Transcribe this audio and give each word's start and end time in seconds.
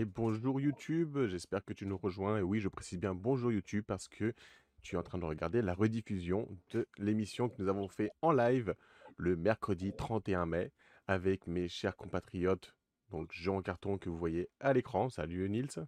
Et 0.00 0.06
bonjour 0.06 0.62
YouTube, 0.62 1.26
j'espère 1.26 1.62
que 1.62 1.74
tu 1.74 1.84
nous 1.84 1.98
rejoins. 1.98 2.38
Et 2.38 2.42
oui, 2.42 2.58
je 2.58 2.70
précise 2.70 2.98
bien 2.98 3.14
bonjour 3.14 3.52
YouTube 3.52 3.84
parce 3.86 4.08
que 4.08 4.32
tu 4.80 4.94
es 4.94 4.98
en 4.98 5.02
train 5.02 5.18
de 5.18 5.26
regarder 5.26 5.60
la 5.60 5.74
rediffusion 5.74 6.48
de 6.70 6.88
l'émission 6.96 7.50
que 7.50 7.60
nous 7.60 7.68
avons 7.68 7.86
fait 7.86 8.10
en 8.22 8.32
live 8.32 8.74
le 9.18 9.36
mercredi 9.36 9.92
31 9.92 10.46
mai 10.46 10.72
avec 11.06 11.46
mes 11.46 11.68
chers 11.68 11.96
compatriotes, 11.96 12.74
donc 13.10 13.30
Jean 13.32 13.60
Carton 13.60 13.98
que 13.98 14.08
vous 14.08 14.16
voyez 14.16 14.48
à 14.58 14.72
l'écran. 14.72 15.10
Salut 15.10 15.50
Nils. 15.50 15.84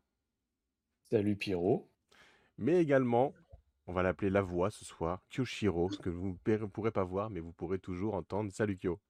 Salut 1.08 1.36
Pierrot. 1.36 1.88
Mais 2.58 2.82
également, 2.82 3.32
on 3.86 3.94
va 3.94 4.02
l'appeler 4.02 4.28
la 4.28 4.42
voix 4.42 4.70
ce 4.70 4.84
soir, 4.84 5.22
Kyoshiro, 5.30 5.88
que 5.88 6.10
vous 6.10 6.36
ne 6.46 6.66
pourrez 6.66 6.90
pas 6.90 7.04
voir, 7.04 7.30
mais 7.30 7.40
vous 7.40 7.52
pourrez 7.52 7.78
toujours 7.78 8.12
entendre. 8.12 8.52
Salut 8.52 8.76
Kyo. 8.76 9.00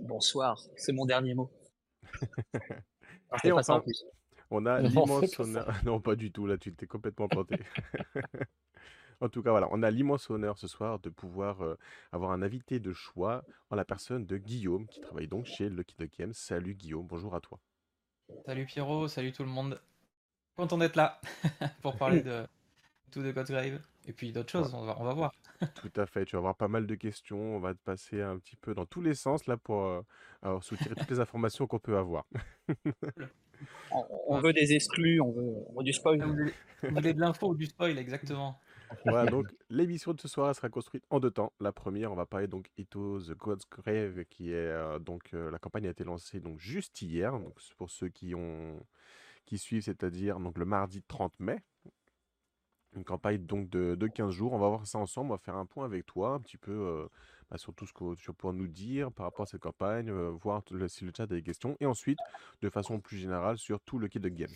Bonsoir, 0.00 0.60
c'est 0.74 0.92
mon 0.92 1.06
dernier 1.06 1.34
mot. 1.34 1.52
Et 3.44 3.52
enfin, 3.52 3.82
on 4.50 4.66
a 4.66 4.80
l'immense 4.80 5.38
honneur. 5.38 5.72
Non, 5.84 6.00
pas 6.00 6.16
du 6.16 6.32
tout, 6.32 6.46
là, 6.46 6.58
tu 6.58 6.72
t'es 6.74 6.86
complètement 6.86 7.28
planté. 7.28 7.56
en 9.20 9.28
tout 9.28 9.42
cas, 9.42 9.50
voilà, 9.50 9.68
on 9.70 9.82
a 9.82 9.90
l'immense 9.90 10.28
honneur 10.30 10.58
ce 10.58 10.66
soir 10.66 10.98
de 10.98 11.10
pouvoir 11.10 11.62
euh, 11.62 11.78
avoir 12.12 12.32
un 12.32 12.42
invité 12.42 12.80
de 12.80 12.92
choix 12.92 13.44
en 13.70 13.76
la 13.76 13.84
personne 13.84 14.26
de 14.26 14.36
Guillaume, 14.36 14.86
qui 14.86 15.00
travaille 15.00 15.28
donc 15.28 15.46
chez 15.46 15.68
Lucky 15.68 15.94
Duck 15.98 16.10
Games. 16.18 16.34
Salut 16.34 16.74
Guillaume, 16.74 17.06
bonjour 17.06 17.34
à 17.34 17.40
toi. 17.40 17.58
Salut 18.46 18.66
Pierrot, 18.66 19.08
salut 19.08 19.32
tout 19.32 19.42
le 19.42 19.50
monde. 19.50 19.80
Content 20.56 20.78
d'être 20.78 20.96
là 20.96 21.20
pour 21.80 21.96
parler 21.96 22.22
de 22.22 22.44
tout 23.10 23.22
de 23.22 23.30
Grave 23.30 23.80
et 24.06 24.12
puis 24.12 24.32
d'autres 24.32 24.50
choses, 24.50 24.72
on, 24.74 24.84
va, 24.84 24.96
on 24.98 25.04
va 25.04 25.14
voir. 25.14 25.32
Tout 25.74 25.92
à 25.96 26.06
fait, 26.06 26.24
tu 26.24 26.32
vas 26.32 26.38
avoir 26.38 26.56
pas 26.56 26.68
mal 26.68 26.86
de 26.86 26.94
questions, 26.94 27.56
on 27.56 27.60
va 27.60 27.74
te 27.74 27.78
passer 27.84 28.22
un 28.22 28.38
petit 28.38 28.56
peu 28.56 28.74
dans 28.74 28.86
tous 28.86 29.02
les 29.02 29.14
sens 29.14 29.46
là 29.46 29.56
pour 29.56 29.84
euh, 29.84 30.60
soutirer 30.62 30.94
toutes 30.94 31.10
les 31.10 31.20
informations 31.20 31.66
qu'on 31.66 31.78
peut 31.78 31.98
avoir. 31.98 32.24
on, 34.26 34.40
veut 34.40 34.52
des 34.52 34.72
exclus, 34.72 35.20
on 35.20 35.32
veut, 35.32 35.84
du 35.84 35.92
spoil. 35.92 36.22
Vous 36.82 36.94
voulez 36.94 37.12
de 37.12 37.20
l'info 37.20 37.50
ou 37.50 37.54
du 37.54 37.66
spoil, 37.66 37.98
exactement. 37.98 38.58
Voilà, 39.04 39.30
donc 39.30 39.46
l'émission 39.68 40.14
de 40.14 40.20
ce 40.20 40.28
soir 40.28 40.54
sera 40.54 40.68
construite 40.68 41.04
en 41.10 41.20
deux 41.20 41.30
temps. 41.30 41.52
La 41.60 41.72
première, 41.72 42.10
on 42.10 42.16
va 42.16 42.26
parler 42.26 42.48
donc 42.48 42.70
Ito 42.78 43.20
The 43.20 43.36
God's 43.36 43.68
Grave, 43.70 44.24
qui 44.24 44.50
est 44.50 44.54
euh, 44.54 44.98
donc 44.98 45.30
euh, 45.34 45.50
la 45.50 45.58
campagne 45.58 45.86
a 45.86 45.90
été 45.90 46.04
lancée 46.04 46.40
donc 46.40 46.58
juste 46.58 47.00
hier. 47.02 47.32
Donc 47.32 47.54
pour 47.76 47.90
ceux 47.90 48.08
qui 48.08 48.34
ont 48.34 48.80
qui 49.46 49.58
suivent, 49.58 49.82
c'est-à-dire 49.82 50.40
donc 50.40 50.58
le 50.58 50.64
mardi 50.64 51.02
30 51.02 51.38
mai. 51.40 51.58
Une 52.96 53.04
campagne 53.04 53.44
donc 53.46 53.68
de, 53.70 53.94
de, 53.94 54.06
15 54.08 54.30
jours. 54.30 54.52
On 54.52 54.58
va 54.58 54.68
voir 54.68 54.86
ça 54.86 54.98
ensemble. 54.98 55.30
On 55.30 55.34
va 55.34 55.38
faire 55.38 55.56
un 55.56 55.66
point 55.66 55.84
avec 55.84 56.06
toi, 56.06 56.34
un 56.34 56.40
petit 56.40 56.56
peu 56.56 56.72
euh, 56.72 57.06
bah, 57.50 57.56
sur 57.56 57.72
tout 57.72 57.86
ce 57.86 57.92
que 57.92 58.14
tu 58.16 58.26
vas 58.26 58.32
pouvoir 58.32 58.54
nous 58.54 58.66
dire 58.66 59.12
par 59.12 59.26
rapport 59.26 59.44
à 59.44 59.46
cette 59.46 59.60
campagne, 59.60 60.10
euh, 60.10 60.30
voir 60.30 60.62
si 60.88 61.04
le 61.04 61.12
chat 61.16 61.24
a 61.24 61.26
des 61.26 61.42
questions. 61.42 61.76
Et 61.80 61.86
ensuite, 61.86 62.18
de 62.62 62.68
façon 62.68 63.00
plus 63.00 63.16
générale, 63.16 63.58
sur 63.58 63.80
tout 63.80 63.98
le 63.98 64.08
kit 64.08 64.18
de 64.18 64.28
game. 64.28 64.50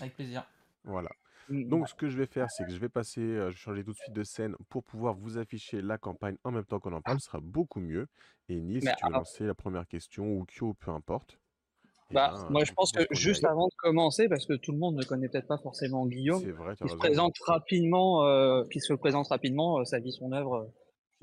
Avec 0.00 0.14
plaisir. 0.14 0.44
Voilà. 0.84 1.10
Mmh, 1.48 1.68
donc, 1.68 1.88
ce 1.88 1.94
que 1.94 2.08
je 2.08 2.16
vais 2.16 2.26
faire, 2.26 2.50
c'est 2.50 2.64
que 2.64 2.72
je 2.72 2.78
vais 2.78 2.88
passer, 2.88 3.20
euh, 3.20 3.50
je 3.50 3.56
vais 3.56 3.60
changer 3.60 3.84
tout 3.84 3.92
de 3.92 3.96
suite 3.96 4.14
de 4.14 4.24
scène 4.24 4.56
pour 4.68 4.82
pouvoir 4.82 5.14
vous 5.14 5.38
afficher 5.38 5.82
la 5.82 5.98
campagne 5.98 6.36
en 6.44 6.50
même 6.50 6.64
temps 6.64 6.80
qu'on 6.80 6.92
en 6.92 7.02
parle. 7.02 7.20
Ce 7.20 7.26
sera 7.26 7.40
beaucoup 7.40 7.80
mieux. 7.80 8.08
Et 8.48 8.60
Nice, 8.60 8.84
si 8.84 8.96
tu 8.96 9.06
veux 9.06 9.12
lancer 9.12 9.44
la 9.44 9.54
première 9.54 9.86
question 9.86 10.26
ou 10.36 10.44
Kyo, 10.44 10.74
peu 10.74 10.90
importe. 10.90 11.38
Bah, 12.10 12.34
moi, 12.50 12.64
je 12.64 12.72
pense 12.72 12.92
que 12.92 13.02
juste 13.10 13.44
avant 13.44 13.66
de 13.66 13.74
commencer, 13.76 14.28
parce 14.28 14.46
que 14.46 14.54
tout 14.54 14.72
le 14.72 14.78
monde 14.78 14.96
ne 14.96 15.04
connaît 15.04 15.28
peut-être 15.28 15.46
pas 15.46 15.58
forcément 15.58 16.06
Guillaume, 16.06 16.42
qui 16.80 16.88
se 16.88 16.96
présente 16.96 17.36
rapidement, 17.46 18.24
euh, 18.24 18.64
qui 18.70 18.80
se 18.80 18.92
présente 18.92 19.28
rapidement 19.28 19.78
euh, 19.78 19.84
sa 19.84 19.98
vie, 19.98 20.12
son 20.12 20.32
œuvre, 20.32 20.70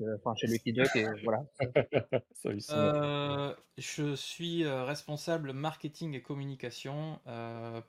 euh, 0.00 0.16
enfin 0.18 0.34
chez 0.34 0.48
Lucky 0.48 0.72
Duck 0.72 0.94
et 0.96 1.06
voilà. 1.24 1.44
je 3.78 4.14
suis 4.14 4.66
responsable 4.66 5.52
marketing 5.52 6.14
et 6.14 6.22
communication 6.22 7.20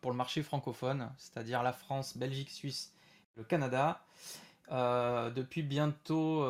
pour 0.01 0.11
le 0.11 0.17
marché 0.17 0.43
francophone, 0.43 1.09
c'est-à-dire 1.17 1.63
la 1.63 1.73
France, 1.73 2.17
Belgique, 2.17 2.51
Suisse, 2.51 2.93
le 3.35 3.43
Canada. 3.43 4.01
depuis 4.69 5.63
bientôt 5.63 6.41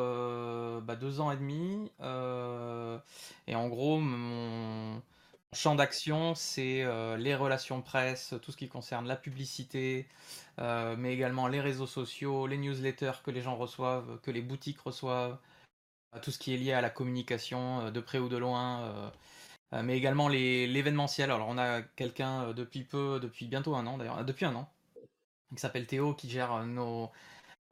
bah, 0.82 0.96
deux 0.96 1.20
ans 1.20 1.30
et 1.30 1.36
demi. 1.36 1.90
et 3.46 3.54
en 3.54 3.68
gros, 3.68 3.98
mon, 3.98 5.00
champ 5.54 5.74
d'action, 5.74 6.34
c'est 6.34 6.82
euh, 6.82 7.16
les 7.16 7.34
relations 7.34 7.82
presse, 7.82 8.34
tout 8.42 8.52
ce 8.52 8.56
qui 8.56 8.68
concerne 8.68 9.06
la 9.06 9.16
publicité, 9.16 10.08
euh, 10.58 10.96
mais 10.98 11.14
également 11.14 11.48
les 11.48 11.60
réseaux 11.60 11.86
sociaux, 11.86 12.46
les 12.46 12.58
newsletters 12.58 13.22
que 13.24 13.30
les 13.30 13.40
gens 13.40 13.56
reçoivent, 13.56 14.20
que 14.22 14.30
les 14.30 14.42
boutiques 14.42 14.80
reçoivent, 14.80 15.38
euh, 16.14 16.20
tout 16.20 16.30
ce 16.30 16.38
qui 16.38 16.54
est 16.54 16.56
lié 16.58 16.72
à 16.72 16.80
la 16.80 16.90
communication 16.90 17.90
de 17.90 18.00
près 18.00 18.18
ou 18.18 18.28
de 18.28 18.36
loin, 18.36 19.12
mais 19.72 19.96
également 19.96 20.28
l'événementiel. 20.28 21.30
Alors 21.30 21.48
on 21.48 21.58
a 21.58 21.82
quelqu'un 21.82 22.52
depuis 22.52 22.84
peu, 22.84 23.18
depuis 23.20 23.46
bientôt 23.46 23.74
un 23.74 23.86
an 23.86 23.98
d'ailleurs, 23.98 24.24
depuis 24.24 24.44
un 24.46 24.54
an, 24.54 24.72
qui 25.54 25.60
s'appelle 25.60 25.86
Théo, 25.86 26.14
qui 26.14 26.30
gère 26.30 26.64
nos, 26.66 27.10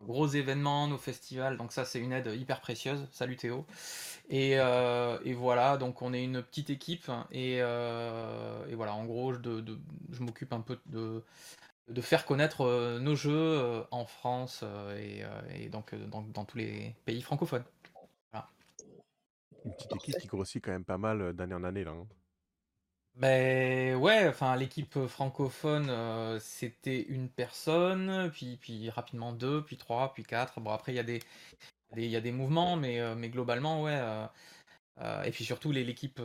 gros 0.02 0.26
événements, 0.26 0.86
nos 0.88 0.98
festivals. 0.98 1.56
Donc 1.56 1.72
ça, 1.72 1.84
c'est 1.84 2.00
une 2.00 2.12
aide 2.12 2.26
hyper 2.26 2.60
précieuse. 2.60 3.06
Salut 3.10 3.36
Théo. 3.36 3.66
Et, 4.28 4.54
euh, 4.58 5.18
voilà, 5.36 5.76
donc 5.76 6.02
on 6.02 6.12
est 6.12 6.24
une 6.24 6.42
petite 6.42 6.70
équipe. 6.70 7.10
Et, 7.30 7.58
euh, 7.60 8.64
voilà, 8.72 8.94
en 8.94 9.04
gros, 9.04 9.34
je, 9.34 10.22
m'occupe 10.22 10.52
un 10.52 10.60
peu 10.60 10.78
de, 10.86 11.22
de 11.88 12.00
faire 12.00 12.26
connaître 12.26 12.62
euh, 12.62 12.98
nos 12.98 13.14
jeux 13.14 13.84
en 13.90 14.04
France 14.06 14.64
et, 14.96 15.68
donc 15.68 15.94
dans, 16.10 16.44
tous 16.44 16.58
les 16.58 16.94
pays 17.04 17.22
francophones. 17.22 17.64
Une 19.64 19.72
petite 19.74 19.94
équipe 19.94 20.19
qui 20.19 20.26
grossit 20.26 20.64
quand 20.64 20.72
même 20.72 20.84
pas 20.84 20.98
mal 20.98 21.34
d'année 21.34 21.54
en 21.54 21.62
année 21.62 21.84
là. 21.84 21.92
Hein. 21.92 22.06
Ben 23.16 23.94
ouais, 23.96 24.26
enfin 24.28 24.56
l'équipe 24.56 25.06
francophone, 25.06 25.88
euh, 25.90 26.38
c'était 26.40 27.02
une 27.02 27.28
personne, 27.28 28.30
puis, 28.32 28.56
puis 28.56 28.88
rapidement 28.90 29.32
deux, 29.32 29.62
puis 29.62 29.76
trois, 29.76 30.14
puis 30.14 30.22
quatre. 30.24 30.60
Bon 30.60 30.70
après 30.70 30.92
il 30.92 30.96
y 30.96 30.98
a 30.98 31.02
des, 31.02 31.20
y 31.96 32.16
a 32.16 32.20
des 32.20 32.32
mouvements, 32.32 32.76
mais, 32.76 33.00
euh, 33.00 33.14
mais 33.14 33.28
globalement 33.30 33.82
ouais. 33.82 34.00
Euh, 35.00 35.22
et 35.24 35.30
puis 35.32 35.44
surtout 35.44 35.72
l'équipe 35.72 36.20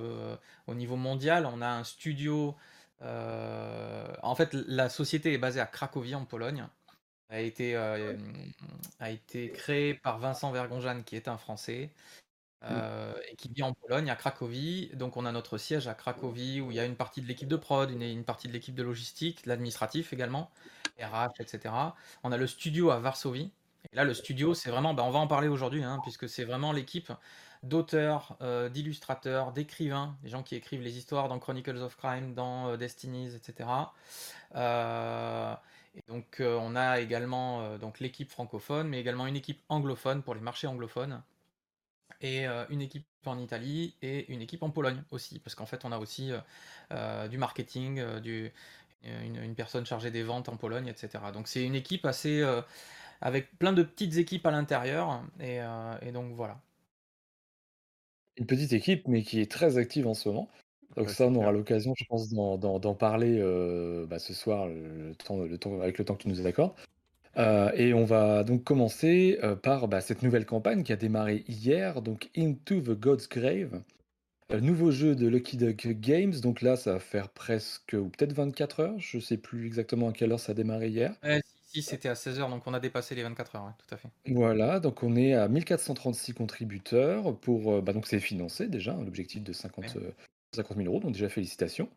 au 0.67 0.75
niveau 0.75 0.95
mondial, 0.97 1.45
on 1.45 1.61
a 1.61 1.67
un 1.69 1.83
studio. 1.83 2.55
en 3.01 4.35
fait, 4.35 4.53
la 4.53 4.89
société 4.89 5.33
est 5.33 5.37
basée 5.37 5.59
à 5.61 5.65
Cracovie 5.67 6.15
en 6.15 6.25
Pologne. 6.25 6.67
A 7.29 7.41
été, 7.41 7.75
a 7.75 9.11
été 9.11 9.51
créée 9.51 9.93
par 9.95 10.19
Vincent 10.19 10.51
Vergonjan, 10.51 11.03
qui 11.03 11.15
est 11.15 11.27
un 11.27 11.37
Français. 11.37 11.91
Mmh. 12.63 12.66
Euh, 12.72 13.13
et 13.29 13.35
qui 13.35 13.50
vit 13.50 13.62
en 13.62 13.73
Pologne, 13.73 14.09
à 14.09 14.16
Cracovie. 14.16 14.90
Donc 14.95 15.16
on 15.16 15.25
a 15.25 15.31
notre 15.31 15.57
siège 15.59 15.88
à 15.88 15.94
Cracovie 15.94 16.59
où 16.59 16.72
il 16.72 16.78
y 16.78 16.79
a 16.79 16.85
une 16.85 16.95
partie 16.95 17.22
de 17.22 17.28
l'équipe 17.28 17.47
de 17.47 17.56
prod, 17.56 17.90
une, 17.91 18.23
partie 18.23 18.47
de 18.47 18.53
l'équipe 18.53 18.73
de 18.73 18.81
logistique, 18.84 19.45
l'administratif 19.45 20.12
également, 20.12 20.50
RH, 21.00 21.40
etc. 21.40 21.73
On 22.23 22.31
a 22.31 22.38
le 22.38 22.47
studio 22.47 22.90
à 22.90 23.00
Varsovie. 23.00 23.51
Et 23.91 23.95
là, 23.95 24.03
le 24.03 24.13
studio, 24.13 24.53
c'est 24.56 24.72
vraiment, 24.72 24.94
ben, 24.95 25.03
on 25.03 25.12
va 25.12 25.19
en 25.19 25.28
parler 25.28 25.47
aujourd'hui, 25.47 25.84
hein, 25.84 26.00
puisque 26.01 26.28
c'est 26.28 26.44
vraiment 26.44 26.72
l'équipe 26.72 27.12
d'auteurs, 27.63 28.35
euh, 28.41 28.69
d'illustrateurs, 28.69 29.51
d'écrivains, 29.51 30.18
des 30.24 30.29
gens 30.29 30.44
qui 30.44 30.56
écrivent 30.56 30.81
les 30.81 30.97
histoires 30.97 31.28
dans 31.29 31.39
Chronicles 31.39 31.78
of 31.78 31.95
Crime, 31.95 32.34
dans 32.34 32.69
euh, 32.69 32.78
Destinies, 32.78 33.35
etc. 33.35 33.69
et 34.56 36.01
donc 36.07 36.41
on 36.41 36.75
a 36.75 37.00
également 37.00 37.78
l'équipe 38.00 38.29
francophone, 38.29 38.88
mais 38.88 39.00
également 39.00 39.25
une 39.25 39.35
équipe 39.35 39.62
anglophone 39.69 40.22
pour 40.22 40.35
les 40.35 40.41
marchés 40.41 40.68
anglophones 40.68 41.22
et 42.22 42.47
euh, 42.47 42.66
une 42.69 42.81
équipe 42.81 43.06
en 43.25 43.38
Italie 43.38 43.95
et 44.01 44.31
une 44.31 44.41
équipe 44.41 44.63
en 44.63 44.69
Pologne 44.69 45.01
aussi, 45.12 45.40
parce 45.40 45.56
qu'en 45.56 45.66
fait 45.66 45.85
on 45.85 45.91
a 45.91 45.97
aussi 45.97 46.31
euh, 46.31 46.40
euh, 46.91 47.28
du 47.28 47.38
marketing, 47.38 48.01
du, 48.22 48.51
une, 49.03 49.56
personne 49.56 49.85
chargée 49.85 50.12
des 50.12 50.23
ventes 50.23 50.50
en 50.50 50.57
Pologne, 50.57 50.88
etc. 50.88 51.24
Donc 51.33 51.48
c'est 51.48 51.63
une 51.63 51.75
équipe 51.75 52.06
assez 52.06 52.44
avec 53.21 53.57
plein 53.57 53.74
de 53.74 53.83
petites 53.83 54.18
équipes 54.18 54.45
à 54.45 54.51
l'intérieur, 54.51 55.21
et, 55.39 55.62
donc 56.12 56.33
voilà. 56.33 56.59
Une 58.38 58.45
petite 58.45 58.74
équipe, 58.74 59.07
mais 59.07 59.24
qui 59.24 59.42
est 59.42 59.51
très 59.51 59.77
active 59.77 60.07
en 60.07 60.13
ce 60.13 60.30
moment. 60.30 60.50
Donc 60.95 61.10
ça, 61.10 61.27
on 61.27 61.36
aura 61.36 61.51
l'occasion, 61.51 61.94
je 61.98 62.06
pense, 62.06 62.30
d'en 62.30 62.95
parler 62.95 63.39
bah, 64.07 64.19
ce 64.19 64.33
soir, 64.33 64.68
le 64.68 65.13
temps, 65.15 65.38
le 65.39 65.57
temps, 65.57 65.80
avec 65.81 65.98
le 65.98 66.06
temps 66.06 66.15
que 66.15 66.24
tu 66.24 66.30
nous 66.30 66.45
accordes. 66.45 66.74
Euh, 67.38 67.72
et 67.75 67.94
on 67.94 68.06
va 68.06 68.44
donc 68.44 68.63
commencer 68.63 69.39
euh, 69.44 69.56
par 69.56 69.88
bah, 69.88 70.01
cette 70.01 70.24
nouvelle 70.24 70.45
campagne 70.45 70.84
qui 70.84 70.92
a 70.92 70.95
démarré 70.95 71.44
hier, 71.48 72.01
donc 72.01 72.30
Into 72.36 72.81
the 72.81 73.00
God's 73.00 73.30
Grave. 73.30 73.84
Euh, 74.51 74.60
nouveau 74.60 74.92
jeu 74.92 75.16
de 75.16 75.28
Lucky 75.28 75.57
Duck 75.57 75.88
Games, 75.88 76.34
donc 76.42 76.62
là 76.62 76.75
ça 76.78 76.94
va 76.94 77.00
faire 77.00 77.30
presque, 77.30 77.94
ou 77.94 78.10
peut-être 78.10 78.34
24 78.34 78.80
heures, 78.80 79.00
je 79.00 79.19
sais 79.19 79.38
plus 79.38 79.68
exactement 79.68 80.10
à 80.10 80.13
quelle 80.13 80.31
heure 80.31 80.39
ça 80.39 80.54
a 80.54 80.56
démarré 80.56 80.88
hier. 80.88 81.13
si, 81.68 81.81
c'était 81.81 82.10
à 82.10 82.16
16 82.16 82.39
heures, 82.39 82.50
donc 82.50 82.66
on 82.66 82.74
a 82.74 82.80
dépassé 82.80 83.13
les 83.13 83.24
24 83.24 83.56
heures, 83.56 83.74
tout 83.78 83.94
à 83.94 83.98
fait. 83.98 84.07
Voilà, 84.25 84.80
donc 84.80 85.04
on 85.04 85.16
est 85.16 85.34
à 85.34 85.48
1436 85.48 86.34
contributeurs, 86.34 87.38
pour, 87.39 87.81
bah, 87.81 87.94
donc 87.94 88.07
c'est 88.07 88.22
financé 88.22 88.68
déjà, 88.68 88.94
l'objectif 88.94 89.44
de 89.44 89.51
50, 89.51 89.98
50 90.56 90.78
000 90.78 90.88
euros, 90.88 91.01
donc 91.01 91.12
déjà 91.12 91.30
félicitations. 91.30 91.89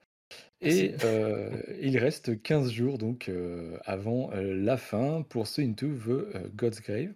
Et 0.62 0.94
euh, 1.04 1.50
il 1.80 1.96
reste 1.98 2.42
15 2.42 2.70
jours 2.70 2.98
donc 2.98 3.28
euh, 3.28 3.78
avant 3.84 4.30
euh, 4.32 4.54
la 4.54 4.76
fin 4.76 5.22
pour 5.28 5.46
ce 5.46 5.62
Into 5.62 5.88
the 5.88 6.54
God's 6.54 6.80
Grave. 6.80 7.14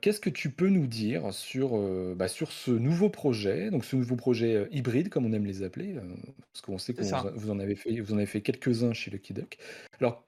Qu'est-ce 0.00 0.18
que 0.18 0.28
tu 0.28 0.50
peux 0.50 0.68
nous 0.68 0.88
dire 0.88 1.32
sur, 1.32 1.78
bah, 2.16 2.26
sur 2.26 2.50
ce 2.50 2.72
nouveau 2.72 3.08
projet, 3.08 3.70
donc 3.70 3.84
ce 3.84 3.94
nouveau 3.94 4.16
projet 4.16 4.66
hybride, 4.72 5.08
comme 5.08 5.24
on 5.24 5.32
aime 5.32 5.46
les 5.46 5.62
appeler, 5.62 5.94
parce 6.52 6.62
qu'on 6.62 6.78
sait 6.78 6.94
que 6.94 7.04
vous 7.36 7.50
en 7.50 7.60
avez 7.60 7.76
fait, 7.76 8.00
vous 8.00 8.12
en 8.12 8.16
avez 8.16 8.26
fait 8.26 8.40
quelques-uns 8.40 8.92
chez 8.92 9.12
Lucky 9.12 9.32
Duck. 9.32 9.56
Alors, 10.00 10.24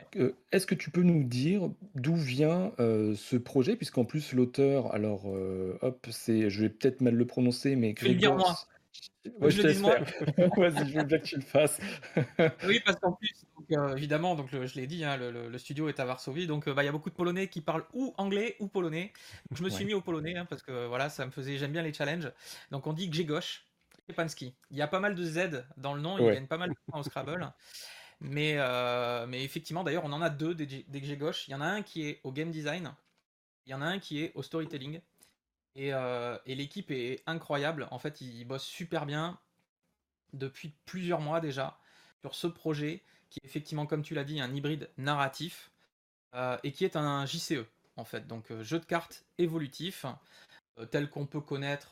est-ce 0.53 0.67
que 0.67 0.77
tu 0.77 0.91
peux 0.93 1.03
nous 1.03 1.25
dire 1.25 1.69
d'où 1.97 2.15
vient 2.15 2.71
ce 2.79 3.37
projet, 3.37 3.75
puisqu'en 3.75 4.05
plus 4.05 4.35
l'auteur, 4.35 4.95
alors, 4.95 5.27
hop, 5.81 6.07
c'est, 6.09 6.49
je 6.49 6.61
vais 6.61 6.69
peut-être 6.69 7.01
mal 7.01 7.17
le 7.17 7.27
prononcer, 7.27 7.75
mais 7.75 7.95
Grégor, 7.95 8.69
Ouais, 9.41 9.51
je, 9.51 9.79
moi. 9.81 9.97
Vas-y, 10.57 10.89
je 10.89 10.99
veux 10.99 11.05
bien 11.05 11.19
que 11.19 11.25
tu 11.25 11.37
le 11.37 11.43
fasses. 11.43 11.79
oui, 12.67 12.81
parce 12.85 12.99
qu'en 12.99 13.13
plus, 13.13 13.31
euh, 13.71 13.95
évidemment, 13.97 14.35
donc 14.35 14.49
je 14.51 14.75
l'ai 14.75 14.87
dit, 14.87 15.05
hein, 15.05 15.17
le, 15.17 15.59
studio 15.59 15.89
est 15.89 16.01
à 16.01 16.05
Varsovie, 16.05 16.47
donc 16.47 16.67
euh, 16.67 16.75
bah, 16.75 16.83
il 16.83 16.87
y 16.87 16.89
a 16.89 16.93
beaucoup 16.93 17.11
de 17.11 17.15
Polonais 17.15 17.49
qui 17.49 17.61
parlent 17.61 17.85
ou 17.93 18.15
anglais 18.19 18.57
ou 18.59 18.67
polonais. 18.69 19.13
Donc, 19.49 19.59
je 19.59 19.63
me 19.63 19.71
suis 19.71 19.85
mis 19.85 19.95
au 19.95 20.01
polonais 20.01 20.37
hein, 20.37 20.45
parce 20.45 20.63
que 20.63 20.87
voilà, 20.87 21.09
ça 21.09 21.25
me 21.25 21.31
faisait, 21.31 21.57
j'aime 21.57 21.73
bien 21.73 21.83
les 21.83 21.93
challenges. 21.93 22.33
Donc 22.71 22.87
on 22.87 22.93
dit 22.93 23.09
Grzegorz 23.09 23.63
Stepanski. 24.05 24.55
Il 24.71 24.77
y 24.77 24.83
a 24.83 24.89
pas 24.89 25.01
mal 25.01 25.15
de 25.15 25.25
Z 25.25 25.65
dans 25.77 25.95
le 25.95 26.01
nom, 26.01 26.19
il 26.19 26.35
gagne 26.35 26.47
pas 26.47 26.59
mal 26.59 26.71
de 26.71 26.77
points 26.87 27.01
au 27.01 27.03
Scrabble. 27.05 27.53
Mais, 28.21 28.55
euh, 28.57 29.27
mais 29.27 29.43
effectivement, 29.43 29.83
d'ailleurs, 29.83 30.05
on 30.05 30.13
en 30.13 30.23
a 30.23 30.31
deux 30.31 30.55
des, 30.55 30.67
des 30.67 31.01
Grzegorz. 31.01 31.45
Il 31.49 31.53
y 31.53 31.55
en 31.55 31.61
a 31.61 31.67
un 31.67 31.83
qui 31.83 32.07
est 32.07 32.21
au 32.25 32.33
game 32.33 32.51
design, 32.51 32.93
il 33.67 33.71
y 33.73 33.75
en 33.75 33.83
a 33.83 33.87
un 33.87 33.99
qui 33.99 34.23
est 34.23 34.33
au 34.35 34.43
storytelling. 34.43 35.01
Euh, 35.79 36.39
et, 36.47 36.55
l'équipe 36.55 36.91
est 36.91 37.23
incroyable. 37.27 37.89
En 37.91 37.99
fait, 37.99 38.21
ils 38.21 38.45
bossent 38.45 38.65
super 38.65 39.07
bien 39.07 39.39
depuis 40.33 40.75
plusieurs 40.85 41.21
mois 41.21 41.41
déjà 41.41 41.79
sur 42.21 42.35
ce 42.35 42.47
projet 42.47 43.03
qui 43.31 43.41
est 43.43 43.47
effectivement, 43.47 43.87
comme 43.87 44.03
tu 44.03 44.15
l'as 44.15 44.25
dit, 44.25 44.41
un 44.41 44.55
hybride 44.55 44.91
narratif 44.99 45.71
euh, 46.35 46.59
et 46.63 46.73
qui 46.73 46.85
est 46.85 46.97
un 46.97 47.27
JCE 47.27 47.65
en 47.97 48.05
fait. 48.05 48.27
Donc, 48.27 48.51
euh, 48.51 48.63
jeu 48.63 48.79
de 48.79 48.85
cartes 48.85 49.25
évolutif 49.39 50.07
tel 50.91 51.11
qu'on 51.11 51.27
peut 51.27 51.41
connaître 51.41 51.91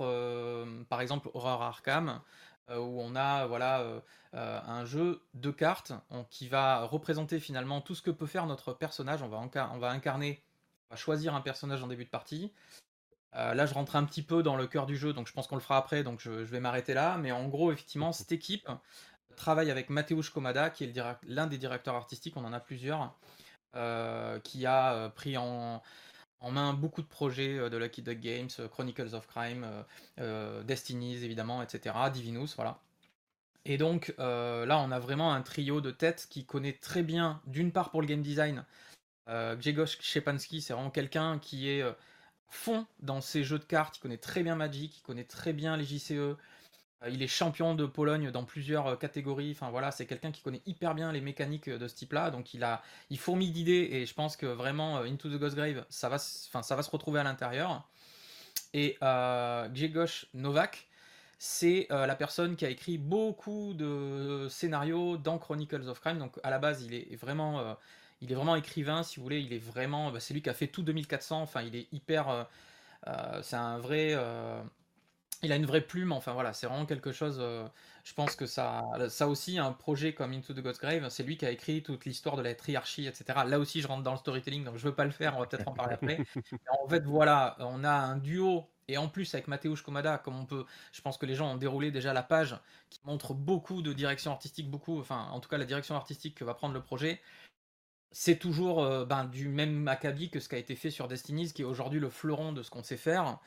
par 0.88 1.03
exemple 1.03 1.29
Horror 1.35 1.62
Arkham 1.62 2.23
où 2.71 3.03
on 3.03 3.15
a 3.15 3.47
voilà 3.47 4.03
un 4.32 4.85
jeu 4.87 5.23
de 5.35 5.50
cartes 5.50 5.93
qui 6.31 6.49
va 6.49 6.87
représenter 6.87 7.41
finalement 7.41 7.82
tout 7.82 7.94
ce 7.94 8.00
que 8.00 8.11
peut 8.11 8.27
faire 8.27 8.47
notre 8.47 8.73
personnage. 8.73 9.23
On 9.23 9.29
va, 9.29 9.38
on 9.75 9.79
va 9.79 9.91
incarner, 9.91 10.43
on 10.88 10.94
va 10.94 10.97
choisir 10.97 11.35
un 11.35 11.43
personnage 11.43 11.82
en 11.82 11.88
début 11.88 12.06
de 12.06 12.11
partie. 12.11 12.55
Euh, 13.37 13.55
là, 13.55 13.67
je 13.67 13.75
rentre 13.75 13.97
un 13.97 14.05
petit 14.05 14.23
peu 14.23 14.43
dans 14.43 14.56
le 14.56 14.67
cœur 14.67 14.87
du 14.87 14.97
jeu, 14.97 15.12
donc 15.12 15.29
je 15.29 15.32
pense 15.32 15.47
qu'on 15.47 15.55
le 15.55 15.61
fera 15.61 15.77
après, 15.77 16.03
donc 16.03 16.21
je, 16.21 16.31
vais 16.31 16.61
m'arrêter 16.61 16.94
là. 16.94 17.17
Mais 17.19 17.32
en 17.32 17.49
gros, 17.49 17.73
effectivement, 17.73 18.12
cette 18.12 18.32
équipe 18.32 18.69
travaille 19.37 19.71
avec 19.71 19.91
Mateusz 19.91 20.31
Komada, 20.31 20.71
qui 20.71 20.85
est 20.85 21.00
l'un 21.27 21.47
des 21.47 21.59
directeurs 21.59 21.94
artistiques, 21.94 22.37
on 22.37 22.44
en 22.44 22.53
a 22.53 22.61
plusieurs, 22.61 23.15
euh, 23.77 24.41
qui 24.41 24.67
a 24.67 24.94
euh, 24.94 25.09
pris 25.09 25.37
en, 25.37 25.82
main 26.50 26.73
beaucoup 26.73 27.03
de 27.03 27.06
projets 27.06 27.71
de 27.71 27.77
Lucky 27.77 28.03
Duck 28.03 28.19
Games, 28.19 28.49
Chronicles 28.71 29.15
of 29.15 29.27
Crime, 29.27 29.67
Destinies 30.65 31.23
évidemment, 31.23 31.62
etc., 31.62 31.94
Divinus, 32.12 32.56
voilà. 32.56 32.81
Et 33.67 33.77
donc 33.77 34.15
là, 34.19 34.79
on 34.79 34.91
a 34.91 34.99
vraiment 34.99 35.35
un 35.35 35.43
trio 35.43 35.82
de 35.82 35.91
têtes 35.91 36.27
qui 36.31 36.47
connaît 36.47 36.73
très 36.73 37.03
bien, 37.03 37.43
d'une 37.47 37.73
part 37.73 37.91
pour 37.91 38.00
le 38.00 38.06
game 38.06 38.23
design, 38.23 38.65
Grzegorz 39.29 39.99
Szczepanski, 40.00 40.62
c'est 40.62 40.73
vraiment 40.73 40.91
quelqu'un 40.91 41.38
qui 41.38 41.69
est 41.69 41.85
fond 42.50 42.87
dans 43.00 43.20
ses 43.20 43.44
jeux 43.44 43.58
de 43.58 43.64
cartes, 43.64 43.97
il 43.97 44.00
connaît 44.00 44.19
très 44.19 44.43
bien 44.43 44.56
Magic, 44.56 44.99
il 44.99 45.02
connaît 45.02 45.25
très 45.25 45.52
bien 45.52 45.76
les 45.76 45.85
JCE, 45.85 46.37
euh, 47.02 47.08
il 47.08 47.23
est 47.23 47.26
champion 47.26 47.75
de 47.75 47.87
Pologne 47.87 48.31
dans 48.31 48.44
plusieurs 48.44 48.87
euh, 48.88 48.97
catégories. 48.97 49.52
Enfin 49.52 49.70
voilà, 49.70 49.91
c'est 49.91 50.06
quelqu'un 50.06 50.32
qui 50.32 50.43
connaît 50.43 50.62
hyper 50.67 50.94
bien 50.94 51.12
les 51.12 51.20
mécaniques 51.20 51.70
de 51.70 51.88
ce 51.88 51.94
type-là. 51.94 52.31
Donc 52.31 52.52
il 52.55 52.64
a, 52.64 52.82
il 53.08 53.19
fourmille 53.19 53.52
d'idées 53.52 53.88
et 53.93 54.06
je 54.06 54.14
pense 54.14 54.37
que 54.37 54.47
vraiment 54.47 54.99
euh, 54.99 55.05
Into 55.05 55.29
the 55.31 55.38
Ghost 55.38 55.56
Grave, 55.56 55.85
ça 55.88 56.08
va, 56.08 56.19
ça 56.19 56.76
va 56.76 56.82
se 56.82 56.91
retrouver 56.91 57.20
à 57.20 57.25
l'intérieur. 57.25 57.88
Et 58.75 58.99
euh, 59.03 59.69
Novak, 60.35 60.88
c'est 61.38 61.87
la 61.91 62.14
personne 62.14 62.55
qui 62.55 62.67
a 62.67 62.69
écrit 62.69 62.99
beaucoup 62.99 63.73
de 63.73 64.46
scénarios 64.50 65.17
dans 65.17 65.38
Chronicles 65.38 65.88
of 65.88 65.99
Crime. 66.00 66.19
Donc 66.19 66.38
à 66.43 66.50
la 66.50 66.58
base, 66.58 66.82
il 66.85 66.93
est 66.93 67.17
vraiment 67.17 67.76
il 68.20 68.31
est 68.31 68.34
vraiment 68.34 68.56
écrivain, 68.56 69.02
si 69.02 69.17
vous 69.17 69.22
voulez. 69.22 69.40
Il 69.40 69.52
est 69.52 69.58
vraiment. 69.58 70.11
Bah, 70.11 70.20
c'est 70.20 70.34
lui 70.34 70.43
qui 70.43 70.50
a 70.50 70.55
fait 70.55 70.67
tout 70.67 70.82
2400. 70.82 71.43
Enfin, 71.43 71.62
il 71.62 71.76
est 71.76 71.88
hyper. 71.93 72.28
Euh, 72.28 72.44
euh, 73.06 73.40
c'est 73.43 73.56
un 73.56 73.78
vrai. 73.78 74.11
Euh, 74.12 74.62
il 75.43 75.52
a 75.52 75.56
une 75.56 75.67
vraie 75.67 75.81
plume. 75.81 76.12
Enfin, 76.12 76.32
voilà, 76.32 76.52
c'est 76.52 76.67
vraiment 76.67 76.87
quelque 76.87 77.12
chose. 77.12 77.43
je 78.05 78.14
pense 78.14 78.37
que 78.37 78.46
ça, 78.46 78.84
ça 79.08 79.26
aussi, 79.28 79.58
un 79.58 79.72
projet 79.72 80.12
comme 80.12 80.32
Into 80.32 80.52
the 80.52 80.61
God's 80.61 80.78
Grave, 80.78 81.08
c'est 81.08 81.22
lui 81.22 81.38
qui 81.38 81.46
a 81.46 81.50
écrit 81.50 81.82
toute 81.82 82.05
l'histoire 82.05 82.37
de 82.37 82.43
la 82.43 82.55
triarchie, 82.55 83.06
etc. 83.06 83.40
Là 83.46 83.58
aussi, 83.58 83.81
je 83.81 83.88
rentre 83.88 84.02
dans 84.02 84.12
le 84.12 84.19
storytelling, 84.19 84.64
donc 84.64 84.76
je 84.76 84.84
veux 84.84 84.94
pas 84.94 85.06
le 85.06 85.11
faire. 85.12 85.37
On 85.37 85.40
va 85.40 85.46
peut-être 85.46 85.67
en 85.67 85.72
parler 85.72 85.94
après. 85.94 86.19
en 86.84 86.88
fait, 86.88 87.05
voilà, 87.05 87.56
on 87.61 87.84
a 87.84 87.93
un 87.93 88.17
duo 88.17 88.69
et 88.90 88.96
en 88.96 89.08
plus, 89.08 89.32
avec 89.34 89.46
Mateusz 89.46 89.82
Komada, 89.82 90.19
comme 90.19 90.37
on 90.37 90.46
peut, 90.46 90.67
je 90.93 91.00
pense 91.00 91.17
que 91.17 91.25
les 91.25 91.37
gens 91.37 91.52
ont 91.52 91.56
déroulé 91.56 91.93
déjà 91.93 92.12
la 92.12 92.25
page 92.25 92.56
qui 92.90 92.99
montre 93.05 93.34
beaucoup 93.34 93.82
de 93.82 93.93
direction 93.93 94.32
artistique, 94.32 94.69
beaucoup, 94.69 94.99
enfin, 94.99 95.28
en 95.31 95.38
tout 95.38 95.49
cas, 95.49 95.58
la 95.58 95.64
direction 95.64 95.94
artistique 95.94 96.34
que 96.34 96.43
va 96.43 96.55
prendre 96.55 96.75
le 96.75 96.82
projet 96.82 97.20
c'est 98.12 98.39
toujours 98.39 98.83
euh, 98.83 99.05
ben, 99.05 99.25
du 99.25 99.49
même 99.49 99.87
acabit 99.89 100.31
que 100.31 100.41
ce 100.41 100.49
qui 100.49 100.55
a 100.57 100.59
été 100.59 100.75
fait 100.75 100.91
sur 100.91 101.09
Destinies, 101.09 101.53
qui 101.53 101.62
est 101.62 101.65
aujourd'hui 101.65 102.01
le 102.01 102.11
fleuron 102.11 102.53
de 102.53 102.62
ce 102.62 102.71
qu'on 102.71 102.83
sait 102.83 102.97
faire. 102.97 103.39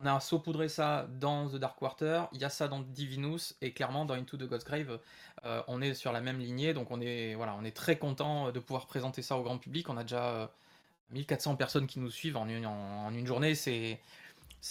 On 0.00 0.06
a 0.06 0.20
saupoudré 0.20 0.68
ça 0.68 1.08
dans 1.18 1.48
The 1.48 1.56
Dark 1.56 1.78
Quarter, 1.78 2.24
il 2.32 2.40
y 2.40 2.44
a 2.44 2.50
ça 2.50 2.68
dans 2.68 2.80
Divinus, 2.80 3.56
et 3.60 3.72
clairement 3.72 4.04
dans 4.04 4.14
Into 4.14 4.36
the 4.36 4.44
God's 4.44 4.64
Grave, 4.64 5.00
euh, 5.44 5.62
on 5.66 5.80
est 5.82 5.94
sur 5.94 6.12
la 6.12 6.20
même 6.20 6.38
lignée, 6.38 6.72
donc 6.72 6.90
on 6.90 7.00
est, 7.00 7.36
très 7.74 7.98
content 7.98 8.52
de 8.52 8.60
pouvoir 8.60 8.86
présenter 8.86 9.22
ça 9.22 9.36
au 9.36 9.42
grand 9.42 9.58
public. 9.58 9.88
On 9.88 9.96
a 9.96 10.02
déjà 10.02 10.52
1400 11.10 11.52
euh, 11.52 11.56
personnes 11.56 11.86
qui 11.88 11.98
nous 11.98 12.10
suivent 12.10 12.36
en 12.36 12.48
une, 12.48 13.26
journée, 13.26 13.56
c'est, 13.56 14.00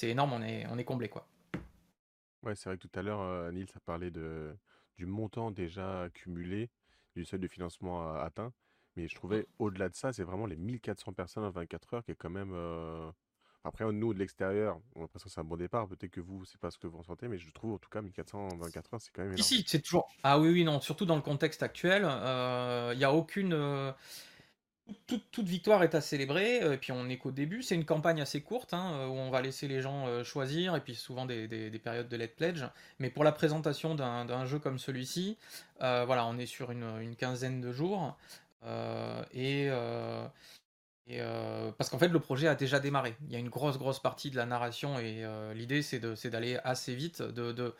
énorme, 0.03 0.33
on 0.33 0.41
est, 0.77 0.83
comblé 0.85 1.09
quoi. 1.09 1.27
Ouais, 2.43 2.55
c'est 2.55 2.69
vrai 2.69 2.77
que 2.77 2.87
tout 2.87 2.99
à 2.99 3.01
l'heure, 3.01 3.51
Nils 3.51 3.67
a 3.75 3.79
parlé 3.81 4.11
du 4.11 5.05
montant 5.05 5.51
déjà 5.51 6.03
accumulé, 6.03 6.69
du 7.17 7.25
seuil 7.25 7.39
de 7.39 7.47
financement 7.47 8.13
atteint. 8.15 8.53
Mais 8.97 9.07
je 9.07 9.13
trouvais, 9.13 9.45
au-delà 9.59 9.89
de 9.89 9.95
ça, 9.95 10.11
c'est 10.11 10.23
vraiment 10.23 10.47
les 10.47 10.55
1400 10.55 11.13
personnes 11.13 11.43
en 11.43 11.51
24 11.51 11.93
heures 11.93 12.03
qui 12.03 12.11
est 12.11 12.15
quand 12.15 12.31
même. 12.31 12.51
Euh, 12.53 13.09
après, 13.63 13.85
nous, 13.91 14.11
de 14.11 14.17
l'extérieur, 14.17 14.79
on 14.95 15.01
a 15.01 15.03
l'impression 15.03 15.27
que 15.27 15.33
c'est 15.33 15.39
un 15.39 15.43
bon 15.43 15.55
départ. 15.55 15.87
Peut-être 15.87 16.09
que 16.09 16.19
vous, 16.19 16.45
c'est 16.45 16.59
pas 16.59 16.71
ce 16.71 16.79
que 16.79 16.87
vous 16.87 16.97
ressentez, 16.97 17.27
mais 17.27 17.37
je 17.37 17.51
trouve 17.51 17.73
en 17.73 17.77
tout 17.77 17.89
cas 17.89 18.01
1400 18.01 18.47
en 18.53 18.57
24 18.57 18.93
heures, 18.95 19.01
c'est 19.01 19.11
quand 19.11 19.21
même 19.21 19.33
énorme. 19.33 19.39
Ici, 19.39 19.63
c'est 19.67 19.81
toujours. 19.81 20.09
Ah 20.23 20.39
oui, 20.39 20.49
oui, 20.49 20.63
non. 20.63 20.81
Surtout 20.81 21.05
dans 21.05 21.15
le 21.15 21.21
contexte 21.21 21.61
actuel, 21.61 22.03
euh, 22.05 22.89
il 22.93 22.97
n'y 22.97 23.03
a 23.03 23.13
aucune. 23.13 23.53
Euh, 23.53 23.91
toute, 25.05 25.47
victoire 25.47 25.83
est 25.83 25.93
à 25.93 26.01
célébrer, 26.01 26.73
et 26.73 26.77
puis 26.77 26.91
on 26.91 27.07
est 27.07 27.17
qu'au 27.17 27.31
début. 27.31 27.61
C'est 27.61 27.75
une 27.75 27.85
campagne 27.85 28.19
assez 28.19 28.41
courte, 28.41 28.73
hein, 28.73 29.05
où 29.09 29.11
on 29.11 29.29
va 29.29 29.41
laisser 29.41 29.67
les 29.67 29.81
gens 29.81 30.23
choisir, 30.23 30.75
et 30.75 30.81
puis 30.81 30.95
souvent 30.95 31.25
des, 31.25 31.69
périodes 31.83 32.07
de 32.07 32.15
let 32.15 32.29
pledge. 32.29 32.63
Mais 32.97 33.11
pour 33.11 33.25
la 33.25 33.33
présentation 33.33 33.93
d'un 33.95 34.45
jeu 34.45 34.59
comme 34.59 34.79
celui-ci, 34.79 35.37
voilà, 35.81 36.25
on 36.25 36.37
est 36.37 36.45
sur 36.45 36.71
une, 36.71 36.85
une 37.01 37.17
quinzaine 37.17 37.59
de 37.59 37.73
jours. 37.73 38.15
Euh, 38.63 39.23
et, 39.33 39.67
euh, 39.69 40.27
euh, 41.11 41.71
parce 41.77 41.89
qu'en 41.89 41.99
fait, 41.99 42.07
le 42.09 42.19
projet 42.19 42.47
a 42.47 42.55
déjà 42.55 42.79
démarré. 42.79 43.15
Il 43.27 43.33
y 43.33 43.35
a 43.35 43.39
une 43.39 43.49
grosse, 43.49 43.77
grosse 43.77 43.99
partie 43.99 44.31
de 44.31 44.37
la 44.37 44.45
narration 44.45 44.99
et 44.99 45.25
l'idée, 45.53 45.81
c'est 45.81 46.29
d'aller 46.29 46.57
assez 46.63 46.95
vite, 46.95 47.21
de, 47.21 47.51
de, 47.51 47.73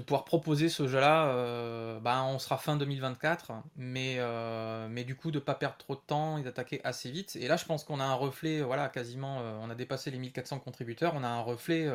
pouvoir 0.00 0.24
proposer 0.24 0.68
ce 0.68 0.88
jeu-là. 0.88 2.00
ben, 2.00 2.22
on 2.24 2.38
sera 2.38 2.58
fin 2.58 2.76
2024, 2.76 3.52
mais, 3.76 4.18
mais 4.90 5.04
du 5.04 5.16
coup, 5.16 5.30
de 5.30 5.38
pas 5.38 5.54
perdre 5.54 5.76
trop 5.76 5.94
de 5.94 6.00
temps 6.00 6.38
et 6.38 6.42
d'attaquer 6.42 6.80
assez 6.84 7.10
vite. 7.10 7.36
Et 7.36 7.48
là, 7.48 7.56
je 7.56 7.64
pense 7.64 7.84
qu'on 7.84 8.00
a 8.00 8.04
un 8.04 8.14
reflet, 8.14 8.62
voilà, 8.62 8.88
quasiment, 8.88 9.38
on 9.62 9.70
a 9.70 9.74
dépassé 9.74 10.10
les 10.10 10.18
1400 10.18 10.58
contributeurs, 10.60 11.14
on 11.14 11.22
a 11.22 11.28
un 11.28 11.40
reflet. 11.40 11.88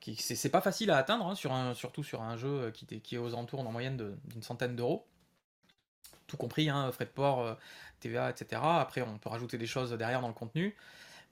qui 0.00 0.16
c'est 0.16 0.48
pas 0.48 0.62
facile 0.62 0.90
à 0.90 0.96
atteindre, 0.96 1.26
hein, 1.26 1.34
sur 1.34 1.52
un, 1.52 1.74
surtout 1.74 2.04
sur 2.04 2.22
un 2.22 2.36
jeu 2.38 2.70
qui, 2.72 2.86
qui 3.02 3.16
est 3.16 3.18
aux 3.18 3.34
alentours 3.34 3.60
en 3.60 3.72
moyenne 3.72 4.16
d'une 4.24 4.42
centaine 4.42 4.76
d'euros 4.76 5.06
compris, 6.36 6.68
hein, 6.68 6.90
frais 6.92 7.04
de 7.04 7.10
port, 7.10 7.42
euh, 7.42 7.54
TVA, 8.00 8.30
etc. 8.30 8.60
Après, 8.62 9.02
on 9.02 9.18
peut 9.18 9.28
rajouter 9.28 9.58
des 9.58 9.66
choses 9.66 9.92
derrière 9.92 10.20
dans 10.20 10.28
le 10.28 10.34
contenu. 10.34 10.76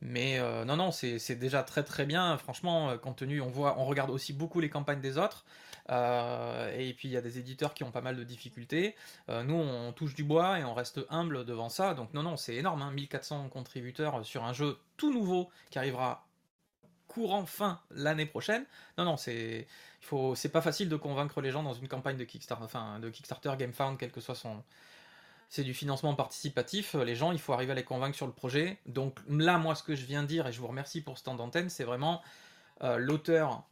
Mais 0.00 0.38
euh, 0.40 0.64
non, 0.64 0.76
non, 0.76 0.90
c'est 0.90 1.36
déjà 1.36 1.62
très 1.62 1.84
très 1.84 2.06
bien. 2.06 2.36
Franchement, 2.36 2.90
euh, 2.90 2.96
compte 2.98 3.16
tenu, 3.16 3.40
on 3.40 3.50
voit, 3.50 3.78
on 3.78 3.84
regarde 3.84 4.10
aussi 4.10 4.32
beaucoup 4.32 4.60
les 4.60 4.68
campagnes 4.68 5.00
des 5.00 5.16
autres. 5.16 5.44
et 5.88 6.94
puis 6.96 7.08
il 7.08 7.12
y 7.12 7.16
a 7.16 7.20
des 7.20 7.38
éditeurs 7.38 7.74
qui 7.74 7.84
ont 7.84 7.90
pas 7.92 8.00
mal 8.00 8.16
de 8.16 8.24
difficultés. 8.24 8.96
nous, 9.28 9.54
on 9.54 9.92
touche 9.92 10.14
du 10.14 10.24
bois 10.24 10.58
et 10.58 10.64
on 10.64 10.74
reste 10.74 11.00
humble 11.10 11.44
devant 11.44 11.68
ça. 11.68 11.94
Donc 11.94 12.14
non, 12.14 12.22
non, 12.22 12.36
c'est 12.36 12.54
énorme. 12.56 12.82
1400 12.92 13.44
hein, 13.44 13.48
contributeurs 13.48 14.24
sur 14.24 14.44
un 14.44 14.52
jeu 14.52 14.78
tout 14.96 15.12
nouveau 15.12 15.50
qui 15.70 15.78
arrivera 15.78 16.26
courant 17.12 17.44
fin 17.46 17.80
l'année 17.90 18.26
prochaine. 18.26 18.64
Non, 18.98 19.04
non, 19.04 19.16
c'est 19.16 19.66
il 20.00 20.06
faut, 20.06 20.34
c'est 20.34 20.48
pas 20.48 20.62
facile 20.62 20.88
de 20.88 20.96
convaincre 20.96 21.40
les 21.40 21.52
gens 21.52 21.62
dans 21.62 21.74
une 21.74 21.86
campagne 21.88 22.16
de 22.16 22.24
Kickstarter, 22.24 22.64
enfin 22.64 22.98
de 22.98 23.08
Kickstarter, 23.08 23.52
GameFound, 23.56 23.98
quel 23.98 24.10
que 24.10 24.20
soit 24.20 24.34
son, 24.34 24.64
c'est 25.52 25.64
du 25.64 25.74
financement 25.74 26.14
participatif. 26.14 26.94
Les 26.94 27.14
gens, 27.14 27.30
il 27.30 27.38
faut 27.38 27.52
arriver 27.52 27.72
à 27.72 27.74
les 27.74 27.84
convaincre 27.84 28.16
sur 28.16 28.26
le 28.26 28.32
projet. 28.32 28.78
Donc 28.86 29.18
là, 29.28 29.58
moi, 29.58 29.74
ce 29.74 29.82
que 29.82 29.94
je 29.94 30.06
viens 30.06 30.22
de 30.22 30.26
dire, 30.26 30.46
et 30.46 30.52
je 30.52 30.58
vous 30.58 30.66
remercie 30.66 31.02
pour 31.02 31.18
ce 31.18 31.24
temps 31.24 31.34
d'antenne, 31.34 31.68
c'est 31.68 31.84
vraiment 31.84 32.22
euh, 32.82 32.96
l'auteur, 32.96 33.62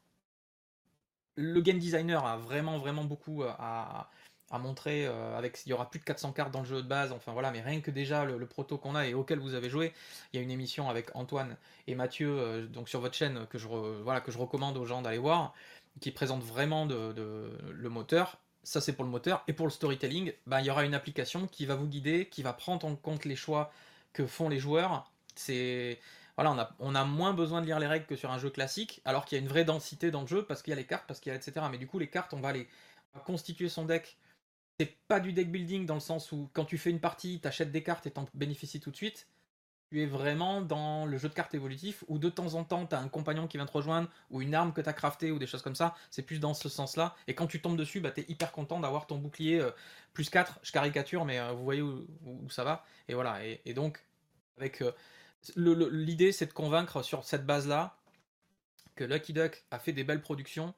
le 1.36 1.58
game 1.62 1.78
designer 1.78 2.26
a 2.26 2.36
vraiment, 2.36 2.78
vraiment 2.78 3.04
beaucoup 3.04 3.44
euh, 3.44 3.50
à, 3.58 4.10
montrer 4.58 5.06
avec 5.06 5.62
il 5.64 5.70
y 5.70 5.72
aura 5.72 5.88
plus 5.88 6.00
de 6.00 6.04
400 6.04 6.32
cartes 6.32 6.50
dans 6.50 6.58
le 6.58 6.66
jeu 6.66 6.82
de 6.82 6.88
base 6.88 7.12
enfin 7.12 7.32
voilà 7.32 7.52
mais 7.52 7.60
rien 7.60 7.80
que 7.80 7.92
déjà 7.92 8.24
le, 8.24 8.46
proto 8.46 8.78
qu'on 8.78 8.96
a 8.96 9.06
et 9.06 9.14
auquel 9.14 9.38
vous 9.38 9.54
avez 9.54 9.70
joué 9.70 9.92
il 10.32 10.36
y 10.36 10.40
a 10.40 10.42
une 10.42 10.50
émission 10.50 10.90
avec 10.90 11.14
Antoine 11.14 11.56
et 11.86 11.94
Mathieu 11.94 12.66
donc 12.66 12.88
sur 12.88 13.00
votre 13.00 13.14
chaîne 13.14 13.46
que 13.46 13.58
je 13.58 13.68
voilà 13.68 14.20
que 14.20 14.32
je 14.32 14.38
recommande 14.38 14.76
aux 14.76 14.86
gens 14.86 15.02
d'aller 15.02 15.18
voir 15.18 15.54
qui 16.00 16.10
présente 16.10 16.42
vraiment 16.42 16.84
le 16.84 17.88
moteur 17.88 18.40
ça 18.62 18.80
c'est 18.80 18.92
pour 18.92 19.04
le 19.04 19.10
moteur 19.10 19.42
et 19.48 19.52
pour 19.52 19.66
le 19.66 19.72
storytelling 19.72 20.32
ben, 20.46 20.60
il 20.60 20.66
y 20.66 20.70
aura 20.70 20.84
une 20.84 20.94
application 20.94 21.46
qui 21.46 21.66
va 21.66 21.74
vous 21.74 21.86
guider 21.86 22.26
qui 22.26 22.42
va 22.42 22.52
prendre 22.52 22.86
en 22.86 22.96
compte 22.96 23.24
les 23.24 23.36
choix 23.36 23.72
que 24.12 24.26
font 24.26 24.48
les 24.48 24.58
joueurs 24.58 25.10
c'est 25.34 25.98
voilà, 26.36 26.52
on 26.52 26.58
a, 26.58 26.70
on 26.78 26.94
a 26.94 27.04
moins 27.04 27.34
besoin 27.34 27.60
de 27.60 27.66
lire 27.66 27.78
les 27.78 27.86
règles 27.86 28.06
que 28.06 28.16
sur 28.16 28.30
un 28.30 28.38
jeu 28.38 28.48
classique, 28.48 29.02
alors 29.04 29.26
qu'il 29.26 29.36
y 29.36 29.38
a 29.38 29.42
une 29.42 29.50
vraie 29.50 29.66
densité 29.66 30.10
dans 30.10 30.22
le 30.22 30.26
jeu 30.26 30.42
parce 30.46 30.62
qu'il 30.62 30.70
y 30.70 30.72
a 30.72 30.76
les 30.76 30.86
cartes, 30.86 31.04
parce 31.06 31.20
qu'il 31.20 31.28
y 31.28 31.34
a 31.34 31.36
etc. 31.36 31.66
Mais 31.70 31.76
du 31.76 31.86
coup, 31.86 31.98
les 31.98 32.08
cartes, 32.08 32.32
on 32.32 32.40
va 32.40 32.54
les 32.54 32.66
constituer 33.26 33.68
son 33.68 33.84
deck 33.84 34.16
c'est 34.80 34.96
pas 35.08 35.20
du 35.20 35.34
deck 35.34 35.52
building 35.52 35.84
dans 35.84 35.92
le 35.92 36.00
sens 36.00 36.32
où 36.32 36.48
quand 36.54 36.64
tu 36.64 36.78
fais 36.78 36.88
une 36.88 37.00
partie, 37.00 37.38
t'achètes 37.38 37.70
des 37.70 37.82
cartes 37.82 38.06
et 38.06 38.10
t'en 38.10 38.24
bénéficies 38.32 38.80
tout 38.80 38.90
de 38.90 38.96
suite. 38.96 39.26
Tu 39.90 40.02
es 40.02 40.06
vraiment 40.06 40.60
dans 40.60 41.04
le 41.04 41.18
jeu 41.18 41.28
de 41.28 41.34
cartes 41.34 41.52
évolutif 41.52 42.04
où 42.06 42.18
de 42.18 42.28
temps 42.28 42.54
en 42.54 42.62
temps 42.62 42.86
t'as 42.86 43.00
un 43.00 43.08
compagnon 43.08 43.48
qui 43.48 43.56
vient 43.56 43.66
te 43.66 43.72
rejoindre 43.72 44.08
ou 44.30 44.40
une 44.40 44.54
arme 44.54 44.72
que 44.72 44.80
t'as 44.80 44.92
crafté 44.92 45.32
ou 45.32 45.38
des 45.40 45.48
choses 45.48 45.62
comme 45.62 45.74
ça. 45.74 45.96
C'est 46.10 46.22
plus 46.22 46.38
dans 46.38 46.54
ce 46.54 46.68
sens-là. 46.68 47.16
Et 47.26 47.34
quand 47.34 47.48
tu 47.48 47.60
tombes 47.60 47.76
dessus, 47.76 47.98
bah 48.00 48.12
t'es 48.12 48.24
hyper 48.28 48.52
content 48.52 48.78
d'avoir 48.78 49.08
ton 49.08 49.18
bouclier 49.18 49.60
euh, 49.60 49.72
plus 50.12 50.30
4. 50.30 50.60
Je 50.62 50.70
caricature, 50.70 51.24
mais 51.24 51.40
euh, 51.40 51.50
vous 51.50 51.64
voyez 51.64 51.82
où, 51.82 52.06
ça 52.50 52.62
va. 52.62 52.84
Et 53.08 53.14
voilà. 53.14 53.40
Et, 53.44 53.74
donc, 53.74 54.00
avec 54.58 54.80
euh, 54.80 54.92
l'idée, 55.56 56.30
c'est 56.30 56.46
de 56.46 56.52
convaincre 56.52 57.02
sur 57.02 57.24
cette 57.24 57.44
base-là 57.44 57.96
que 58.94 59.02
Lucky 59.02 59.32
Duck 59.32 59.64
a 59.72 59.80
fait 59.80 59.92
des 59.92 60.04
belles 60.04 60.22
productions. 60.22 60.72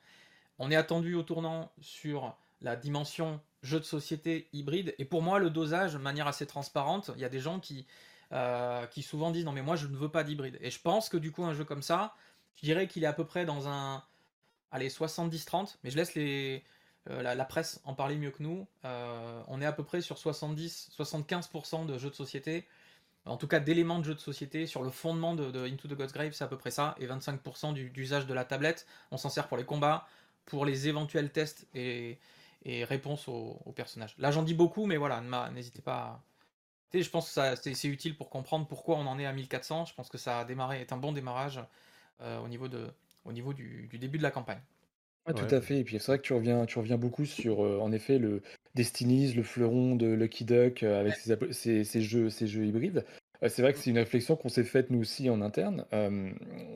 On 0.58 0.70
est 0.70 0.76
attendu 0.76 1.16
au 1.16 1.22
tournant 1.22 1.70
sur 1.82 2.34
la 2.62 2.76
dimension 2.76 3.40
jeu 3.62 3.78
de 3.78 3.84
société 3.84 4.48
hybride. 4.54 4.94
Et 4.98 5.04
pour 5.04 5.20
moi, 5.20 5.38
le 5.38 5.50
dosage, 5.50 5.92
de 5.92 5.98
manière 5.98 6.28
assez 6.28 6.46
transparente, 6.46 7.10
il 7.14 7.20
y 7.20 7.24
a 7.24 7.28
des 7.28 7.40
gens 7.40 7.60
qui, 7.60 7.86
euh, 8.32 8.86
qui 8.86 9.02
souvent 9.02 9.30
disent 9.30 9.44
non 9.44 9.52
mais 9.52 9.62
moi 9.62 9.76
je 9.76 9.86
ne 9.86 9.96
veux 9.96 10.10
pas 10.10 10.24
d'hybride. 10.24 10.58
Et 10.60 10.70
je 10.70 10.80
pense 10.80 11.08
que 11.08 11.16
du 11.16 11.32
coup 11.32 11.44
un 11.44 11.54
jeu 11.54 11.64
comme 11.64 11.82
ça, 11.82 12.14
je 12.56 12.62
dirais 12.62 12.88
qu'il 12.88 13.04
est 13.04 13.06
à 13.06 13.12
peu 13.12 13.24
près 13.24 13.44
dans 13.44 13.68
un 13.68 14.02
allez 14.70 14.88
70-30, 14.88 15.76
mais 15.84 15.90
je 15.90 15.96
laisse 15.96 16.12
euh, 16.16 16.60
la, 17.06 17.44
presse 17.44 17.80
en 17.84 17.94
parler 17.94 18.16
mieux 18.16 18.30
que 18.30 18.42
nous. 18.42 18.66
Euh, 18.84 19.42
on 19.48 19.60
est 19.60 19.66
à 19.66 19.72
peu 19.72 19.84
près 19.84 20.00
sur 20.00 20.16
70-75% 20.16 21.86
de 21.86 21.98
jeux 21.98 22.10
de 22.10 22.14
société. 22.14 22.66
En 23.24 23.36
tout 23.36 23.46
cas, 23.46 23.60
d'éléments 23.60 24.00
de 24.00 24.04
jeux 24.04 24.14
de 24.14 24.20
société 24.20 24.66
sur 24.66 24.82
le 24.82 24.90
fondement 24.90 25.34
de, 25.34 25.66
Into 25.66 25.86
the 25.86 25.94
God's 25.94 26.12
Grave, 26.12 26.32
c'est 26.32 26.42
à 26.42 26.48
peu 26.48 26.58
près 26.58 26.72
ça, 26.72 26.96
et 26.98 27.06
25% 27.06 27.72
d'usage 27.72 28.26
de 28.26 28.34
la 28.34 28.44
tablette. 28.44 28.86
On 29.12 29.16
s'en 29.16 29.28
sert 29.28 29.46
pour 29.46 29.56
les 29.56 29.64
combats, 29.64 30.08
pour 30.44 30.64
les 30.64 30.88
éventuels 30.88 31.30
tests 31.30 31.68
et, 31.74 32.18
et 32.64 32.84
réponse 32.84 33.28
aux, 33.28 33.72
personnages. 33.76 34.16
Là, 34.18 34.32
j'en 34.32 34.42
dis 34.42 34.54
beaucoup, 34.54 34.86
mais 34.86 34.96
voilà, 34.96 35.20
n'hésitez 35.52 35.82
pas. 35.82 35.94
À... 35.94 36.20
Je 36.94 37.10
pense 37.10 37.34
que 37.34 37.74
c'est 37.74 37.88
utile 37.88 38.16
pour 38.16 38.30
comprendre 38.30 38.66
pourquoi 38.66 38.96
on 38.96 39.06
en 39.06 39.18
est 39.18 39.26
à 39.26 39.32
1400. 39.32 39.86
Je 39.86 39.94
pense 39.94 40.08
que 40.08 40.18
ça 40.18 40.40
a 40.40 40.44
démarré, 40.44 40.80
est 40.80 40.92
un 40.92 40.96
bon 40.96 41.12
démarrage 41.12 41.60
euh, 42.20 42.38
au 42.40 42.48
niveau, 42.48 42.68
de, 42.68 42.86
au 43.24 43.32
niveau 43.32 43.52
du, 43.52 43.88
début 43.92 44.18
de 44.18 44.22
la 44.22 44.30
campagne. 44.30 44.60
tout 45.26 45.54
à 45.54 45.60
fait. 45.60 45.78
Et 45.78 45.84
puis 45.84 45.98
c'est 45.98 46.06
vrai 46.06 46.18
que 46.18 46.24
tu 46.24 46.32
reviens, 46.32 46.66
tu 46.66 46.78
reviens 46.78 46.98
beaucoup 46.98 47.24
sur, 47.24 47.64
euh, 47.64 47.78
en 47.80 47.92
effet, 47.92 48.18
le 48.18 48.42
Destinies, 48.74 49.32
le 49.32 49.42
fleuron 49.42 49.96
de 49.96 50.06
Lucky 50.06 50.44
Duck 50.44 50.82
euh, 50.82 51.00
avec 51.00 51.14
ces, 51.52 51.84
ces, 51.84 52.00
jeux, 52.02 52.30
ces 52.30 52.46
jeux 52.46 52.66
hybrides. 52.66 53.04
c'est 53.48 53.62
vrai 53.62 53.72
que 53.72 53.78
c'est 53.78 53.90
une 53.90 53.98
réflexion 53.98 54.36
qu'on 54.36 54.48
s'est 54.48 54.64
faite 54.64 54.90
nous 54.90 55.00
aussi 55.00 55.30
en 55.30 55.40
interne. 55.40 55.84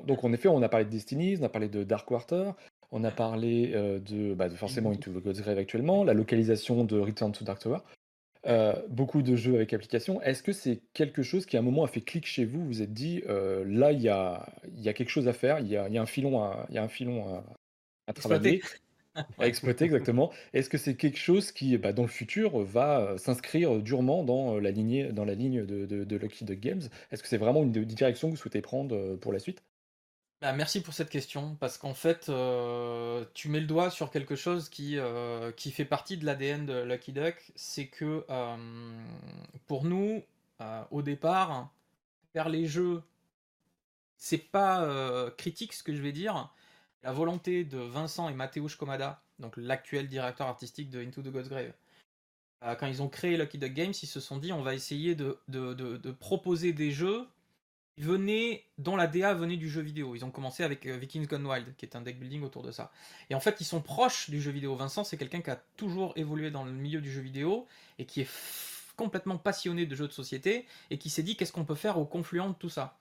donc 0.07 0.25
en 0.25 0.33
effet, 0.33 0.49
on 0.49 0.63
a 0.63 0.69
parlé 0.69 0.87
de 0.87 0.91
Destinies, 0.91 1.39
on 1.41 1.45
a 1.45 1.49
parlé 1.49 1.69
de 1.69 1.85
Dark 1.85 2.09
Quarter, 2.09 2.53
on 2.93 3.05
a 3.05 3.11
parlé 3.11 3.73
euh, 3.75 3.99
de, 3.99 4.35
bah, 4.35 4.49
de, 4.49 4.55
forcément 4.55 4.91
Into 4.91 5.13
the 5.13 5.23
God's 5.23 5.41
Grave 5.41 5.59
actuellement, 5.59 6.05
la 6.05 6.15
localisation 6.15 6.85
de 6.85 6.99
Return 6.99 7.33
to 7.33 7.45
Dark 7.45 7.61
Tower, 7.61 7.79
euh, 8.47 8.75
beaucoup 8.89 9.23
de 9.23 9.35
jeux 9.37 9.55
avec 9.55 9.73
application. 9.73 10.23
Est-ce 10.23 10.43
que 10.43 10.53
c'est 10.53 10.81
quelque 10.93 11.23
chose 11.23 11.47
qui 11.47 11.57
à 11.57 11.61
un 11.61 11.63
moment 11.63 11.85
a 11.85 11.89
fait 11.89 12.01
clic 12.01 12.27
chez 12.27 12.45
vous? 12.45 12.61
Vous 12.61 12.67
vous 12.67 12.83
êtes 12.83 12.93
dit, 12.93 13.23
euh, 13.29 13.65
là, 13.67 13.93
il 13.93 14.01
y 14.01 14.09
a, 14.09 14.47
y 14.77 14.89
a, 14.89 14.93
quelque 14.93 15.11
chose 15.11 15.29
à 15.29 15.33
faire, 15.33 15.59
il 15.61 15.69
y 15.69 15.77
a, 15.77 15.89
y 15.89 15.99
a, 15.99 16.03
un 16.03 16.07
filon 16.07 16.43
à, 16.43 16.67
y 16.71 16.79
a 16.79 16.83
un 16.83 16.89
filon 16.89 17.27
à, 17.29 17.45
à 18.07 18.13
travailler. 18.13 18.63
à 19.39 19.47
exploiter 19.47 19.87
exactement. 19.87 20.31
Est-ce 20.53 20.69
que 20.69 20.79
c'est 20.79 20.95
quelque 20.95 21.19
chose 21.19 21.51
qui, 21.51 21.77
bah, 21.79 21.93
dans 21.93 22.03
le 22.03 22.09
futur, 22.09 22.59
va 22.61 23.17
s'inscrire 23.19 23.81
durement 23.81 24.23
dans 24.25 24.59
la, 24.59 24.71
lignée, 24.71 25.11
dans 25.13 25.25
la 25.25 25.35
ligne 25.35 25.65
de, 25.65 25.87
de, 25.87 26.05
de 26.05 26.17
Lucky 26.17 26.45
Duck 26.45 26.61
Games? 26.61 26.83
Est-ce 27.11 27.23
que 27.23 27.29
c'est 27.29 27.39
vraiment 27.39 27.63
une 27.63 27.73
direction 27.73 28.29
que 28.29 28.33
vous 28.33 28.41
souhaitez 28.41 28.61
prendre 28.61 29.17
pour 29.17 29.33
la 29.33 29.39
suite? 29.39 29.63
Bah, 30.43 30.53
merci 30.53 30.83
pour 30.83 30.93
cette 30.93 31.09
question, 31.09 31.57
parce 31.57 31.79
qu'en 31.79 31.95
fait, 31.95 32.29
euh, 32.29 33.25
tu 33.33 33.49
mets 33.49 33.61
le 33.61 33.67
doigt 33.67 33.91
sur 33.91 34.11
quelque 34.11 34.37
chose 34.37 34.69
qui, 34.69 34.99
euh, 34.99 35.51
fait 35.57 35.87
partie 35.87 36.19
de 36.19 36.27
l'ADN 36.27 36.67
de 36.67 36.83
Lucky 36.83 37.13
Duck, 37.13 37.53
c'est 37.55 37.87
que 37.87 38.25
euh, 38.29 38.57
pour 39.67 39.85
nous, 39.85 40.23
au 40.91 41.03
départ, 41.03 41.71
faire 42.35 42.49
les 42.51 42.67
jeux, 42.67 43.03
c'est 44.19 44.39
pas 44.39 45.31
critique 45.37 45.73
ce 45.73 45.83
que 45.83 45.95
je 45.95 46.03
vais 46.03 46.13
dire. 46.13 46.51
La 47.03 47.13
volonté 47.13 47.65
de 47.65 47.79
Vincent 47.79 48.29
et 48.29 48.35
Mateusz 48.35 48.77
Komada, 48.77 49.23
donc 49.39 49.55
l'actuel 49.57 50.09
directeur 50.09 50.49
artistique 50.49 50.91
de 50.91 51.03
Into 51.03 51.23
the 51.23 51.31
God's 51.31 51.49
Grave, 51.49 51.73
quand 52.79 52.87
ils 52.87 53.03
ont 53.03 53.09
créé 53.09 53.37
Lucky 53.37 53.59
Duck 53.59 53.73
Games, 53.73 53.95
ils 54.03 54.09
se 54.09 54.21
sont 54.21 54.39
dit 54.39 54.53
on 54.53 54.63
va 54.63 54.75
essayer 54.75 55.15
de 55.15 56.11
proposer 56.21 56.73
des 56.73 56.91
jeux 56.91 57.27
venaient, 57.99 58.65
dont 58.79 58.97
la 58.97 59.07
DA 59.07 59.33
venait 59.35 59.57
du 59.57 59.71
jeu 59.71 59.81
vidéo. 59.81 60.15
Ils 60.15 60.25
ont 60.25 60.31
commencé 60.31 60.63
avec 60.63 60.87
euh, 60.87 60.97
Vikings 60.97 61.27
Gone 61.27 61.47
Wild, 61.47 61.75
qui 61.77 61.87
est 61.87 61.97
un 61.97 62.03
deck 62.03 62.19
building 62.19 62.43
autour 62.43 62.63
de 62.63 62.71
ça. 62.71 62.93
Et 63.31 63.35
en 63.35 63.41
fait, 63.41 63.61
ils 63.61 63.65
sont 63.65 63.81
proches 63.81 64.29
du 64.29 64.41
jeu 64.41 64.51
vidéo. 64.51 64.77
Vincent, 64.77 65.05
c'est 65.05 65.17
quelqu'un 65.17 65.41
qui 65.41 65.51
a 65.51 65.63
toujours 65.77 66.13
évolué 66.17 66.51
dans 66.51 66.65
le 66.65 66.73
milieu 66.73 67.01
du 67.01 67.11
jeu 67.11 67.21
vidéo 67.21 67.67
et 67.99 68.05
qui 68.05 68.23
est 68.23 68.29
complètement 68.97 69.39
passionné 69.39 69.87
de 69.87 69.95
jeux 69.95 70.09
de 70.09 70.13
société 70.13 70.67
et 70.91 70.99
qui 70.99 71.11
s'est 71.11 71.23
dit 71.23 71.37
qu'est-ce 71.37 71.53
qu'on 71.53 71.65
peut 71.65 71.75
faire 71.75 71.99
au 71.99 72.05
confluent 72.05 72.49
de 72.49 72.55
tout 72.55 72.71
ça? 72.71 72.99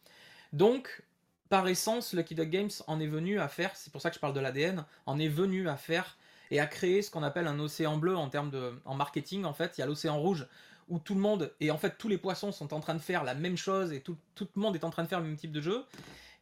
Donc, 0.54 1.04
par 1.50 1.68
essence, 1.68 2.14
Lucky 2.14 2.36
Duck 2.36 2.50
Games 2.50 2.72
en 2.88 3.00
est 3.00 3.08
venu 3.08 3.40
à 3.40 3.48
faire, 3.48 3.76
c'est 3.76 3.92
pour 3.92 4.02
ça 4.02 4.10
que 4.10 4.16
je 4.16 4.20
parle 4.20 4.34
de 4.34 4.40
l'ADN, 4.40 4.86
en 5.06 5.20
est 5.20 5.28
venu 5.28 5.68
à 5.70 5.78
faire 5.78 6.18
et 6.52 6.60
à 6.60 6.68
créer 6.68 7.02
ce 7.02 7.12
qu'on 7.12 7.24
appelle 7.24 7.48
un 7.48 7.60
océan 7.60 7.98
bleu 7.98 8.16
en 8.16 8.30
termes 8.30 8.52
de 8.52 8.74
en 8.86 8.96
marketing 8.96 9.46
en 9.46 9.54
fait 9.54 9.78
il 9.78 9.82
y 9.82 9.84
a 9.84 9.88
l'océan 9.88 10.20
rouge 10.20 10.48
où 10.88 11.00
tout 11.00 11.16
le 11.16 11.22
monde, 11.22 11.54
et 11.60 11.72
en 11.72 11.78
fait 11.78 11.98
tous 11.98 12.08
les 12.08 12.18
poissons 12.18 12.52
sont 12.52 12.74
en 12.74 12.80
train 12.80 12.94
de 12.94 13.00
faire 13.00 13.24
la 13.24 13.34
même 13.34 13.58
chose 13.58 13.92
et 13.92 14.02
tout, 14.02 14.18
le 14.40 14.62
monde 14.62 14.76
est 14.76 14.84
en 14.84 14.90
train 14.90 15.04
de 15.04 15.08
faire 15.08 15.20
le 15.20 15.26
même 15.28 15.38
type 15.38 15.52
de 15.52 15.62
jeu. 15.62 15.86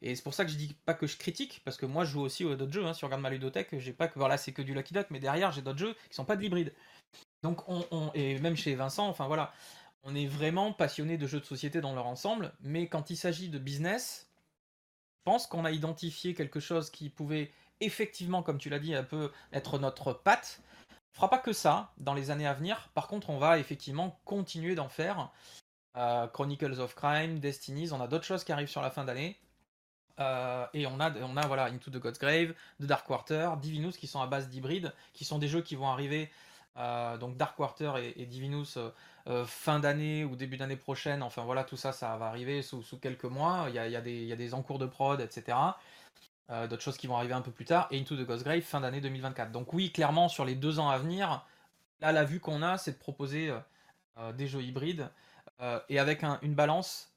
Et 0.02 0.16
c'est 0.16 0.24
pour 0.24 0.34
ça 0.34 0.44
que 0.44 0.52
je 0.52 0.58
dis 0.58 0.76
pas 0.86 0.94
que 0.94 1.08
je 1.08 1.16
critique, 1.16 1.62
parce 1.64 1.78
que 1.78 1.86
moi 1.86 2.04
je 2.04 2.12
joue 2.12 2.22
aussi 2.22 2.44
à 2.46 2.56
d'autres 2.56 2.74
jeux. 2.74 2.86
Hein. 2.86 2.94
Si 2.94 3.06
on 3.06 3.08
regarde 3.08 3.22
ma 3.22 3.30
ludothèque, 3.30 3.80
j'ai 3.80 3.94
pas 3.94 4.10
que 4.10 4.20
voilà, 4.20 4.38
c'est 4.38 4.52
que 4.52 4.62
du 4.62 4.74
Lucky 4.74 4.94
Duck, 4.94 5.08
mais 5.12 5.20
derrière 5.20 5.54
j'ai 5.54 5.62
d'autres 5.62 5.80
jeux 5.80 5.96
qui 6.10 6.16
sont 6.16 6.26
pas 6.26 6.36
de 6.36 6.42
l'hybride. 6.42 6.74
Donc 7.42 7.68
on, 7.70 8.12
et 8.14 8.38
même 8.40 8.58
chez 8.58 8.76
Vincent, 8.76 9.08
enfin 9.08 9.28
voilà, 9.28 9.54
on 10.04 10.14
est 10.16 10.28
vraiment 10.28 10.74
passionné 10.74 11.18
de 11.18 11.26
jeux 11.26 11.40
de 11.40 11.46
société 11.46 11.80
dans 11.80 11.96
leur 11.96 12.06
ensemble, 12.06 12.54
mais 12.62 12.88
quand 12.88 13.10
il 13.10 13.16
s'agit 13.16 13.48
de 13.48 13.60
business, 13.60 14.28
je 15.26 15.32
pense 15.32 15.48
qu'on 15.48 15.64
a 15.64 15.72
identifié 15.72 16.34
quelque 16.34 16.60
chose 16.60 16.90
qui 16.90 17.10
pouvait 17.10 17.52
effectivement, 17.80 18.44
comme 18.44 18.58
tu 18.58 18.70
l'as 18.70 18.80
dit, 18.80 18.94
un 18.94 19.04
peu 19.04 19.32
être 19.54 19.80
notre 19.80 20.14
patte 20.14 20.62
on 21.14 21.16
fera 21.16 21.30
pas 21.30 21.38
que 21.38 21.54
ça 21.54 21.92
dans 21.98 22.14
les 22.14 22.32
années 22.32 22.48
à 22.48 22.54
venir. 22.54 22.90
Par 22.96 23.08
contre, 23.08 23.30
on 23.30 23.38
va 23.38 23.60
effectivement 23.60 24.20
continuer 24.26 24.74
d'en 24.74 24.90
faire. 24.90 25.30
Euh, 25.96 26.26
Chronicles 26.28 26.80
of 26.80 26.96
Crime, 26.96 27.38
Destinies, 27.38 27.92
on 27.92 28.02
a 28.02 28.08
d'autres 28.08 28.26
choses 28.26 28.44
qui 28.44 28.52
arrivent 28.52 28.70
sur 28.70 28.82
la 28.82 28.90
fin 28.90 29.04
d'année. 29.04 29.38
Euh, 30.20 30.66
et 30.74 30.88
on 30.88 31.00
a, 31.00 31.12
on 31.22 31.38
a 31.38 31.46
voilà, 31.46 31.66
Into 31.66 31.92
the 31.92 31.98
God's 31.98 32.18
Grave, 32.18 32.54
The 32.80 32.86
Dark 32.86 33.06
Quarter, 33.06 33.52
Divinus 33.62 33.98
qui 33.98 34.08
sont 34.08 34.22
à 34.22 34.28
base 34.28 34.50
d'hybride, 34.50 34.94
qui 35.14 35.24
sont 35.24 35.38
des 35.38 35.48
jeux 35.48 35.62
qui 35.62 35.76
vont 35.76 35.88
arriver. 35.88 36.32
Euh, 36.78 37.18
donc 37.18 37.38
Dark 37.38 37.56
Quarter 37.56 37.94
et, 38.16 38.26
Divinus 38.26 38.80
fin 39.46 39.80
d'année 39.80 40.26
ou 40.26 40.36
début 40.36 40.58
d'année 40.58 40.76
prochaine. 40.76 41.22
Enfin 41.22 41.44
voilà, 41.44 41.64
tout 41.64 41.78
ça, 41.78 41.92
ça 41.92 42.18
va 42.18 42.26
arriver 42.26 42.64
sous, 42.64 42.84
quelques 43.00 43.26
mois. 43.26 43.66
Il 43.70 43.76
y 43.76 43.80
a, 43.80 43.88
y 43.88 43.96
a 43.96 44.36
des 44.36 44.54
encours 44.56 44.80
de 44.80 44.88
prod, 44.88 45.22
etc. 45.22 45.56
Euh, 46.50 46.68
d'autres 46.68 46.82
choses 46.82 46.98
qui 46.98 47.08
vont 47.08 47.16
arriver 47.16 47.34
un 47.34 47.42
peu 47.42 47.52
plus 47.52 47.64
tard, 47.64 47.88
et 47.90 48.00
Into 48.00 48.18
the 48.18 48.26
Ghost 48.26 48.44
Grave 48.44 48.62
fin 48.62 48.82
d'année 48.82 49.00
2024. 49.00 49.52
Donc 49.52 49.72
oui, 49.72 49.92
clairement, 49.94 50.28
sur 50.28 50.44
les 50.44 50.56
deux 50.56 50.78
ans 50.78 50.90
à 50.90 50.98
venir, 50.98 51.46
là, 52.02 52.12
la 52.12 52.26
vue 52.26 52.42
qu'on 52.42 52.62
a, 52.62 52.78
c'est 52.78 52.92
de 52.92 52.98
proposer 52.98 53.50
euh, 53.50 53.60
euh, 54.18 54.34
des 54.34 54.48
jeux 54.48 54.62
hybrides, 54.62 55.10
et 55.88 55.98
avec 55.98 56.24
une 56.42 56.56
balance 56.56 57.14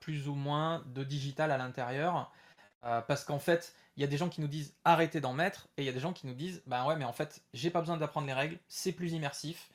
plus 0.00 0.28
ou 0.28 0.34
moins 0.34 0.82
de 0.86 1.04
digital 1.04 1.50
à 1.50 1.58
l'intérieur, 1.58 2.32
parce 2.80 3.22
qu'en 3.22 3.38
fait, 3.38 3.74
il 3.96 4.00
y 4.00 4.04
a 4.04 4.06
des 4.06 4.16
gens 4.16 4.30
qui 4.30 4.40
nous 4.40 4.48
disent 4.48 4.74
arrêtez 4.86 5.20
d'en 5.20 5.34
mettre, 5.34 5.68
et 5.76 5.82
il 5.82 5.84
y 5.84 5.90
a 5.90 5.92
des 5.92 6.00
gens 6.00 6.14
qui 6.14 6.26
nous 6.26 6.32
disent 6.32 6.62
bah 6.66 6.86
ouais, 6.86 6.96
mais 6.96 7.04
en 7.04 7.12
fait, 7.12 7.42
j'ai 7.52 7.68
pas 7.68 7.80
besoin 7.80 7.98
d'apprendre 7.98 8.26
les 8.26 8.32
règles, 8.32 8.58
c'est 8.66 8.92
plus 8.92 9.12
immersif, 9.12 9.68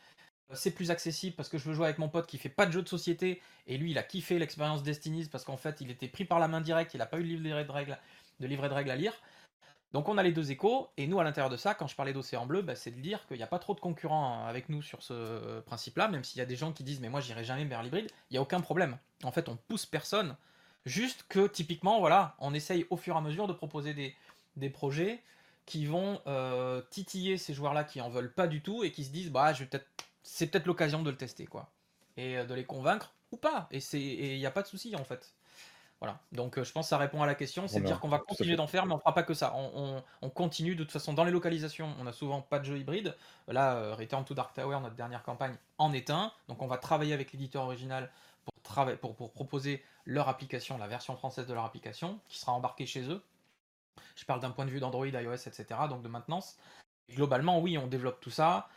c'est 0.56 0.72
plus 0.72 0.92
accessible 0.92 1.36
parce 1.36 1.50
que 1.50 1.58
je 1.58 1.66
veux 1.66 1.74
jouer 1.74 1.86
avec 1.86 1.98
mon 1.98 2.10
pote 2.10 2.28
qui 2.28 2.38
fait 2.38 2.50
pas 2.50 2.66
de 2.66 2.72
jeu 2.72 2.82
de 2.82 2.88
société 2.88 3.42
et 3.68 3.78
lui 3.78 3.92
il 3.92 3.98
a 3.98 4.04
kiffé 4.04 4.40
l'expérience 4.40 4.84
Destinies 4.84 5.28
parce 5.32 5.44
qu'en 5.44 5.58
fait 5.58 5.82
il 5.82 5.92
était 5.92 6.08
pris 6.08 6.26
par 6.26 6.40
la 6.40 6.48
main 6.48 6.62
directe, 6.62 6.94
il 6.94 7.02
a 7.02 7.06
pas 7.06 7.18
eu 7.18 7.24
le 7.24 7.36
livret 7.38 7.66
de 7.66 7.72
règles 7.72 7.98
de 8.44 8.48
livret 8.48 8.70
de 8.70 8.74
règles 8.74 8.92
à 8.92 8.96
lire. 8.96 9.14
Donc 9.94 10.10
on 10.10 10.18
a 10.18 10.24
les 10.24 10.32
deux 10.32 10.52
échos, 10.52 10.90
et 10.98 11.06
nous 11.06 11.20
à 11.20 11.24
l'intérieur 11.24 11.52
de 11.52 11.58
ça, 11.58 11.76
quand 11.76 11.86
je 11.86 11.96
parlais 11.96 12.14
d'océan 12.14 12.48
bleu, 12.48 12.64
bah, 12.64 12.76
c'est 12.76 12.90
de 12.90 13.00
dire 13.00 13.26
qu'il 13.28 13.38
n'y 13.38 13.44
a 13.44 13.48
pas 13.48 13.60
trop 13.60 13.76
de 13.76 13.80
concurrents 13.80 14.46
avec 14.46 14.68
nous 14.70 14.82
sur 14.82 15.04
ce 15.04 15.60
principe-là, 15.62 16.08
même 16.08 16.24
s'il 16.24 16.40
y 16.40 16.42
a 16.42 16.46
des 16.46 16.56
gens 16.56 16.74
qui 16.74 16.84
disent 16.84 17.00
mais 17.00 17.10
moi 17.10 17.22
j'irai 17.22 17.44
jamais 17.44 17.64
vers 17.66 17.84
l'hybride, 17.84 18.10
il 18.30 18.34
n'y 18.34 18.38
a 18.40 18.42
aucun 18.42 18.60
problème. 18.60 18.98
En 19.24 19.32
fait 19.32 19.50
on 19.50 19.56
pousse 19.56 19.86
personne, 19.86 20.36
juste 20.86 21.26
que 21.30 21.48
typiquement 21.48 22.00
voilà, 22.00 22.36
on 22.40 22.56
essaye 22.56 22.88
au 22.90 22.98
fur 22.98 23.14
et 23.16 23.18
à 23.18 23.22
mesure 23.22 23.48
de 23.48 23.54
proposer 23.54 23.94
des, 23.94 24.70
projets 24.72 25.22
qui 25.68 25.86
vont 25.86 26.20
titiller 26.90 27.38
ces 27.38 27.54
joueurs-là 27.54 27.84
qui 27.84 28.02
en 28.02 28.10
veulent 28.10 28.34
pas 28.34 28.48
du 28.48 28.62
tout 28.62 28.84
et 28.84 28.92
qui 28.92 29.04
se 29.06 29.12
disent 29.12 29.30
bah 29.30 29.54
je 29.54 29.64
peut-être 29.64 29.88
c'est 30.24 30.48
peut-être 30.48 30.66
l'occasion 30.66 31.04
de 31.04 31.12
le 31.12 31.18
tester 31.18 31.46
quoi. 31.46 31.72
Et 32.18 32.44
de 32.44 32.54
les 32.54 32.66
convaincre 32.66 33.14
ou 33.32 33.38
pas. 33.38 33.68
Et 33.70 33.80
c'est 33.80 34.02
il 34.02 34.38
n'y 34.40 34.46
a 34.46 34.52
pas 34.52 34.64
de 34.64 34.68
souci 34.68 34.96
en 34.96 35.04
fait 35.04 35.36
voilà. 36.04 36.20
Donc 36.34 36.62
je 36.62 36.70
pense 36.74 36.88
que 36.88 36.90
ça 36.90 36.98
répond 36.98 37.24
à 37.24 37.26
la 37.26 37.34
question, 37.34 37.70
c'est 37.70 37.80
de 37.80 37.86
dire 37.86 38.02
qu'on 38.02 38.10
va 38.10 38.20
continuer 38.20 38.58
d'en 38.58 38.68
faire, 38.68 38.86
mais 38.86 38.94
on 38.94 39.00
fera 39.00 39.14
pas 39.14 39.24
que 39.24 39.34
ça. 39.34 39.54
On, 39.56 40.30
continue 40.32 40.76
de 40.76 40.84
toute 40.84 40.92
façon 40.92 41.14
dans 41.14 41.24
les 41.24 41.32
localisations. 41.32 41.96
On 41.98 42.04
n'a 42.04 42.12
souvent 42.12 42.42
pas 42.42 42.60
de 42.60 42.66
jeu 42.66 42.78
hybride. 42.78 43.16
Là, 43.48 43.96
Return 43.96 44.26
to 44.26 44.34
Dark 44.34 44.54
Tower, 44.54 44.82
notre 44.82 44.96
dernière 44.96 45.24
campagne, 45.24 45.56
en 45.78 45.94
est 45.94 46.10
un. 46.10 46.34
Donc 46.50 46.62
on 46.62 46.68
va 46.68 46.78
travailler 46.78 47.14
avec 47.14 47.32
l'éditeur 47.32 47.64
original 47.64 48.12
pour, 49.00 49.16
pour, 49.16 49.32
proposer 49.32 49.82
leur 50.04 50.28
application, 50.28 50.78
la 50.78 50.88
version 50.88 51.16
française 51.16 51.48
de 51.48 51.54
leur 51.54 51.64
application, 51.64 52.20
qui 52.28 52.38
sera 52.38 52.52
embarquée 52.52 52.86
chez 52.86 53.10
eux. 53.10 53.24
Je 54.18 54.26
parle 54.26 54.42
d'un 54.42 54.52
point 54.52 54.66
de 54.66 54.72
vue 54.72 54.82
d'Android, 54.82 55.08
iOS, 55.08 55.34
etc. 55.34 55.66
Donc 55.88 56.02
de 56.02 56.10
maintenance. 56.10 56.58
globalement, 57.12 57.62
oui, 57.62 57.78
on 57.78 57.88
développe 57.88 58.20
tout 58.20 58.30
ça 58.30 58.68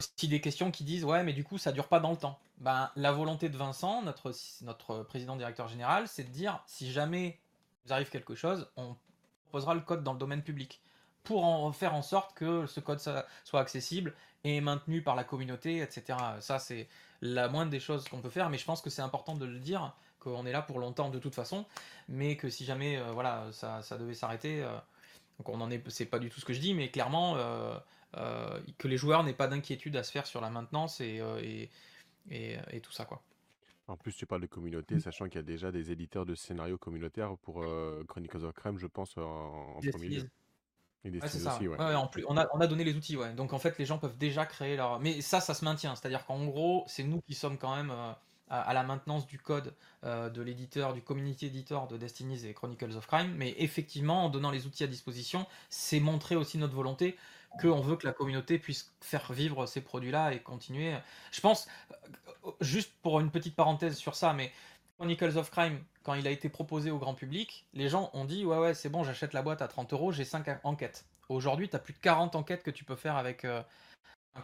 aussi 0.00 0.28
des 0.28 0.40
questions 0.40 0.70
qui 0.70 0.84
disent 0.84 1.04
ouais 1.04 1.22
mais 1.22 1.32
du 1.32 1.44
coup 1.44 1.58
ça 1.58 1.72
dure 1.72 1.88
pas 1.88 2.00
dans 2.00 2.10
le 2.10 2.16
temps. 2.16 2.38
Ben 2.58 2.90
la 2.96 3.12
volonté 3.12 3.48
de 3.48 3.56
Vincent, 3.56 4.02
notre 4.02 5.02
président 5.02 5.36
directeur 5.36 5.68
général, 5.68 6.08
c'est 6.08 6.24
de 6.24 6.30
dire 6.30 6.62
si 6.66 6.92
jamais 6.92 7.38
vous 7.84 7.92
arrive 7.92 8.10
quelque 8.10 8.34
chose, 8.34 8.68
on 8.76 8.96
proposera 9.44 9.74
le 9.74 9.80
code 9.80 10.02
dans 10.02 10.12
le 10.12 10.18
domaine 10.18 10.42
public 10.42 10.80
pour 11.22 11.44
en 11.44 11.72
faire 11.72 11.94
en 11.94 12.02
sorte 12.02 12.34
que 12.34 12.66
ce 12.66 12.80
code 12.80 13.00
soit 13.00 13.60
accessible 13.60 14.14
et 14.44 14.60
maintenu 14.60 15.02
par 15.02 15.16
la 15.16 15.24
communauté, 15.24 15.80
etc. 15.80 16.18
Ça 16.40 16.58
c'est 16.58 16.88
la 17.22 17.48
moindre 17.48 17.70
des 17.70 17.80
choses 17.80 18.06
qu'on 18.08 18.20
peut 18.20 18.30
faire, 18.30 18.50
mais 18.50 18.58
je 18.58 18.64
pense 18.64 18.82
que 18.82 18.90
c'est 18.90 19.02
important 19.02 19.34
de 19.34 19.46
le 19.46 19.58
dire 19.58 19.94
qu'on 20.20 20.44
est 20.46 20.52
là 20.52 20.62
pour 20.62 20.78
longtemps 20.78 21.08
de 21.08 21.18
toute 21.18 21.34
façon, 21.34 21.64
mais 22.08 22.36
que 22.36 22.50
si 22.50 22.64
jamais 22.64 22.98
euh, 22.98 23.12
voilà 23.12 23.46
ça, 23.52 23.82
ça 23.82 23.96
devait 23.96 24.14
s'arrêter, 24.14 24.62
euh, 24.62 24.76
donc 25.38 25.48
on 25.48 25.60
en 25.60 25.70
est, 25.70 25.82
c'est 25.90 26.06
pas 26.06 26.18
du 26.18 26.30
tout 26.30 26.40
ce 26.40 26.44
que 26.44 26.52
je 26.52 26.60
dis, 26.60 26.74
mais 26.74 26.90
clairement 26.90 27.36
euh, 27.36 27.76
que 28.78 28.88
les 28.88 28.96
joueurs 28.96 29.24
n'aient 29.24 29.32
pas 29.32 29.48
d'inquiétude 29.48 29.96
à 29.96 30.02
se 30.02 30.10
faire 30.10 30.26
sur 30.26 30.40
la 30.40 30.50
maintenance 30.50 31.00
et, 31.00 31.20
euh, 31.20 31.40
et, 31.40 32.58
et, 32.70 32.80
tout 32.80 32.92
ça. 32.92 33.04
quoi. 33.04 33.22
En 33.86 33.96
plus, 33.96 34.14
tu 34.14 34.26
parles 34.26 34.40
de 34.40 34.46
communauté, 34.46 34.98
sachant 35.00 35.26
qu'il 35.26 35.36
y 35.36 35.38
a 35.38 35.42
déjà 35.42 35.70
des 35.70 35.90
éditeurs 35.90 36.24
de 36.24 36.34
scénarios 36.34 36.78
communautaires 36.78 37.36
pour 37.42 37.62
euh, 37.62 38.02
Chronicles 38.08 38.44
of 38.44 38.52
Crime, 38.54 38.78
je 38.78 38.86
pense, 38.86 39.16
en, 39.18 39.78
premier 39.92 40.08
lieu. 40.08 40.28
c'est 41.04 41.38
ça. 41.38 41.56
Aussi, 41.56 41.68
en 41.68 42.06
plus, 42.06 42.24
on 42.28 42.36
a, 42.36 42.46
on 42.54 42.60
a 42.60 42.66
donné 42.66 42.84
les 42.84 42.94
outils, 42.94 43.16
ouais. 43.16 43.32
Donc 43.34 43.52
en 43.52 43.58
fait, 43.58 43.78
les 43.78 43.84
gens 43.84 43.98
peuvent 43.98 44.16
déjà 44.16 44.46
créer 44.46 44.76
leur. 44.76 45.00
Mais 45.00 45.20
ça, 45.20 45.40
ça 45.40 45.52
se 45.54 45.64
maintient. 45.64 45.94
C'est-à-dire 45.96 46.24
qu'en 46.24 46.44
gros, 46.46 46.84
c'est 46.86 47.04
nous 47.04 47.20
qui 47.20 47.34
sommes 47.34 47.58
quand 47.58 47.76
même 47.76 47.90
à, 48.48 48.72
la 48.72 48.82
maintenance 48.84 49.26
du 49.26 49.38
code 49.38 49.74
de 50.02 50.42
l'éditeur, 50.42 50.94
du 50.94 51.02
community 51.02 51.46
editor 51.46 51.86
de 51.88 51.98
Destinies 51.98 52.46
et 52.46 52.54
Chronicles 52.54 52.96
of 52.96 53.06
Crime. 53.06 53.34
Mais 53.36 53.54
effectivement, 53.58 54.24
en 54.24 54.30
donnant 54.30 54.50
les 54.50 54.66
outils 54.66 54.84
à 54.84 54.86
disposition, 54.86 55.46
c'est 55.68 56.00
montrer 56.00 56.36
aussi 56.36 56.56
notre 56.56 56.74
volonté 56.74 57.18
qu'on 57.60 57.80
veut 57.80 57.96
que 57.96 58.06
la 58.06 58.12
communauté 58.12 58.58
puisse 58.58 58.94
faire 59.00 59.32
vivre 59.32 59.66
ces 59.66 59.80
produits-là 59.80 60.32
et 60.32 60.40
continuer. 60.40 60.94
Je 61.32 61.40
pense, 61.40 61.68
euh, 62.44 62.50
juste 62.60 62.92
pour 63.02 63.20
une 63.20 63.30
petite 63.30 63.56
parenthèse 63.56 63.96
sur 63.96 64.14
ça, 64.14 64.32
mais 64.32 64.52
Chronicles 64.96 65.36
of 65.36 65.50
Crime, 65.50 65.82
quand 66.02 66.14
il 66.14 66.26
a 66.26 66.30
été 66.30 66.48
proposé 66.48 66.90
au 66.90 66.98
grand 66.98 67.14
public, 67.14 67.66
les 67.72 67.88
gens 67.88 68.10
ont 68.12 68.24
dit 68.24 68.44
ouais 68.44 68.58
ouais 68.58 68.74
c'est 68.74 68.88
bon 68.88 69.02
j'achète 69.02 69.32
la 69.32 69.42
boîte 69.42 69.62
à 69.62 69.68
30 69.68 69.92
euros, 69.92 70.12
j'ai 70.12 70.24
5 70.24 70.60
enquêtes. 70.64 71.06
Aujourd'hui 71.28 71.68
tu 71.68 71.76
as 71.76 71.78
plus 71.78 71.94
de 71.94 71.98
40 71.98 72.36
enquêtes 72.36 72.62
que 72.62 72.70
tu 72.70 72.84
peux 72.84 72.96
faire 72.96 73.16
avec... 73.16 73.44
Euh, 73.44 73.62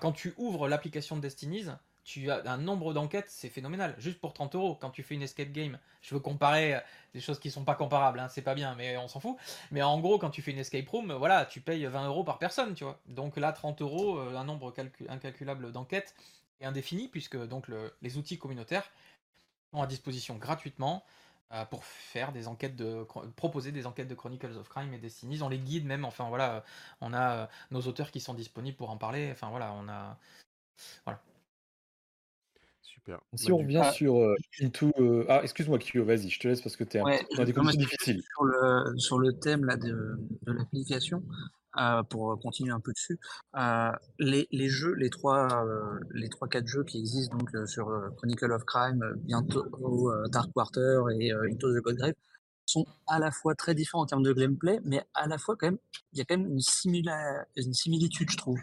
quand 0.00 0.12
tu 0.12 0.34
ouvres 0.36 0.68
l'application 0.68 1.16
de 1.16 1.20
Destinies, 1.20 1.66
tu 2.10 2.28
as 2.28 2.42
un 2.50 2.58
nombre 2.58 2.92
d'enquêtes, 2.92 3.30
c'est 3.30 3.48
phénoménal. 3.48 3.94
Juste 3.98 4.18
pour 4.18 4.32
30 4.32 4.56
euros, 4.56 4.74
quand 4.74 4.90
tu 4.90 5.04
fais 5.04 5.14
une 5.14 5.22
escape 5.22 5.52
game, 5.52 5.78
je 6.02 6.12
veux 6.12 6.20
comparer 6.20 6.74
euh, 6.74 6.80
des 7.14 7.20
choses 7.20 7.38
qui 7.38 7.52
sont 7.52 7.64
pas 7.64 7.76
comparables, 7.76 8.18
hein, 8.18 8.28
c'est 8.28 8.42
pas 8.42 8.56
bien, 8.56 8.74
mais 8.74 8.96
on 8.96 9.06
s'en 9.06 9.20
fout. 9.20 9.36
Mais 9.70 9.80
en 9.80 10.00
gros, 10.00 10.18
quand 10.18 10.30
tu 10.30 10.42
fais 10.42 10.50
une 10.50 10.58
escape 10.58 10.88
room, 10.88 11.12
voilà, 11.12 11.46
tu 11.46 11.60
payes 11.60 11.86
20 11.86 12.08
euros 12.08 12.24
par 12.24 12.38
personne, 12.38 12.74
tu 12.74 12.82
vois. 12.82 12.98
Donc 13.06 13.36
là, 13.36 13.52
30 13.52 13.80
euros, 13.82 14.18
euh, 14.18 14.36
un 14.36 14.42
nombre 14.42 14.74
incalculable 15.08 15.70
d'enquêtes 15.70 16.16
et 16.60 16.66
indéfini, 16.66 17.06
puisque 17.06 17.36
donc 17.36 17.66
les 18.02 18.16
outils 18.16 18.38
communautaires 18.38 18.90
sont 19.72 19.80
à 19.80 19.86
disposition 19.86 20.34
gratuitement 20.34 21.04
euh, 21.52 21.64
pour 21.64 21.84
faire 21.84 22.32
des 22.32 22.48
enquêtes 22.48 22.74
de 22.74 23.06
proposer 23.36 23.70
des 23.70 23.86
enquêtes 23.86 24.08
de 24.08 24.16
Chronicles 24.16 24.58
of 24.58 24.68
Crime 24.68 24.92
et 24.94 24.98
Destinies. 24.98 25.42
On 25.42 25.48
les 25.48 25.60
guide 25.60 25.86
même, 25.86 26.04
enfin 26.04 26.28
voilà, 26.28 26.64
on 27.00 27.14
a 27.14 27.48
nos 27.70 27.82
auteurs 27.82 28.10
qui 28.10 28.18
sont 28.18 28.34
disponibles 28.34 28.76
pour 28.76 28.90
en 28.90 28.96
parler. 28.96 29.30
Enfin 29.30 29.48
voilà, 29.50 29.72
on 29.74 29.88
a 29.88 30.18
voilà. 31.04 31.20
Si 33.34 33.48
bah, 33.48 33.54
on 33.54 33.58
revient 33.58 33.82
sur 33.92 34.16
euh, 34.16 34.34
Into. 34.60 34.92
Euh, 34.98 35.24
ah, 35.28 35.40
excuse-moi, 35.42 35.78
Kyo, 35.78 36.04
vas-y, 36.04 36.28
je 36.28 36.38
te 36.38 36.48
laisse 36.48 36.60
parce 36.60 36.76
que 36.76 36.84
tu 36.84 36.98
es 36.98 37.00
dans 37.36 37.44
des 37.44 37.52
conditions 37.52 37.80
difficiles. 37.80 38.22
Sur 38.34 38.44
le, 38.44 38.98
sur 38.98 39.18
le 39.18 39.32
thème 39.32 39.64
là, 39.64 39.76
de, 39.76 40.18
de 40.42 40.52
l'application, 40.52 41.22
euh, 41.78 42.02
pour 42.04 42.38
continuer 42.40 42.72
un 42.72 42.80
peu 42.80 42.92
dessus, 42.92 43.18
les, 44.18 44.48
les, 44.50 44.68
jeux, 44.68 44.94
les 44.94 45.10
trois, 45.10 45.64
les 46.12 46.28
trois 46.28 46.48
quatre 46.48 46.66
jeux 46.66 46.84
qui 46.84 46.98
existent 46.98 47.36
donc 47.36 47.50
sur 47.68 47.90
Chronicle 48.16 48.52
of 48.52 48.64
Crime, 48.64 49.02
bientôt 49.18 49.64
Dark 50.28 50.50
Quarter 50.54 51.02
et 51.18 51.32
Into 51.32 51.72
the 51.72 51.82
Godgrave 51.82 52.14
sont 52.66 52.86
à 53.08 53.18
la 53.18 53.30
fois 53.32 53.54
très 53.54 53.74
différents 53.74 54.04
en 54.04 54.06
termes 54.06 54.22
de 54.22 54.32
gameplay, 54.32 54.78
mais 54.84 55.02
à 55.14 55.26
la 55.26 55.38
fois 55.38 55.56
quand 55.56 55.66
même, 55.66 55.78
il 56.12 56.18
y 56.18 56.22
a 56.22 56.24
quand 56.24 56.38
même 56.38 56.46
une, 56.46 56.60
une 57.56 57.74
similitude, 57.74 58.30
je 58.30 58.36
trouve. 58.36 58.58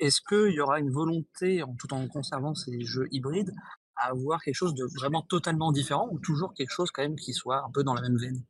Est-ce 0.00 0.20
qu'il 0.20 0.54
y 0.54 0.60
aura 0.60 0.78
une 0.78 0.90
volonté, 0.90 1.62
tout 1.78 1.92
en 1.92 2.06
conservant 2.08 2.54
ces 2.54 2.84
jeux 2.84 3.08
hybrides, 3.12 3.54
à 3.96 4.08
avoir 4.08 4.42
quelque 4.42 4.54
chose 4.54 4.74
de 4.74 4.84
vraiment 4.96 5.22
totalement 5.22 5.72
différent 5.72 6.08
ou 6.10 6.18
toujours 6.18 6.54
quelque 6.54 6.72
chose 6.72 6.90
quand 6.90 7.02
même 7.02 7.16
qui 7.16 7.32
soit 7.32 7.64
un 7.64 7.70
peu 7.70 7.84
dans 7.84 7.94
la 7.94 8.02
même 8.02 8.16
veine? 8.16 8.42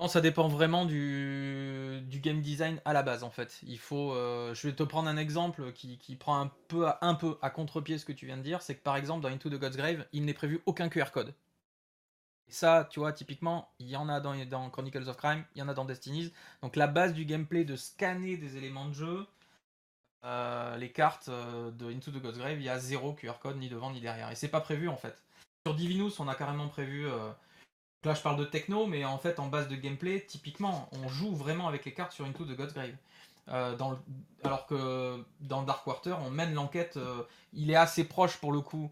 Non, 0.00 0.08
ça 0.08 0.20
dépend 0.20 0.48
vraiment 0.48 0.86
du, 0.86 2.04
game 2.10 2.40
design 2.40 2.80
à 2.84 2.92
la 2.92 3.04
base 3.04 3.22
en 3.22 3.30
fait. 3.30 3.60
Il 3.62 3.78
faut, 3.78 4.12
euh, 4.12 4.52
je 4.52 4.66
vais 4.66 4.74
te 4.74 4.82
prendre 4.82 5.08
un 5.08 5.16
exemple 5.16 5.72
qui, 5.72 6.16
prend 6.16 6.40
un 6.40 6.50
peu 6.68 6.86
à, 6.86 6.98
un 7.02 7.14
peu 7.14 7.36
à 7.42 7.50
contre-pied 7.50 7.98
ce 7.98 8.04
que 8.04 8.12
tu 8.12 8.26
viens 8.26 8.36
de 8.36 8.42
dire, 8.42 8.60
c'est 8.60 8.74
que 8.74 8.82
par 8.82 8.96
exemple 8.96 9.22
dans 9.22 9.28
Into 9.28 9.50
the 9.50 9.54
God's 9.54 9.76
Grave, 9.76 10.04
il 10.12 10.24
n'est 10.24 10.34
prévu 10.34 10.60
aucun 10.66 10.88
QR 10.88 11.10
code. 11.12 11.32
Et 12.48 12.52
ça, 12.52 12.88
tu 12.90 13.00
vois, 13.00 13.12
typiquement, 13.12 13.72
il 13.78 13.88
y 13.88 13.96
en 13.96 14.08
a 14.08 14.20
dans, 14.20 14.34
dans 14.46 14.68
Chronicles 14.68 15.08
of 15.08 15.16
Crime, 15.16 15.44
il 15.54 15.60
y 15.60 15.62
en 15.62 15.68
a 15.68 15.74
dans 15.74 15.84
Destinies. 15.84 16.32
Donc 16.62 16.76
la 16.76 16.88
base 16.88 17.14
du 17.14 17.24
gameplay 17.24 17.64
de 17.64 17.76
scanner 17.76 18.36
des 18.36 18.56
éléments 18.56 18.88
de 18.88 18.94
jeu, 18.94 19.26
euh, 20.24 20.76
les 20.78 20.90
cartes 20.90 21.28
euh, 21.28 21.70
de 21.70 21.92
Into 21.92 22.10
the 22.10 22.22
God's 22.22 22.38
Grave, 22.38 22.56
il 22.56 22.62
y 22.62 22.70
a 22.70 22.78
zéro 22.78 23.12
QR 23.12 23.34
code 23.42 23.58
ni 23.58 23.68
devant 23.68 23.90
ni 23.90 24.00
derrière. 24.00 24.30
Et 24.30 24.34
c'est 24.34 24.48
pas 24.48 24.60
prévu 24.60 24.88
en 24.88 24.96
fait. 24.96 25.22
Sur 25.66 25.74
Divinus, 25.74 26.18
on 26.18 26.28
a 26.28 26.34
carrément 26.34 26.68
prévu. 26.68 27.06
Euh, 27.06 27.30
là, 28.04 28.14
je 28.14 28.22
parle 28.22 28.38
de 28.38 28.44
techno, 28.44 28.86
mais 28.86 29.04
en 29.04 29.18
fait, 29.18 29.38
en 29.38 29.48
base 29.48 29.68
de 29.68 29.76
gameplay, 29.76 30.24
typiquement, 30.26 30.88
on 30.92 31.08
joue 31.08 31.34
vraiment 31.34 31.68
avec 31.68 31.84
les 31.84 31.92
cartes 31.92 32.12
sur 32.12 32.24
Into 32.24 32.44
the 32.44 32.56
God's 32.56 32.74
Grave. 32.74 32.96
Alors 33.46 34.66
que 34.66 35.22
dans 35.40 35.62
Dark 35.62 35.84
Quarter, 35.84 36.16
on 36.24 36.30
mène 36.30 36.54
l'enquête. 36.54 36.98
il 37.52 37.70
est 37.70 37.76
assez 37.76 38.04
proche 38.04 38.38
pour 38.38 38.52
le 38.52 38.60
coup, 38.60 38.90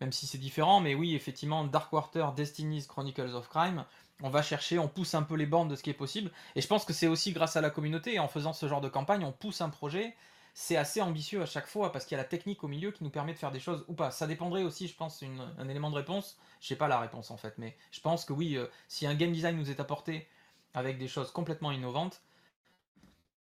même 0.00 0.10
si 0.10 0.26
c'est 0.26 0.38
différent. 0.38 0.80
Mais 0.80 0.96
oui, 0.96 1.14
effectivement, 1.14 1.64
Dark 1.64 1.90
Quarter, 1.90 2.26
Destiny's 2.36 2.88
Chronicles 2.88 3.34
of 3.34 3.48
Crime, 3.48 3.84
on 4.22 4.30
va 4.30 4.42
chercher, 4.42 4.80
on 4.80 4.88
pousse 4.88 5.14
un 5.14 5.22
peu 5.22 5.36
les 5.36 5.46
bornes 5.46 5.68
de 5.68 5.76
ce 5.76 5.84
qui 5.84 5.90
est 5.90 5.94
possible. 5.94 6.32
Et 6.56 6.60
je 6.60 6.66
pense 6.66 6.84
que 6.84 6.92
c'est 6.92 7.06
aussi 7.06 7.32
grâce 7.32 7.56
à 7.56 7.60
la 7.60 7.70
communauté, 7.70 8.18
en 8.18 8.26
faisant 8.26 8.52
ce 8.52 8.66
genre 8.66 8.80
de 8.80 8.88
campagne, 8.88 9.24
on 9.24 9.32
pousse 9.32 9.60
un 9.60 9.68
projet 9.68 10.16
c'est 10.54 10.76
assez 10.76 11.00
ambitieux 11.00 11.42
à 11.42 11.46
chaque 11.46 11.66
fois 11.66 11.92
parce 11.92 12.04
qu'il 12.04 12.16
y 12.16 12.20
a 12.20 12.22
la 12.22 12.28
technique 12.28 12.62
au 12.62 12.68
milieu 12.68 12.90
qui 12.90 13.04
nous 13.04 13.10
permet 13.10 13.32
de 13.32 13.38
faire 13.38 13.50
des 13.50 13.60
choses 13.60 13.84
ou 13.88 13.94
pas. 13.94 14.10
Ça 14.10 14.26
dépendrait 14.26 14.62
aussi, 14.62 14.86
je 14.86 14.94
pense, 14.94 15.22
un 15.58 15.68
élément 15.68 15.90
de 15.90 15.96
réponse. 15.96 16.38
Je 16.60 16.68
sais 16.68 16.76
pas 16.76 16.88
la 16.88 17.00
réponse 17.00 17.30
en 17.30 17.36
fait, 17.36 17.54
mais 17.58 17.76
je 17.90 18.00
pense 18.00 18.24
que 18.24 18.32
oui, 18.32 18.56
euh, 18.56 18.66
si 18.88 19.06
un 19.06 19.14
game 19.14 19.32
design 19.32 19.56
nous 19.56 19.70
est 19.70 19.80
apporté 19.80 20.28
avec 20.74 20.98
des 20.98 21.08
choses 21.08 21.30
complètement 21.30 21.72
innovantes, 21.72 22.22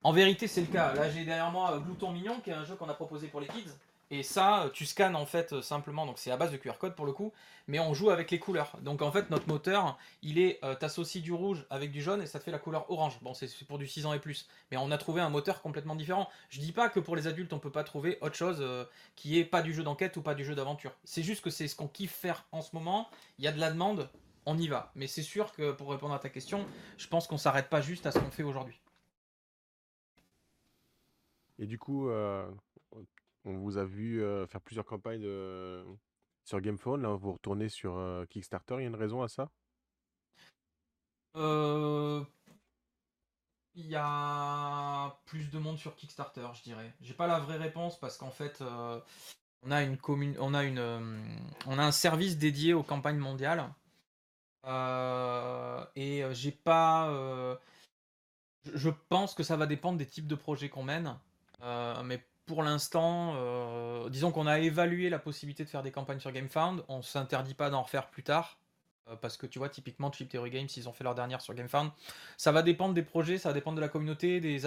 en 0.04 0.12
vérité 0.13 0.47
c'est 0.47 0.62
le 0.62 0.67
cas. 0.67 0.93
Là 0.93 1.10
j'ai 1.10 1.26
derrière 1.26 1.52
moi 1.52 1.80
Glouton 1.80 2.12
Mignon 2.12 2.39
qui 2.39 2.50
est 2.50 2.54
un 2.54 2.65
jeu 2.65 2.76
qu'on 2.76 2.89
a 2.89 2.93
proposé 2.93 3.28
pour 3.28 3.41
les 3.41 3.47
kids. 3.47 3.71
Et 4.13 4.24
ça, 4.24 4.69
tu 4.74 4.86
scannes 4.86 5.15
en 5.15 5.26
fait 5.26 5.54
euh, 5.54 5.62
simplement, 5.62 6.06
donc 6.06 6.19
c'est 6.19 6.32
à 6.32 6.38
base 6.38 6.52
de 6.52 6.58
QR 6.58 6.74
code 6.78 6.95
pour 6.95 7.06
le 7.06 7.13
coup, 7.13 7.32
mais 7.67 7.80
on 7.80 7.93
joue 7.93 8.10
avec 8.10 8.30
les 8.30 8.39
couleurs. 8.39 8.78
Donc 8.82 9.02
en 9.02 9.10
fait, 9.10 9.30
notre 9.30 9.47
moteur, 9.47 9.97
il 10.21 10.38
est, 10.38 10.60
euh, 10.65 10.76
t'associes 10.76 11.21
du 11.21 11.32
rouge 11.32 11.65
avec 11.69 11.93
du 11.93 12.02
jaune 12.02 12.21
et 12.21 12.26
ça 12.26 12.38
te 12.38 12.43
fait 12.43 12.52
la 12.52 12.60
couleur 12.60 12.91
orange. 12.91 13.17
Bon, 13.21 13.34
c'est 13.34 13.47
pour 13.65 13.78
du 13.78 13.88
6 13.88 14.06
ans 14.06 14.13
et 14.13 14.19
plus. 14.19 14.50
Mais 14.69 14.76
on 14.76 14.91
a 14.91 14.97
trouvé 14.97 15.21
un 15.21 15.30
moteur 15.30 15.62
complètement 15.62 15.95
différent. 15.95 16.28
Je 16.50 16.60
dis 16.60 16.74
pas 16.74 16.89
que 16.89 17.00
pour 17.00 17.15
les 17.15 17.26
adultes, 17.26 17.54
on 17.54 17.60
peut 17.60 17.71
pas 17.71 17.86
trouver 17.86 18.17
autre 18.19 18.36
chose 18.36 18.58
euh, 18.60 18.84
qui 19.15 19.39
est 19.39 19.45
pas 19.45 19.62
du 19.62 19.74
jeu 19.74 19.82
d'enquête 19.82 20.17
ou 20.17 20.21
pas 20.21 20.36
du 20.36 20.43
jeu 20.43 20.56
d'aventure. 20.56 20.91
C'est 21.06 21.24
juste 21.24 21.41
que 21.41 21.50
c'est 21.50 21.69
ce 21.69 21.78
qu'on 21.78 21.88
kiffe 21.88 22.13
faire 22.13 22.45
en 22.52 22.62
ce 22.62 22.76
moment. 22.76 23.10
Il 23.39 23.45
y 23.45 23.47
a 23.47 23.54
de 23.54 23.62
la 23.62 23.71
demande, 23.71 24.10
on 24.45 24.58
y 24.58 24.67
va. 24.67 24.91
Mais 24.95 25.08
c'est 25.08 25.24
sûr 25.24 25.54
que 25.54 25.71
pour 25.71 25.89
répondre 25.89 26.13
à 26.13 26.19
ta 26.19 26.28
question, 26.28 26.65
je 26.97 27.08
pense 27.08 27.28
qu'on 27.28 27.38
s'arrête 27.38 27.69
pas 27.69 27.80
juste 27.80 28.06
à 28.06 28.12
ce 28.12 28.19
qu'on 28.19 28.32
fait 28.32 28.43
aujourd'hui. 28.43 28.82
Et 31.60 31.65
du 31.65 31.80
coup, 31.80 32.10
on 33.45 33.58
vous 33.58 33.77
a 33.77 33.86
vu 33.86 34.21
faire 34.47 34.62
plusieurs 34.62 34.86
campagnes 34.86 35.27
sur 36.43 36.62
Gamephone. 36.62 37.01
Là, 37.01 37.10
vous 37.15 37.34
retournez 37.34 37.69
sur 37.69 37.99
Kickstarter. 38.30 38.75
Il 38.75 38.82
y 38.82 38.86
a 38.86 38.88
une 38.88 38.95
raison 38.95 39.21
à 39.21 39.27
ça? 39.27 39.49
Il 43.73 43.88
y 43.88 43.95
a 43.95 45.17
plus 45.25 45.49
de 45.49 45.58
monde 45.58 45.77
sur 45.77 45.95
Kickstarter, 45.95 46.45
je 46.54 46.63
dirais. 46.63 46.93
J'ai 47.01 47.13
pas 47.13 47.27
la 47.27 47.39
vraie 47.39 47.58
réponse 47.58 47.97
parce 47.99 48.17
qu'en 48.17 48.32
fait, 48.32 48.62
on 49.63 49.71
a 49.71 49.82
une 49.84 49.97
commune, 49.97 50.36
on 50.39 50.54
a 50.54 50.63
une, 50.63 50.80
un 51.67 51.91
service 51.91 52.38
dédié 52.38 52.73
aux 52.73 52.84
campagnes 52.84 53.17
mondiales. 53.17 53.63
et 55.95 56.23
j'ai 56.34 56.51
pas 56.51 57.58
Je 58.65 58.89
pense 59.10 59.34
que 59.34 59.43
ça 59.43 59.56
va 59.56 59.65
dépendre 59.67 59.97
des 59.97 60.08
types 60.08 60.27
de 60.27 60.36
projets 60.36 60.69
qu'on 60.69 60.84
mène. 60.84 61.17
mais 62.04 62.23
pour 62.45 62.63
l'instant, 62.63 63.36
disons 64.10 64.32
qu'on 64.32 64.47
a 64.47 64.60
évalué 64.60 65.10
la 65.10 65.19
possibilité 65.19 65.63
de 65.63 65.69
faire 65.69 65.84
des 65.84 65.91
campagnes 65.91 66.19
sur 66.19 66.32
GameFound. 66.32 66.84
On 66.88 67.01
s'interdit 67.01 67.54
pas 67.54 67.69
d'en 67.69 67.84
refaire 67.84 68.08
plus 68.08 68.23
tard. 68.23 68.58
parce 69.21 69.38
que 69.38 69.45
tu 69.45 69.60
vois, 69.60 69.69
typiquement, 69.69 70.12
Chip 70.12 70.30
Theory 70.30 70.49
Games, 70.49 70.67
ils 70.75 70.89
ont 70.89 70.93
fait 70.93 71.04
leur 71.04 71.15
dernière 71.15 71.41
sur 71.41 71.54
GameFound. 71.54 71.91
Ça 72.38 72.51
va 72.51 72.62
dépendre 72.62 72.93
des 72.93 73.04
projets, 73.04 73.38
ça 73.38 73.49
va 73.49 73.54
dépendre 73.54 73.75
de 73.75 73.82
la 73.82 73.89
communauté, 73.89 74.39
des, 74.39 74.65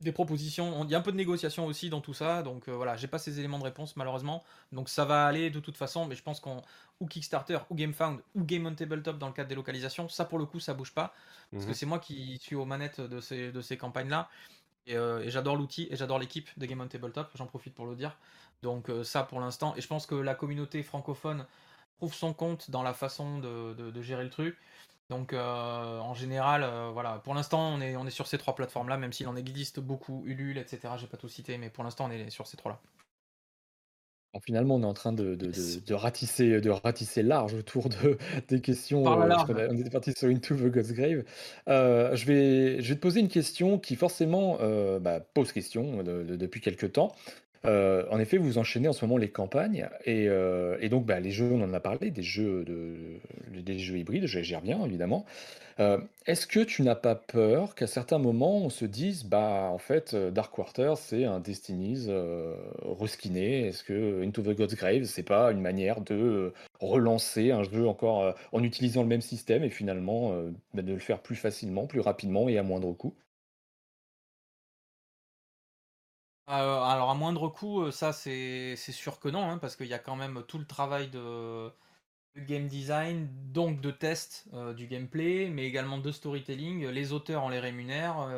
des 0.00 0.12
propositions. 0.12 0.84
Il 0.84 0.90
y 0.90 0.94
a 0.94 0.98
un 0.98 1.02
peu 1.02 1.12
de 1.12 1.16
négociation 1.16 1.66
aussi 1.66 1.90
dans 1.90 2.00
tout 2.00 2.14
ça, 2.14 2.42
donc 2.42 2.68
euh, 2.68 2.72
voilà, 2.72 2.96
j'ai 2.96 3.06
pas 3.06 3.18
ces 3.18 3.38
éléments 3.38 3.58
de 3.58 3.64
réponse 3.64 3.96
malheureusement. 3.96 4.42
Donc 4.72 4.88
ça 4.88 5.04
va 5.04 5.26
aller 5.26 5.50
de 5.50 5.60
toute 5.60 5.76
façon, 5.76 6.06
mais 6.06 6.14
je 6.14 6.22
pense 6.22 6.40
qu'on 6.40 6.62
ou 7.00 7.06
Kickstarter, 7.06 7.58
ou 7.70 7.74
GameFound, 7.74 8.20
ou 8.34 8.44
Game 8.44 8.66
on 8.66 8.74
Tabletop 8.74 9.18
dans 9.18 9.28
le 9.28 9.32
cadre 9.32 9.48
des 9.48 9.54
localisations, 9.54 10.08
ça 10.08 10.24
pour 10.24 10.38
le 10.38 10.46
coup 10.46 10.60
ça 10.60 10.74
bouge 10.74 10.92
pas, 10.92 11.14
parce 11.50 11.64
que 11.64 11.70
mhm. 11.70 11.74
c'est 11.74 11.86
moi 11.86 11.98
qui 11.98 12.38
suis 12.38 12.56
aux 12.56 12.64
manettes 12.64 13.00
de 13.00 13.20
ces, 13.20 13.52
de 13.52 13.60
ces 13.60 13.76
campagnes-là, 13.76 14.28
et, 14.86 14.96
euh, 14.96 15.28
j'adore 15.28 15.56
l'outil 15.56 15.88
et 15.90 15.96
j'adore 15.96 16.18
l'équipe 16.18 16.48
de 16.56 16.66
Game 16.66 16.80
on 16.80 16.86
Tabletop, 16.86 17.28
j'en 17.34 17.46
profite 17.46 17.74
pour 17.74 17.86
le 17.86 17.94
dire. 17.94 18.16
Donc 18.62 18.90
euh, 18.90 19.04
ça 19.04 19.22
pour 19.22 19.40
l'instant, 19.40 19.74
et 19.76 19.80
je 19.80 19.86
pense 19.86 20.06
que 20.06 20.14
la 20.14 20.34
communauté 20.34 20.82
francophone 20.82 21.46
trouve 21.98 22.14
son 22.14 22.32
compte 22.32 22.70
dans 22.70 22.82
la 22.82 22.94
façon 22.94 23.38
de, 23.38 24.02
gérer 24.02 24.24
le 24.24 24.30
truc. 24.30 24.56
Donc 25.08 25.32
euh, 25.32 25.98
en 25.98 26.14
général, 26.14 26.64
voilà, 26.92 27.18
pour 27.18 27.34
l'instant 27.34 27.74
on 27.74 27.80
est, 27.80 27.96
on 27.96 28.06
est 28.06 28.10
sur 28.10 28.26
ces 28.26 28.38
trois 28.38 28.54
plateformes-là, 28.54 28.96
même 28.96 29.12
s'il 29.12 29.28
en 29.28 29.36
existe 29.36 29.80
beaucoup, 29.80 30.22
Ulule, 30.26 30.58
etc. 30.58 30.94
J'ai 30.98 31.06
pas 31.06 31.16
tout 31.16 31.28
cité, 31.28 31.58
mais 31.58 31.70
pour 31.70 31.84
l'instant 31.84 32.06
on 32.06 32.10
est 32.10 32.30
sur 32.30 32.46
ces 32.46 32.56
trois-là. 32.56 32.80
Finalement, 34.40 34.76
on 34.76 34.82
est 34.82 34.86
en 34.86 34.94
train 34.94 35.12
de, 35.12 35.34
de, 35.34 35.94
ratisser, 35.94 36.60
de 36.60 36.70
ratisser 36.70 37.22
large 37.22 37.54
autour 37.54 37.88
de, 37.88 38.16
des 38.48 38.60
questions. 38.60 39.04
Euh, 39.06 39.68
on 39.70 39.76
était 39.76 39.90
parti 39.90 40.12
sur 40.16 40.28
Into 40.28 40.54
the 40.54 40.70
God's 40.70 40.92
Grave. 40.92 41.24
je, 41.66 42.24
vais, 42.26 42.80
je 42.80 42.88
vais 42.88 42.94
te 42.94 43.00
poser 43.00 43.20
une 43.20 43.28
question 43.28 43.78
qui 43.78 43.96
forcément 43.96 44.58
bah, 45.00 45.20
pose 45.20 45.52
question 45.52 46.02
depuis 46.04 46.60
quelques 46.60 46.92
temps. 46.92 47.12
Euh, 47.66 48.04
en 48.10 48.18
effet, 48.18 48.38
vous 48.38 48.58
enchaînez 48.58 48.88
en 48.88 48.92
ce 48.92 49.04
moment 49.04 49.18
les 49.18 49.28
campagnes 49.28 49.88
et, 50.06 50.28
euh, 50.28 50.88
donc 50.88 51.04
bah, 51.04 51.20
les 51.20 51.30
jeux, 51.30 51.50
on 51.52 51.62
en 51.62 51.74
a 51.74 51.80
parlé, 51.80 52.10
des 52.10 52.22
jeux, 52.22 52.64
de, 52.64 52.96
des 53.60 53.78
jeux 53.78 53.98
hybrides, 53.98 54.26
je 54.26 54.40
gère 54.40 54.62
bien 54.62 54.82
évidemment. 54.84 55.26
Euh, 55.78 55.98
est-ce 56.26 56.46
que 56.46 56.60
tu 56.60 56.82
n'as 56.82 56.94
pas 56.94 57.14
peur 57.14 57.74
qu'à 57.74 57.86
certains 57.86 58.18
moments 58.18 58.58
on 58.58 58.70
se 58.70 58.84
dise, 58.84 59.24
bah 59.24 59.70
en 59.72 59.78
fait, 59.78 60.14
Dark 60.14 60.54
Quarter 60.54 60.94
c'est 60.96 61.24
un 61.24 61.38
Destiny's 61.40 62.08
reskiné? 62.82 63.68
Est-ce 63.68 63.84
que 63.84 64.22
Into 64.24 64.42
the 64.42 64.56
God's 64.56 64.74
Grave 64.74 65.04
c'est 65.04 65.22
pas 65.22 65.52
une 65.52 65.60
manière 65.60 66.00
de 66.00 66.52
relancer 66.80 67.50
un 67.50 67.62
jeu 67.62 67.86
encore 67.86 68.34
en 68.52 68.62
utilisant 68.62 69.02
le 69.02 69.08
même 69.08 69.20
système 69.20 69.64
et 69.64 69.70
finalement 69.70 70.34
bah, 70.74 70.82
de 70.82 70.92
le 70.92 70.98
faire 70.98 71.20
plus 71.20 71.36
facilement, 71.36 71.86
plus 71.86 72.00
rapidement 72.00 72.48
et 72.48 72.58
à 72.58 72.62
moindre 72.62 72.92
coût? 72.92 73.14
Euh, 76.50 76.82
alors 76.82 77.10
à 77.10 77.14
moindre 77.14 77.48
coût, 77.48 77.82
euh, 77.82 77.90
ça 77.92 78.12
c'est 78.12 78.76
sûr 78.76 79.20
que 79.20 79.28
non, 79.28 79.48
hein, 79.48 79.58
parce 79.58 79.76
qu'il 79.76 79.86
y 79.86 79.94
a 79.94 80.00
quand 80.00 80.16
même 80.16 80.42
tout 80.48 80.58
le 80.58 80.66
travail 80.66 81.08
de, 81.08 81.70
game 82.36 82.66
design, 82.66 83.28
donc 83.52 83.80
de 83.80 83.90
test 83.92 84.46
euh, 84.54 84.74
du 84.74 84.86
gameplay, 84.88 85.48
mais 85.48 85.64
également 85.66 85.98
de 85.98 86.10
storytelling. 86.10 86.88
Les 86.88 87.12
auteurs, 87.12 87.44
on 87.44 87.50
les 87.50 87.60
rémunère, 87.60 88.28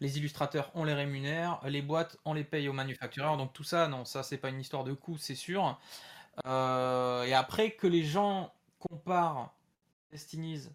les 0.00 0.18
illustrateurs, 0.18 0.70
on 0.74 0.84
les 0.84 0.94
rémunère, 0.94 1.60
les 1.64 1.80
boîtes, 1.82 2.18
on 2.26 2.34
les 2.34 2.44
paye 2.44 2.68
aux 2.68 2.72
manufactureurs. 2.74 3.36
Donc 3.38 3.52
tout 3.54 3.64
ça, 3.64 3.88
non, 3.88 4.04
ça 4.04 4.22
c'est 4.22 4.38
pas 4.38 4.50
une 4.50 4.60
histoire 4.60 4.84
de 4.84 4.92
coût, 4.92 5.16
c'est 5.18 5.34
sûr. 5.34 5.78
et 6.46 7.34
après 7.34 7.70
que 7.72 7.86
les 7.86 8.04
gens 8.04 8.52
comparent 8.78 9.54
Destiny's 10.12 10.70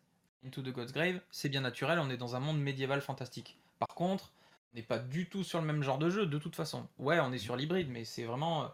Into 0.46 0.62
the 0.62 0.70
God's 0.72 0.94
Grave, 0.94 1.20
c'est 1.32 1.50
bien 1.50 1.62
naturel, 1.62 2.00
on 2.00 2.10
est 2.10 2.18
dans 2.18 2.36
un 2.36 2.40
monde 2.40 2.60
médiéval 2.60 3.02
fantastique. 3.02 3.60
Par 3.78 3.90
contre, 3.90 4.32
on 4.74 4.78
n'est 4.78 4.84
pas 4.84 5.00
du 5.00 5.28
tout 5.30 5.44
sur 5.44 5.60
le 5.60 5.66
même 5.66 5.84
genre 5.84 5.98
de 5.98 6.10
jeu, 6.10 6.26
de 6.26 6.38
toute 6.38 6.56
façon. 6.56 6.88
Ouais, 6.98 7.20
on 7.20 7.32
est 7.32 7.40
sur 7.40 7.56
l'hybride, 7.56 7.90
mais 7.90 8.06
c'est 8.06 8.24
vraiment. 8.24 8.72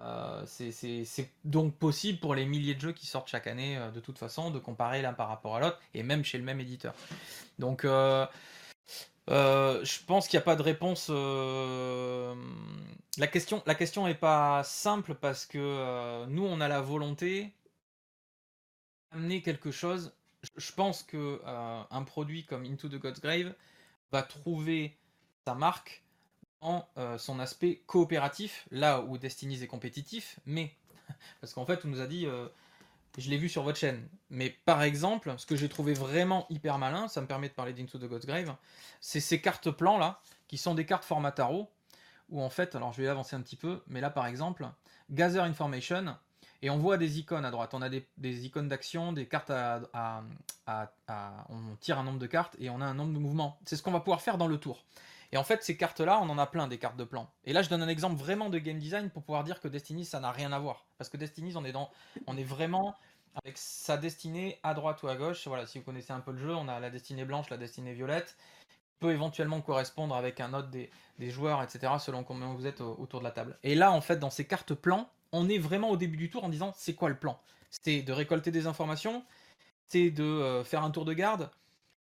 Euh, 0.00 0.44
c'est 0.46 1.30
donc 1.44 1.76
possible 1.76 2.18
pour 2.18 2.34
les 2.34 2.44
milliers 2.44 2.74
de 2.74 2.80
jeux 2.80 2.92
qui 2.92 3.06
sortent 3.06 3.28
chaque 3.28 3.46
année, 3.46 3.78
euh, 3.78 3.90
de 3.90 4.00
toute 4.00 4.18
façon, 4.18 4.50
de 4.50 4.58
comparer 4.58 5.02
l'un 5.02 5.12
par 5.12 5.28
rapport 5.28 5.56
à 5.56 5.60
l'autre, 5.60 5.80
et 5.94 6.02
même 6.02 6.24
chez 6.24 6.36
le 6.36 6.44
même 6.44 6.60
éditeur. 6.60 6.94
Donc, 7.58 7.84
euh, 7.84 8.26
je 9.28 10.04
pense 10.04 10.28
qu'il 10.28 10.36
n'y 10.36 10.42
a 10.42 10.44
pas 10.44 10.56
de 10.56 10.62
réponse. 10.62 11.08
La 13.16 13.26
question, 13.28 13.62
la 13.66 13.74
question 13.74 14.08
est 14.08 14.14
pas 14.14 14.62
simple 14.64 15.14
parce 15.14 15.46
que 15.46 16.26
nous, 16.26 16.44
on 16.44 16.60
a 16.60 16.68
la 16.68 16.80
volonté 16.80 17.52
d'amener 19.12 19.40
quelque 19.42 19.70
chose. 19.70 20.12
Je 20.56 20.72
pense 20.72 21.02
que 21.02 21.40
un 21.44 22.02
produit 22.02 22.44
comme 22.44 22.64
Into 22.64 22.88
the 22.88 22.98
God's 22.98 23.20
Grave 23.20 23.54
va 24.10 24.22
trouver 24.22 24.98
sa 25.46 25.54
marque 25.54 26.02
en 26.60 26.86
euh, 26.96 27.18
son 27.18 27.40
aspect 27.40 27.82
coopératif, 27.86 28.66
là 28.70 29.00
où 29.02 29.18
Destiny's 29.18 29.62
est 29.62 29.66
compétitif, 29.66 30.40
mais 30.46 30.74
parce 31.40 31.52
qu'en 31.52 31.66
fait 31.66 31.84
on 31.84 31.88
nous 31.88 32.00
a 32.00 32.06
dit, 32.06 32.26
euh, 32.26 32.48
je 33.18 33.28
l'ai 33.28 33.36
vu 33.36 33.48
sur 33.48 33.62
votre 33.62 33.78
chaîne, 33.78 34.08
mais 34.30 34.50
par 34.64 34.82
exemple, 34.82 35.34
ce 35.36 35.46
que 35.46 35.56
j'ai 35.56 35.68
trouvé 35.68 35.92
vraiment 35.92 36.46
hyper 36.48 36.78
malin, 36.78 37.08
ça 37.08 37.20
me 37.20 37.26
permet 37.26 37.48
de 37.48 37.54
parler 37.54 37.72
d'Into 37.72 37.98
the 37.98 38.08
God's 38.08 38.26
Grave, 38.26 38.54
c'est 39.00 39.20
ces 39.20 39.40
cartes 39.40 39.70
plans 39.70 39.98
là, 39.98 40.20
qui 40.48 40.56
sont 40.56 40.74
des 40.74 40.86
cartes 40.86 41.04
format 41.04 41.32
tarot, 41.32 41.70
où 42.30 42.40
en 42.42 42.50
fait, 42.50 42.74
alors 42.74 42.92
je 42.92 43.02
vais 43.02 43.08
avancer 43.08 43.36
un 43.36 43.42
petit 43.42 43.56
peu, 43.56 43.82
mais 43.86 44.00
là 44.00 44.10
par 44.10 44.26
exemple, 44.26 44.66
Gather 45.10 45.40
Information, 45.40 46.16
et 46.64 46.70
on 46.70 46.78
voit 46.78 46.96
des 46.96 47.18
icônes 47.18 47.44
à 47.44 47.50
droite. 47.50 47.74
On 47.74 47.82
a 47.82 47.90
des, 47.90 48.46
icônes 48.46 48.68
d'action, 48.68 49.12
des 49.12 49.26
cartes 49.26 49.50
à, 49.50 50.22
On 51.50 51.76
tire 51.78 51.98
un 51.98 52.04
nombre 52.04 52.18
de 52.18 52.26
cartes 52.26 52.56
et 52.58 52.70
on 52.70 52.80
a 52.80 52.86
un 52.86 52.94
nombre 52.94 53.12
de 53.12 53.18
mouvements. 53.18 53.58
C'est 53.66 53.76
ce 53.76 53.82
qu'on 53.82 53.90
va 53.90 54.00
pouvoir 54.00 54.22
faire 54.22 54.38
dans 54.38 54.46
le 54.46 54.56
tour. 54.56 54.82
Et 55.34 55.36
en 55.36 55.42
fait, 55.42 55.64
ces 55.64 55.76
cartes-là, 55.76 56.20
on 56.22 56.30
en 56.30 56.38
a 56.38 56.46
plein 56.46 56.68
des 56.68 56.78
cartes 56.78 56.96
de 56.96 57.02
plan. 57.02 57.28
Et 57.44 57.52
là, 57.52 57.62
je 57.62 57.68
donne 57.68 57.82
un 57.82 57.88
exemple 57.88 58.14
vraiment 58.14 58.50
de 58.50 58.58
game 58.58 58.78
design 58.78 59.10
pour 59.10 59.24
pouvoir 59.24 59.42
dire 59.42 59.60
que 59.60 59.66
Destiny, 59.66 60.04
ça 60.04 60.20
n'a 60.20 60.30
rien 60.30 60.52
à 60.52 60.60
voir. 60.60 60.86
Parce 60.96 61.10
que 61.10 61.16
Destiny, 61.16 61.52
on 61.56 61.64
est, 62.36 62.44
vraiment 62.44 62.94
avec 63.42 63.58
sa 63.58 63.96
destinée 63.96 64.60
à 64.62 64.74
droite 64.74 65.02
ou 65.02 65.08
à 65.08 65.16
gauche. 65.16 65.48
Voilà, 65.48 65.66
si 65.66 65.78
vous 65.78 65.84
connaissez 65.84 66.12
un 66.12 66.20
peu 66.20 66.30
le 66.30 66.38
jeu, 66.38 66.54
on 66.54 66.68
a 66.68 66.78
la 66.78 66.88
destinée 66.88 67.24
blanche, 67.24 67.50
la 67.50 67.56
destinée 67.56 67.94
violette. 67.94 68.36
Peut 69.00 69.10
éventuellement 69.10 69.60
correspondre 69.60 70.14
avec 70.14 70.38
un 70.38 70.54
autre 70.54 70.68
des, 70.68 70.90
joueurs, 71.30 71.64
etc., 71.64 71.94
selon 71.98 72.22
combien 72.22 72.54
vous 72.54 72.68
êtes 72.68 72.80
autour 72.80 73.18
de 73.18 73.24
la 73.24 73.32
table. 73.32 73.58
Et 73.64 73.74
là, 73.74 73.90
en 73.90 74.00
fait, 74.00 74.18
dans 74.18 74.30
ces 74.30 74.46
cartes 74.46 74.74
plans, 74.74 75.10
on 75.32 75.48
est 75.48 75.58
vraiment 75.58 75.90
au 75.90 75.96
début 75.96 76.16
du 76.16 76.30
tour 76.30 76.44
en 76.44 76.48
disant 76.48 76.72
c'est 76.76 76.94
quoi 76.94 77.08
le 77.08 77.18
plan? 77.18 77.40
C'est 77.72 78.02
de 78.02 78.12
récolter 78.12 78.52
des 78.52 78.68
informations, 78.68 79.24
c'est 79.88 80.12
de 80.12 80.22
euh, 80.22 80.62
faire 80.62 80.84
un 80.84 80.92
tour 80.92 81.04
de 81.04 81.12
garde, 81.12 81.50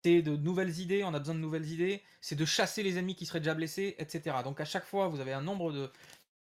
c'est 0.05 0.23
de 0.23 0.37
nouvelles 0.37 0.79
idées, 0.81 1.05
on 1.05 1.15
a 1.15 1.19
besoin 1.19 1.35
de 1.35 1.41
nouvelles 1.41 1.71
idées, 1.71 2.03
c'est 2.21 2.37
de 2.37 2.45
chasser 2.45 2.83
les 2.83 2.99
ennemis 2.99 3.15
qui 3.15 3.27
seraient 3.27 3.41
déjà 3.41 3.55
blessés, 3.55 3.97
etc. 3.99 4.37
Donc 4.45 4.61
à 4.61 4.65
chaque 4.65 4.85
fois, 4.85 5.09
vous 5.09 5.21
avez 5.21 5.33
un 5.33 5.43
nombre 5.43 5.73
de 5.73 5.91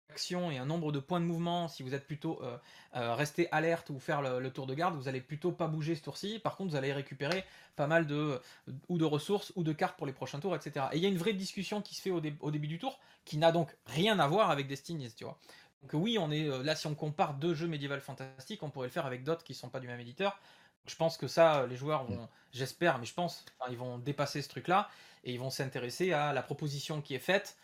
actions 0.10 0.50
et 0.50 0.58
un 0.58 0.66
nombre 0.66 0.92
de 0.92 1.00
points 1.00 1.20
de 1.20 1.26
mouvement. 1.26 1.68
Si 1.68 1.84
vous 1.84 1.94
êtes 1.94 2.08
plutôt 2.08 2.42
euh, 2.42 2.58
euh, 2.96 3.14
resté 3.14 3.48
alerte 3.52 3.90
ou 3.92 4.00
faire 4.00 4.22
le, 4.22 4.50
tour 4.50 4.66
de 4.66 4.74
garde, 4.74 4.96
vous 4.96 5.08
allez 5.08 5.22
plutôt 5.22 5.52
pas 5.52 5.68
bouger 5.68 5.96
ce 5.96 6.02
tour-ci. 6.02 6.40
Par 6.40 6.56
contre, 6.56 6.72
vous 6.72 6.76
allez 6.76 6.92
récupérer 6.92 7.44
pas 7.76 7.88
mal 7.88 8.08
de 8.08 8.42
ou 8.90 8.98
de 8.98 9.06
ressources 9.06 9.54
ou 9.56 9.64
de 9.64 9.74
cartes 9.74 9.96
pour 9.96 10.08
les 10.08 10.14
prochains 10.14 10.40
tours, 10.40 10.56
etc. 10.56 10.88
Et 10.92 10.98
il 10.98 11.04
y 11.04 11.06
a 11.06 11.10
une 11.10 11.18
vraie 11.18 11.34
discussion 11.34 11.82
qui 11.82 11.94
se 11.94 12.02
fait 12.02 12.12
au, 12.12 12.20
début 12.20 12.68
du 12.68 12.80
tour, 12.80 13.00
qui 13.26 13.38
n'a 13.38 13.52
donc 13.52 13.76
rien 13.86 14.18
à 14.20 14.28
voir 14.28 14.50
avec 14.50 14.68
Destiny, 14.68 15.14
tu 15.16 15.24
vois. 15.24 15.38
Donc 15.84 15.92
oui, 15.94 16.18
on 16.20 16.32
est 16.32 16.50
euh, 16.50 16.64
là 16.64 16.76
si 16.76 16.88
on 16.88 16.96
compare 16.96 17.36
deux 17.36 17.54
jeux 17.54 17.68
médiéval 17.68 18.02
fantastiques, 18.02 18.64
on 18.64 18.72
pourrait 18.72 18.88
le 18.88 18.94
faire 18.94 19.06
avec 19.06 19.24
d'autres 19.24 19.44
qui 19.44 19.54
sont 19.54 19.70
pas 19.70 19.80
du 19.80 19.88
même 19.88 20.00
éditeur. 20.00 20.40
Je 20.88 20.96
pense 20.96 21.18
que 21.18 21.28
ça, 21.28 21.68
les 21.68 21.76
joueurs 21.76 22.06
vont, 22.06 22.28
j'espère, 22.52 22.98
mais 23.00 23.06
je 23.06 23.14
pense, 23.14 23.46
ils 23.70 23.78
vont 23.78 23.98
dépasser 23.98 24.42
ce 24.42 24.50
truc-là 24.50 24.90
et 25.24 25.34
ils 25.34 25.40
vont 25.40 25.50
s'intéresser 25.50 26.14
à 26.14 26.34
la 26.34 26.42
proposition 26.42 27.02
qui 27.02 27.16
est 27.16 27.20
faite. 27.20 27.58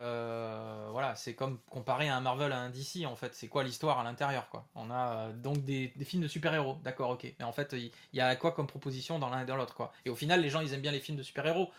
Euh, 0.00 0.88
voilà, 0.90 1.14
c'est 1.14 1.34
comme 1.34 1.60
comparer 1.70 2.08
un 2.08 2.20
Marvel 2.20 2.52
à 2.52 2.58
un 2.58 2.70
DC 2.70 3.06
en 3.06 3.14
fait. 3.14 3.34
C'est 3.34 3.48
quoi 3.48 3.62
l'histoire 3.62 3.98
à 4.00 4.04
l'intérieur 4.04 4.48
quoi? 4.48 4.66
On 4.74 4.90
a 4.90 5.28
euh, 5.28 5.32
donc 5.32 5.64
des, 5.64 5.92
films 6.04 6.22
de 6.22 6.28
super-héros, 6.28 6.78
d'accord, 6.82 7.10
ok. 7.10 7.32
Mais 7.38 7.44
en 7.44 7.52
fait, 7.52 7.74
il 7.74 7.92
y, 8.12 8.20
a 8.20 8.34
quoi 8.36 8.52
comme 8.52 8.66
proposition 8.66 9.18
dans 9.18 9.30
l'un 9.30 9.42
et 9.42 9.46
dans 9.46 9.56
l'autre 9.56 9.74
quoi? 9.74 9.92
Et 10.04 10.10
au 10.10 10.16
final, 10.16 10.40
les 10.40 10.50
gens 10.50 10.60
ils 10.60 10.72
aiment 10.74 10.80
bien 10.80 10.92
les 10.92 11.00
films 11.00 11.18
de 11.18 11.22
super-héros. 11.22 11.70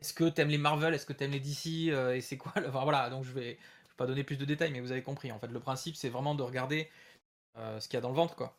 Est-ce 0.00 0.14
que 0.14 0.28
t'aimes 0.28 0.48
les 0.48 0.58
Marvel? 0.58 0.94
Est-ce 0.94 1.06
que 1.06 1.12
t'aimes 1.12 1.32
les 1.32 1.40
DC 1.40 1.90
euh, 1.92 2.14
Et 2.14 2.20
c'est 2.20 2.38
quoi 2.38 2.52
enfin, 2.56 2.82
Voilà, 2.84 3.10
donc 3.10 3.24
je 3.24 3.32
vais, 3.32 3.40
vais 3.40 3.58
pas 3.96 4.06
donner 4.06 4.24
plus 4.24 4.36
de 4.36 4.44
détails, 4.44 4.72
mais 4.72 4.80
vous 4.80 4.92
avez 4.92 5.02
compris. 5.02 5.30
En 5.32 5.38
fait, 5.38 5.48
le 5.48 5.60
principe 5.60 5.96
c'est 5.96 6.08
vraiment 6.08 6.34
de 6.34 6.42
regarder 6.42 6.90
ce 7.56 7.86
qu'il 7.86 7.94
y 7.94 7.98
a 7.98 8.00
dans 8.00 8.08
le 8.08 8.14
ventre 8.14 8.34
quoi. 8.34 8.56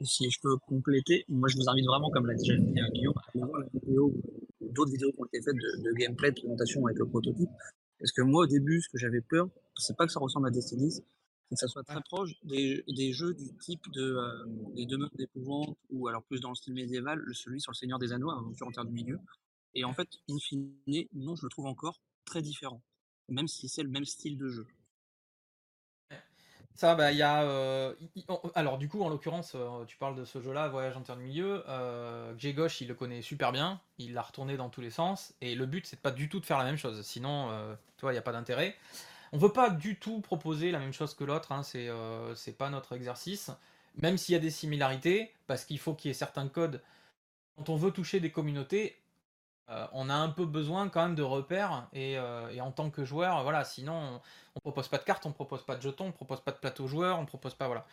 Si, 0.00 0.30
je 0.30 0.40
peux 0.40 0.56
compléter, 0.66 1.24
moi 1.28 1.48
je 1.48 1.56
vous 1.56 1.68
invite 1.68 1.86
vraiment, 1.86 2.10
comme 2.10 2.26
l'a 2.26 2.34
déjà 2.34 2.56
dit 2.56 2.74
Guillaume, 2.92 3.14
à 3.16 3.38
voir 3.38 3.60
la 3.60 3.66
vidéo, 3.72 4.12
d'autres 4.60 4.90
vidéos 4.90 5.12
qui 5.12 5.20
ont 5.20 5.26
été 5.26 5.42
faites 5.42 5.54
de, 5.54 5.92
gameplay, 5.92 6.30
de 6.30 6.36
présentation 6.36 6.84
avec 6.86 6.98
le 6.98 7.06
prototype. 7.06 7.48
Parce 7.98 8.12
que 8.12 8.22
moi 8.22 8.44
au 8.44 8.46
début, 8.46 8.80
ce 8.80 8.88
que 8.88 8.98
j'avais 8.98 9.20
peur, 9.20 9.48
c'est 9.76 9.96
pas 9.96 10.06
que 10.06 10.12
ça 10.12 10.20
ressemble 10.20 10.48
à 10.48 10.50
Destiny, 10.50 10.90
c'est 10.90 11.54
que 11.54 11.56
ça 11.56 11.68
soit 11.68 11.84
très 11.84 12.00
proche 12.02 12.32
des, 12.44 13.12
jeux 13.12 13.34
du 13.34 13.56
type 13.58 13.90
de 13.92 14.02
euh, 14.02 14.44
des 14.74 14.86
demeures 14.86 15.14
d'épouvante 15.16 15.76
ou 15.90 16.08
alors 16.08 16.22
plus 16.24 16.40
dans 16.40 16.50
le 16.50 16.54
style 16.54 16.74
médiéval, 16.74 17.22
celui 17.32 17.60
sur 17.60 17.72
le 17.72 17.76
Seigneur 17.76 17.98
des 17.98 18.12
Anneaux, 18.12 18.30
aventure 18.30 18.66
en 18.66 18.72
terre 18.72 18.84
du 18.84 18.92
milieu. 18.92 19.18
Et 19.74 19.84
en 19.84 19.92
fait, 19.92 20.08
in 20.28 20.38
fine, 20.38 20.72
non, 21.14 21.36
je 21.36 21.44
le 21.44 21.50
trouve 21.50 21.66
encore 21.66 22.00
très 22.24 22.42
différent, 22.42 22.82
même 23.28 23.46
si 23.46 23.68
c'est 23.68 23.82
le 23.82 23.90
même 23.90 24.04
style 24.04 24.36
de 24.36 24.48
jeu. 24.48 24.66
Ça, 26.76 26.94
bah, 26.94 27.10
il 27.10 27.16
y 27.16 27.22
a. 27.22 27.42
Euh, 27.42 27.94
alors, 28.54 28.76
du 28.76 28.86
coup, 28.88 29.02
en 29.02 29.08
l'occurrence, 29.08 29.52
euh, 29.54 29.84
tu 29.86 29.96
parles 29.96 30.14
de 30.14 30.26
ce 30.26 30.42
jeu-là, 30.42 30.68
Voyage 30.68 30.94
en 30.96 31.00
terre 31.00 31.16
de 31.16 31.22
milieu. 31.22 31.64
Euh, 31.68 32.34
G 32.36 32.52
Gauche, 32.52 32.82
il 32.82 32.88
le 32.88 32.94
connaît 32.94 33.22
super 33.22 33.50
bien. 33.50 33.80
Il 33.98 34.12
l'a 34.12 34.20
retourné 34.20 34.58
dans 34.58 34.68
tous 34.68 34.82
les 34.82 34.90
sens. 34.90 35.34
Et 35.40 35.54
le 35.54 35.64
but, 35.64 35.86
c'est 35.86 36.00
pas 36.00 36.10
du 36.10 36.28
tout 36.28 36.38
de 36.38 36.44
faire 36.44 36.58
la 36.58 36.64
même 36.64 36.76
chose. 36.76 37.00
Sinon, 37.02 37.48
toi, 37.96 38.12
il 38.12 38.14
n'y 38.14 38.18
a 38.18 38.22
pas 38.22 38.32
d'intérêt. 38.32 38.76
On 39.32 39.38
veut 39.38 39.52
pas 39.52 39.70
du 39.70 39.98
tout 39.98 40.20
proposer 40.20 40.70
la 40.70 40.78
même 40.78 40.92
chose 40.92 41.14
que 41.14 41.24
l'autre. 41.24 41.50
Hein. 41.52 41.62
C'est 41.62 41.88
c'est 42.34 42.56
pas 42.56 42.68
notre 42.68 42.94
exercice. 42.94 43.50
Même 43.96 44.18
s'il 44.18 44.34
y 44.34 44.36
a 44.36 44.40
des 44.40 44.50
similarités, 44.50 45.32
parce 45.46 45.64
qu'il 45.64 45.78
faut 45.78 45.94
qu'il 45.94 46.10
y 46.10 46.12
ait 46.12 46.14
certains 46.14 46.48
codes. 46.48 46.82
Quand 47.56 47.70
on 47.70 47.76
veut 47.76 47.90
toucher 47.90 48.20
des 48.20 48.30
communautés, 48.30 48.98
euh, 49.68 49.86
on 49.92 50.08
a 50.08 50.14
un 50.14 50.28
peu 50.28 50.46
besoin 50.46 50.88
quand 50.88 51.02
même 51.02 51.16
de 51.16 51.24
repères 51.24 51.88
et, 51.92 52.16
euh, 52.18 52.56
en 52.60 52.70
tant 52.70 52.88
que 52.88 53.04
joueur, 53.04 53.42
voilà, 53.42 53.64
sinon 53.64 53.94
on, 53.94 54.20
on, 54.54 54.60
propose 54.60 54.86
pas 54.86 54.98
de 54.98 55.02
cartes, 55.02 55.26
on 55.26 55.32
propose 55.32 55.64
pas 55.64 55.74
de 55.74 55.82
jetons, 55.82 56.06
on 56.06 56.12
propose 56.12 56.40
pas 56.40 56.52
de 56.52 56.58
plateau 56.58 56.86
joueur, 56.86 57.18
on 57.18 57.26
propose 57.26 57.54
pas 57.54 57.66
voilà. 57.66 57.84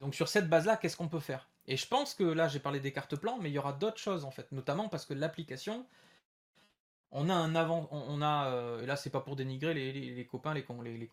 Donc 0.00 0.14
sur 0.14 0.28
cette 0.28 0.48
base-là, 0.48 0.78
qu'est-ce 0.78 0.96
qu'on 0.96 1.08
peut 1.08 1.20
faire? 1.20 1.46
Et 1.66 1.76
je 1.76 1.86
pense 1.86 2.14
que 2.14 2.24
là 2.24 2.48
j'ai 2.48 2.60
parlé 2.60 2.80
des 2.80 2.92
cartes 2.92 3.14
plans, 3.16 3.38
mais 3.42 3.50
il 3.50 3.52
y 3.52 3.58
aura 3.58 3.74
d'autres 3.74 3.98
choses 3.98 4.24
en 4.24 4.30
fait, 4.30 4.50
notamment 4.52 4.88
parce 4.88 5.04
que 5.04 5.12
l'application, 5.12 5.84
on 7.10 7.28
a 7.28 7.34
un 7.34 7.54
avant, 7.54 7.88
on, 7.90 8.22
a 8.22 8.46
euh, 8.46 8.82
et 8.82 8.86
là 8.86 8.96
c'est 8.96 9.10
pas 9.10 9.20
pour 9.20 9.36
dénigrer 9.36 9.74
les, 9.74 10.24
copains, 10.24 10.54
les, 10.54 10.64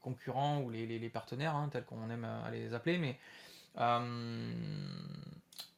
concurrents 0.02 0.62
ou 0.62 0.70
les, 0.70 1.10
partenaires 1.10 1.56
hein, 1.56 1.68
tels 1.70 1.84
qu'on 1.84 2.10
aime 2.10 2.24
à 2.24 2.50
les 2.52 2.74
appeler, 2.74 2.98
mais 3.00 3.20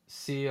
c'est 0.08 0.46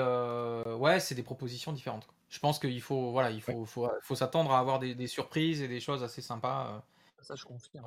des 1.14 1.22
propositions 1.22 1.72
différentes 1.72 2.08
je 2.28 2.38
pense 2.38 2.58
qu'il 2.58 2.80
faut, 2.80 3.12
voilà, 3.12 3.30
il 3.30 3.40
faut, 3.40 3.64
faut, 3.64 3.88
faut 4.02 4.14
s'attendre 4.14 4.52
à 4.52 4.58
avoir 4.58 4.78
des, 4.78 5.06
surprises 5.06 5.62
et 5.62 5.68
des 5.68 5.80
choses 5.80 6.02
assez 6.02 6.22
sympas. 6.22 6.74
Euh. 6.74 6.80
Ça, 7.22 7.34
je 7.34 7.44
confirme. 7.44 7.86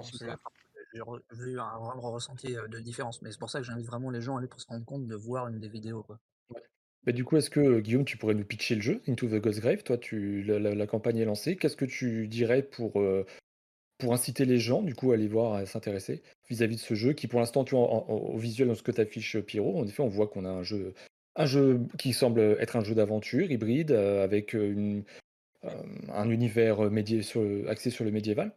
J'ai 0.93 1.01
vu 1.31 1.59
un 1.59 1.77
vrai 1.77 1.93
ressenti 1.99 2.57
euh, 2.57 2.67
de 2.67 2.79
différence, 2.79 3.21
mais 3.21 3.31
c'est 3.31 3.37
pour 3.37 3.49
ça 3.49 3.59
que 3.59 3.65
j'invite 3.65 3.85
vraiment 3.85 4.09
les 4.09 4.21
gens 4.21 4.35
à 4.35 4.39
aller 4.39 4.47
pour 4.47 4.59
se 4.59 4.67
rendre 4.67 4.85
compte 4.85 5.07
de 5.07 5.15
voir 5.15 5.47
une 5.47 5.59
des 5.59 5.69
vidéos. 5.69 6.03
Quoi. 6.03 6.19
Mais 7.05 7.13
du 7.13 7.23
coup, 7.23 7.37
est-ce 7.37 7.49
que 7.49 7.79
Guillaume, 7.79 8.05
tu 8.05 8.17
pourrais 8.17 8.33
nous 8.33 8.43
pitcher 8.43 8.75
le 8.75 8.81
jeu 8.81 9.01
Into 9.07 9.27
the 9.27 9.35
Ghost 9.35 9.59
Grave? 9.59 9.83
Toi, 9.83 9.97
tu, 9.97 10.43
la, 10.43 10.87
campagne 10.87 11.17
est 11.17 11.25
lancée. 11.25 11.55
Qu'est-ce 11.55 11.77
que 11.77 11.85
tu 11.85 12.27
dirais 12.27 12.63
pour, 12.63 12.99
euh, 12.99 13.25
pour 13.97 14.13
inciter 14.13 14.45
les 14.45 14.57
gens, 14.57 14.81
du 14.81 14.95
coup, 14.95 15.11
à 15.11 15.13
aller 15.13 15.27
voir, 15.27 15.53
à 15.53 15.65
s'intéresser 15.65 16.23
vis-à-vis 16.49 16.77
de 16.77 16.81
ce 16.81 16.95
jeu 16.95 17.13
qui, 17.13 17.27
pour 17.27 17.39
l'instant, 17.39 17.63
tu 17.63 17.75
au 17.75 18.37
visuel 18.37 18.67
dans 18.67 18.75
ce 18.75 18.83
que 18.83 18.91
tu 18.91 19.01
affiches, 19.01 19.39
Pyro, 19.41 19.79
en 19.79 19.85
effet, 19.85 20.01
on 20.01 20.07
voit 20.07 20.27
qu'on 20.27 20.45
a 20.45 20.49
un 20.49 20.63
jeu 20.63 20.93
un 21.39 21.45
jeu 21.45 21.87
qui 21.97 22.13
semble 22.13 22.41
être 22.59 22.75
un 22.75 22.83
jeu 22.83 22.93
d'aventure 22.93 23.49
hybride 23.49 23.91
euh, 23.91 24.23
avec 24.23 24.53
euh, 24.53 25.01
euh, 25.63 25.83
un 26.09 26.29
univers 26.29 26.81
axé 27.67 27.89
sur 27.89 28.03
le 28.03 28.11
médiéval. 28.11 28.53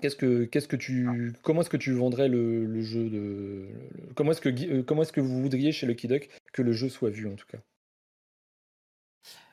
Qu'est-ce 0.00 0.16
que, 0.16 0.44
qu'est-ce 0.44 0.68
que 0.68 0.76
tu, 0.76 1.32
comment 1.42 1.62
est-ce 1.62 1.70
que 1.70 1.76
tu 1.76 1.92
vendrais 1.92 2.28
le, 2.28 2.80
jeu 2.82 3.10
de, 3.10 3.68
comment 4.14 4.32
est-ce 4.32 4.40
que, 4.40 4.80
comment 4.82 5.02
est-ce 5.02 5.12
que 5.12 5.20
vous 5.20 5.40
voudriez 5.42 5.72
chez 5.72 5.86
Lucky 5.86 6.06
Duck 6.06 6.28
que 6.52 6.62
le 6.62 6.72
jeu 6.72 6.88
soit 6.88 7.10
vu 7.10 7.30
en 7.30 7.34
tout 7.34 7.46
cas? 7.46 7.58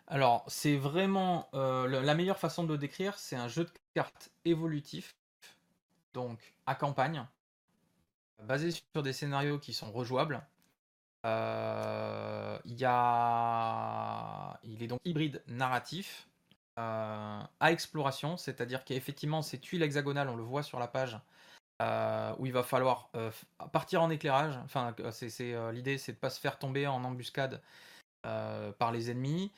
Alors, 0.07 0.45
c'est 0.47 0.77
vraiment 0.77 1.49
la 1.53 2.15
meilleure 2.15 2.39
façon 2.39 2.63
de 2.63 2.71
le 2.71 2.77
décrire, 2.77 3.19
c'est 3.19 3.35
un 3.35 3.49
jeu 3.49 3.65
de 3.65 3.71
cartes 3.93 4.31
évolutif, 4.45 5.15
donc 6.13 6.39
à 6.65 6.73
campagne, 6.73 7.25
basé 8.43 8.71
sur 8.71 9.03
des 9.03 9.13
scénarios 9.13 9.59
qui 9.59 9.73
sont 9.73 9.91
rejouables, 9.91 10.41
a... 11.23 12.59
il 14.63 14.83
est 14.83 14.87
donc 14.87 14.99
hybride 15.05 15.43
narratif 15.47 16.27
euh, 16.77 17.41
à 17.59 17.71
exploration, 17.71 18.37
c'est-à-dire 18.37 18.85
qu'effectivement 18.85 19.41
ces 19.41 19.59
tuiles 19.59 19.83
hexagonales, 19.83 20.29
on 20.29 20.35
le 20.35 20.43
voit 20.43 20.63
sur 20.63 20.79
la 20.79 20.87
page, 20.87 21.19
euh, 21.81 22.33
où 22.39 22.45
il 22.45 22.53
va 22.53 22.63
falloir 22.63 23.09
partir 23.71 24.01
en 24.01 24.09
éclairage. 24.09 24.57
Enfin, 24.63 24.95
l'idée, 25.71 25.97
c'est 25.97 26.13
de 26.13 26.17
pas 26.17 26.29
se 26.29 26.39
faire 26.39 26.57
tomber 26.57 26.87
en 26.87 27.03
embuscade 27.03 27.61
par 28.21 28.91
les 28.91 29.11
ennemis. 29.11 29.51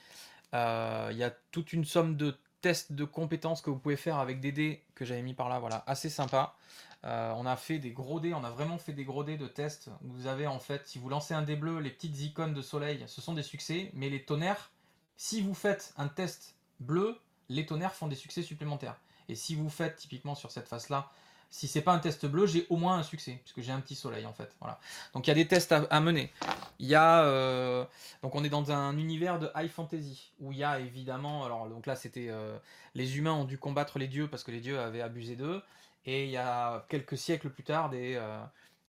Il 0.54 1.18
y 1.18 1.24
a 1.24 1.32
toute 1.52 1.74
une 1.74 1.86
somme 1.86 2.16
de 2.16 2.38
tests 2.62 2.94
de 2.94 3.06
compétences 3.06 3.62
que 3.62 3.70
vous 3.70 3.80
pouvez 3.80 3.98
faire 3.98 4.18
avec 4.18 4.40
des 4.40 4.52
dés 4.52 4.84
que 4.96 5.04
j'avais 5.04 5.22
mis 5.22 5.34
par 5.34 5.50
là, 5.50 5.60
voilà, 5.60 5.84
assez 5.88 6.10
sympa. 6.10 6.56
Euh, 7.04 7.34
on 7.36 7.46
a 7.46 7.56
fait 7.56 7.80
des 7.80 7.92
gros 7.92 8.20
dés, 8.20 8.34
on 8.34 8.44
a 8.44 8.52
vraiment 8.52 8.78
fait 8.78 8.94
des 8.94 9.06
gros 9.06 9.24
dés 9.24 9.38
de 9.38 9.48
tests. 9.48 9.90
Vous 10.02 10.28
avez 10.28 10.48
en 10.48 10.60
fait, 10.60 10.88
si 10.88 11.00
vous 11.00 11.10
lancez 11.10 11.34
un 11.34 11.42
dé 11.42 11.56
bleu, 11.56 11.80
les 11.80 11.90
petites 11.90 12.20
icônes 12.22 12.54
de 12.54 12.62
soleil, 12.62 13.04
ce 13.08 13.22
sont 13.22 13.34
des 13.34 13.44
succès, 13.44 13.90
mais 13.94 14.10
les 14.10 14.24
tonnerres, 14.24 14.72
si 15.18 15.42
vous 15.42 15.56
faites 15.56 15.94
un 15.98 16.08
test 16.08 16.56
bleu, 16.80 17.20
les 17.50 17.66
tonnerres 17.66 17.96
font 17.96 18.08
des 18.08 18.16
succès 18.16 18.44
supplémentaires. 18.44 19.00
Et 19.30 19.36
si 19.36 19.56
vous 19.56 19.70
faites 19.70 19.96
typiquement 19.96 20.36
sur 20.36 20.52
cette 20.52 20.68
face-là, 20.68 21.12
si 21.52 21.68
c'est 21.68 21.82
pas 21.82 21.92
un 21.92 22.00
test 22.00 22.26
bleu, 22.26 22.48
j'ai 22.48 22.66
au 22.70 22.78
moins 22.78 22.98
un 22.98 23.04
succès, 23.04 23.40
puisque 23.44 23.62
j'ai 23.62 23.74
un 23.74 23.82
petit 23.82 23.96
soleil 23.96 24.26
en 24.26 24.34
fait. 24.34 24.56
Voilà. 24.62 24.80
Donc 25.14 25.28
il 25.28 25.30
y 25.30 25.32
a 25.32 25.36
des 25.36 25.48
tests 25.48 25.74
à, 25.74 26.00
mener. 26.00 26.32
Y 26.80 26.96
a 26.96 27.26
euh, 27.26 27.86
donc 28.24 28.36
on 28.36 28.44
est 28.44 28.50
dans 28.50 28.72
un 28.72 28.98
univers 28.98 29.38
de 29.38 29.52
high 29.56 29.70
fantasy 29.70 30.32
où 30.40 30.54
il 30.54 30.60
y 30.60 30.64
a 30.64 30.80
évidemment 30.80 31.44
alors 31.44 31.68
donc 31.68 31.86
là 31.86 31.98
c'était 31.98 32.28
euh, 32.30 32.58
les 32.96 33.18
humains 33.18 33.34
ont 33.34 33.44
dû 33.44 33.58
combattre 33.58 34.00
les 34.00 34.08
dieux 34.08 34.30
parce 34.30 34.44
que 34.44 34.52
les 34.52 34.62
dieux 34.62 34.80
avaient 34.80 35.02
abusé 35.02 35.36
d'eux. 35.36 35.62
Et 36.06 36.26
il 36.26 36.32
y 36.32 36.38
a 36.38 36.86
quelques 36.90 37.18
siècles 37.18 37.50
plus 37.50 37.64
tard, 37.64 37.90
des, 37.90 38.16
euh, 38.16 38.40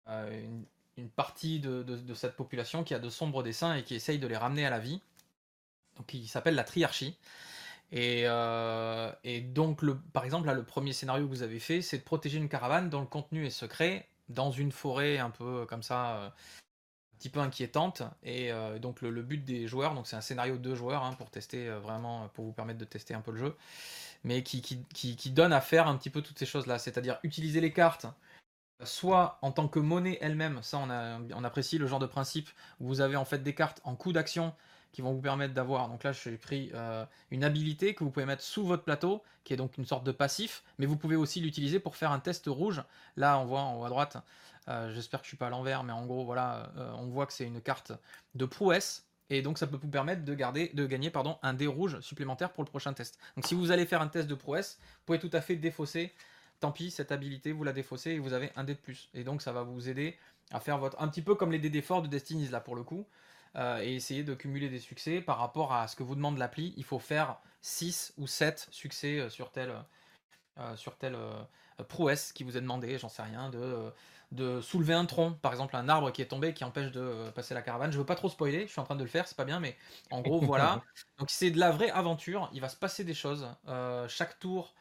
euh, 0.09 0.47
une, 0.97 1.09
partie 1.09 1.59
de, 1.59 2.13
cette 2.15 2.35
population 2.35 2.83
qui 2.83 2.93
a 2.93 2.99
de 2.99 3.09
sombres 3.09 3.43
dessins 3.43 3.75
et 3.75 3.83
qui 3.83 3.95
essaye 3.95 4.17
de 4.17 4.27
les 4.27 4.37
ramener 4.37 4.65
à 4.65 4.69
la 4.69 4.79
vie. 4.79 5.01
Donc, 5.97 6.13
il 6.13 6.27
s'appelle 6.27 6.55
la 6.55 6.63
triarchie. 6.63 7.17
Et, 7.91 8.23
euh, 8.25 9.11
et, 9.23 9.41
donc, 9.41 9.81
le, 9.81 9.97
par 9.97 10.25
exemple, 10.25 10.47
là, 10.47 10.53
le 10.53 10.63
premier 10.63 10.93
scénario 10.93 11.25
que 11.25 11.29
vous 11.29 11.43
avez 11.43 11.59
fait, 11.59 11.81
c'est 11.81 11.99
de 11.99 12.03
protéger 12.03 12.37
une 12.37 12.49
caravane 12.49 12.89
dont 12.89 13.01
le 13.01 13.07
contenu 13.07 13.45
est 13.45 13.51
secret 13.51 14.07
dans 14.29 14.49
une 14.49 14.71
forêt 14.71 15.19
un 15.19 15.29
peu 15.29 15.67
comme 15.67 15.83
ça, 15.83 16.25
un 16.25 16.33
petit 17.19 17.29
peu 17.29 17.39
inquiétante. 17.39 18.01
Et 18.23 18.51
donc, 18.81 19.01
le, 19.01 19.21
but 19.21 19.45
des 19.45 19.67
joueurs, 19.67 19.93
donc 19.93 20.07
c'est 20.07 20.15
un 20.15 20.21
scénario 20.21 20.57
de 20.57 20.63
deux 20.63 20.75
joueurs 20.75 21.03
hein, 21.03 21.13
pour 21.13 21.29
tester 21.29 21.69
vraiment, 21.69 22.27
pour 22.29 22.45
vous 22.45 22.53
permettre 22.53 22.79
de 22.79 22.85
tester 22.85 23.13
un 23.13 23.21
peu 23.21 23.31
le 23.31 23.37
jeu 23.37 23.55
mais 24.25 24.41
qui, 24.41 25.31
donne 25.31 25.53
à 25.53 25.61
faire 25.61 25.87
un 25.87 25.95
petit 25.95 26.09
peu 26.09 26.21
toutes 26.21 26.39
ces 26.39 26.47
choses-là, 26.47 26.79
c'est-à-dire 26.79 27.19
utiliser 27.21 27.61
les 27.61 27.71
cartes, 27.71 28.07
soit 28.83 29.37
en 29.43 29.51
tant 29.51 29.67
que 29.67 29.79
monnaie 29.79 30.17
elle-même, 30.19 30.61
ça 30.63 30.79
on, 30.79 31.43
apprécie 31.43 31.77
le 31.77 31.85
genre 31.85 31.99
de 31.99 32.07
principe, 32.07 32.49
où 32.79 32.87
vous 32.87 33.01
avez 33.01 33.15
en 33.15 33.23
fait 33.23 33.43
des 33.43 33.53
cartes 33.53 33.81
en 33.83 33.95
coup 33.95 34.11
d'action 34.11 34.53
qui 34.91 35.03
vont 35.03 35.13
vous 35.13 35.21
permettre 35.21 35.53
d'avoir, 35.53 35.89
donc 35.89 36.03
là 36.03 36.11
j'ai 36.11 36.37
pris 36.37 36.71
euh, 36.73 37.05
une 37.29 37.43
habilité 37.43 37.93
que 37.93 38.03
vous 38.03 38.09
pouvez 38.09 38.25
mettre 38.25 38.41
sous 38.41 38.65
votre 38.65 38.83
plateau, 38.83 39.21
qui 39.43 39.53
est 39.53 39.57
donc 39.57 39.77
une 39.77 39.85
sorte 39.85 40.03
de 40.03 40.11
passif, 40.11 40.63
mais 40.79 40.87
vous 40.87 40.97
pouvez 40.97 41.15
aussi 41.15 41.39
l'utiliser 41.39 41.79
pour 41.79 41.95
faire 41.95 42.11
un 42.11 42.19
test 42.19 42.45
rouge, 42.47 42.81
là 43.17 43.37
on 43.37 43.45
voit 43.45 43.61
en 43.61 43.79
haut 43.79 43.85
à 43.85 43.89
droite, 43.89 44.17
euh, 44.69 44.91
j'espère 44.91 45.19
que 45.19 45.25
je 45.25 45.29
suis 45.29 45.37
pas 45.37 45.47
à 45.47 45.49
l'envers, 45.51 45.83
mais 45.83 45.93
en 45.93 46.07
gros 46.07 46.25
voilà, 46.25 46.71
euh, 46.77 46.91
on 46.97 47.09
voit 47.09 47.27
que 47.27 47.33
c'est 47.33 47.45
une 47.45 47.61
carte 47.61 47.91
de 48.33 48.45
prouesse, 48.45 49.05
et 49.29 49.41
donc 49.41 49.57
ça 49.57 49.67
peut 49.67 49.77
vous 49.77 49.87
permettre 49.87 50.23
de, 50.23 50.33
garder, 50.33 50.71
de 50.73 50.85
gagner 50.85 51.11
un 51.41 51.53
dé 51.53 51.67
rouge 51.67 51.99
supplémentaire 52.01 52.51
pour 52.51 52.63
le 52.63 52.69
prochain 52.69 52.93
test. 52.93 53.17
Donc 53.35 53.45
si 53.47 53.55
vous 53.55 53.71
allez 53.71 53.85
faire 53.85 54.01
un 54.01 54.07
test 54.07 54.27
de 54.27 54.35
prouesse, 54.35 54.79
vous 54.81 55.05
pouvez 55.05 55.19
tout 55.19 55.31
à 55.33 55.41
fait 55.41 55.55
défausser, 55.55 56.13
tant 56.59 56.71
pis, 56.71 56.91
cette 56.91 57.11
habilité, 57.11 57.51
vous 57.51 57.63
la 57.63 57.73
défaussez 57.73 58.11
et 58.11 58.19
vous 58.19 58.33
avez 58.33 58.51
un 58.55 58.63
dé 58.63 58.73
de 58.73 58.79
plus. 58.79 59.09
Et 59.13 59.23
donc 59.23 59.41
ça 59.41 59.51
va 59.51 59.63
vous 59.63 59.89
aider 59.89 60.17
à 60.51 60.59
faire 60.59 60.77
votre... 60.77 61.01
Un 61.01 61.07
petit 61.07 61.21
peu 61.21 61.35
comme 61.35 61.51
les 61.51 61.59
dés 61.59 61.69
d'effort 61.69 62.01
de 62.01 62.07
Destiny's 62.07 62.51
là 62.51 62.59
pour 62.59 62.75
le 62.75 62.83
coup, 62.83 63.07
euh, 63.55 63.81
et 63.81 63.95
essayer 63.95 64.23
de 64.23 64.33
cumuler 64.33 64.69
des 64.69 64.79
succès 64.79 65.21
par 65.21 65.37
rapport 65.37 65.73
à 65.73 65.87
ce 65.87 65.95
que 65.95 66.03
vous 66.03 66.15
demande 66.15 66.37
l'appli. 66.37 66.73
Il 66.77 66.83
faut 66.83 66.99
faire 66.99 67.37
6 67.61 68.13
ou 68.17 68.27
7 68.27 68.67
succès 68.69 69.19
euh, 69.19 69.29
sur 69.29 69.49
telle, 69.51 69.71
euh, 70.57 71.83
prouesse 71.87 72.33
qui 72.33 72.43
vous 72.43 72.57
est 72.57 72.61
demandé, 72.61 72.97
j'en 72.97 73.09
sais 73.09 73.23
rien, 73.23 73.49
de 73.49 73.91
de 74.35 74.61
soulever 74.61 74.93
un 74.93 75.05
tronc, 75.05 75.33
par 75.33 75.51
exemple 75.51 75.75
un 75.75 75.89
arbre 75.89 76.11
qui 76.11 76.21
est 76.21 76.27
tombé 76.27 76.53
qui 76.53 76.63
empêche 76.63 76.91
de 76.91 76.99
euh, 76.99 77.31
passer 77.31 77.53
la 77.53 77.61
caravane. 77.61 77.91
Je 77.91 77.97
veux 77.97 78.05
pas 78.05 78.15
trop 78.15 78.29
spoiler, 78.29 78.67
je 78.67 78.71
suis 78.71 78.79
en 78.79 78.83
train 78.83 78.95
de 78.95 79.03
le 79.03 79.09
faire, 79.09 79.27
c'est 79.27 79.37
pas 79.37 79.45
bien, 79.45 79.59
mais 79.59 79.75
en 80.11 80.21
gros 80.21 80.39
voilà. 80.41 80.81
Donc 81.17 81.29
c'est 81.29 81.51
de 81.51 81.59
la 81.59 81.71
vraie 81.71 81.89
aventure, 81.89 82.49
il 82.53 82.61
va 82.61 82.69
se 82.69 82.75
passer 82.75 83.03
des 83.03 83.13
choses. 83.13 83.47
Euh, 83.67 84.07
chaque 84.07 84.39
tour, 84.39 84.73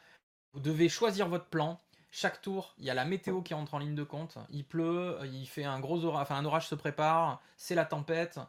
vous 0.53 0.59
devez 0.59 0.89
choisir 0.89 1.27
votre 1.27 1.45
plan. 1.45 1.79
Chaque 2.11 2.41
tour, 2.41 2.75
il 2.77 2.85
y 2.85 2.89
a 2.89 2.93
la 2.93 3.03
météo 3.03 3.41
qui 3.41 3.53
entre 3.53 3.73
en 3.73 3.79
ligne 3.79 3.95
de 3.95 4.03
compte. 4.03 4.37
Il 4.49 4.63
pleut, 4.63 5.17
il 5.23 5.47
fait 5.47 5.65
un 5.65 5.79
gros 5.79 6.05
orage, 6.05 6.23
enfin 6.23 6.37
un 6.37 6.45
orage 6.45 6.67
se 6.67 6.75
prépare, 6.75 7.41
c'est 7.57 7.75
la 7.75 7.85
tempête, 7.85 8.39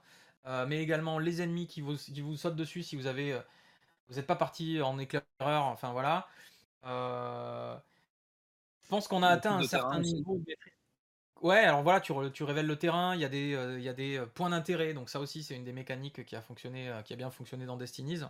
euh, 0.47 0.67
mais 0.67 0.83
également 0.83 1.19
les 1.19 1.43
ennemis 1.43 1.67
qui 1.67 1.81
vous, 1.81 1.97
qui 1.97 2.21
vous 2.21 2.37
sautent 2.37 2.55
dessus 2.55 2.83
si 2.83 2.95
vous 2.95 3.07
avez, 3.07 3.41
vous 4.09 4.17
n'êtes 4.17 4.27
pas 4.27 4.37
parti 4.37 4.81
en 4.83 4.99
éclaireur, 4.99 5.65
enfin 5.65 5.91
voilà. 5.91 6.29
je 6.85 8.89
pense 8.89 9.09
qu'on 9.09 9.25
a 9.25 9.29
atteint 9.29 9.57
un 9.57 9.65
certain 9.65 9.99
niveau 9.99 10.41
Ouais, 11.43 11.59
alors 11.59 11.83
voilà, 11.83 12.01
tu, 12.01 12.13
tu, 12.33 12.45
révèles 12.45 12.67
le 12.67 12.77
terrain, 12.77 13.15
il 13.15 13.21
y 13.21 13.25
a 13.25 13.29
des, 13.29 13.55
euh, 13.55 13.79
y 13.79 13.89
a 13.89 13.93
des 13.93 14.17
euh, 14.17 14.27
points 14.27 14.51
d'intérêt, 14.51 14.95
donc 14.95 15.11
ça 15.11 15.21
aussi 15.21 15.43
c'est 15.43 15.55
une 15.55 15.65
des 15.65 15.73
mécaniques 15.73 16.25
qui 16.25 16.35
a 16.35 16.41
fonctionné, 16.41 16.89
euh, 16.89 17.03
qui 17.03 17.13
a 17.13 17.17
bien 17.17 17.31
fonctionné 17.31 17.67
dans 17.67 17.77
Destinies. 17.77 18.21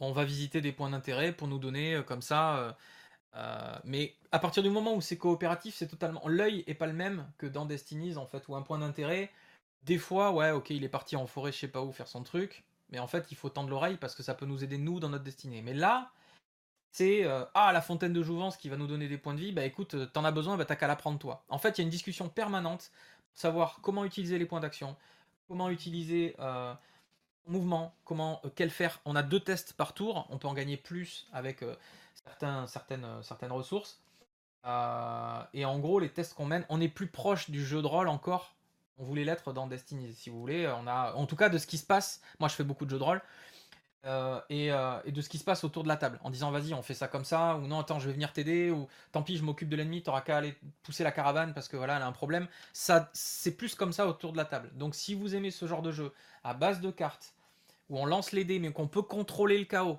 On 0.00 0.12
va 0.12 0.24
visiter 0.24 0.60
des 0.60 0.72
points 0.72 0.90
d'intérêt 0.90 1.32
pour 1.32 1.46
nous 1.46 1.58
donner 1.58 2.02
comme 2.06 2.22
ça. 2.22 2.76
mais 3.84 4.16
à 4.32 4.38
partir 4.38 4.62
du 4.62 4.70
moment 4.70 4.94
où 4.94 5.00
c'est 5.00 5.18
coopératif, 5.18 5.74
c'est 5.76 5.86
totalement. 5.88 6.26
L'œil 6.26 6.64
est 6.66 6.74
pas 6.74 6.86
le 6.86 6.92
même 6.94 7.30
que 7.38 7.46
dans 7.46 7.66
Destinies 7.66 8.16
en 8.16 8.26
fait, 8.26 8.48
où 8.48 8.56
un 8.56 8.62
point 8.62 8.78
d'intérêt, 8.78 9.30
des 9.84 9.98
fois, 9.98 10.32
ouais, 10.32 10.50
ok, 10.52 10.70
il 10.70 10.84
est 10.84 10.88
parti 10.88 11.16
en 11.16 11.26
forêt, 11.26 11.52
je 11.52 11.58
sais 11.58 11.68
pas 11.68 11.82
où 11.82 11.92
faire 11.92 12.08
son 12.08 12.22
truc, 12.22 12.64
mais 12.90 12.98
en 12.98 13.06
fait 13.06 13.30
il 13.30 13.36
faut 13.36 13.50
tendre 13.50 13.70
l'oreille 13.70 13.96
parce 13.98 14.14
que 14.14 14.22
ça 14.22 14.34
peut 14.34 14.46
nous 14.46 14.64
aider 14.64 14.78
nous 14.78 15.00
dans 15.00 15.10
notre 15.10 15.24
destinée. 15.24 15.62
Mais 15.62 15.74
là, 15.74 16.10
c'est 16.92 17.24
ah 17.54 17.72
la 17.72 17.80
fontaine 17.80 18.12
de 18.12 18.22
jouvence 18.22 18.56
qui 18.56 18.68
va 18.68 18.76
nous 18.76 18.86
donner 18.86 19.08
des 19.08 19.18
points 19.18 19.34
de 19.34 19.40
vie, 19.40 19.52
bah 19.52 19.64
écoute, 19.64 20.12
t'en 20.12 20.24
as 20.24 20.32
besoin, 20.32 20.56
bah 20.56 20.64
t'as 20.64 20.76
qu'à 20.76 20.88
la 20.88 20.96
prendre 20.96 21.18
toi. 21.18 21.44
En 21.48 21.58
fait, 21.58 21.78
il 21.78 21.80
y 21.80 21.82
a 21.82 21.84
une 21.84 21.90
discussion 21.90 22.28
permanente 22.28 22.90
pour 23.32 23.40
savoir 23.40 23.78
comment 23.82 24.04
utiliser 24.04 24.38
les 24.38 24.46
points 24.46 24.60
d'action, 24.60 24.96
comment 25.48 25.70
utiliser 25.70 26.34
euh, 26.40 26.74
mouvement, 27.46 27.94
comment 28.04 28.42
quel 28.56 28.70
faire. 28.70 29.00
On 29.04 29.14
a 29.14 29.22
deux 29.22 29.40
tests 29.40 29.72
par 29.74 29.94
tour, 29.94 30.26
on 30.30 30.38
peut 30.38 30.48
en 30.48 30.54
gagner 30.54 30.76
plus 30.76 31.28
avec 31.32 31.64
certaines 32.66 33.52
ressources. 33.52 34.00
et 34.64 35.64
en 35.64 35.78
gros, 35.78 36.00
les 36.00 36.10
tests 36.10 36.34
qu'on 36.34 36.46
mène, 36.46 36.66
on 36.68 36.80
est 36.80 36.88
plus 36.88 37.08
proche 37.08 37.50
du 37.50 37.64
jeu 37.64 37.82
de 37.82 37.86
rôle 37.86 38.08
encore. 38.08 38.54
On 39.00 39.04
voulait 39.04 39.24
l'être 39.24 39.54
dans 39.54 39.66
Destiny, 39.66 40.12
si 40.12 40.28
vous 40.28 40.38
voulez. 40.38 40.68
On 40.68 40.86
a, 40.86 41.14
en 41.14 41.24
tout 41.24 41.36
cas, 41.36 41.48
de 41.48 41.56
ce 41.56 41.66
qui 41.66 41.78
se 41.78 41.86
passe. 41.86 42.20
Moi, 42.38 42.50
je 42.50 42.54
fais 42.54 42.64
beaucoup 42.64 42.84
de 42.84 42.90
jeux 42.90 42.98
de 42.98 43.04
rôle. 43.04 43.22
Euh, 44.06 44.40
euh, 44.50 45.00
et, 45.04 45.12
de 45.12 45.20
ce 45.20 45.28
qui 45.28 45.36
se 45.36 45.44
passe 45.44 45.62
autour 45.62 45.82
de 45.82 45.88
la 45.88 45.96
table 45.98 46.18
en 46.24 46.30
disant 46.30 46.50
vas-y 46.50 46.72
on 46.72 46.80
fait 46.80 46.94
ça 46.94 47.06
comme 47.06 47.26
ça 47.26 47.56
ou 47.56 47.66
non 47.66 47.80
attends 47.80 47.98
je 47.98 48.06
vais 48.06 48.14
venir 48.14 48.32
t'aider 48.32 48.70
ou 48.70 48.88
tant 49.12 49.22
pis 49.22 49.36
je 49.36 49.42
m'occupe 49.42 49.68
de 49.68 49.76
l'ennemi 49.76 50.02
t'auras 50.02 50.22
qu'à 50.22 50.38
aller 50.38 50.54
pousser 50.82 51.04
la 51.04 51.12
caravane 51.12 51.52
parce 51.52 51.68
que 51.68 51.76
voilà 51.76 51.96
elle 51.96 52.02
a 52.02 52.06
un 52.06 52.12
problème. 52.12 52.48
Ça 52.72 53.10
c'est 53.12 53.54
plus 53.54 53.74
comme 53.74 53.92
ça 53.92 54.06
autour 54.06 54.32
de 54.32 54.38
la 54.38 54.46
table. 54.46 54.70
Donc 54.74 54.94
si 54.94 55.14
vous 55.14 55.34
aimez 55.34 55.50
ce 55.50 55.66
genre 55.66 55.82
de 55.82 55.92
jeu 55.92 56.14
à 56.44 56.54
base 56.54 56.80
de 56.80 56.90
cartes 56.90 57.34
où 57.90 57.98
on 57.98 58.06
lance 58.06 58.32
les 58.32 58.44
dés 58.44 58.58
mais 58.58 58.72
qu'on 58.72 58.88
peut 58.88 59.02
contrôler 59.02 59.58
le 59.58 59.66
chaos 59.66 59.98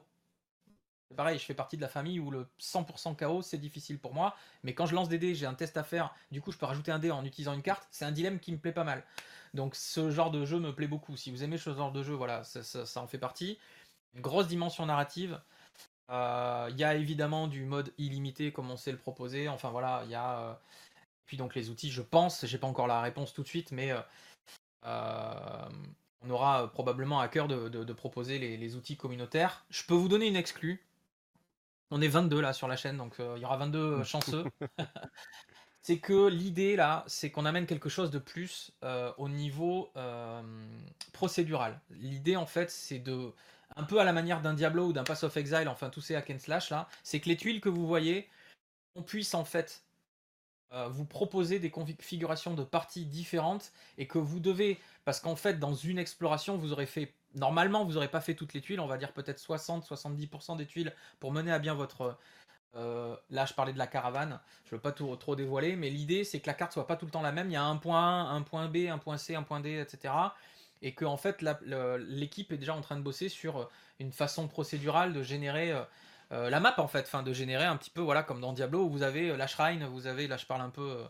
pareil 1.15 1.37
je 1.37 1.45
fais 1.45 1.53
partie 1.53 1.75
de 1.77 1.81
la 1.81 1.89
famille 1.89 2.19
où 2.19 2.31
le 2.31 2.47
100% 2.59 3.15
chaos 3.15 3.43
c'est 3.43 3.57
difficile 3.57 3.99
pour 3.99 4.15
moi 4.15 4.35
mais 4.63 4.73
quand 4.73 4.87
je 4.87 4.95
lance 4.95 5.09
des 5.09 5.19
dés 5.19 5.35
j'ai 5.35 5.45
un 5.45 5.53
test 5.53 5.77
à 5.77 5.83
faire 5.83 6.15
du 6.31 6.41
coup 6.41 6.51
je 6.51 6.57
peux 6.57 6.65
rajouter 6.65 6.91
un 6.91 6.99
dé 6.99 7.11
en 7.11 7.23
utilisant 7.23 7.53
une 7.53 7.61
carte 7.61 7.87
c'est 7.91 8.05
un 8.05 8.11
dilemme 8.11 8.39
qui 8.39 8.51
me 8.51 8.57
plaît 8.57 8.71
pas 8.71 8.83
mal. 8.83 9.03
Donc 9.53 9.75
ce 9.75 10.09
genre 10.11 10.31
de 10.31 10.45
jeu 10.45 10.59
me 10.59 10.73
plaît 10.73 10.87
beaucoup. 10.87 11.17
Si 11.17 11.29
vous 11.29 11.43
aimez 11.43 11.57
ce 11.57 11.73
genre 11.73 11.91
de 11.91 12.03
jeu 12.03 12.13
voilà 12.13 12.43
ça 12.43 13.01
en 13.01 13.07
fait 13.07 13.17
partie 13.17 13.57
une 14.15 14.21
grosse 14.21 14.47
dimension 14.47 14.85
narrative. 14.85 15.39
Euh, 16.11 16.67
il 16.71 16.77
y 16.77 16.83
a 16.83 16.95
évidemment 16.95 17.47
du 17.47 17.63
mode 17.63 17.93
illimité 17.97 18.51
comme 18.51 18.69
on 18.69 18.77
sait 18.77 18.91
le 18.91 18.97
proposer. 18.97 19.47
Enfin 19.47 19.69
voilà, 19.69 20.01
il 20.05 20.11
y 20.11 20.15
a. 20.15 20.39
Euh, 20.39 20.53
puis 21.25 21.37
donc 21.37 21.55
les 21.55 21.69
outils, 21.69 21.91
je 21.91 22.01
pense, 22.01 22.45
j'ai 22.45 22.57
pas 22.57 22.67
encore 22.67 22.87
la 22.87 23.01
réponse 23.01 23.33
tout 23.33 23.43
de 23.43 23.47
suite, 23.47 23.71
mais 23.71 23.93
euh, 24.85 25.69
on 26.21 26.29
aura 26.29 26.69
probablement 26.73 27.21
à 27.21 27.29
cœur 27.29 27.47
de, 27.47 27.93
proposer 27.93 28.37
les, 28.37 28.75
outils 28.75 28.97
communautaires. 28.97 29.65
Je 29.69 29.83
peux 29.85 29.93
vous 29.93 30.09
donner 30.09 30.27
une 30.27 30.35
exclue. 30.35 30.85
On 31.89 32.01
est 32.01 32.09
22 32.09 32.41
là 32.41 32.51
sur 32.51 32.67
la 32.67 32.75
chaîne, 32.75 32.97
donc 32.97 33.15
il 33.19 33.41
y 33.41 33.45
aura 33.45 33.55
22 33.55 34.03
chanceux. 34.03 34.43
c'est 35.81 35.99
que 35.99 36.27
l'idée 36.27 36.75
là, 36.75 37.05
c'est 37.07 37.31
qu'on 37.31 37.45
amène 37.45 37.65
quelque 37.65 37.89
chose 37.89 38.11
de 38.11 38.19
plus 38.19 38.73
au 39.17 39.29
niveau 39.29 39.93
procédural. 41.13 41.79
L'idée 41.91 42.35
en 42.35 42.45
fait, 42.45 42.69
c'est 42.69 42.99
de 42.99 43.31
un 43.75 43.83
peu 43.83 43.99
à 43.99 44.03
la 44.03 44.13
manière 44.13 44.41
d'un 44.41 44.53
Diablo 44.53 44.87
ou 44.87 44.93
d'un 44.93 45.03
Pass 45.03 45.23
of 45.23 45.35
Exile, 45.37 45.67
enfin 45.67 45.89
tous 45.89 46.01
ces 46.01 46.15
hack 46.15 46.29
and 46.29 46.39
slash 46.39 46.69
là, 46.69 46.87
c'est 47.03 47.19
que 47.19 47.29
les 47.29 47.37
tuiles 47.37 47.61
que 47.61 47.69
vous 47.69 47.87
voyez, 47.87 48.29
on 48.95 49.03
puisse 49.03 49.33
en 49.33 49.45
fait 49.45 49.83
euh, 50.73 50.87
vous 50.87 51.05
proposer 51.05 51.59
des 51.59 51.69
configurations 51.69 52.53
de 52.53 52.63
parties 52.63 53.05
différentes 53.05 53.71
et 53.97 54.07
que 54.07 54.17
vous 54.17 54.39
devez, 54.39 54.79
parce 55.05 55.19
qu'en 55.19 55.35
fait 55.35 55.59
dans 55.59 55.73
une 55.73 55.97
exploration 55.97 56.57
vous 56.57 56.71
aurez 56.71 56.85
fait, 56.85 57.13
normalement 57.35 57.85
vous 57.85 57.93
n'aurez 57.93 58.09
pas 58.09 58.21
fait 58.21 58.35
toutes 58.35 58.53
les 58.53 58.61
tuiles, 58.61 58.79
on 58.79 58.87
va 58.87 58.97
dire 58.97 59.13
peut-être 59.13 59.41
60-70% 59.41 60.57
des 60.57 60.65
tuiles 60.65 60.93
pour 61.19 61.31
mener 61.31 61.51
à 61.51 61.59
bien 61.59 61.73
votre... 61.73 62.17
Euh, 62.75 63.17
là 63.29 63.45
je 63.45 63.53
parlais 63.53 63.73
de 63.73 63.77
la 63.77 63.87
caravane, 63.87 64.39
je 64.63 64.75
veux 64.75 64.79
pas 64.81 64.93
tout, 64.93 65.13
trop 65.17 65.35
dévoiler, 65.35 65.75
mais 65.75 65.89
l'idée 65.89 66.23
c'est 66.23 66.39
que 66.39 66.47
la 66.47 66.53
carte 66.53 66.71
soit 66.71 66.87
pas 66.87 66.95
tout 66.95 67.05
le 67.05 67.11
temps 67.11 67.21
la 67.21 67.33
même, 67.33 67.49
il 67.49 67.53
y 67.53 67.57
a 67.57 67.63
un 67.63 67.75
point 67.75 68.23
A, 68.23 68.29
un 68.29 68.41
point 68.41 68.69
B, 68.69 68.87
un 68.89 68.97
point 68.97 69.17
C, 69.17 69.35
un 69.35 69.43
point 69.43 69.59
D, 69.59 69.77
etc 69.77 70.13
et 70.81 70.93
que 70.93 71.05
fait 71.17 71.43
l'équipe 72.07 72.51
est 72.51 72.57
déjà 72.57 72.75
en 72.75 72.81
train 72.81 72.97
de 72.97 73.01
bosser 73.01 73.29
sur 73.29 73.57
euh, 73.57 73.69
une 73.99 74.11
façon 74.11 74.47
procédurale 74.47 75.13
de 75.13 75.23
générer 75.23 75.71
euh, 75.71 75.83
euh, 76.31 76.49
la 76.49 76.59
map 76.59 76.73
en 76.77 76.87
fait, 76.87 77.01
enfin 77.01 77.23
de 77.23 77.33
générer 77.33 77.65
un 77.65 77.77
petit 77.77 77.89
peu 77.89 78.01
voilà 78.01 78.23
comme 78.23 78.41
dans 78.41 78.53
Diablo 78.53 78.85
où 78.85 78.89
vous 78.89 79.03
avez 79.03 79.35
la 79.35 79.47
shrine, 79.47 79.85
vous 79.85 80.07
avez 80.07 80.27
là 80.27 80.37
je 80.37 80.45
parle 80.45 80.61
un 80.61 80.69
peu 80.69 81.03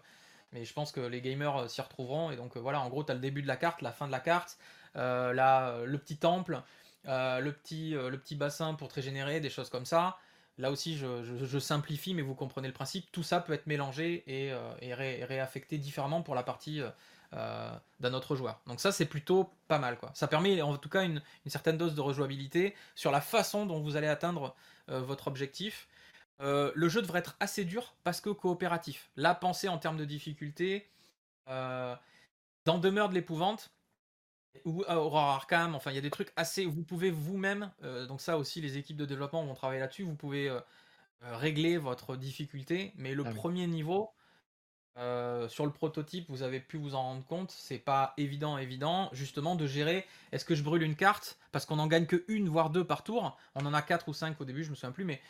mais 0.51 0.65
je 0.65 0.73
pense 0.73 0.91
que 0.91 0.99
les 0.99 1.21
gamers 1.21 1.69
s'y 1.69 1.81
retrouveront 1.81 2.31
et 2.31 2.35
donc 2.35 2.57
voilà 2.57 2.81
en 2.81 2.89
gros 2.89 3.03
tu 3.03 3.11
as 3.11 3.15
le 3.15 3.21
début 3.21 3.41
de 3.41 3.47
la 3.47 3.55
carte, 3.55 3.81
la 3.81 3.91
fin 3.91 4.07
de 4.07 4.11
la 4.11 4.19
carte, 4.19 4.57
là, 4.95 5.77
le 5.85 5.97
petit 5.97 6.17
temple, 6.17 6.61
le, 7.05 7.51
petit, 7.51 7.91
le 7.91 8.17
petit 8.17 8.35
bassin 8.35 8.73
pour 8.73 8.91
régénérer, 8.91 9.39
des 9.39 9.49
choses 9.49 9.69
comme 9.69 9.85
ça. 9.85 10.17
Là 10.57 10.69
aussi, 10.69 10.97
je, 10.97 11.59
simplifie, 11.59 12.13
mais 12.13 12.21
vous 12.21 12.35
comprenez 12.35 12.67
le 12.67 12.73
principe. 12.73 13.09
Tout 13.13 13.23
ça 13.23 13.39
peut 13.39 13.53
être 13.53 13.67
mélangé 13.67 14.23
et, 14.27 14.53
réaffecté 15.23 15.77
différemment 15.77 16.21
pour 16.21 16.35
la 16.35 16.43
partie 16.43 16.81
d'un 17.31 18.13
autre 18.13 18.35
joueur. 18.35 18.59
Donc 18.67 18.81
ça 18.81 18.91
c'est 18.91 19.05
plutôt 19.05 19.49
pas 19.69 19.79
mal 19.79 19.97
quoi. 19.97 20.11
Ça 20.13 20.27
permet 20.27 20.61
en 20.61 20.77
tout 20.77 20.89
cas 20.89 21.03
une, 21.03 21.21
certaine 21.45 21.77
dose 21.77 21.95
de 21.95 22.01
rejouabilité 22.01 22.75
sur 22.93 23.11
la 23.11 23.21
façon 23.21 23.65
dont 23.65 23.79
vous 23.79 23.95
allez 23.95 24.07
atteindre 24.07 24.53
euh, 24.89 24.99
votre 24.99 25.27
objectif. 25.27 25.87
Euh, 26.41 26.71
le 26.75 26.89
jeu 26.89 27.01
devrait 27.01 27.19
être 27.19 27.37
assez 27.39 27.63
dur 27.63 27.93
parce 28.03 28.19
que 28.19 28.29
coopératif. 28.29 29.09
La 29.15 29.33
pensée 29.33 29.69
en 29.69 29.77
termes 29.77 29.97
de 29.97 30.05
difficulté, 30.05 30.89
dans 31.47 31.97
Demeure 32.79 33.09
de 33.09 33.13
l'épouvante, 33.13 33.71
ou 34.65 34.83
Aurora 34.89 35.35
Arkham, 35.35 35.75
enfin 35.75 35.91
il 35.91 35.95
y 35.95 35.99
a 35.99 36.01
des 36.01 36.11
trucs 36.11 36.33
assez. 36.35 36.65
Vous 36.65 36.83
pouvez 36.83 37.11
vous-même, 37.11 37.71
donc 38.07 38.19
ça 38.19 38.37
aussi 38.37 38.59
les 38.59 38.77
équipes 38.77 38.97
de 38.97 39.05
développement 39.05 39.43
vont 39.45 39.53
travailler 39.53 39.79
là-dessus, 39.79 40.03
vous 40.03 40.15
pouvez 40.15 40.53
régler 41.21 41.77
votre 41.77 42.15
difficulté, 42.15 42.93
mais 42.95 43.13
le 43.13 43.23
ah 43.25 43.31
premier 43.31 43.67
niveau, 43.67 44.11
euh, 44.97 45.47
sur 45.47 45.65
le 45.65 45.71
prototype, 45.71 46.25
vous 46.29 46.43
avez 46.43 46.59
pu 46.59 46.77
vous 46.77 46.95
en 46.95 47.01
rendre 47.01 47.25
compte, 47.25 47.51
c'est 47.51 47.79
pas 47.79 48.13
évident, 48.17 48.57
évident, 48.57 49.09
justement, 49.13 49.55
de 49.55 49.65
gérer. 49.65 50.05
Est-ce 50.31 50.43
que 50.43 50.53
je 50.53 50.63
brûle 50.63 50.83
une 50.83 50.95
carte? 50.95 51.37
Parce 51.51 51.65
qu'on 51.65 51.79
en 51.79 51.87
gagne 51.87 52.05
que 52.05 52.25
une 52.27 52.49
voire 52.49 52.69
deux 52.69 52.83
par 52.83 53.03
tour 53.03 53.37
On 53.55 53.65
en 53.65 53.73
a 53.73 53.81
quatre 53.81 54.09
ou 54.09 54.13
cinq 54.13 54.39
au 54.41 54.45
début, 54.45 54.63
je 54.63 54.69
me 54.69 54.75
souviens 54.75 54.91
plus, 54.91 55.05
mais 55.05 55.21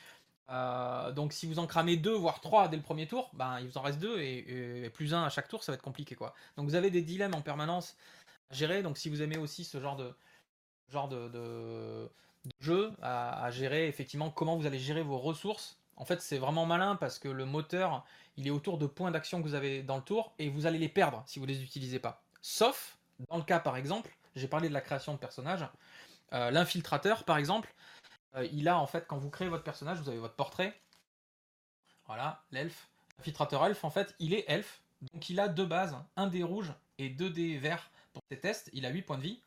euh, 0.50 1.12
donc 1.12 1.32
si 1.32 1.45
vous 1.45 1.60
en 1.60 1.67
cramez 1.67 1.95
deux 1.95 2.13
voire 2.13 2.41
trois 2.41 2.67
dès 2.67 2.76
le 2.76 2.82
premier 2.84 3.08
tour, 3.08 3.30
ben 3.34 3.60
il 3.60 3.67
vous 3.67 3.78
en 3.78 3.82
reste 3.82 4.00
deux 4.00 4.19
et, 4.19 4.89
plus 4.93 5.13
un 5.13 5.24
à 5.24 5.30
chaque 5.30 5.47
tour, 5.47 5.63
ça 5.63 5.71
va 5.71 5.76
être 5.76 5.84
compliqué 5.84 6.15
quoi. 6.15 6.34
Donc 6.58 6.67
vous 6.67 6.76
avez 6.76 6.89
des 6.89 7.02
dilemmes 7.02 7.36
en 7.36 7.41
permanence 7.41 7.95
à 8.50 8.56
gérer. 8.56 8.82
Donc 8.84 8.97
si 8.97 9.10
vous 9.10 9.21
aimez 9.21 9.38
aussi 9.38 9.63
ce 9.63 9.80
genre 9.80 9.95
de 9.95 10.13
genre 10.89 11.08
de, 11.08 12.10
jeu 12.60 12.91
à 13.02 13.50
gérer, 13.52 13.88
effectivement, 13.88 14.32
comment 14.32 14.58
vous 14.58 14.65
allez 14.65 14.80
gérer 14.80 15.04
vos 15.04 15.19
ressources 15.19 15.81
en 16.02 16.06
fait, 16.06 16.20
c'est 16.20 16.40
vraiment 16.40 16.66
malin 16.66 16.96
parce 16.96 17.20
que 17.20 17.28
le 17.28 17.46
moteur, 17.46 18.04
il 18.36 18.48
est 18.48 18.50
autour 18.50 18.80
de 18.80 18.88
points 18.88 19.12
d'action 19.12 19.40
que 19.40 19.48
vous 19.48 19.54
avez 19.54 19.84
dans 19.84 19.98
le 19.98 20.02
tour 20.02 20.34
et 20.40 20.50
vous 20.50 20.66
allez 20.66 20.80
les 20.80 20.90
perdre 20.90 21.22
si 21.28 21.38
vous 21.38 21.46
ne 21.46 21.52
les 21.52 21.62
utilisez 21.62 22.00
pas. 22.00 22.24
Sauf 22.42 22.98
dans 23.30 23.38
le 23.38 23.44
cas, 23.44 23.60
par 23.60 23.78
exemple, 23.78 24.18
j'ai 24.36 24.48
parlé 24.48 24.68
de 24.68 24.74
la 24.74 24.82
création 24.82 25.14
de 25.14 25.20
personnages. 25.20 25.64
Euh, 26.34 26.50
l'infiltrateur, 26.50 27.24
par 27.24 27.38
exemple, 27.38 27.72
euh, 28.36 28.48
il 28.52 28.68
a 28.68 28.80
en 28.80 28.88
fait, 28.88 29.06
quand 29.08 29.20
vous 29.20 29.30
créez 29.30 29.48
votre 29.48 29.64
personnage, 29.64 30.00
vous 30.00 30.10
avez 30.10 30.18
votre 30.18 30.34
portrait. 30.34 30.74
Voilà, 32.08 32.42
l'elfe. 32.50 32.90
L'infiltrateur 33.20 33.64
elfe, 33.64 33.84
en 33.84 33.92
fait, 33.92 34.16
il 34.18 34.34
est 34.34 34.46
elfe. 34.48 34.82
Donc 35.14 35.30
il 35.30 35.40
a 35.40 35.48
deux 35.48 35.68
bases, 35.68 35.96
un 36.16 36.26
dé 36.26 36.42
rouge 36.42 36.74
et 36.98 37.10
deux 37.10 37.30
dés 37.30 37.60
verts 37.60 37.92
pour 38.14 38.24
ses 38.32 38.40
tests. 38.40 38.72
Il 38.74 38.88
a 38.88 38.90
8 38.90 39.04
points 39.04 39.18
de 39.18 39.24
vie. 39.24 39.40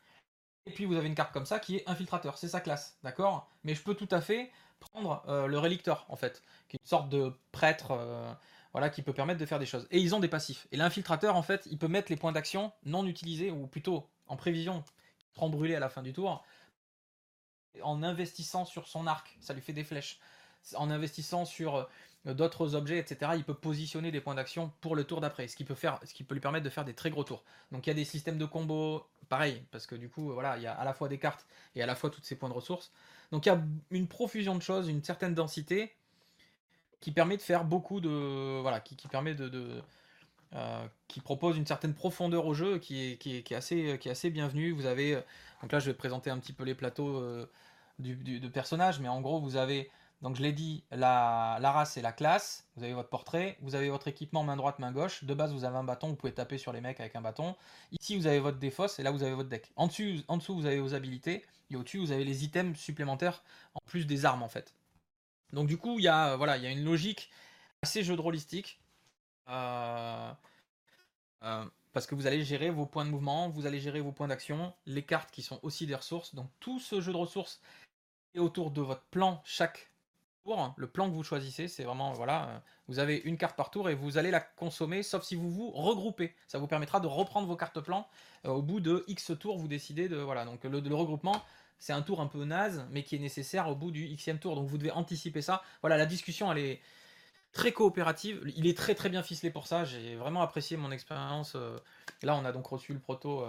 Et 0.67 0.71
puis 0.71 0.85
vous 0.85 0.95
avez 0.95 1.09
une 1.09 1.17
carte 1.17 1.33
comme 1.33 1.47
ça 1.47 1.59
qui 1.59 1.79
est 1.79 1.89
infiltrateur, 1.89 2.39
c'est 2.39 2.49
sa 2.49 2.61
classe, 2.61 2.97
d'accord? 3.03 3.51
Mais 3.65 3.75
je 3.75 3.83
peux 3.83 3.95
tout 3.95 4.09
à 4.13 4.21
fait 4.21 4.53
prendre 4.81 5.25
euh, 5.29 5.47
le 5.47 5.59
relicteur 5.59 6.07
en 6.09 6.17
fait, 6.17 6.43
qui 6.69 6.77
est 6.77 6.81
une 6.83 6.89
sorte 6.89 7.09
de 7.09 7.33
prêtre 7.53 7.93
euh, 7.93 8.33
voilà, 8.73 8.91
qui 8.91 9.03
peut 9.03 9.13
permettre 9.13 9.41
de 9.41 9.47
faire 9.47 9.59
des 9.59 9.67
choses. 9.67 9.87
Et 9.91 9.99
ils 10.01 10.15
ont 10.15 10.21
des 10.21 10.29
passifs. 10.29 10.67
Et 10.73 10.77
l'infiltrateur 10.77 11.37
en 11.37 11.43
fait, 11.43 11.67
il 11.71 11.79
peut 11.79 11.89
mettre 11.89 12.11
les 12.11 12.17
points 12.17 12.33
d'action 12.33 12.73
non 12.85 13.07
utilisés, 13.07 13.51
ou 13.51 13.67
plutôt 13.67 14.09
en 14.27 14.37
prévision, 14.37 14.83
qui 15.19 15.27
seront 15.35 15.49
brûlés 15.49 15.75
à 15.75 15.81
la 15.81 15.89
fin 15.89 16.03
du 16.03 16.13
tour, 16.13 16.45
en 17.83 18.03
investissant 18.03 18.65
sur 18.65 18.87
son 18.89 19.07
arc, 19.07 19.37
ça 19.41 19.55
lui 19.55 19.61
fait 19.61 19.73
des 19.73 19.85
flèches. 19.85 20.19
En 20.77 20.91
investissant 20.91 21.45
sur 21.45 21.89
euh, 22.27 22.35
d'autres 22.35 22.75
objets, 22.75 22.99
etc., 22.99 23.33
il 23.37 23.45
peut 23.45 23.55
positionner 23.55 24.11
des 24.11 24.21
points 24.21 24.35
d'action 24.35 24.73
pour 24.81 24.97
le 24.97 25.05
tour 25.05 25.21
d'après, 25.21 25.47
ce 25.49 25.57
qui 25.57 25.65
peut 25.65 25.75
faire, 25.75 26.01
ce 26.05 26.15
qui 26.15 26.25
peut 26.25 26.35
lui 26.35 26.41
permettre 26.41 26.65
de 26.65 26.71
faire 26.71 26.85
des 26.85 26.95
très 26.95 27.11
gros 27.11 27.25
tours. 27.25 27.45
Donc 27.71 27.87
il 27.87 27.91
y 27.91 27.93
a 27.93 27.95
des 27.95 28.05
systèmes 28.05 28.39
de 28.39 28.47
combos, 28.47 29.07
pareil, 29.29 29.63
parce 29.71 29.87
que 29.87 29.95
du 29.95 30.09
coup, 30.09 30.33
voilà, 30.33 30.57
il 30.57 30.63
y 30.63 30.67
a 30.67 30.73
à 30.73 30.85
la 30.85 30.95
fois 30.95 31.09
des 31.09 31.19
cartes 31.19 31.47
et 31.75 31.83
à 31.83 31.87
la 31.87 31.95
fois 31.95 32.11
tous 32.11 32.23
ces 32.23 32.37
points 32.37 32.49
de 32.49 32.55
ressources. 32.55 32.93
Donc 33.35 33.47
il 33.47 33.49
y 33.49 33.53
a 33.53 33.61
une 33.91 34.07
profusion 34.07 34.55
de 34.55 34.63
choses, 34.63 34.89
une 34.89 35.03
certaine 35.03 35.35
densité 35.35 35.93
qui 37.01 37.11
permet 37.11 37.37
de 37.37 37.43
faire 37.43 37.65
beaucoup 37.65 38.01
de. 38.01 38.61
Voilà, 38.61 38.79
qui, 38.79 38.95
permet 39.09 39.35
de. 39.35 39.83
Euh, 40.55 40.87
qui 41.09 41.19
propose 41.19 41.57
une 41.57 41.67
certaine 41.67 41.95
profondeur 41.95 42.47
au 42.47 42.55
jeu 42.55 42.79
qui 42.79 43.11
est, 43.11 43.17
qui 43.17 43.37
est, 43.37 43.53
assez, 43.57 43.99
qui 43.99 44.07
est 44.07 44.13
assez 44.13 44.31
bienvenue. 44.31 44.71
Vous 44.71 44.87
avez. 44.87 45.17
Donc 45.63 45.73
là, 45.73 45.81
je 45.81 45.87
vais 45.87 45.95
présenter 45.95 46.31
un 46.31 46.39
petit 46.39 46.53
peu 46.53 46.63
les 46.63 46.77
plateaux 46.77 47.17
euh, 47.17 47.51
de 47.99 48.47
personnages, 48.47 49.01
mais 49.01 49.09
en 49.09 49.21
gros, 49.21 49.41
vous 49.41 49.57
avez. 49.57 49.91
Donc 50.25 50.37
je 50.37 50.43
l'ai 50.43 50.53
dit, 50.53 50.83
la, 50.91 51.59
race 51.61 51.99
et 51.99 52.03
la 52.03 52.11
classe, 52.11 52.67
vous 52.77 52.83
avez 52.83 52.95
votre 52.95 53.11
portrait, 53.11 53.59
vous 53.61 53.75
avez 53.75 53.91
votre 53.91 54.09
équipement 54.09 54.43
main 54.43 54.57
droite, 54.57 54.79
main 54.79 54.91
gauche, 54.91 55.23
de 55.23 55.35
base 55.35 55.53
vous 55.53 55.65
avez 55.65 55.77
un 55.77 55.85
bâton, 55.85 56.09
vous 56.09 56.17
pouvez 56.17 56.33
taper 56.33 56.57
sur 56.57 56.73
les 56.73 56.81
mecs 56.81 56.99
avec 56.99 57.15
un 57.15 57.21
bâton. 57.21 57.55
Ici 57.93 58.17
vous 58.17 58.27
avez 58.27 58.41
votre 58.41 58.59
défausse 58.59 58.99
et 58.99 59.03
là 59.03 59.11
vous 59.11 59.23
avez 59.23 59.35
votre 59.35 59.51
deck. 59.51 59.71
En 59.77 59.87
dessous, 59.87 60.25
en 60.29 60.39
dessous 60.39 60.55
vous 60.55 60.65
avez 60.65 60.81
vos 60.81 60.95
habilités, 60.95 61.45
et 61.71 61.77
au-dessus, 61.77 61.99
vous 61.99 62.11
avez 62.11 62.25
les 62.25 62.43
items 62.43 62.79
supplémentaires 62.79 63.43
en 63.75 63.81
plus 63.85 64.07
des 64.07 64.25
armes 64.25 64.43
en 64.43 64.49
fait. 64.49 64.75
Donc 65.53 65.67
du 65.69 65.77
coup, 65.77 65.99
il 65.99 66.05
y 66.05 66.09
a 66.09 66.37
voilà, 66.37 66.57
il 66.57 66.63
y 66.63 66.67
a 66.67 66.71
une 66.71 66.85
logique 66.85 67.31
assez 67.83 68.03
jeu 68.03 68.17
de 68.17 68.21
rôlistique. 68.23 68.81
Euh, 69.51 70.33
euh, 71.43 71.65
parce 71.93 72.07
que 72.07 72.15
vous 72.15 72.27
allez 72.27 72.45
gérer 72.45 72.71
vos 72.71 72.87
points 72.87 73.05
de 73.05 73.11
mouvement, 73.11 73.51
vous 73.51 73.67
allez 73.67 73.79
gérer 73.79 74.01
vos 74.01 74.11
points 74.11 74.29
d'action, 74.29 74.73
les 74.87 75.03
cartes 75.05 75.31
qui 75.31 75.43
sont 75.43 75.61
aussi 75.63 75.87
des 75.87 75.95
ressources. 75.95 76.35
Donc 76.35 76.49
tout 76.61 76.81
ce 76.81 77.03
jeu 77.03 77.13
de 77.13 77.19
ressources 77.19 77.61
est 78.35 78.39
autour 78.41 78.71
de 78.71 78.81
votre 78.81 79.05
plan 79.05 79.43
chaque 79.45 79.94
tour, 80.45 80.75
le 80.77 80.87
plan 80.87 81.09
que 81.09 81.15
vous 81.15 81.23
choisissez, 81.23 81.69
c'est 81.69 81.85
vraiment, 81.85 82.13
voilà, 82.13 82.63
vous 82.89 82.99
avez 82.99 83.17
une 83.25 83.37
carte 83.37 83.57
par 83.57 83.71
tour 83.71 83.89
et 83.89 83.95
vous 83.95 84.19
allez 84.19 84.31
la 84.31 84.41
consommer, 84.41 85.03
sauf 85.03 85.25
si 85.25 85.35
vous 85.35 85.51
vous 85.51 85.71
regroupez. 85.71 86.35
Ça 86.47 86.59
vous 86.59 86.67
permettra 86.67 87.01
de 87.01 87.07
reprendre 87.07 87.49
vos 87.49 87.57
cartes 87.57 87.81
plan. 87.81 88.07
au 88.45 88.63
bout 88.63 88.81
de 88.81 89.05
X 89.09 89.33
tours, 89.39 89.59
vous 89.59 89.69
décidez 89.69 90.09
de, 90.09 90.17
voilà, 90.17 90.45
donc 90.45 90.65
le, 90.65 90.81
le 90.81 90.95
regroupement, 90.95 91.43
c'est 91.79 91.93
un 91.93 92.03
tour 92.03 92.21
un 92.21 92.27
peu 92.27 92.45
naze, 92.45 92.87
mais 92.91 93.03
qui 93.03 93.17
est 93.17 93.19
nécessaire 93.19 93.69
au 93.69 93.75
bout 93.75 93.91
du 93.91 94.07
Xème 94.17 94.39
tour. 94.39 94.55
Donc 94.55 94.67
vous 94.67 94.79
devez 94.79 94.91
anticiper 94.91 95.43
ça. 95.43 95.63
Voilà, 95.83 95.97
la 95.97 96.07
discussion, 96.07 96.51
elle 96.53 96.59
est 96.59 96.81
très 97.53 97.73
coopérative. 97.73 98.41
Il 98.57 98.67
est 98.67 98.77
très 98.77 98.95
très 98.95 99.09
bien 99.09 99.23
ficelé 99.23 99.51
pour 99.51 99.67
ça. 99.67 99.85
J'ai 99.85 100.17
vraiment 100.17 100.43
apprécié 100.43 100.77
mon 100.77 100.91
expérience. 100.91 101.57
Là, 102.23 102.37
on 102.37 102.45
a 102.45 102.53
donc 102.53 102.67
reçu 102.67 102.93
le 102.95 103.01
proto 103.01 103.45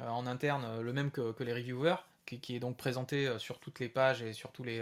en 0.00 0.26
interne, 0.26 0.80
le 0.80 0.92
même 0.92 1.10
que, 1.10 1.34
les 1.42 1.52
reviewers, 1.52 1.96
qui, 2.24 2.54
est 2.54 2.60
donc 2.60 2.76
présenté 2.76 3.36
sur 3.38 3.58
toutes 3.58 3.80
les 3.80 3.88
pages 3.88 4.22
et 4.22 4.32
sur 4.32 4.52
tous 4.52 4.62
les, 4.62 4.80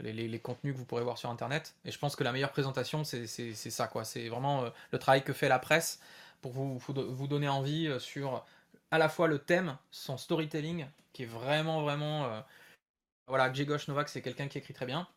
les, 0.00 0.38
contenus 0.38 0.74
que 0.74 0.78
vous 0.78 0.84
pourrez 0.84 1.02
voir 1.02 1.18
sur 1.18 1.30
Internet. 1.30 1.74
Et 1.84 1.90
je 1.90 1.98
pense 1.98 2.16
que 2.16 2.24
la 2.24 2.32
meilleure 2.32 2.52
présentation, 2.52 3.04
c'est 3.04 3.26
ça. 3.26 3.86
quoi. 3.86 4.04
C'est 4.04 4.28
vraiment 4.28 4.64
le 4.90 4.98
travail 4.98 5.22
que 5.22 5.32
fait 5.32 5.48
la 5.48 5.58
presse 5.58 6.00
pour 6.42 6.52
vous, 6.52 6.78
vous 6.78 7.26
donner 7.26 7.48
envie 7.48 7.90
sur 7.98 8.44
à 8.90 8.98
la 8.98 9.08
fois 9.08 9.28
le 9.28 9.38
thème, 9.38 9.76
son 9.90 10.16
storytelling, 10.16 10.86
qui 11.12 11.22
est 11.22 11.26
vraiment, 11.26 11.82
vraiment. 11.82 12.42
Voilà, 13.26 13.52
Gjegosh 13.52 13.88
Novak, 13.88 14.08
c'est 14.08 14.22
quelqu'un 14.22 14.48
qui 14.48 14.58
écrit 14.58 14.74
très 14.74 14.86
bien. 14.86 15.08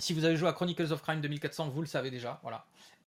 Si 0.00 0.12
vous 0.12 0.24
avez 0.24 0.36
joué 0.36 0.48
à 0.48 0.52
Chronicles 0.52 0.92
of 0.92 1.02
Crime 1.02 1.20
2400, 1.20 1.68
vous 1.68 1.80
le 1.80 1.86
savez 1.86 2.10
déjà, 2.10 2.38
voilà. 2.42 2.66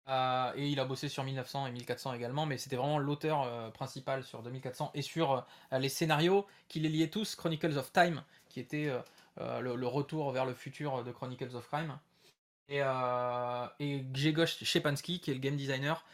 Euh, 0.09 0.51
et 0.55 0.67
il 0.67 0.79
a 0.79 0.85
bossé 0.85 1.09
sur 1.09 1.23
1900 1.23 1.67
et 1.67 1.71
1400 1.71 2.13
également, 2.13 2.45
mais 2.45 2.57
c'était 2.57 2.75
vraiment 2.75 2.97
l'auteur 2.97 3.43
euh, 3.43 3.69
principal 3.69 4.23
sur 4.23 4.41
2400 4.41 4.91
et 4.93 5.01
sur 5.01 5.45
euh, 5.71 5.79
les 5.79 5.89
scénarios 5.89 6.45
qui 6.67 6.79
les 6.79 6.89
liaient 6.89 7.09
tous, 7.09 7.35
Chronicles 7.35 7.77
of 7.77 7.93
Time, 7.93 8.23
qui 8.49 8.59
était 8.59 8.91
le, 9.37 9.87
retour 9.87 10.31
vers 10.31 10.45
le 10.45 10.53
futur 10.53 11.03
de 11.03 11.11
Chronicles 11.11 11.55
of 11.55 11.67
Crime, 11.67 11.97
et, 12.69 12.79
et 13.79 14.01
Grzegorz 14.11 14.63
Szczepanski, 14.63 15.19
qui 15.19 15.31
est 15.31 15.33
le 15.33 15.39
game 15.39 15.55
designer, 15.55 16.05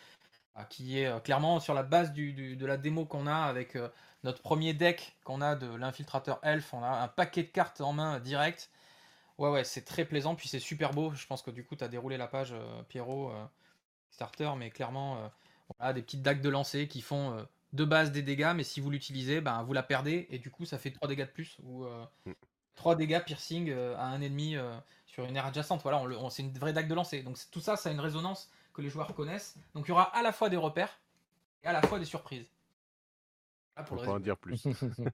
qui 0.70 1.00
est 1.00 1.24
clairement 1.24 1.60
sur 1.60 1.74
la 1.74 1.84
base 1.84 2.14
de 2.14 2.66
la 2.66 2.78
démo 2.78 3.06
qu'on 3.06 3.28
a 3.28 3.36
avec 3.36 3.78
notre 4.24 4.42
premier 4.42 4.74
deck 4.74 5.16
qu'on 5.24 5.42
a 5.42 5.56
de 5.56 5.74
l'infiltrateur 5.76 6.40
elf, 6.44 6.74
on 6.74 6.84
a 6.84 6.90
un 6.90 7.08
paquet 7.08 7.44
de 7.44 7.50
cartes 7.50 7.82
en 7.82 7.94
main 7.94 8.20
direct. 8.20 8.70
Ouais, 9.38 9.50
ouais, 9.50 9.64
c'est 9.64 9.86
très 9.86 10.06
plaisant, 10.06 10.36
puis 10.36 10.48
c'est 10.48 10.60
super 10.60 10.92
beau. 10.92 11.14
Je 11.14 11.28
pense 11.28 11.42
que 11.42 11.52
du 11.52 11.64
coup, 11.64 11.76
tu 11.76 11.84
as 11.84 11.88
déroulé 11.88 12.18
la 12.18 12.28
page, 12.28 12.54
euh, 12.54 12.84
Pierrot, 12.90 13.32
euh, 13.32 13.46
starter, 14.10 14.52
mais 14.58 14.72
clairement, 14.72 15.18
euh, 15.18 15.28
voilà, 15.78 15.94
des 15.94 16.02
petites 16.02 16.24
dagues 16.24 16.42
de 16.42 16.50
lancer 16.50 16.88
qui 16.88 17.02
font 17.02 17.46
de 17.74 17.86
base 17.86 18.12
des 18.12 18.24
dégâts, 18.24 18.54
mais 18.56 18.64
si 18.64 18.80
vous 18.80 18.90
l'utilisez, 18.90 19.42
ben, 19.42 19.62
vous 19.64 19.74
la 19.74 19.84
perdez, 19.84 20.28
et 20.30 20.40
du 20.40 20.50
coup, 20.50 20.66
ça 20.66 20.78
fait 20.80 20.92
3 20.92 21.08
dégâts 21.08 21.26
de 21.26 21.32
plus, 21.32 21.58
ou 21.64 21.86
3 22.78 22.96
mm. 22.96 22.98
dégâts 22.98 23.24
piercing 23.26 23.72
à 23.72 24.06
un 24.06 24.22
ennemi 24.22 24.56
sur 25.06 25.26
une 25.26 25.36
aire 25.36 25.46
adjacente. 25.46 25.82
Voilà, 25.84 26.02
on, 26.02 26.30
c'est 26.30 26.44
une 26.44 26.58
vraie 26.58 26.74
dague 26.74 26.88
de 26.88 26.96
lancer. 26.96 27.22
Donc 27.24 27.38
tout 27.52 27.60
ça, 27.60 27.76
ça 27.76 27.90
a 27.90 27.92
une 27.92 28.00
résonance 28.00 28.50
que 28.74 28.82
les 28.82 28.90
joueurs 28.90 29.14
connaissent. 29.14 29.58
Donc 29.74 29.86
il 29.88 29.90
y 29.90 29.92
aura 29.92 30.16
à 30.16 30.22
la 30.22 30.32
fois 30.32 30.50
des 30.50 30.58
repères 30.58 31.00
et 31.64 31.68
à 31.68 31.74
la 31.74 31.82
fois 31.82 32.00
des 32.00 32.06
surprises. 32.06 32.50
Ah, 33.80 33.84
pour 33.84 34.08
en 34.10 34.20
dire 34.20 34.38
plus. 34.38 34.64
de 34.66 35.12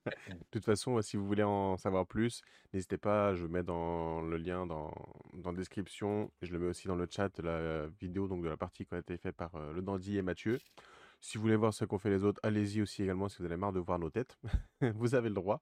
toute 0.49 0.63
façon, 0.63 1.01
si 1.01 1.17
vous 1.17 1.27
voulez 1.27 1.43
en 1.43 1.75
savoir 1.75 2.07
plus, 2.07 2.41
n'hésitez 2.73 2.97
pas, 2.97 3.35
je 3.35 3.45
mets 3.45 3.61
dans 3.61 4.21
le 4.21 4.37
lien 4.37 4.65
dans, 4.65 4.93
dans 5.33 5.51
la 5.51 5.57
description, 5.57 6.31
et 6.41 6.45
je 6.45 6.53
le 6.53 6.59
mets 6.59 6.67
aussi 6.67 6.87
dans 6.87 6.95
le 6.95 7.05
chat, 7.11 7.37
la 7.39 7.87
vidéo 7.99 8.29
donc, 8.29 8.41
de 8.41 8.47
la 8.47 8.55
partie 8.55 8.85
qui 8.85 8.95
a 8.95 8.99
été 8.99 9.17
faite 9.17 9.35
par 9.35 9.53
euh, 9.55 9.73
le 9.73 9.81
Dandy 9.81 10.17
et 10.17 10.21
Mathieu. 10.21 10.59
Si 11.19 11.37
vous 11.37 11.41
voulez 11.41 11.57
voir 11.57 11.73
ce 11.73 11.83
qu'ont 11.83 11.97
fait 11.97 12.09
les 12.09 12.23
autres, 12.23 12.39
allez-y 12.41 12.81
aussi 12.81 13.03
également 13.03 13.27
si 13.27 13.39
vous 13.39 13.45
avez 13.45 13.57
marre 13.57 13.73
de 13.73 13.81
voir 13.81 13.99
nos 13.99 14.09
têtes. 14.09 14.37
vous 14.95 15.13
avez 15.13 15.27
le 15.27 15.35
droit. 15.35 15.61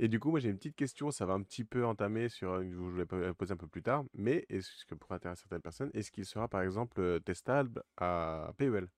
Et 0.00 0.08
du 0.08 0.20
coup, 0.20 0.30
moi 0.30 0.38
j'ai 0.40 0.48
une 0.50 0.56
petite 0.56 0.76
question, 0.76 1.10
ça 1.10 1.26
va 1.26 1.34
un 1.34 1.42
petit 1.42 1.64
peu 1.64 1.84
entamer 1.84 2.28
sur, 2.28 2.52
euh, 2.52 2.64
je 2.70 2.76
vous 2.76 2.90
vais 2.92 3.04
poser 3.06 3.52
un 3.52 3.56
peu 3.56 3.66
plus 3.66 3.82
tard, 3.82 4.04
mais 4.14 4.46
est-ce 4.48 4.84
que 4.86 4.94
pour 4.94 5.10
intéresser 5.12 5.42
certaines 5.42 5.62
personnes, 5.62 5.90
est-ce 5.94 6.12
qu'il 6.12 6.24
sera 6.24 6.46
par 6.48 6.62
exemple 6.62 7.00
euh, 7.00 7.18
testable 7.18 7.82
à 7.96 8.52
PEL 8.56 8.88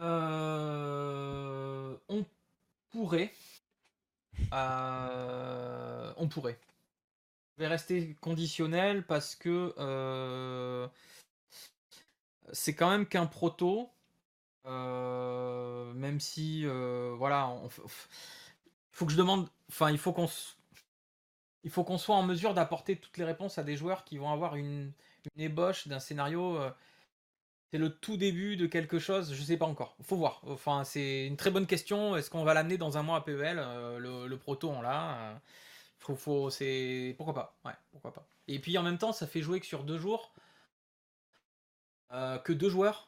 Euh, 0.00 1.96
on 2.08 2.24
pourrait. 2.90 3.32
On 4.52 6.28
pourrait. 6.28 6.58
Je 7.56 7.62
vais 7.62 7.68
rester 7.68 8.14
conditionnel 8.20 9.04
parce 9.06 9.34
que 9.34 9.74
c'est 12.52 12.74
quand 12.74 12.90
même 12.90 13.06
qu'un 13.06 13.26
proto. 13.26 13.90
Même 14.68 16.20
si, 16.20 16.64
voilà, 17.16 17.54
il 17.64 17.70
faut 18.92 19.06
que 19.06 19.12
je 19.12 19.18
demande. 19.18 19.48
Enfin, 19.68 19.90
il 19.90 19.98
faut 19.98 20.12
qu'on. 20.12 20.28
Il 21.64 21.70
faut 21.70 21.84
qu'on 21.84 21.98
soit 21.98 22.14
en 22.14 22.22
mesure 22.22 22.54
d'apporter 22.54 22.96
toutes 22.96 23.18
les 23.18 23.24
réponses 23.24 23.58
à 23.58 23.64
des 23.64 23.76
joueurs 23.76 24.04
qui 24.04 24.16
vont 24.16 24.30
avoir 24.30 24.56
une, 24.56 24.92
ébauche 25.36 25.88
d'un 25.88 26.00
scénario 26.00 26.58
c'est 27.70 27.78
le 27.78 27.90
tout 27.94 28.16
début 28.16 28.56
de 28.56 28.66
quelque 28.66 28.98
chose, 28.98 29.34
je 29.34 29.42
sais 29.42 29.56
pas 29.56 29.66
encore. 29.66 29.96
Faut 30.02 30.16
voir. 30.16 30.40
Enfin, 30.46 30.84
c'est 30.84 31.26
une 31.26 31.36
très 31.36 31.50
bonne 31.50 31.66
question. 31.66 32.16
Est-ce 32.16 32.30
qu'on 32.30 32.44
va 32.44 32.54
l'amener 32.54 32.78
dans 32.78 32.96
un 32.96 33.02
mois 33.02 33.18
à 33.18 33.20
PEL 33.20 33.58
euh, 33.58 33.98
le, 33.98 34.36
proto 34.38 34.70
on 34.70 34.80
l'a. 34.80 35.32
Euh, 35.32 35.34
faut, 35.98 36.16
faut, 36.16 36.50
c'est 36.50 37.14
pourquoi 37.16 37.34
pas. 37.34 37.58
Ouais, 37.64 37.74
pourquoi 37.90 38.12
pas. 38.12 38.26
Et 38.46 38.58
puis 38.58 38.78
en 38.78 38.82
même 38.82 38.98
temps, 38.98 39.12
ça 39.12 39.26
fait 39.26 39.42
jouer 39.42 39.60
que 39.60 39.66
sur 39.66 39.84
deux 39.84 39.98
jours, 39.98 40.32
euh, 42.12 42.38
que 42.38 42.52
deux 42.54 42.70
joueurs, 42.70 43.07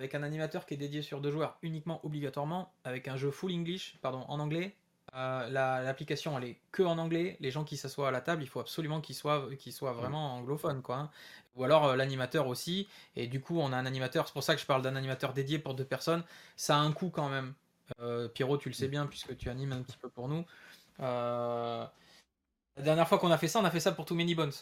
avec 0.00 0.14
un 0.14 0.22
animateur 0.22 0.64
qui 0.64 0.72
est 0.72 0.78
dédié 0.78 1.02
sur 1.02 1.20
deux 1.20 1.30
joueurs 1.30 1.58
uniquement 1.60 2.00
obligatoirement, 2.06 2.72
avec 2.84 3.06
un 3.06 3.18
jeu 3.18 3.30
full 3.30 3.52
English, 3.52 3.98
pardon, 4.00 4.24
en 4.28 4.40
anglais, 4.40 4.74
euh, 5.14 5.48
l'application 5.50 6.38
elle 6.38 6.44
est 6.44 6.56
que 6.72 6.82
en 6.82 6.96
anglais. 6.96 7.36
Les 7.40 7.50
gens 7.50 7.64
qui 7.64 7.76
s'assoient 7.76 8.08
à 8.08 8.10
la 8.10 8.22
table, 8.22 8.42
il 8.42 8.46
faut 8.46 8.60
absolument 8.60 9.02
qu'ils 9.02 9.14
soient, 9.14 9.48
qu'ils 9.58 9.74
soient 9.74 9.92
vraiment 9.92 10.36
anglophones, 10.36 10.80
quoi. 10.80 10.96
Hein. 10.96 11.10
Ou 11.54 11.64
alors 11.64 11.84
euh, 11.84 11.96
l'animateur 11.96 12.46
aussi. 12.46 12.88
Et 13.14 13.26
du 13.26 13.42
coup, 13.42 13.58
on 13.60 13.74
a 13.74 13.76
un 13.76 13.84
animateur. 13.84 14.26
C'est 14.26 14.32
pour 14.32 14.42
ça 14.42 14.54
que 14.54 14.60
je 14.62 14.66
parle 14.66 14.80
d'un 14.80 14.96
animateur 14.96 15.34
dédié 15.34 15.58
pour 15.58 15.74
deux 15.74 15.84
personnes. 15.84 16.24
Ça 16.56 16.76
a 16.76 16.80
un 16.80 16.92
coût 16.92 17.10
quand 17.10 17.28
même. 17.28 17.52
Euh, 18.00 18.26
Pierrot, 18.28 18.56
tu 18.56 18.70
le 18.70 18.74
sais 18.74 18.88
bien 18.88 19.06
puisque 19.06 19.36
tu 19.36 19.50
animes 19.50 19.72
un 19.72 19.82
petit 19.82 19.98
peu 19.98 20.08
pour 20.08 20.28
nous. 20.28 20.46
La 20.98 21.90
dernière 22.78 23.06
fois 23.06 23.18
qu'on 23.18 23.30
a 23.30 23.36
fait 23.36 23.48
ça, 23.48 23.58
on 23.58 23.64
a 23.66 23.70
fait 23.70 23.80
ça 23.80 23.92
pour 23.92 24.06
Too 24.06 24.14
Many 24.14 24.34
Bones. 24.34 24.52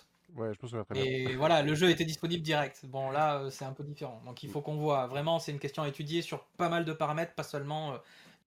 Et 0.95 1.35
voilà, 1.37 1.63
le 1.63 1.75
jeu 1.75 1.91
était 1.91 2.05
disponible 2.05 2.43
direct. 2.43 2.85
Bon, 2.85 3.11
là, 3.11 3.49
c'est 3.51 3.65
un 3.65 3.73
peu 3.73 3.83
différent. 3.83 4.21
Donc, 4.27 4.43
il 4.43 4.51
faut 4.51 4.61
qu'on 4.61 4.77
voit. 4.77 5.07
Vraiment, 5.07 5.39
c'est 5.39 5.53
une 5.53 5.59
question 5.59 5.83
à 5.83 5.89
étudier 5.89 6.23
sur 6.23 6.45
pas 6.59 6.69
mal 6.69 6.85
de 6.85 6.93
paramètres, 6.93 7.35
pas 7.35 7.43
seulement 7.43 7.99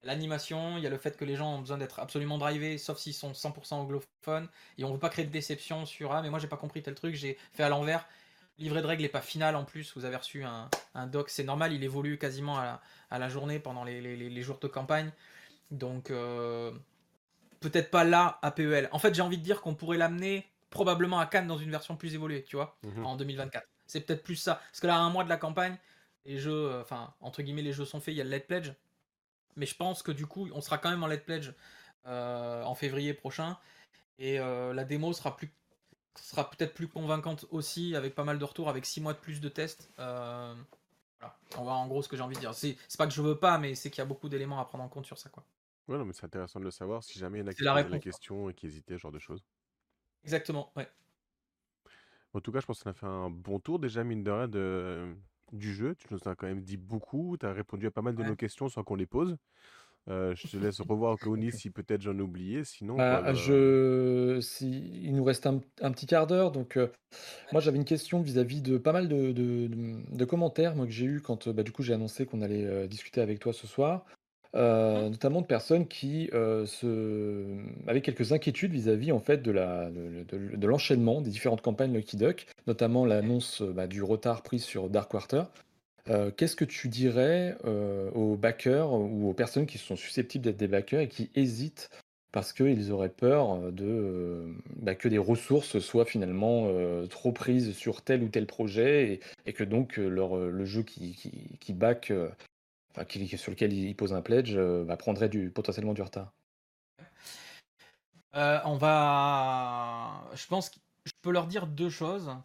l'animation, 0.04 0.78
il 0.78 0.84
y 0.84 0.88
a 0.88 0.90
le 0.90 0.98
fait 0.98 1.18
que 1.18 1.26
les 1.26 1.36
gens 1.36 1.56
ont 1.56 1.60
besoin 1.60 1.78
d'être 1.78 2.00
absolument 2.00 2.38
drivés, 2.38 2.78
sauf 2.78 2.98
s'ils 2.98 3.14
sont 3.14 3.32
100% 3.32 3.76
anglophones, 3.76 4.48
et 4.78 4.84
on 4.84 4.92
veut 4.92 5.00
pas 5.00 5.10
créer 5.10 5.26
de 5.26 5.32
déception 5.32 5.86
sur 5.86 6.12
ah 6.12 6.22
mais 6.22 6.30
moi 6.30 6.40
j'ai 6.40 6.48
pas 6.48 6.58
compris 6.58 6.82
tel 6.82 6.96
truc, 6.96 7.16
j'ai 7.16 7.38
fait 7.54 7.64
à 7.64 7.70
l'envers. 7.70 8.08
Livret 8.58 8.82
de 8.82 8.88
règles 8.88 9.04
n'est 9.04 9.10
pas 9.10 9.22
final 9.22 9.56
en 9.56 9.64
plus, 9.64 9.94
vous 9.96 10.06
avez 10.06 10.16
reçu 10.16 10.44
un, 10.44 11.08
doc, 11.08 11.30
c'est 11.30 11.44
normal, 11.44 11.74
il 11.74 11.84
évolue 11.84 12.18
quasiment 12.18 12.58
à 12.60 13.20
la, 13.20 13.30
journée 13.30 13.60
pendant 13.60 13.84
les, 13.84 14.42
jours 14.42 14.60
de 14.60 14.68
campagne, 14.68 15.12
donc 15.72 16.12
euh, 16.12 16.72
peut-être 17.60 17.92
pas 17.92 18.04
là 18.04 18.40
à 18.42 18.52
PEL. 18.52 18.90
En 18.92 19.00
fait 19.00 19.14
j'ai 19.14 19.22
envie 19.22 19.38
de 19.38 19.44
dire 19.44 19.62
qu'on 19.62 19.76
pourrait 19.76 19.98
l'amener 19.98 20.48
probablement 20.72 21.20
à 21.20 21.28
Cannes 21.28 21.46
dans 21.46 21.58
une 21.58 21.70
version 21.70 21.96
plus 21.96 22.16
évoluée, 22.16 22.44
tu 22.44 22.56
vois, 22.56 22.76
mhm. 22.84 23.06
en 23.06 23.16
2024. 23.16 23.68
C'est 23.86 24.02
peut-être 24.02 24.24
plus 24.24 24.38
ça, 24.38 24.56
parce 24.56 24.80
que 24.80 24.88
là 24.88 24.96
à 24.96 25.00
un 25.00 25.12
mois 25.12 25.24
de 25.24 25.30
la 25.30 25.38
campagne, 25.38 25.78
les 26.26 26.40
jeux, 26.40 26.72
euh, 26.72 26.82
enfin 26.82 27.14
entre 27.22 27.44
guillemets 27.44 27.62
les 27.62 27.74
jeux 27.74 27.86
sont 27.86 28.00
faits, 28.00 28.16
il 28.16 28.18
y 28.18 28.22
a 28.22 28.24
le 28.24 28.30
Let 28.32 28.40
Pledge, 28.42 28.72
mais 29.56 29.68
je 29.68 29.76
pense 29.76 30.02
que 30.02 30.12
du 30.12 30.26
coup, 30.26 30.50
on 30.54 30.62
sera 30.62 30.80
quand 30.80 30.90
même 30.90 31.04
en 31.04 31.08
Let 31.08 31.20
Pledge 31.20 31.52
euh, 32.08 32.64
en 32.64 32.74
février 32.74 33.14
prochain. 33.14 33.58
Et 34.18 34.40
euh, 34.40 34.74
la 34.74 34.86
démo 34.86 35.14
sera 35.14 35.36
plus 35.36 35.52
sera 36.16 36.50
peut-être 36.50 36.74
plus 36.74 36.90
convaincante 36.90 37.46
aussi, 37.52 37.96
avec 37.96 38.16
pas 38.16 38.26
mal 38.26 38.38
de 38.38 38.44
retours, 38.44 38.70
avec 38.70 38.86
6 38.86 39.00
mois 39.00 39.14
de 39.14 39.18
plus 39.18 39.40
de 39.40 39.48
tests. 39.48 39.90
Voilà. 39.98 40.56
On 41.58 41.64
va 41.64 41.72
en 41.74 41.88
gros 41.88 42.02
ce 42.02 42.10
que 42.10 42.18
j'ai 42.18 42.24
envie 42.24 42.36
de 42.36 42.42
dire. 42.42 42.54
C'est 42.54 42.78
pas 42.98 43.08
que 43.08 43.14
je 43.14 43.22
veux 43.22 43.38
pas, 43.38 43.58
mais 43.58 43.76
c'est 43.76 43.90
qu'il 43.90 44.00
y 44.00 44.02
a 44.02 44.06
beaucoup 44.06 44.28
d'éléments 44.28 44.60
à 44.60 44.66
prendre 44.66 44.84
en 44.84 44.90
compte 44.90 45.06
sur 45.06 45.18
ça. 45.18 45.30
Quoi. 45.30 45.44
Ouais, 45.88 45.98
non, 45.98 46.06
mais 46.06 46.14
c'est 46.14 46.26
intéressant 46.26 46.60
de 46.60 46.66
le 46.66 46.72
savoir 46.72 47.04
si 47.04 47.20
jamais 47.20 47.40
il 47.40 47.42
y 47.42 47.44
en 47.44 47.48
a 47.48 47.54
qui 47.54 47.64
posent 47.64 47.92
la 47.92 48.00
question 48.00 48.50
et 48.50 48.54
qui 48.54 48.68
hésitaient, 48.68 48.96
ce 48.96 49.00
genre 49.00 49.12
de 49.12 49.20
choses. 49.20 49.44
Exactement, 50.24 50.72
ouais. 50.76 50.88
En 52.34 52.40
tout 52.40 52.52
cas, 52.52 52.60
je 52.62 52.66
pense 52.66 52.82
qu'on 52.84 52.90
a 52.90 52.94
fait 52.94 53.06
un 53.06 53.30
bon 53.30 53.60
tour 53.60 53.80
déjà, 53.80 54.04
mine 54.04 54.24
de 54.24 54.32
rien, 54.32 54.48
de, 54.48 55.14
du 55.52 55.74
jeu. 55.74 55.96
Tu 55.96 56.08
nous 56.12 56.20
as 56.26 56.36
quand 56.36 56.48
même 56.48 56.62
dit 56.62 56.78
beaucoup. 56.78 57.36
Tu 57.40 57.46
as 57.46 57.54
répondu 57.54 57.88
à 57.88 57.92
pas 57.92 58.02
mal 58.02 58.16
de 58.16 58.24
nos 58.24 58.36
questions 58.36 58.70
sans 58.70 58.84
qu'on 58.84 58.96
les 58.96 59.06
pose. 59.06 59.38
Euh, 60.10 60.34
je 60.36 60.48
te 60.48 60.58
laisse 60.58 60.82
revoir 60.82 61.18
Kaonis 61.20 61.52
si 61.52 61.70
peut-être 61.70 62.02
j'en 62.02 62.18
ai 62.18 62.22
oublié. 62.22 62.64
Sinon, 62.64 62.96
bah, 62.96 63.22
bah 63.22 63.34
je... 63.34 64.40
si... 64.42 65.02
il 65.04 65.14
nous 65.14 65.24
reste 65.24 65.46
un, 65.46 65.60
petit 65.60 66.06
quart 66.08 66.26
d'heure. 66.26 66.52
Donc, 66.52 66.78
euh, 66.78 66.88
moi, 67.52 67.62
j'avais 67.62 67.78
une 67.78 67.86
question 67.86 68.22
vis-à-vis 68.22 68.62
de 68.62 68.78
pas 68.78 68.94
mal 68.94 69.08
de, 69.08 69.32
de, 69.32 70.26
commentaires 70.26 70.76
moi, 70.76 70.86
que 70.86 70.92
j'ai 70.92 71.06
eu 71.06 71.22
quand 71.22 71.50
bah, 71.50 71.64
du 71.64 71.72
coup, 71.72 71.84
j'ai 71.84 71.94
annoncé 71.94 72.26
qu'on 72.26 72.42
allait 72.42 72.66
euh, 72.66 72.88
discuter 72.88 73.22
avec 73.22 73.40
toi 73.40 73.54
ce 73.54 73.68
soir. 73.68 74.06
Euh, 74.54 75.08
notamment 75.10 75.40
de 75.40 75.46
personnes 75.46 75.88
qui 75.88 76.30
euh, 76.34 76.66
se... 76.66 77.46
avaient 77.88 78.02
quelques 78.02 78.34
inquiétudes 78.34 78.74
vis-à-vis 78.74 79.14
en 79.14 79.22
fait 79.22 79.42
de 79.42 79.52
la 79.52 79.90
de, 79.90 80.68
l'enchaînement 80.68 81.22
des 81.22 81.30
différentes 81.30 81.62
campagnes 81.62 81.94
Lucky 81.94 82.18
Duck, 82.18 82.48
notamment 82.68 83.06
l'annonce 83.06 83.62
bah, 83.62 83.88
du 83.88 84.04
retard 84.04 84.44
pris 84.44 84.60
sur 84.60 84.90
Dark 84.90 85.10
Quarter. 85.10 85.44
Euh, 86.10 86.32
qu'est-ce 86.32 86.58
que 86.58 86.66
tu 86.66 86.90
dirais 86.90 87.56
aux 88.14 88.36
backers 88.36 88.92
ou 88.92 89.30
aux 89.30 89.34
personnes 89.34 89.66
qui 89.66 89.78
sont 89.78 89.96
susceptibles 89.96 90.44
d'être 90.44 90.58
des 90.58 90.68
backers 90.68 91.02
et 91.02 91.08
qui 91.08 91.30
hésitent 91.36 91.90
parce 92.34 92.54
qu'ils 92.54 92.92
auraient 92.92 93.10
peur 93.10 93.72
de, 93.72 94.46
bah, 94.78 94.96
que 94.96 95.10
des 95.10 95.18
ressources 95.18 95.80
soient 95.80 96.06
finalement 96.06 96.68
trop 97.10 97.32
prises 97.32 97.74
sur 97.74 98.02
tel 98.02 98.24
ou 98.24 98.30
tel 98.30 98.48
projet 98.48 99.20
et, 99.46 99.54
que 99.54 99.64
donc 99.64 99.98
leur, 99.98 100.36
le 100.36 100.66
jeu 100.66 100.82
qui, 100.82 101.58
qui, 101.60 101.74
back, 101.74 102.12
sur 103.38 103.52
lequel 103.52 103.74
ils 103.74 103.96
posent 103.96 104.14
un 104.14 104.22
pledge 104.22 104.56
bah, 104.58 104.98
prendrait 104.98 105.30
potentiellement 105.30 105.94
du 105.94 106.02
retard. 106.02 106.32
on 108.34 108.78
va. 108.78 110.30
Je 110.34 110.48
pense 110.48 110.70
que 110.70 110.80
je 111.06 111.14
peux 111.22 111.32
leur 111.32 111.48
dire 111.48 111.68
deux 111.68 111.90
choses 111.90 112.36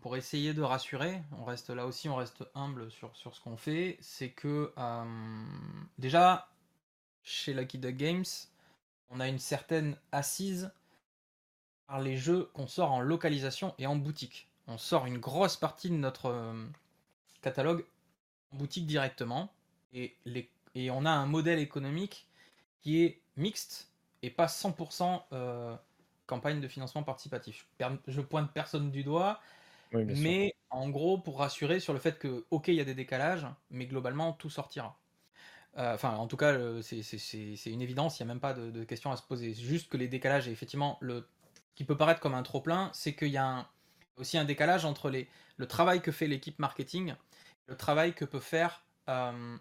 pour 0.00 0.16
essayer 0.16 0.54
de 0.54 0.62
rassurer. 0.62 1.22
On 1.38 1.44
reste 1.44 1.70
là 1.70 1.86
aussi, 1.86 2.08
on 2.08 2.16
reste 2.16 2.44
humble 2.54 2.90
sur, 2.90 3.14
sur 3.16 3.34
ce 3.34 3.40
qu'on 3.40 3.56
fait. 3.56 3.96
C'est 4.00 4.30
que 4.30 4.72
déjà, 5.98 6.48
chez 7.22 7.54
Lucky 7.54 7.78
Duck 7.78 7.96
Games, 7.96 8.24
on 9.10 9.20
a 9.20 9.28
une 9.28 9.38
certaine 9.38 9.96
assise 10.12 10.70
par 11.86 12.00
les 12.00 12.16
jeux 12.16 12.50
qu'on 12.52 12.66
sort 12.66 12.92
en 12.92 13.00
localisation 13.00 13.74
et 13.78 13.86
en 13.86 13.96
boutique. 13.96 14.48
On 14.66 14.78
sort 14.78 15.06
une 15.06 15.18
grosse 15.18 15.56
partie 15.56 15.88
de 15.88 15.94
notre 15.94 16.26
euh, 16.26 16.66
catalogue 17.40 17.84
en 18.52 18.56
boutique 18.56 18.86
directement 18.86 19.52
et, 19.92 20.14
les, 20.24 20.48
et 20.74 20.90
on 20.90 21.04
a 21.04 21.10
un 21.10 21.26
modèle 21.26 21.58
économique 21.58 22.26
qui 22.82 23.02
est 23.02 23.20
mixte 23.36 23.90
et 24.22 24.30
pas 24.30 24.46
100% 24.46 25.22
euh, 25.32 25.76
campagne 26.26 26.60
de 26.60 26.68
financement 26.68 27.02
participatif. 27.02 27.66
Je, 28.06 28.20
pointe 28.20 28.52
personne 28.52 28.90
du 28.90 29.02
doigt, 29.02 29.40
mais 29.92 30.54
en 30.70 30.88
gros 30.90 31.18
pour 31.18 31.38
rassurer 31.38 31.80
sur 31.80 31.92
le 31.92 31.98
fait 31.98 32.18
que 32.18 32.44
ok 32.50 32.68
il 32.68 32.74
y 32.74 32.80
a 32.80 32.84
des 32.84 32.94
décalages, 32.94 33.46
mais 33.70 33.86
globalement 33.86 34.32
tout 34.32 34.50
sortira. 34.50 34.98
Euh, 35.76 35.94
enfin, 35.94 36.16
en 36.16 36.26
tout 36.26 36.36
cas, 36.36 36.56
c'est 36.82 37.70
une 37.70 37.82
évidence, 37.82 38.18
il 38.18 38.24
n'y 38.24 38.30
a 38.30 38.34
même 38.34 38.40
pas 38.40 38.52
de, 38.52 38.84
question 38.84 39.12
à 39.12 39.16
se 39.16 39.22
poser. 39.22 39.54
Juste 39.54 39.88
que 39.88 39.96
les 39.96 40.08
décalages, 40.08 40.48
et 40.48 40.50
effectivement, 40.50 40.98
le, 41.00 41.28
qui 41.76 41.84
peut 41.84 41.96
paraître 41.96 42.20
comme 42.20 42.34
un 42.34 42.42
trop-plein, 42.42 42.90
c'est 42.92 43.14
qu'il 43.14 43.28
y 43.28 43.36
a 43.36 43.68
aussi 44.16 44.36
un 44.36 44.44
décalage 44.44 44.84
entre 44.84 45.10
les, 45.10 45.28
le 45.56 45.66
travail 45.66 46.00
que 46.00 46.10
fait 46.10 46.26
l'équipe 46.26 46.58
marketing, 46.58 47.14
le 47.68 47.76
travail 47.76 48.14
que 48.14 48.24
peut 48.24 48.40
faire 48.40 48.82
euh, 49.08 49.56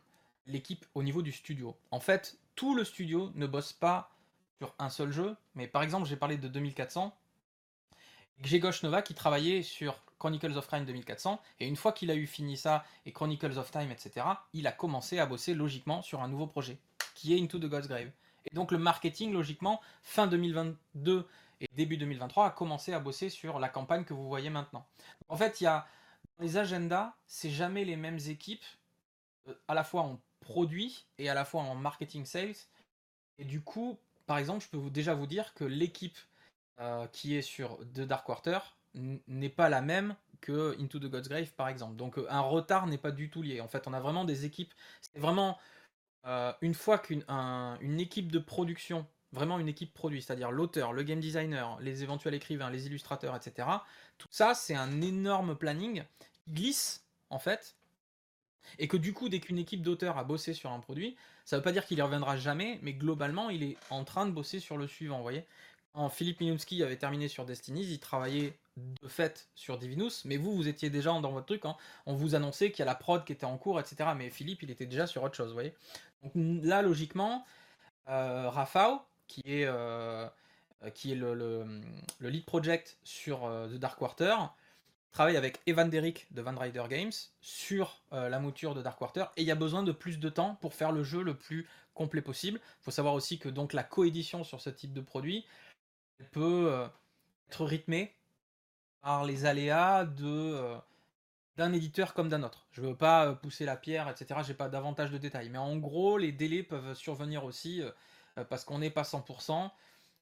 l'équipe 0.47 0.85
au 0.95 1.03
niveau 1.03 1.21
du 1.21 1.31
studio. 1.31 1.77
En 1.91 1.99
fait, 1.99 2.39
tout 2.55 2.73
le 2.73 2.83
studio 2.83 3.31
ne 3.35 3.45
bosse 3.45 3.73
pas 3.73 4.09
sur 4.57 4.73
un 4.79 4.89
seul 4.89 5.11
jeu, 5.11 5.35
mais 5.53 5.67
par 5.67 5.83
exemple, 5.83 6.07
j'ai 6.07 6.15
parlé 6.15 6.37
de 6.37 6.47
2400, 6.47 7.15
Grzegorz 8.41 8.83
Nova 8.83 9.01
qui 9.01 9.13
travaillait 9.13 9.61
sur 9.61 10.03
Chronicles 10.19 10.57
of 10.57 10.67
Crime 10.67 10.85
2400, 10.85 11.39
et 11.59 11.67
une 11.67 11.75
fois 11.75 11.91
qu'il 11.91 12.09
a 12.09 12.15
eu 12.15 12.25
fini 12.25 12.57
ça, 12.57 12.83
et 13.05 13.11
Chronicles 13.11 13.57
of 13.57 13.69
Time, 13.69 13.91
etc., 13.91 14.25
il 14.53 14.65
a 14.65 14.71
commencé 14.71 15.19
à 15.19 15.25
bosser 15.25 15.53
logiquement 15.53 16.01
sur 16.01 16.23
un 16.23 16.27
nouveau 16.27 16.47
projet, 16.47 16.79
qui 17.13 17.35
est 17.35 17.41
Into 17.41 17.59
the 17.59 17.65
God's 17.65 17.87
Grave. 17.87 18.09
Et 18.49 18.55
donc 18.55 18.71
le 18.71 18.77
marketing, 18.77 19.33
logiquement, 19.33 19.81
fin 20.01 20.27
2022 20.27 21.27
et 21.59 21.67
début 21.75 21.97
2023, 21.97 22.45
a 22.45 22.49
commencé 22.51 22.93
à 22.93 22.99
bosser 22.99 23.29
sur 23.29 23.59
la 23.59 23.69
campagne 23.69 24.05
que 24.05 24.13
vous 24.13 24.27
voyez 24.27 24.49
maintenant. 24.49 24.87
En 25.27 25.35
fait, 25.35 25.59
il 25.61 25.65
y 25.65 25.67
a 25.67 25.85
les 26.39 26.57
agendas, 26.57 27.15
c'est 27.25 27.49
jamais 27.49 27.85
les 27.85 27.95
mêmes 27.95 28.19
équipes, 28.27 28.65
euh, 29.47 29.53
à 29.67 29.73
la 29.73 29.83
fois 29.83 30.01
en 30.01 30.19
produit 30.39 31.05
et 31.17 31.29
à 31.29 31.33
la 31.33 31.45
fois 31.45 31.61
en 31.61 31.75
marketing 31.75 32.25
sales. 32.25 32.55
Et 33.37 33.45
du 33.45 33.61
coup, 33.61 33.99
par 34.25 34.37
exemple, 34.37 34.63
je 34.63 34.69
peux 34.69 34.89
déjà 34.89 35.13
vous 35.13 35.27
dire 35.27 35.53
que 35.53 35.63
l'équipe 35.63 36.17
euh, 36.79 37.07
qui 37.07 37.35
est 37.35 37.41
sur 37.41 37.77
The 37.93 38.01
Dark 38.01 38.25
Quarter 38.25 38.59
n'est 38.93 39.49
pas 39.49 39.69
la 39.69 39.81
même 39.81 40.15
que 40.41 40.79
Into 40.79 40.99
the 40.99 41.05
God's 41.05 41.27
Grave 41.27 41.51
par 41.53 41.67
exemple. 41.67 41.95
Donc 41.95 42.17
euh, 42.17 42.27
un 42.29 42.41
retard 42.41 42.87
n'est 42.87 42.97
pas 42.97 43.11
du 43.11 43.29
tout 43.29 43.41
lié. 43.41 43.61
En 43.61 43.67
fait, 43.67 43.87
on 43.87 43.93
a 43.93 43.99
vraiment 43.99 44.25
des 44.25 44.45
équipes. 44.45 44.73
C'est 45.01 45.19
vraiment 45.19 45.57
une 46.61 46.73
fois 46.73 46.99
qu'une 46.99 47.23
une 47.29 48.01
équipe 48.01 48.33
de 48.33 48.39
production, 48.39 49.07
vraiment 49.31 49.59
une 49.59 49.67
équipe 49.67 49.93
produit, 49.93 50.21
c'est-à-dire 50.21 50.51
l'auteur, 50.51 50.93
le 50.93 51.03
game 51.03 51.19
designer, 51.19 51.77
les 51.81 52.03
éventuels 52.03 52.33
écrivains, 52.33 52.69
les 52.69 52.87
illustrateurs, 52.87 53.35
etc. 53.35 53.67
Tout 54.17 54.27
ça, 54.31 54.53
c'est 54.53 54.75
un 54.75 55.01
énorme 55.01 55.55
planning 55.55 56.03
qui 56.45 56.53
glisse 56.53 57.05
en 57.29 57.39
fait. 57.39 57.75
Et 58.79 58.89
que 58.89 58.97
du 58.97 59.13
coup, 59.13 59.29
dès 59.29 59.39
qu'une 59.39 59.59
équipe 59.59 59.81
d'auteurs 59.81 60.17
a 60.17 60.25
bossé 60.25 60.53
sur 60.53 60.71
un 60.71 60.79
produit, 60.79 61.15
ça 61.45 61.55
ne 61.55 61.59
veut 61.59 61.63
pas 61.63 61.71
dire 61.71 61.85
qu'il 61.85 61.97
y 61.97 62.01
reviendra 62.01 62.35
jamais, 62.35 62.79
mais 62.81 62.93
globalement, 62.93 63.49
il 63.49 63.63
est 63.63 63.77
en 63.89 64.03
train 64.03 64.25
de 64.25 64.31
bosser 64.31 64.59
sur 64.59 64.77
le 64.77 64.87
suivant, 64.87 65.17
vous 65.17 65.23
voyez 65.23 65.45
en 65.97 66.09
Philippe 66.09 66.41
Minunski 66.41 66.83
avait 66.83 66.95
terminé 66.95 67.27
sur 67.27 67.43
Destiny, 67.43 67.81
il 67.81 67.99
travaillait 67.99 68.55
de 68.77 69.07
fait 69.07 69.49
sur 69.55 69.79
Divinus, 69.79 70.25
mais 70.25 70.37
vous, 70.37 70.55
vous 70.55 70.67
étiez 70.67 70.91
déjà 70.91 71.09
dans 71.09 71.31
votre 71.31 71.47
truc, 71.47 71.65
hein. 71.65 71.75
on 72.05 72.13
vous 72.13 72.35
annonçait 72.35 72.69
qu'il 72.69 72.79
y 72.79 72.81
a 72.83 72.85
la 72.85 72.93
prod 72.93 73.25
qui 73.25 73.33
était 73.33 73.47
en 73.47 73.57
cours, 73.57 73.79
etc. 73.79 74.11
Mais 74.15 74.29
Philippe, 74.29 74.61
il 74.61 74.69
était 74.69 74.85
déjà 74.85 75.07
sur 75.07 75.23
autre 75.23 75.33
chose, 75.33 75.47
vous 75.47 75.55
voyez. 75.55 75.73
Donc 76.21 76.33
là, 76.35 76.83
logiquement, 76.83 77.43
euh, 78.09 78.47
qui 79.27 79.41
est, 79.45 79.65
euh, 79.65 80.27
qui 80.93 81.11
est 81.11 81.15
le, 81.15 81.65
lead 82.21 82.45
project 82.45 82.97
sur 83.03 83.45
euh, 83.45 83.67
The 83.67 83.79
Dark 83.79 83.97
Quarter, 83.97 84.35
travaille 85.11 85.37
avec 85.37 85.59
Evan 85.65 85.89
Derrick 85.89 86.27
de 86.31 86.41
Van 86.41 86.57
Rider 86.57 86.83
Games 86.89 87.11
sur 87.41 88.01
la 88.11 88.39
mouture 88.39 88.75
de 88.75 88.81
Dark 88.81 88.99
Quarter, 88.99 89.25
et 89.35 89.41
il 89.41 89.47
y 89.47 89.51
a 89.51 89.55
besoin 89.55 89.81
de 89.81 89.91
plus 89.91 90.19
de 90.19 90.29
temps 90.29 90.55
pour 90.61 90.75
faire 90.75 90.91
le 90.91 91.03
jeu 91.03 91.23
le 91.23 91.35
plus 91.35 91.67
complet 91.95 92.21
possible. 92.21 92.59
Il 92.81 92.83
faut 92.83 92.91
savoir 92.91 93.15
aussi 93.15 93.39
que 93.39 93.49
donc 93.49 93.73
la 93.73 93.83
coédition 93.83 94.43
sur 94.43 94.61
ce 94.61 94.69
type 94.69 94.93
de 94.93 95.01
produit, 95.01 95.45
peut 96.31 96.69
euh, 96.71 96.87
être 97.49 97.65
rythmée 97.65 98.13
par 99.01 99.25
les 99.25 99.45
aléas 99.45 100.05
de 100.05 100.25
euh, 100.25 100.77
d'un 101.55 101.73
éditeur 101.73 102.13
comme 102.13 102.29
d'un 102.29 102.43
autre. 102.43 102.67
Je 102.71 102.81
veux 102.81 102.95
pas 102.95 103.27
euh, 103.27 103.33
pousser 103.33 103.65
la 103.65 103.75
pierre, 103.77 104.09
etc. 104.09 104.41
J'ai 104.45 104.53
pas 104.53 104.69
davantage 104.69 105.11
de 105.11 105.17
détails, 105.17 105.49
mais 105.49 105.57
en 105.57 105.77
gros, 105.77 106.17
les 106.17 106.31
délais 106.31 106.63
peuvent 106.63 106.93
survenir 106.93 107.43
aussi 107.45 107.81
parce 108.49 108.63
qu'on 108.63 108.79
n'est 108.79 108.89
pas 108.89 109.03
100%. 109.03 109.69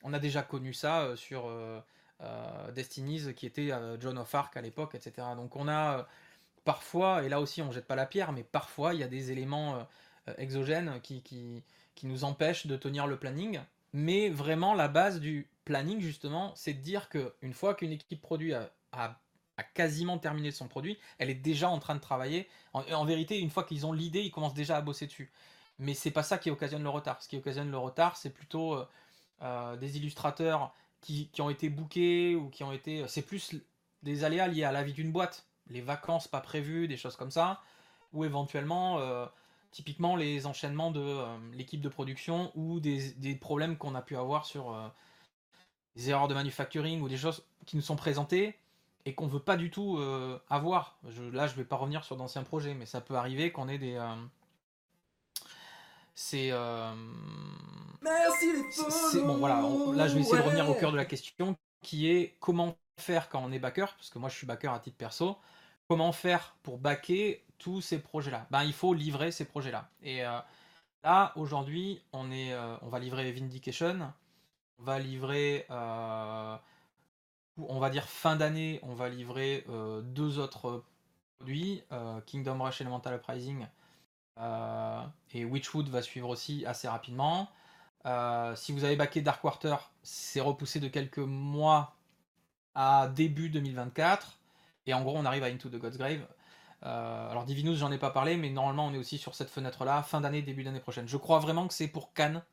On 0.04 0.14
a 0.14 0.20
déjà 0.20 0.44
connu 0.44 0.74
ça 0.74 1.16
sur 1.16 1.50
Destinies, 2.74 3.34
qui 3.34 3.46
était 3.46 3.72
John 4.00 4.18
of 4.18 4.34
Arc 4.36 4.56
à 4.56 4.62
l'époque, 4.62 4.96
etc. 4.96 5.28
Donc 5.36 5.56
on 5.56 5.68
a 5.68 6.08
parfois, 6.64 7.24
et 7.24 7.30
là 7.30 7.42
aussi 7.42 7.62
on 7.62 7.72
jette 7.72 7.88
pas 7.88 7.96
la 7.96 8.06
pierre, 8.06 8.32
mais 8.32 8.44
parfois 8.44 8.94
il 8.94 9.00
y 9.00 9.04
a 9.04 9.08
des 9.08 9.32
éléments 9.32 9.88
exogènes 10.38 11.00
qui, 11.02 11.22
qui, 11.22 11.64
qui 11.96 12.08
nous 12.08 12.24
empêchent 12.24 12.68
de 12.68 12.76
tenir 12.76 13.08
le 13.08 13.18
planning. 13.18 13.60
Mais 13.94 14.30
vraiment, 14.30 14.74
la 14.74 14.90
base 14.90 15.20
du 15.20 15.48
planning, 15.64 16.02
justement, 16.02 16.54
c'est 16.56 16.74
de 16.74 16.82
dire 16.82 17.10
qu'une 17.10 17.54
fois 17.54 17.74
qu'une 17.74 17.94
équipe 17.94 18.22
produit 18.22 18.54
a, 18.54 18.72
quasiment 19.74 20.18
terminé 20.18 20.52
son 20.52 20.68
produit, 20.68 20.98
elle 21.18 21.30
est 21.30 21.34
déjà 21.34 21.70
en 21.70 21.80
train 21.80 21.96
de 21.96 22.02
travailler. 22.02 22.50
En, 22.74 23.06
vérité, 23.06 23.40
une 23.40 23.50
fois 23.50 23.64
qu'ils 23.64 23.86
ont 23.86 23.94
l'idée, 23.94 24.22
ils 24.22 24.32
commencent 24.32 24.54
déjà 24.54 24.76
à 24.76 24.82
bosser 24.82 25.08
dessus. 25.08 25.32
Mais 25.80 25.94
c'est 25.94 26.12
pas 26.12 26.24
ça 26.24 26.38
qui 26.38 26.50
occasionne 26.52 26.84
le 26.84 26.90
retard. 26.90 27.22
Ce 27.22 27.28
qui 27.28 27.38
occasionne 27.38 27.70
le 27.70 27.78
retard, 27.78 28.18
c'est 28.18 28.30
plutôt 28.30 28.76
euh, 28.76 28.88
euh, 29.42 29.76
des 29.78 29.98
illustrateurs 29.98 30.74
qui, 31.02 31.30
ont 31.40 31.50
été 31.50 31.70
bookés 31.70 32.36
ou 32.36 32.50
qui 32.50 32.64
ont 32.64 32.72
été. 32.72 33.08
C'est 33.08 33.22
plus 33.22 33.56
des 34.04 34.24
aléas 34.24 34.48
liés 34.48 34.64
à 34.64 34.72
la 34.72 34.84
vie 34.84 34.94
d'une 34.94 35.12
boîte. 35.12 35.48
Les 35.68 35.82
vacances 35.82 36.28
pas 36.28 36.42
prévues, 36.42 36.88
des 36.88 36.98
choses 36.98 37.16
comme 37.16 37.32
ça. 37.32 37.62
Ou 38.14 38.26
éventuellement. 38.26 39.00
Euh, 39.00 39.26
typiquement 39.76 40.16
les 40.16 40.46
enchaînements 40.46 40.90
de 40.90 41.02
euh, 41.02 41.38
l'équipe 41.52 41.82
de 41.82 41.90
production 41.90 42.50
ou 42.56 42.80
des, 42.80 43.36
problèmes 43.42 43.76
qu'on 43.76 43.94
a 43.94 44.02
pu 44.02 44.16
avoir 44.16 44.46
sur 44.46 44.74
euh, 44.74 44.88
des 45.98 46.12
erreurs 46.12 46.30
de 46.30 46.34
manufacturing 46.34 47.02
ou 47.02 47.10
des 47.10 47.18
choses 47.18 47.46
qui 47.66 47.76
nous 47.76 47.82
sont 47.82 47.98
présentées 47.98 48.58
et 49.04 49.16
qu'on 49.16 49.28
veut 49.28 49.42
pas 49.42 49.58
du 49.58 49.70
tout 49.70 49.98
euh, 49.98 50.40
avoir. 50.50 50.98
là, 51.34 51.48
je 51.48 51.56
vais 51.56 51.66
pas 51.66 51.76
revenir 51.76 52.06
sur 52.06 52.16
d'anciens 52.16 52.44
projets, 52.44 52.74
mais 52.74 52.86
ça 52.86 53.02
peut 53.02 53.16
arriver 53.16 53.52
qu'on 53.52 53.68
ait 53.68 53.78
des. 53.78 54.02
C'est. 56.16 56.52
Merci 58.02 58.46
les 59.14 59.22
Bon, 59.22 59.38
voilà, 59.38 59.62
là, 59.94 60.08
je 60.08 60.16
vais 60.16 60.22
essayer 60.22 60.38
de 60.38 60.44
revenir 60.44 60.70
au 60.70 60.74
cœur 60.74 60.92
de 60.92 60.98
la 60.98 61.06
question 61.06 61.56
qui 61.82 62.10
est 62.10 62.36
comment 62.40 62.76
faire 62.98 63.30
quand 63.30 63.42
on 63.44 63.52
est 63.52 63.60
backer, 63.60 63.94
parce 63.96 64.10
que 64.10 64.20
moi, 64.20 64.30
je 64.30 64.36
suis 64.36 64.48
backer 64.48 64.74
à 64.74 64.80
titre 64.80 64.98
perso. 64.98 65.38
Comment 65.88 66.12
faire 66.12 66.56
pour 66.64 66.80
backer 66.80 67.44
tous 67.60 67.82
ces 67.82 68.00
projets-là? 68.00 68.48
Ben, 68.50 68.64
Il 68.64 68.74
faut 68.74 68.94
livrer 68.94 69.32
ces 69.32 69.46
projets-là. 69.46 69.90
Et 70.02 70.26
euh, 70.26 70.40
là, 71.04 71.32
aujourd'hui, 71.36 72.02
on, 72.12 72.32
est, 72.32 72.54
euh, 72.54 72.76
on 72.82 72.90
va 72.90 73.00
livrer 73.00 73.32
Vindication, 73.32 74.12
on 74.80 74.84
va 74.84 75.00
livrer, 75.00 75.66
euh, 75.70 76.58
on 77.58 77.80
va 77.80 77.90
dire 77.90 78.06
fin 78.06 78.36
d'année, 78.36 78.80
on 78.84 78.96
va 78.96 79.10
livrer 79.10 79.66
deux 80.04 80.40
autres 80.40 80.84
produits, 81.38 81.84
Kingdom 82.26 82.64
Rush 82.64 82.82
Elemental 82.82 83.16
Uprising 83.16 83.68
et 84.38 85.46
Witchwood 85.46 85.90
va 85.90 86.02
suivre 86.02 86.30
aussi 86.30 86.66
assez 86.66 86.88
rapidement. 86.88 87.50
si 88.56 88.72
vous 88.72 88.84
avez 88.84 88.96
backé 88.96 89.22
Darkwater, 89.22 89.92
c'est 90.04 90.42
repoussé 90.42 90.80
de 90.80 90.88
quelques 90.88 91.20
mois 91.20 91.96
à 92.76 93.08
début 93.08 93.50
2024. 93.50 94.40
Et 94.88 94.94
en 94.94 95.02
gros, 95.02 95.18
on 95.18 95.26
arrive 95.26 95.44
à 95.44 95.48
Into 95.48 95.70
the 95.70 95.78
God's 95.78 95.98
Grave 95.98 96.26
euh, 96.84 97.32
alors 97.32 97.46
Divinus, 97.46 97.78
j'en 97.78 97.92
ai 97.92 97.98
pas 97.98 98.12
parlé, 98.12 98.38
mais 98.38 98.50
normalement 98.50 98.86
on 98.86 98.94
est 98.94 98.98
aussi 98.98 99.18
sur 99.18 99.34
cette 99.34 99.50
fenêtre-là, 99.50 100.04
fin 100.04 100.22
d'année, 100.22 100.42
début 100.42 100.64
d'année 100.64 100.80
prochaine. 100.80 101.08
Je 101.08 101.18
crois 101.18 101.40
vraiment 101.40 101.68
que 101.68 101.74
c'est 101.74 101.88
pour 101.88 102.14
Cannes. 102.14 102.44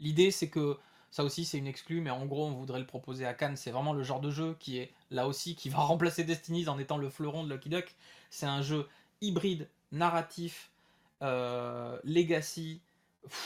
L'idée 0.00 0.30
c'est 0.30 0.48
que 0.48 0.78
ça 1.10 1.22
aussi 1.22 1.44
c'est 1.44 1.58
une 1.58 1.66
exclue, 1.66 2.00
mais 2.00 2.10
en 2.10 2.24
gros 2.24 2.46
on 2.46 2.52
voudrait 2.52 2.80
le 2.80 2.86
proposer 2.86 3.26
à 3.26 3.34
Cannes. 3.34 3.56
C'est 3.56 3.70
vraiment 3.70 3.92
le 3.92 4.02
genre 4.02 4.20
de 4.20 4.30
jeu 4.30 4.56
qui 4.58 4.78
est 4.78 4.92
là 5.10 5.26
aussi 5.26 5.54
qui 5.54 5.68
va 5.68 5.78
remplacer 5.80 6.24
Destiny 6.24 6.68
en 6.68 6.78
étant 6.78 6.96
le 6.96 7.10
fleuron 7.10 7.44
de 7.44 7.52
Lucky 7.52 7.68
Duck. 7.68 7.94
C'est 8.30 8.46
un 8.46 8.62
jeu 8.62 8.88
hybride, 9.20 9.68
narratif, 9.92 10.70
euh, 11.24 11.98
legacy, 12.04 12.82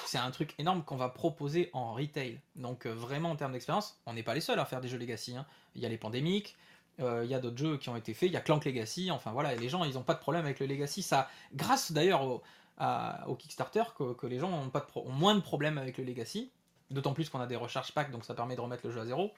c'est 0.05 0.19
un 0.19 0.31
truc 0.31 0.55
énorme 0.59 0.85
qu'on 0.85 0.97
va 0.97 1.09
proposer 1.09 1.71
en 1.73 1.95
retail. 1.95 2.41
Donc 2.57 2.87
vraiment 2.87 3.31
en 3.31 3.37
termes 3.37 3.53
d'expérience, 3.53 4.01
on 4.07 4.13
n'est 4.13 4.23
pas 4.23 4.35
les 4.35 4.41
seuls 4.41 4.59
à 4.59 4.65
faire 4.65 4.81
des 4.81 4.89
jeux 4.89 4.99
Legacy. 4.99 5.37
Hein. 5.37 5.47
Il 5.75 5.83
y 5.83 5.87
a 5.87 5.89
les 5.89 5.99
pandémiques, 5.99 6.57
il 6.99 7.27
y 7.27 7.35
a 7.35 7.39
d'autres 7.39 7.59
jeux 7.59 7.79
qui 7.79 7.89
ont 7.89 7.97
été 7.97 8.13
faits, 8.13 8.29
il 8.29 8.33
y 8.33 8.37
a 8.37 8.41
Clank 8.41 8.65
Legacy, 8.65 9.13
enfin 9.13 9.31
voilà, 9.31 9.55
les 9.55 9.69
gens 9.69 9.85
ils 9.85 9.95
n'ont 9.95 10.03
pas 10.03 10.15
de 10.15 10.19
problème 10.19 10.45
avec 10.45 10.59
le 10.59 10.67
Legacy. 10.67 11.03
Ça, 11.03 11.29
grâce 11.55 11.93
d'ailleurs 11.93 12.23
au, 12.25 13.35
Kickstarter, 13.37 13.85
que, 13.97 14.27
les 14.27 14.41
gens 14.41 14.53
ont, 14.53 14.69
pas 14.69 14.81
de 14.81 15.11
moins 15.11 15.37
de 15.37 15.41
problèmes 15.41 15.79
avec 15.79 15.99
le 15.99 16.05
Legacy. 16.05 16.51
D'autant 16.91 17.13
plus 17.13 17.29
qu'on 17.29 17.41
a 17.41 17.47
des 17.47 17.57
recharges 17.57 17.93
packs, 17.93 18.11
donc 18.11 18.25
ça 18.25 18.35
permet 18.35 18.57
de 18.57 18.61
remettre 18.61 18.87
le 18.87 18.93
jeu 18.93 19.01
à 19.01 19.07
zéro. 19.07 19.33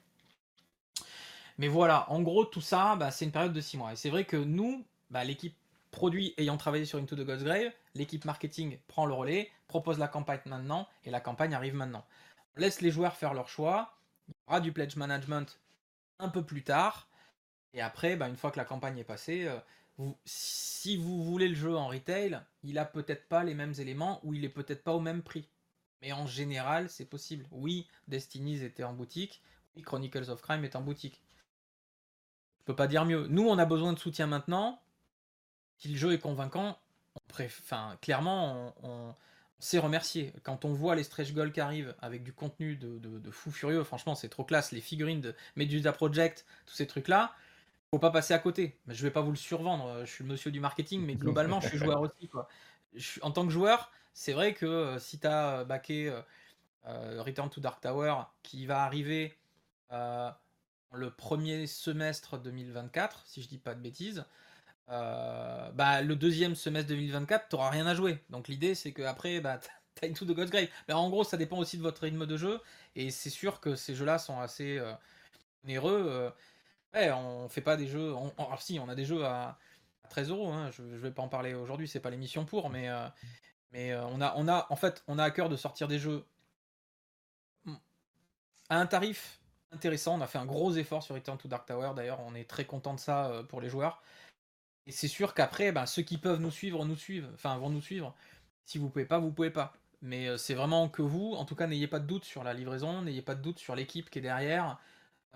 Mais 1.61 1.69
voilà, 1.69 2.11
en 2.11 2.23
gros, 2.23 2.47
tout 2.47 2.63
ça, 2.63 2.97
bah, 2.97 3.11
c'est 3.11 3.27
une 3.27 3.33
période 3.33 3.53
de 3.53 3.61
6 3.61 3.77
mois. 3.77 3.93
Et 3.93 3.97
c'est 3.97 4.09
vrai 4.09 4.25
que 4.25 4.37
nous, 4.37 4.85
bah, 5.11 5.25
l'équipe 5.25 5.55
produit 5.91 6.35
ayant 6.37 6.57
travaillé 6.57 6.85
sur 6.85 6.99
Into 6.99 7.17
the 7.17 7.25
God's 7.25 7.45
Grave, 7.45 7.73
l'équipe 7.95 8.25
marketing 8.25 8.79
prend 8.89 9.07
le 9.07 9.15
relais, 9.15 9.51
propose 9.69 9.99
la 9.99 10.09
campagne 10.09 10.41
maintenant, 10.47 10.89
et 11.05 11.11
la 11.11 11.21
campagne 11.21 11.55
arrive 11.55 11.75
maintenant. 11.75 12.05
On 12.57 12.61
laisse 12.61 12.81
les 12.81 12.91
joueurs 12.91 13.17
faire 13.17 13.35
leur 13.35 13.49
choix, 13.49 13.97
il 14.29 14.33
y 14.33 14.35
aura 14.49 14.61
du 14.61 14.73
pledge 14.73 14.97
management 14.97 15.59
un 16.19 16.29
peu 16.29 16.45
plus 16.45 16.63
tard, 16.63 17.09
et 17.75 17.81
après, 17.81 18.17
bah, 18.17 18.29
une 18.29 18.37
fois 18.37 18.51
que 18.51 18.59
la 18.59 18.65
campagne 18.65 18.99
est 18.99 19.05
passée, 19.05 19.47
euh, 19.47 19.59
si 20.25 20.97
vous 20.97 21.23
voulez 21.23 21.49
le 21.49 21.55
jeu 21.55 21.77
en 21.77 21.89
retail, 21.89 22.41
il 22.63 22.79
a 22.79 22.85
peut-être 22.85 23.29
pas 23.29 23.45
les 23.45 23.55
mêmes 23.55 23.75
éléments, 23.79 24.21
ou 24.23 24.35
il 24.35 24.45
est 24.45 24.49
peut-être 24.51 24.83
pas 24.83 24.93
au 24.93 25.01
même 25.01 25.23
prix. 25.23 25.49
Mais 26.03 26.13
en 26.13 26.27
général, 26.27 26.89
c'est 26.89 27.05
possible. 27.05 27.47
Oui, 27.51 27.87
Destiny's 28.09 28.63
était 28.63 28.85
en 28.85 28.95
boutique, 28.95 29.43
oui, 29.77 29.83
Chronicles 29.83 30.31
of 30.31 30.43
Crime 30.43 30.65
est 30.65 30.77
en 30.77 30.81
boutique. 30.81 31.23
Je 32.61 32.65
peux 32.65 32.77
pas 32.77 32.87
dire 32.87 33.05
mieux. 33.05 33.27
Nous, 33.29 33.47
on 33.47 33.59
a 33.59 33.65
besoin 33.65 33.93
de 33.93 33.99
soutien 33.99 34.27
maintenant. 34.27 34.81
Si 35.81 35.89
le 35.89 35.97
jeu 35.97 36.13
est 36.13 36.19
convaincant, 36.19 36.79
enfin, 37.33 37.97
clairement, 38.01 38.75
on, 38.83 39.15
sait 39.59 39.79
remercier. 39.79 40.33
Quand 40.43 40.65
on 40.65 40.73
voit 40.73 40.95
les 40.95 41.03
stretch 41.03 41.35
goals 41.35 41.53
qui 41.53 41.61
arrivent 41.61 41.95
avec 42.01 42.23
du 42.23 42.33
contenu 42.33 42.77
de, 42.77 43.31
fou 43.31 43.51
furieux, 43.51 43.85
franchement, 43.85 44.15
c'est 44.15 44.31
trop 44.31 44.45
classe. 44.45 44.73
Les 44.73 44.81
figurines 44.81 45.21
de 45.21 45.35
Medusa 45.57 45.93
Project, 45.93 46.47
tous 46.65 46.75
ces 46.75 46.87
trucs-là, 46.87 47.35
faut 47.91 47.99
pas 47.99 48.11
passer 48.11 48.33
à 48.33 48.39
côté. 48.39 48.79
Mais 48.87 48.95
je 48.95 49.03
vais 49.03 49.11
pas 49.11 49.21
vous 49.21 49.33
le 49.33 49.37
survendre. 49.37 50.01
Je 50.05 50.11
suis 50.11 50.25
le 50.25 50.31
monsieur 50.31 50.51
du 50.51 50.61
marketing, 50.61 51.03
mais 51.05 51.15
globalement, 51.15 51.61
je 51.61 51.69
suis 51.69 51.79
joueur 51.79 52.01
aussi. 52.01 52.31
En 53.23 53.31
tant 53.31 53.45
que 53.45 53.53
joueur, 53.53 53.91
c'est 54.13 54.33
vrai 54.33 54.55
que 54.55 54.67
euh, 54.67 54.99
si 54.99 55.19
tu 55.19 55.27
as 55.27 55.65
backé 55.65 56.09
euh, 56.09 56.21
euh, 56.87 57.23
Return 57.23 57.49
to 57.51 57.61
Dark 57.61 57.81
Tower 57.81 58.15
qui 58.43 58.67
va 58.67 58.83
arriver 58.83 59.37
le 60.93 61.11
premier 61.11 61.67
semestre 61.67 62.39
2024, 62.39 63.27
si 63.27 63.43
je 63.43 63.49
dis 63.49 63.59
pas 63.59 63.75
de 63.75 63.81
bêtises, 63.81 64.25
euh, 64.89 65.71
bah, 65.73 66.03
le 66.03 66.17
deuxième 66.17 66.55
semestre 66.55 66.89
2024, 66.89 67.49
tu 67.49 67.57
n'auras 67.57 67.71
rien 67.71 67.87
à 67.87 67.95
jouer. 67.95 68.23
Donc 68.31 68.49
l'idée, 68.49 68.75
c'est 68.75 68.93
qu'après, 68.93 69.41
bah, 69.41 69.59
tu 69.59 70.05
as 70.05 70.09
Into 70.09 70.25
the 70.25 70.33
God's 70.33 70.51
Grave. 70.51 70.69
Mais 70.89 70.95
en 70.95 71.09
gros, 71.11 71.25
ça 71.25 71.37
dépend 71.37 71.59
aussi 71.59 71.77
de 71.77 71.83
votre 71.83 72.03
rythme 72.03 72.27
de 72.27 72.37
jeu. 72.37 72.61
Et 72.97 73.11
c'est 73.11 73.31
sûr 73.31 73.61
que 73.61 73.75
ces 73.75 73.95
jeux-là 73.95 74.19
sont 74.19 74.39
assez 74.41 74.79
euh, 74.79 74.93
onéreux. 75.65 76.07
Euh. 76.09 76.31
ouais, 76.95 77.11
on 77.13 77.49
fait 77.49 77.61
pas 77.61 77.77
des 77.77 77.87
jeux. 77.87 78.15
alors 78.39 78.63
si, 78.63 78.79
on 78.81 78.89
a 78.89 78.95
des 78.95 79.05
jeux 79.05 79.25
à, 79.25 79.59
13 80.11 80.31
euros. 80.31 80.53
Hein. 80.53 80.71
Je, 80.73 80.83
ne 80.83 80.97
vais 80.97 81.13
pas 81.13 81.23
en 81.23 81.29
parler 81.29 81.55
aujourd'hui, 81.55 81.87
c'est 81.87 82.01
pas 82.01 82.11
l'émission 82.11 82.45
pour, 82.45 82.71
mais, 82.71 82.89
mais 83.73 83.95
on, 83.95 84.21
a, 84.21 84.35
on 84.37 84.49
a, 84.49 84.67
en 84.71 84.77
fait, 84.77 85.05
on 85.07 85.19
a 85.19 85.25
à 85.25 85.31
cœur 85.31 85.49
de 85.49 85.57
sortir 85.57 85.87
des 85.87 86.01
jeux 86.01 86.25
à 88.71 88.79
un 88.79 88.87
tarif 88.87 89.41
intéressant. 89.73 90.17
On 90.17 90.21
a 90.23 90.27
fait 90.27 90.39
un 90.39 90.47
gros 90.47 90.73
effort 90.73 91.03
sur 91.03 91.15
Return 91.15 91.37
to 91.37 91.49
Dark 91.49 91.67
Tower. 91.67 91.93
D'ailleurs, 91.95 92.21
on 92.21 92.35
est 92.35 92.49
très 92.49 92.65
content 92.65 92.95
de 92.95 93.01
ça 93.01 93.27
euh, 93.27 93.43
pour 93.43 93.61
les 93.61 93.69
joueurs. 93.69 94.03
Et 94.87 94.93
c'est 94.93 95.09
sûr 95.09 95.35
qu'après, 95.35 95.73
ben, 95.73 95.87
ceux 95.87 96.03
qui 96.03 96.19
peuvent 96.19 96.41
nous 96.41 96.51
suivre, 96.51 96.85
nous 96.85 96.97
suivent. 96.97 97.29
Enfin, 97.35 97.57
vont 97.59 97.71
nous 97.71 97.81
suivre. 97.81 98.15
Si 98.65 98.79
vous 98.79 98.89
pouvez 98.89 99.05
pas, 99.05 99.19
vous 99.19 99.33
pouvez 99.33 99.51
pas. 99.51 99.75
Mais 100.03 100.29
euh, 100.29 100.37
c'est 100.37 100.55
vraiment 100.55 100.89
que 100.89 101.03
vous. 101.03 101.35
En 101.35 101.45
tout 101.45 101.55
cas, 101.55 101.67
n'ayez 101.67 101.87
pas 101.87 102.01
de 102.01 102.07
doute 102.07 102.25
sur 102.25 102.45
la 102.45 102.55
livraison. 102.55 103.03
N'ayez 103.03 103.23
pas 103.23 103.35
de 103.35 103.43
doute 103.43 103.59
sur 103.59 103.77
l'équipe 103.77 104.11
qui 104.11 104.19
est 104.19 104.23
derrière. 104.23 104.79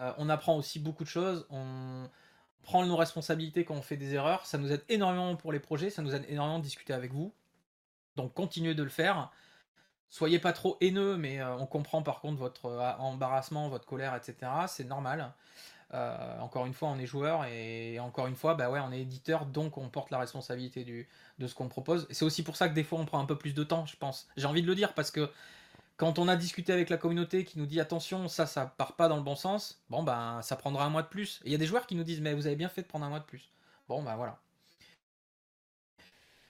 Euh, 0.00 0.12
on 0.18 0.28
apprend 0.28 0.56
aussi 0.56 0.78
beaucoup 0.80 1.04
de 1.04 1.08
choses. 1.08 1.46
On 1.50 2.08
prend 2.62 2.84
nos 2.86 2.96
responsabilités 2.96 3.64
quand 3.64 3.74
on 3.74 3.82
fait 3.82 3.96
des 3.96 4.14
erreurs. 4.14 4.46
Ça 4.46 4.58
nous 4.58 4.72
aide 4.72 4.84
énormément 4.88 5.36
pour 5.36 5.52
les 5.52 5.60
projets. 5.60 5.90
Ça 5.90 6.02
nous 6.02 6.14
aide 6.14 6.24
énormément 6.28 6.58
de 6.58 6.64
discuter 6.64 6.92
avec 6.92 7.12
vous. 7.12 7.32
Donc 8.16 8.34
continuez 8.34 8.74
de 8.74 8.82
le 8.82 8.88
faire 8.88 9.30
soyez 10.14 10.38
pas 10.38 10.52
trop 10.52 10.76
haineux, 10.80 11.16
mais 11.16 11.40
euh, 11.40 11.56
on 11.56 11.66
comprend 11.66 12.02
par 12.02 12.20
contre 12.20 12.38
votre 12.38 12.70
embarrassement, 13.00 13.68
votre 13.68 13.84
colère, 13.84 14.14
etc. 14.14 14.50
C'est 14.68 14.84
normal. 14.84 15.32
Euh, 15.94 16.40
encore 16.40 16.66
une 16.66 16.72
fois, 16.72 16.88
on 16.88 16.98
est 16.98 17.06
joueur 17.06 17.44
et 17.44 18.00
encore 18.00 18.26
une 18.26 18.34
fois, 18.34 18.54
bah 18.54 18.68
ouais, 18.68 18.80
on 18.80 18.90
est 18.90 19.00
éditeur, 19.00 19.46
donc 19.46 19.78
on 19.78 19.88
porte 19.88 20.10
la 20.10 20.18
responsabilité 20.18 20.82
du, 20.82 21.08
de 21.38 21.46
ce 21.46 21.54
qu'on 21.54 21.68
propose. 21.68 22.08
C'est 22.10 22.24
aussi 22.24 22.42
pour 22.42 22.56
ça 22.56 22.68
que 22.68 22.74
des 22.74 22.82
fois 22.82 22.98
on 22.98 23.04
prend 23.04 23.20
un 23.20 23.26
peu 23.26 23.38
plus 23.38 23.54
de 23.54 23.62
temps, 23.62 23.86
je 23.86 23.96
pense. 23.96 24.26
J'ai 24.36 24.46
envie 24.46 24.62
de 24.62 24.66
le 24.66 24.74
dire 24.74 24.92
parce 24.94 25.12
que 25.12 25.30
quand 25.96 26.18
on 26.18 26.26
a 26.26 26.34
discuté 26.34 26.72
avec 26.72 26.90
la 26.90 26.96
communauté 26.96 27.44
qui 27.44 27.60
nous 27.60 27.66
dit 27.66 27.78
attention, 27.80 28.26
ça, 28.26 28.44
ça 28.46 28.74
part 28.76 28.96
pas 28.96 29.06
dans 29.06 29.16
le 29.16 29.22
bon 29.22 29.36
sens, 29.36 29.84
bon 29.88 30.02
ben 30.02 30.42
ça 30.42 30.56
prendra 30.56 30.84
un 30.84 30.90
mois 30.90 31.02
de 31.02 31.08
plus. 31.08 31.40
Et 31.44 31.50
il 31.50 31.52
y 31.52 31.54
a 31.54 31.58
des 31.58 31.66
joueurs 31.66 31.86
qui 31.86 31.94
nous 31.94 32.02
disent 32.02 32.20
mais 32.20 32.34
vous 32.34 32.48
avez 32.48 32.56
bien 32.56 32.68
fait 32.68 32.82
de 32.82 32.88
prendre 32.88 33.04
un 33.04 33.10
mois 33.10 33.20
de 33.20 33.24
plus. 33.24 33.48
Bon 33.88 34.02
ben 34.02 34.16
voilà. 34.16 34.40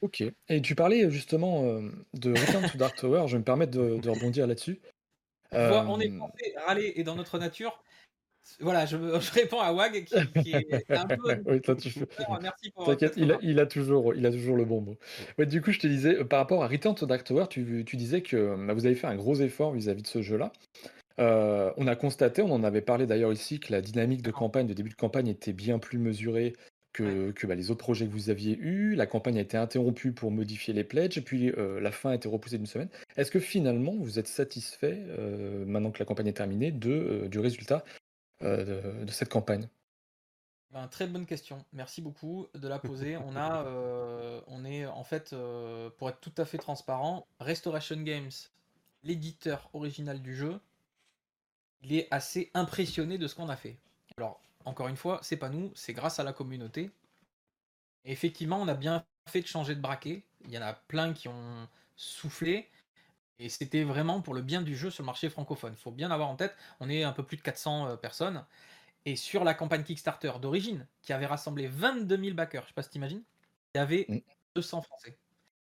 Ok. 0.00 0.22
Et 0.48 0.62
tu 0.62 0.74
parlais 0.74 1.10
justement 1.10 1.82
de 2.14 2.30
Return 2.30 2.70
to 2.70 2.78
Dark 2.78 2.96
Tower, 2.96 3.24
je 3.26 3.32
vais 3.32 3.40
me 3.40 3.44
permettre 3.44 3.72
de, 3.72 4.08
rebondir 4.08 4.46
là-dessus. 4.46 4.80
on 5.52 6.00
est 6.00 6.16
censé 6.18 6.54
râler 6.66 6.94
et 6.96 7.04
dans 7.04 7.14
notre 7.14 7.38
nature. 7.38 7.83
Voilà, 8.60 8.86
je, 8.86 8.96
réponds 9.32 9.60
à 9.60 9.72
Wag 9.72 10.04
qui, 10.04 10.14
est 10.14 10.90
un 10.90 11.06
peu. 11.06 11.42
oui, 11.46 11.60
toi, 11.60 11.74
tu 11.74 11.90
fais... 11.90 12.06
Merci 12.42 12.70
pour 12.70 12.86
T'inquiète, 12.86 13.14
il 13.16 13.32
a, 13.32 13.38
il, 13.42 13.60
a 13.60 13.66
toujours, 13.66 14.14
il 14.14 14.24
a 14.26 14.30
toujours 14.30 14.56
le 14.56 14.64
bon 14.64 14.80
mot. 14.80 14.96
Ouais, 15.38 15.46
du 15.46 15.60
coup, 15.60 15.72
je 15.72 15.78
te 15.78 15.86
disais, 15.86 16.24
par 16.24 16.38
rapport 16.40 16.62
à 16.62 16.68
Return 16.68 16.94
to 16.94 17.06
Dark 17.06 17.24
Tower, 17.24 17.46
tu, 17.48 17.84
tu 17.86 17.96
disais 17.96 18.22
que 18.22 18.54
bah, 18.66 18.74
vous 18.74 18.86
avez 18.86 18.94
fait 18.94 19.06
un 19.06 19.16
gros 19.16 19.36
effort 19.36 19.72
vis-à-vis 19.72 20.02
de 20.02 20.06
ce 20.06 20.22
jeu-là. 20.22 20.52
on 21.18 21.86
a 21.86 21.96
constaté, 21.96 22.42
on 22.42 22.52
en 22.52 22.64
avait 22.64 22.82
parlé 22.82 23.06
d'ailleurs 23.06 23.32
ici, 23.32 23.60
que 23.60 23.72
la 23.72 23.80
dynamique 23.80 24.22
de 24.22 24.30
campagne, 24.30 24.66
de 24.66 24.74
début 24.74 24.90
de 24.90 24.94
campagne 24.94 25.28
était 25.28 25.52
bien 25.52 25.78
plus 25.78 25.98
mesurée 25.98 26.54
que, 26.94 27.46
bah, 27.46 27.54
les 27.54 27.70
autres 27.70 27.80
projets 27.80 28.06
que 28.06 28.12
vous 28.12 28.30
aviez 28.30 28.56
eus. 28.56 28.94
La 28.94 29.06
campagne 29.06 29.38
a 29.38 29.42
été 29.42 29.56
interrompue 29.56 30.12
pour 30.12 30.30
modifier 30.30 30.72
les 30.72 30.84
pledges, 30.84 31.20
puis 31.22 31.50
euh, 31.50 31.80
la 31.80 31.90
fin 31.90 32.10
a 32.10 32.14
été 32.14 32.28
repoussée 32.28 32.56
d'une 32.56 32.66
semaine. 32.66 32.88
Est-ce 33.16 33.30
que 33.30 33.40
finalement 33.40 33.94
vous 33.98 34.18
êtes 34.18 34.28
satisfait, 34.28 34.98
euh, 35.18 35.64
maintenant 35.66 35.90
que 35.90 35.98
la 35.98 36.04
campagne 36.04 36.28
est 36.28 36.34
terminée, 36.34 36.70
de, 36.70 36.90
euh, 36.90 37.28
du 37.28 37.40
résultat 37.40 37.84
de, 38.40 39.06
cette 39.10 39.28
campagne 39.28 39.68
ben, 40.70 40.86
Très 40.88 41.06
bonne 41.06 41.26
question. 41.26 41.64
Merci 41.72 42.02
beaucoup 42.02 42.46
de 42.54 42.68
la 42.68 42.78
poser. 42.78 43.16
on, 43.28 43.36
a, 43.36 43.64
on 44.46 44.64
est 44.64 44.86
en 44.86 45.04
fait, 45.04 45.34
pour 45.98 46.08
être 46.08 46.20
tout 46.20 46.34
à 46.36 46.44
fait 46.44 46.58
transparent, 46.58 47.26
Restoration 47.40 48.00
Games, 48.02 48.32
l'éditeur 49.02 49.70
original 49.72 50.20
du 50.20 50.34
jeu, 50.34 50.60
il 51.82 51.92
est 51.92 52.08
assez 52.10 52.50
impressionné 52.54 53.18
de 53.18 53.28
ce 53.28 53.34
qu'on 53.34 53.48
a 53.48 53.56
fait. 53.56 53.78
Alors, 54.16 54.40
encore 54.64 54.88
une 54.88 54.96
fois, 54.96 55.20
c'est 55.22 55.36
pas 55.36 55.50
nous, 55.50 55.70
c'est 55.74 55.92
grâce 55.92 56.18
à 56.18 56.24
la 56.24 56.32
communauté. 56.32 56.90
Et 58.04 58.12
effectivement, 58.12 58.60
on 58.60 58.68
a 58.68 58.74
bien 58.74 59.04
fait 59.26 59.42
de 59.42 59.46
changer 59.46 59.74
de 59.74 59.80
braquet. 59.80 60.24
Il 60.44 60.50
y 60.50 60.58
en 60.58 60.62
a 60.62 60.72
plein 60.72 61.12
qui 61.12 61.28
ont 61.28 61.68
soufflé. 61.96 62.68
Et 63.38 63.48
c'était 63.48 63.82
vraiment 63.82 64.20
pour 64.20 64.34
le 64.34 64.42
bien 64.42 64.62
du 64.62 64.76
jeu 64.76 64.90
sur 64.90 65.02
le 65.02 65.06
marché 65.06 65.28
francophone. 65.28 65.74
Il 65.76 65.80
faut 65.80 65.90
bien 65.90 66.10
avoir 66.10 66.28
en 66.28 66.36
tête, 66.36 66.54
on 66.80 66.88
est 66.88 67.02
un 67.02 67.12
peu 67.12 67.24
plus 67.24 67.36
de 67.36 67.42
400 67.42 67.88
euh, 67.88 67.96
personnes. 67.96 68.44
Et 69.06 69.16
sur 69.16 69.44
la 69.44 69.54
campagne 69.54 69.82
Kickstarter 69.82 70.32
d'origine, 70.40 70.86
qui 71.02 71.12
avait 71.12 71.26
rassemblé 71.26 71.66
22 71.66 72.16
000 72.16 72.34
backers, 72.34 72.62
je 72.62 72.68
sais 72.68 72.74
pas 72.74 72.82
si 72.82 72.90
t'imagines, 72.90 73.22
il 73.74 73.78
y 73.78 73.80
avait 73.80 74.06
200 74.54 74.78
mm. 74.78 74.82
Français. 74.82 75.10
Donc 75.10 75.18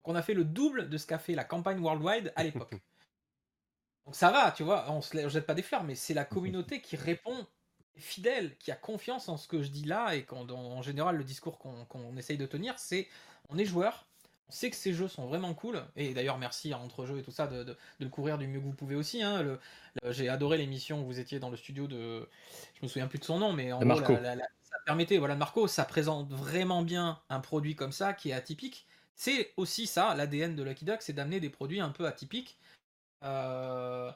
on 0.04 0.14
a 0.14 0.22
fait 0.22 0.34
le 0.34 0.44
double 0.44 0.88
de 0.88 0.98
ce 0.98 1.06
qu'a 1.06 1.18
fait 1.18 1.34
la 1.34 1.44
campagne 1.44 1.78
Worldwide 1.80 2.32
à 2.36 2.42
l'époque. 2.42 2.74
Donc 4.06 4.16
ça 4.16 4.30
va, 4.30 4.50
tu 4.52 4.62
vois, 4.62 4.90
on 4.90 5.02
se 5.02 5.28
jette 5.28 5.46
pas 5.46 5.54
des 5.54 5.62
fleurs, 5.62 5.84
mais 5.84 5.94
c'est 5.94 6.14
la 6.14 6.24
communauté 6.24 6.80
qui 6.80 6.96
répond 6.96 7.46
fidèle, 7.96 8.56
qui 8.58 8.70
a 8.70 8.76
confiance 8.76 9.28
en 9.28 9.36
ce 9.36 9.46
que 9.48 9.62
je 9.62 9.68
dis 9.68 9.84
là, 9.84 10.14
et 10.14 10.24
qu'en 10.24 10.48
en 10.48 10.82
général 10.82 11.16
le 11.16 11.24
discours 11.24 11.58
qu'on 11.58 12.16
essaye 12.16 12.38
de 12.38 12.46
tenir, 12.46 12.78
c'est 12.78 13.08
on 13.50 13.58
est 13.58 13.64
joueur, 13.64 14.07
on 14.48 14.52
sait 14.52 14.70
que 14.70 14.76
ces 14.76 14.92
jeux 14.92 15.08
sont 15.08 15.26
vraiment 15.26 15.52
cool, 15.54 15.82
et 15.96 16.14
d'ailleurs 16.14 16.38
merci 16.38 16.72
à 16.72 16.78
entre 16.78 17.04
jeux 17.04 17.18
et 17.18 17.22
tout 17.22 17.30
ça 17.30 17.46
de, 17.46 17.76
le 17.98 18.08
courir 18.08 18.38
du 18.38 18.46
mieux 18.46 18.60
que 18.60 18.64
vous 18.64 18.72
pouvez 18.72 18.94
aussi. 18.94 19.22
Hein, 19.22 19.42
le, 19.42 19.60
J'ai 20.10 20.28
adoré 20.28 20.56
l'émission 20.56 21.02
où 21.02 21.04
vous 21.04 21.20
étiez 21.20 21.38
dans 21.38 21.50
le 21.50 21.56
studio 21.56 21.86
de, 21.86 22.28
je 22.74 22.82
me 22.82 22.88
souviens 22.88 23.08
plus 23.08 23.18
de 23.18 23.24
son 23.24 23.38
nom, 23.38 23.52
mais 23.52 23.72
en 23.72 23.80
gros, 23.80 24.02
ça 24.04 24.76
permettait, 24.86 25.18
voilà 25.18 25.34
Marco, 25.34 25.66
ça 25.66 25.84
présente 25.84 26.30
vraiment 26.32 26.82
bien 26.82 27.20
un 27.28 27.40
produit 27.40 27.74
comme 27.74 27.92
ça 27.92 28.12
qui 28.12 28.30
est 28.30 28.34
atypique. 28.34 28.86
C'est 29.14 29.52
aussi 29.56 29.86
ça, 29.86 30.14
l'ADN 30.14 30.54
de 30.54 30.62
Lucky 30.62 30.84
Duck, 30.84 31.02
c'est 31.02 31.12
d'amener 31.12 31.40
des 31.40 31.50
produits 31.50 31.80
un 31.80 31.90
peu 31.90 32.06
atypiques. 32.06 32.58
Euh, 33.24 34.10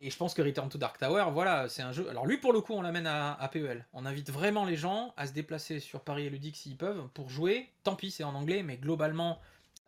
et 0.00 0.08
je 0.10 0.16
pense 0.16 0.32
que 0.32 0.40
Return 0.40 0.68
to 0.68 0.78
Dark 0.78 0.98
Tower, 0.98 1.26
voilà, 1.30 1.68
c'est 1.68 1.82
un 1.82 1.92
jeu. 1.92 2.08
Alors 2.08 2.26
lui, 2.26 2.38
pour 2.38 2.52
le 2.52 2.60
coup, 2.62 2.72
on 2.72 2.80
l'amène 2.80 3.06
à, 3.06 3.48
PEL. 3.52 3.84
On 3.92 4.06
invite 4.06 4.30
vraiment 4.30 4.64
les 4.64 4.76
gens 4.76 5.12
à 5.18 5.26
se 5.26 5.32
déplacer 5.32 5.78
sur 5.78 6.00
Paris 6.00 6.26
et 6.26 6.30
Ludique 6.30 6.56
s'ils 6.56 6.76
peuvent 6.76 7.08
pour 7.12 7.28
jouer. 7.28 7.68
Tant 7.82 7.96
pis, 7.96 8.10
c'est 8.10 8.24
en 8.24 8.34
anglais, 8.34 8.62
mais 8.62 8.78
globalement, 8.78 9.38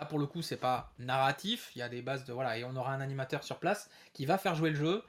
là 0.03 0.07
pour 0.07 0.19
le 0.19 0.27
coup, 0.27 0.43
c'est 0.43 0.57
pas 0.57 0.93
narratif. 0.99 1.71
Il 1.77 1.79
y 1.79 1.83
a 1.83 1.89
des 1.89 2.03
bases 2.03 2.25
de 2.25 2.33
voilà, 2.33 2.59
et 2.59 2.65
on 2.65 2.75
aura 2.77 2.93
un 2.93 3.01
animateur 3.01 3.45
sur 3.45 3.59
place 3.59 3.89
qui 4.13 4.27
va 4.27 4.37
faire 4.37 4.55
jouer 4.55 4.71
le 4.71 4.77
jeu. 4.77 5.05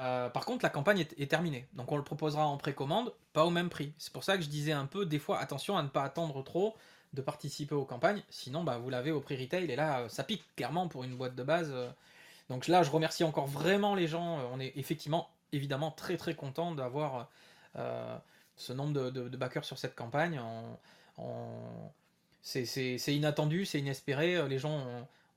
Euh, 0.00 0.28
par 0.28 0.44
contre, 0.44 0.64
la 0.64 0.70
campagne 0.70 1.00
est, 1.00 1.30
terminée, 1.30 1.68
donc 1.72 1.90
on 1.92 1.96
le 1.96 2.04
proposera 2.04 2.46
en 2.46 2.56
précommande, 2.58 3.14
pas 3.32 3.44
au 3.44 3.50
même 3.50 3.70
prix. 3.70 3.92
C'est 3.98 4.12
pour 4.12 4.24
ça 4.24 4.36
que 4.36 4.42
je 4.42 4.48
disais 4.48 4.72
un 4.72 4.86
peu, 4.86 5.06
des 5.06 5.18
fois, 5.18 5.38
attention 5.38 5.76
à 5.78 5.82
ne 5.82 5.88
pas 5.88 6.02
attendre 6.02 6.42
trop 6.42 6.76
de 7.14 7.22
participer 7.22 7.74
aux 7.74 7.86
campagnes, 7.86 8.22
sinon 8.28 8.62
bah, 8.62 8.78
vous 8.78 8.90
l'avez 8.90 9.10
au 9.10 9.20
prix 9.20 9.36
retail 9.36 9.70
et 9.70 9.76
là, 9.76 10.06
ça 10.08 10.22
pique 10.24 10.44
clairement 10.54 10.88
pour 10.88 11.04
une 11.04 11.16
boîte 11.16 11.34
de 11.34 11.42
base. 11.42 11.70
Euh, 11.72 11.88
Donc 12.50 12.68
là, 12.68 12.82
je 12.82 12.90
remercie 12.90 13.24
encore 13.24 13.46
vraiment 13.46 13.94
les 13.94 14.06
gens. 14.08 14.40
On 14.52 14.60
est 14.60 14.72
effectivement, 14.76 15.30
évidemment, 15.52 15.90
très 15.90 16.16
très 16.16 16.34
content 16.34 16.74
d'avoir 16.74 17.30
ce 18.56 18.72
nombre 18.72 19.10
de, 19.10 19.36
backers 19.36 19.64
sur 19.64 19.78
cette 19.78 19.94
campagne. 19.94 20.40
C'est 22.46 23.14
inattendu, 23.14 23.66
c'est 23.66 23.80
inespéré. 23.80 24.48
Les 24.48 24.58
gens 24.58 24.86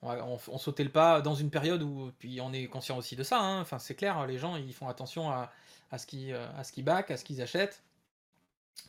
ont, 0.04 0.58
sauté 0.58 0.84
le 0.84 0.92
pas 0.92 1.22
dans 1.22 1.36
une 1.36 1.50
période 1.50 1.82
où, 1.82 2.12
puis 2.20 2.40
on 2.40 2.54
est 2.54 2.68
conscient 2.68 2.98
aussi 2.98 3.16
de 3.16 3.24
ça. 3.24 3.40
Hein. 3.40 3.62
Enfin, 3.62 3.80
c'est 3.80 3.96
clair, 3.96 4.28
les 4.28 4.38
gens 4.38 4.56
ils 4.58 4.74
font 4.74 4.88
attention 4.88 5.30
à, 5.32 5.52
à 5.92 5.98
ce 5.98 6.06
qu'ils 6.06 6.34
à 6.36 6.64
ce 6.64 6.82
back, 6.82 7.12
à 7.12 7.18
ce 7.18 7.26
qu'ils 7.26 7.42
achètent. 7.42 7.82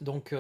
Donc 0.03 0.35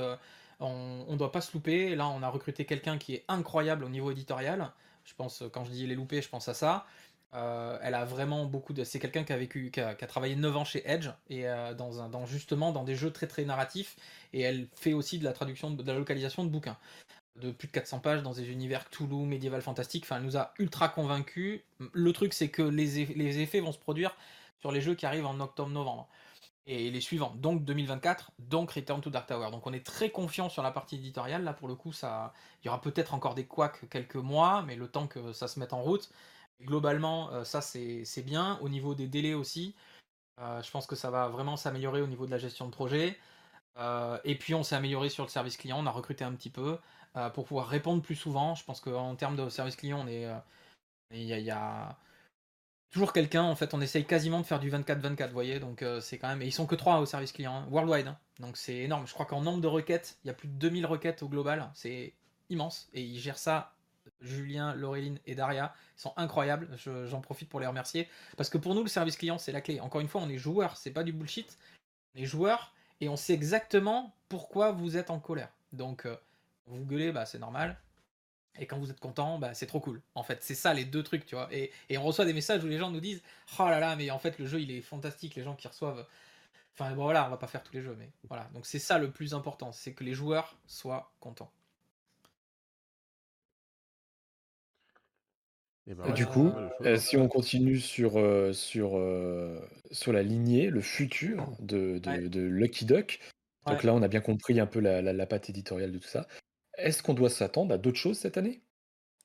on 0.60 1.06
ne 1.08 1.16
doit 1.16 1.32
pas 1.32 1.40
se 1.40 1.52
louper. 1.52 1.96
Là, 1.96 2.08
on 2.08 2.22
a 2.22 2.28
recruté 2.28 2.64
quelqu'un 2.66 2.98
qui 2.98 3.14
est 3.14 3.24
incroyable 3.28 3.84
au 3.84 3.88
niveau 3.88 4.10
éditorial. 4.10 4.70
Je 5.04 5.14
pense, 5.14 5.42
quand 5.52 5.64
je 5.64 5.70
dis 5.70 5.86
les 5.86 5.94
louper, 5.94 6.22
je 6.22 6.28
pense 6.28 6.48
à 6.48 6.54
ça. 6.54 6.86
Euh, 7.32 7.78
elle 7.82 7.94
a 7.94 8.04
vraiment 8.04 8.44
beaucoup 8.44 8.72
de. 8.72 8.82
C'est 8.84 8.98
quelqu'un 8.98 9.24
qui 9.24 9.32
a 9.32 9.36
vécu, 9.36 9.70
qui 9.70 9.80
a, 9.80 9.94
travaillé 9.94 10.34
9 10.34 10.56
ans 10.56 10.64
chez 10.64 10.82
Edge 10.84 11.10
et 11.28 11.48
euh, 11.48 11.74
dans 11.74 12.26
justement 12.26 12.72
dans 12.72 12.82
des 12.82 12.96
jeux 12.96 13.12
très 13.12 13.28
très 13.28 13.44
narratifs. 13.44 13.96
Et 14.32 14.40
elle 14.40 14.66
fait 14.74 14.92
aussi 14.92 15.18
de 15.18 15.24
la 15.24 15.32
traduction, 15.32 15.70
de, 15.70 15.82
la 15.84 15.94
localisation 15.94 16.44
de 16.44 16.50
bouquins 16.50 16.76
de 17.36 17.50
plus 17.50 17.68
de 17.68 17.72
400 17.72 18.00
pages 18.00 18.22
dans 18.22 18.32
des 18.32 18.50
univers 18.50 18.88
Cthulhu, 18.90 19.26
médiéval, 19.26 19.62
fantastique. 19.62 20.04
Enfin, 20.04 20.16
elle 20.16 20.24
nous 20.24 20.36
a 20.36 20.52
ultra 20.58 20.88
convaincus. 20.88 21.62
Le 21.92 22.12
truc, 22.12 22.32
c'est 22.32 22.48
que 22.48 22.62
les, 22.62 23.00
effets 23.40 23.60
vont 23.60 23.72
se 23.72 23.78
produire 23.78 24.16
sur 24.58 24.72
les 24.72 24.80
jeux 24.80 24.94
qui 24.94 25.06
arrivent 25.06 25.26
en 25.26 25.40
octobre-novembre 25.40 26.08
et 26.66 26.90
les 26.90 27.00
suivants, 27.00 27.32
donc 27.36 27.64
2024, 27.64 28.32
donc 28.38 28.72
Return 28.72 29.00
to 29.00 29.10
Dark 29.10 29.26
Tower. 29.26 29.50
Donc 29.50 29.66
on 29.66 29.72
est 29.72 29.84
très 29.84 30.10
confiant 30.10 30.48
sur 30.48 30.62
la 30.62 30.70
partie 30.70 30.96
éditoriale. 30.96 31.42
Là, 31.42 31.52
pour 31.52 31.66
le 31.66 31.74
coup, 31.74 31.92
ça, 31.92 32.32
il 32.62 32.66
y 32.66 32.68
aura 32.68 32.80
peut-être 32.80 33.14
encore 33.14 33.34
des 33.34 33.44
couacs 33.44 33.88
quelques 33.88 34.16
mois, 34.16 34.62
mais 34.62 34.76
le 34.76 34.86
temps 34.86 35.06
que 35.06 35.32
ça 35.32 35.48
se 35.48 35.58
mette 35.58 35.72
en 35.72 35.82
route. 35.82 36.10
Globalement, 36.62 37.32
euh, 37.32 37.44
ça 37.44 37.60
c'est 37.62 38.22
bien. 38.22 38.58
Au 38.60 38.68
niveau 38.68 38.94
des 38.94 39.08
délais 39.08 39.34
aussi, 39.34 39.74
euh, 40.40 40.62
je 40.62 40.70
pense 40.70 40.86
que 40.86 40.96
ça 40.96 41.10
va 41.10 41.28
vraiment 41.28 41.56
s'améliorer 41.56 42.02
au 42.02 42.06
niveau 42.06 42.26
de 42.26 42.30
la 42.30 42.38
gestion 42.38 42.66
de 42.66 42.70
projet. 42.70 43.18
Euh, 43.78 44.18
et 44.24 44.36
puis 44.36 44.54
on 44.54 44.62
s'est 44.62 44.74
amélioré 44.74 45.08
sur 45.08 45.24
le 45.24 45.30
service 45.30 45.56
client, 45.56 45.78
on 45.78 45.86
a 45.86 45.90
recruté 45.90 46.24
un 46.24 46.32
petit 46.32 46.50
peu 46.50 46.78
pour 47.34 47.44
pouvoir 47.44 47.66
répondre 47.66 48.02
plus 48.02 48.14
souvent. 48.14 48.54
Je 48.54 48.64
pense 48.64 48.80
qu'en 48.80 49.16
termes 49.16 49.34
de 49.34 49.48
service 49.48 49.74
client, 49.74 50.00
on 50.00 50.06
est, 50.06 50.28
il 51.10 51.24
y 51.24 51.50
a 51.50 51.98
toujours 52.90 53.12
quelqu'un. 53.12 53.42
En 53.42 53.56
fait, 53.56 53.74
on 53.74 53.80
essaye 53.80 54.04
quasiment 54.04 54.40
de 54.40 54.46
faire 54.46 54.60
du 54.60 54.70
24-24, 54.70 55.28
vous 55.28 55.32
voyez. 55.32 55.60
Donc, 55.60 55.82
euh, 55.82 56.00
c'est 56.00 56.18
quand 56.18 56.28
même. 56.28 56.42
Et 56.42 56.46
ils 56.46 56.52
sont 56.52 56.66
que 56.66 56.74
3 56.74 56.98
au 56.98 57.06
service 57.06 57.32
client, 57.32 57.54
hein, 57.54 57.66
worldwide. 57.70 58.08
Hein. 58.08 58.18
Donc, 58.38 58.56
c'est 58.56 58.76
énorme. 58.76 59.06
Je 59.06 59.14
crois 59.14 59.26
qu'en 59.26 59.40
nombre 59.40 59.60
de 59.60 59.66
requêtes, 59.66 60.18
il 60.24 60.28
y 60.28 60.30
a 60.30 60.34
plus 60.34 60.48
de 60.48 60.54
2000 60.54 60.86
requêtes 60.86 61.22
au 61.22 61.28
global. 61.28 61.70
C'est 61.74 62.14
immense. 62.48 62.88
Et 62.92 63.02
ils 63.02 63.18
gèrent 63.18 63.38
ça. 63.38 63.74
Julien, 64.20 64.74
Laureline 64.74 65.18
et 65.26 65.34
Daria 65.34 65.72
ils 65.96 66.00
sont 66.00 66.12
incroyables. 66.16 66.68
J'en 67.06 67.20
profite 67.20 67.48
pour 67.48 67.60
les 67.60 67.66
remercier. 67.66 68.08
Parce 68.36 68.50
que 68.50 68.58
pour 68.58 68.74
nous, 68.74 68.82
le 68.82 68.88
service 68.88 69.16
client, 69.16 69.38
c'est 69.38 69.52
la 69.52 69.60
clé. 69.60 69.80
Encore 69.80 70.00
une 70.00 70.08
fois, 70.08 70.20
on 70.22 70.28
est 70.28 70.38
joueurs. 70.38 70.76
C'est 70.76 70.90
pas 70.90 71.04
du 71.04 71.12
bullshit. 71.12 71.58
On 72.14 72.20
est 72.20 72.26
joueurs 72.26 72.74
et 73.00 73.08
on 73.08 73.16
sait 73.16 73.32
exactement 73.32 74.14
pourquoi 74.28 74.72
vous 74.72 74.96
êtes 74.96 75.10
en 75.10 75.20
colère. 75.20 75.50
Donc, 75.72 76.06
euh, 76.06 76.16
vous 76.66 76.84
gueulez, 76.84 77.12
bah, 77.12 77.26
c'est 77.26 77.38
normal. 77.38 77.78
Et 78.58 78.66
quand 78.66 78.78
vous 78.78 78.90
êtes 78.90 79.00
content, 79.00 79.38
bah, 79.38 79.54
c'est 79.54 79.66
trop 79.66 79.80
cool. 79.80 80.02
En 80.14 80.22
fait, 80.22 80.42
c'est 80.42 80.54
ça 80.54 80.74
les 80.74 80.84
deux 80.84 81.02
trucs, 81.02 81.24
tu 81.24 81.34
vois. 81.34 81.48
Et, 81.52 81.70
on 81.96 82.02
reçoit 82.02 82.24
des 82.24 82.32
messages 82.32 82.62
où 82.64 82.66
les 82.66 82.78
gens 82.78 82.90
nous 82.90 83.00
disent 83.00 83.22
Oh 83.58 83.68
là 83.68 83.80
là, 83.80 83.96
mais 83.96 84.10
en 84.10 84.18
fait, 84.18 84.38
le 84.38 84.46
jeu 84.46 84.60
il 84.60 84.70
est 84.70 84.82
fantastique. 84.82 85.34
Les 85.34 85.42
gens 85.42 85.54
qui 85.54 85.68
reçoivent. 85.68 86.06
Enfin, 86.74 86.94
bon, 86.94 87.04
voilà, 87.04 87.26
on 87.26 87.30
va 87.30 87.36
pas 87.36 87.46
faire 87.46 87.62
tous 87.62 87.74
les 87.74 87.82
jeux, 87.82 87.96
mais 87.98 88.10
voilà. 88.28 88.48
Donc, 88.54 88.66
c'est 88.66 88.78
ça 88.78 88.98
le 88.98 89.10
plus 89.10 89.34
important 89.34 89.72
c'est 89.72 89.92
que 89.92 90.04
les 90.04 90.14
joueurs 90.14 90.56
soient 90.66 91.12
contents. 91.20 91.50
Et 95.90 95.94
ben 95.94 96.12
du 96.12 96.24
coup, 96.24 96.52
euh, 96.82 96.96
si 96.96 97.16
on 97.16 97.26
continue 97.26 97.80
sur, 97.80 98.16
euh, 98.16 98.52
sur, 98.52 98.96
euh, 98.96 99.58
sur 99.90 100.12
la 100.12 100.22
lignée, 100.22 100.70
le 100.70 100.80
futur 100.80 101.56
de, 101.58 101.98
de, 101.98 102.40
Lucky 102.40 102.84
Duck, 102.84 103.18
donc 103.66 103.82
là 103.82 103.92
on 103.92 104.00
a 104.00 104.06
bien 104.06 104.20
compris 104.20 104.60
un 104.60 104.66
peu 104.66 104.78
la, 104.78 105.02
la, 105.02 105.12
la 105.12 105.26
patte 105.26 105.50
éditoriale 105.50 105.90
de 105.90 105.98
tout 105.98 106.06
ça. 106.06 106.28
Est-ce 106.78 107.02
qu'on 107.02 107.14
doit 107.14 107.28
s'attendre 107.28 107.74
à 107.74 107.78
d'autres 107.78 107.98
choses 107.98 108.18
cette 108.18 108.38
année? 108.38 108.62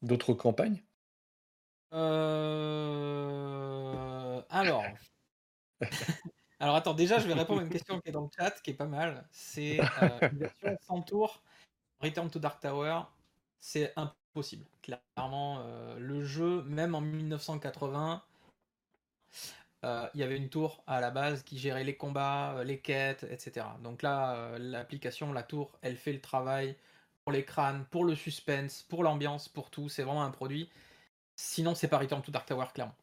D'autres 0.02 0.34
campagnes? 0.34 0.84
Euh, 1.94 2.82
Alors. 4.50 4.86
Alors 6.60 6.76
attends, 6.78 6.96
déjà 6.96 7.20
je 7.20 7.28
vais 7.28 7.34
répondre 7.34 7.62
à 7.62 7.64
une 7.64 7.70
question 7.70 8.00
qui 8.02 8.10
est 8.10 8.12
dans 8.12 8.24
le 8.24 8.30
chat, 8.36 8.60
qui 8.62 8.72
est 8.72 8.76
pas 8.76 8.88
mal. 8.88 9.28
C'est 9.30 9.80
euh, 9.80 10.30
une 10.32 10.40
version 10.40 10.76
sans 10.82 11.04
tour, 11.04 11.44
Return 12.00 12.32
to 12.32 12.40
Dark 12.40 12.60
Tower, 12.60 13.02
c'est 13.60 13.94
impossible. 14.36 14.66
Clairement, 14.82 15.62
euh, 15.62 15.98
le 16.00 16.26
jeu, 16.26 16.64
même 16.64 16.94
en 16.96 17.02
1980, 17.02 18.22
il 20.16 20.20
y 20.20 20.24
avait 20.24 20.38
une 20.38 20.50
tour 20.50 20.84
à 20.88 21.00
la 21.00 21.12
base 21.12 21.44
qui 21.44 21.60
gérait 21.60 21.84
les 21.84 21.96
combats, 21.96 22.64
les 22.64 22.80
quêtes, 22.80 23.24
etc. 23.30 23.68
Donc 23.84 24.02
là, 24.02 24.58
l'application, 24.58 25.32
la 25.32 25.44
tour, 25.44 25.78
elle 25.84 25.96
fait 25.96 26.12
le 26.12 26.22
travail 26.22 26.76
pour 27.24 27.32
les 27.32 27.46
crânes, 27.46 27.86
pour 27.92 28.04
le 28.04 28.16
suspense, 28.16 28.84
pour 28.90 29.04
l'ambiance, 29.04 29.48
pour 29.48 29.70
tout. 29.70 29.88
C'est 29.88 30.02
vraiment 30.02 30.24
un 30.24 30.32
produit. 30.32 30.70
Sinon, 31.36 31.76
c'est 31.76 31.88
pas 31.88 32.00
Return 32.00 32.22
to 32.24 32.32
Dark 32.32 32.48
Tower, 32.48 32.66
clairement. 32.74 32.96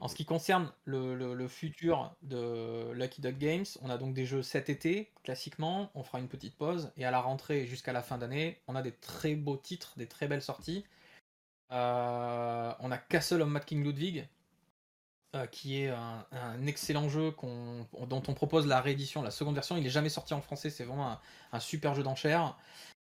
En 0.00 0.08
ce 0.08 0.14
qui 0.14 0.24
concerne 0.24 0.72
le, 0.84 1.48
futur 1.48 2.14
de 2.22 2.92
Lucky 2.92 3.20
Duck 3.20 3.38
Games, 3.38 3.64
on 3.82 3.90
a 3.90 3.98
donc 3.98 4.14
des 4.14 4.24
jeux 4.24 4.42
cet 4.42 4.68
été, 4.68 5.10
classiquement. 5.24 5.90
On 5.94 6.02
fera 6.02 6.20
une 6.20 6.28
petite 6.28 6.56
pause. 6.56 6.92
Et 6.96 7.04
à 7.04 7.10
la 7.10 7.20
rentrée, 7.20 7.66
jusqu'à 7.66 7.92
la 7.92 8.02
fin 8.02 8.18
d'année, 8.18 8.60
on 8.68 8.76
a 8.76 8.82
des 8.82 8.92
très 8.92 9.34
beaux 9.34 9.56
titres, 9.56 9.94
des 9.96 10.06
très 10.06 10.28
belles 10.28 10.42
sorties. 10.42 10.84
Euh, 11.72 12.72
on 12.80 12.90
a 12.90 12.98
Castle 12.98 13.42
of 13.42 13.48
Mad 13.48 13.64
King 13.64 13.82
Ludwig, 13.82 14.26
euh, 15.36 15.46
qui 15.46 15.82
est 15.82 15.88
un, 15.88 16.66
excellent 16.66 17.08
jeu 17.08 17.34
dont 17.42 18.22
on 18.28 18.34
propose 18.34 18.66
la 18.66 18.80
réédition, 18.80 19.22
la 19.22 19.30
seconde 19.30 19.54
version. 19.54 19.76
Il 19.76 19.82
n'est 19.82 19.90
jamais 19.90 20.08
sorti 20.08 20.34
en 20.34 20.40
français, 20.40 20.70
c'est 20.70 20.84
vraiment 20.84 21.18
un 21.52 21.60
super 21.60 21.94
jeu 21.94 22.02
d'enchères. 22.02 22.56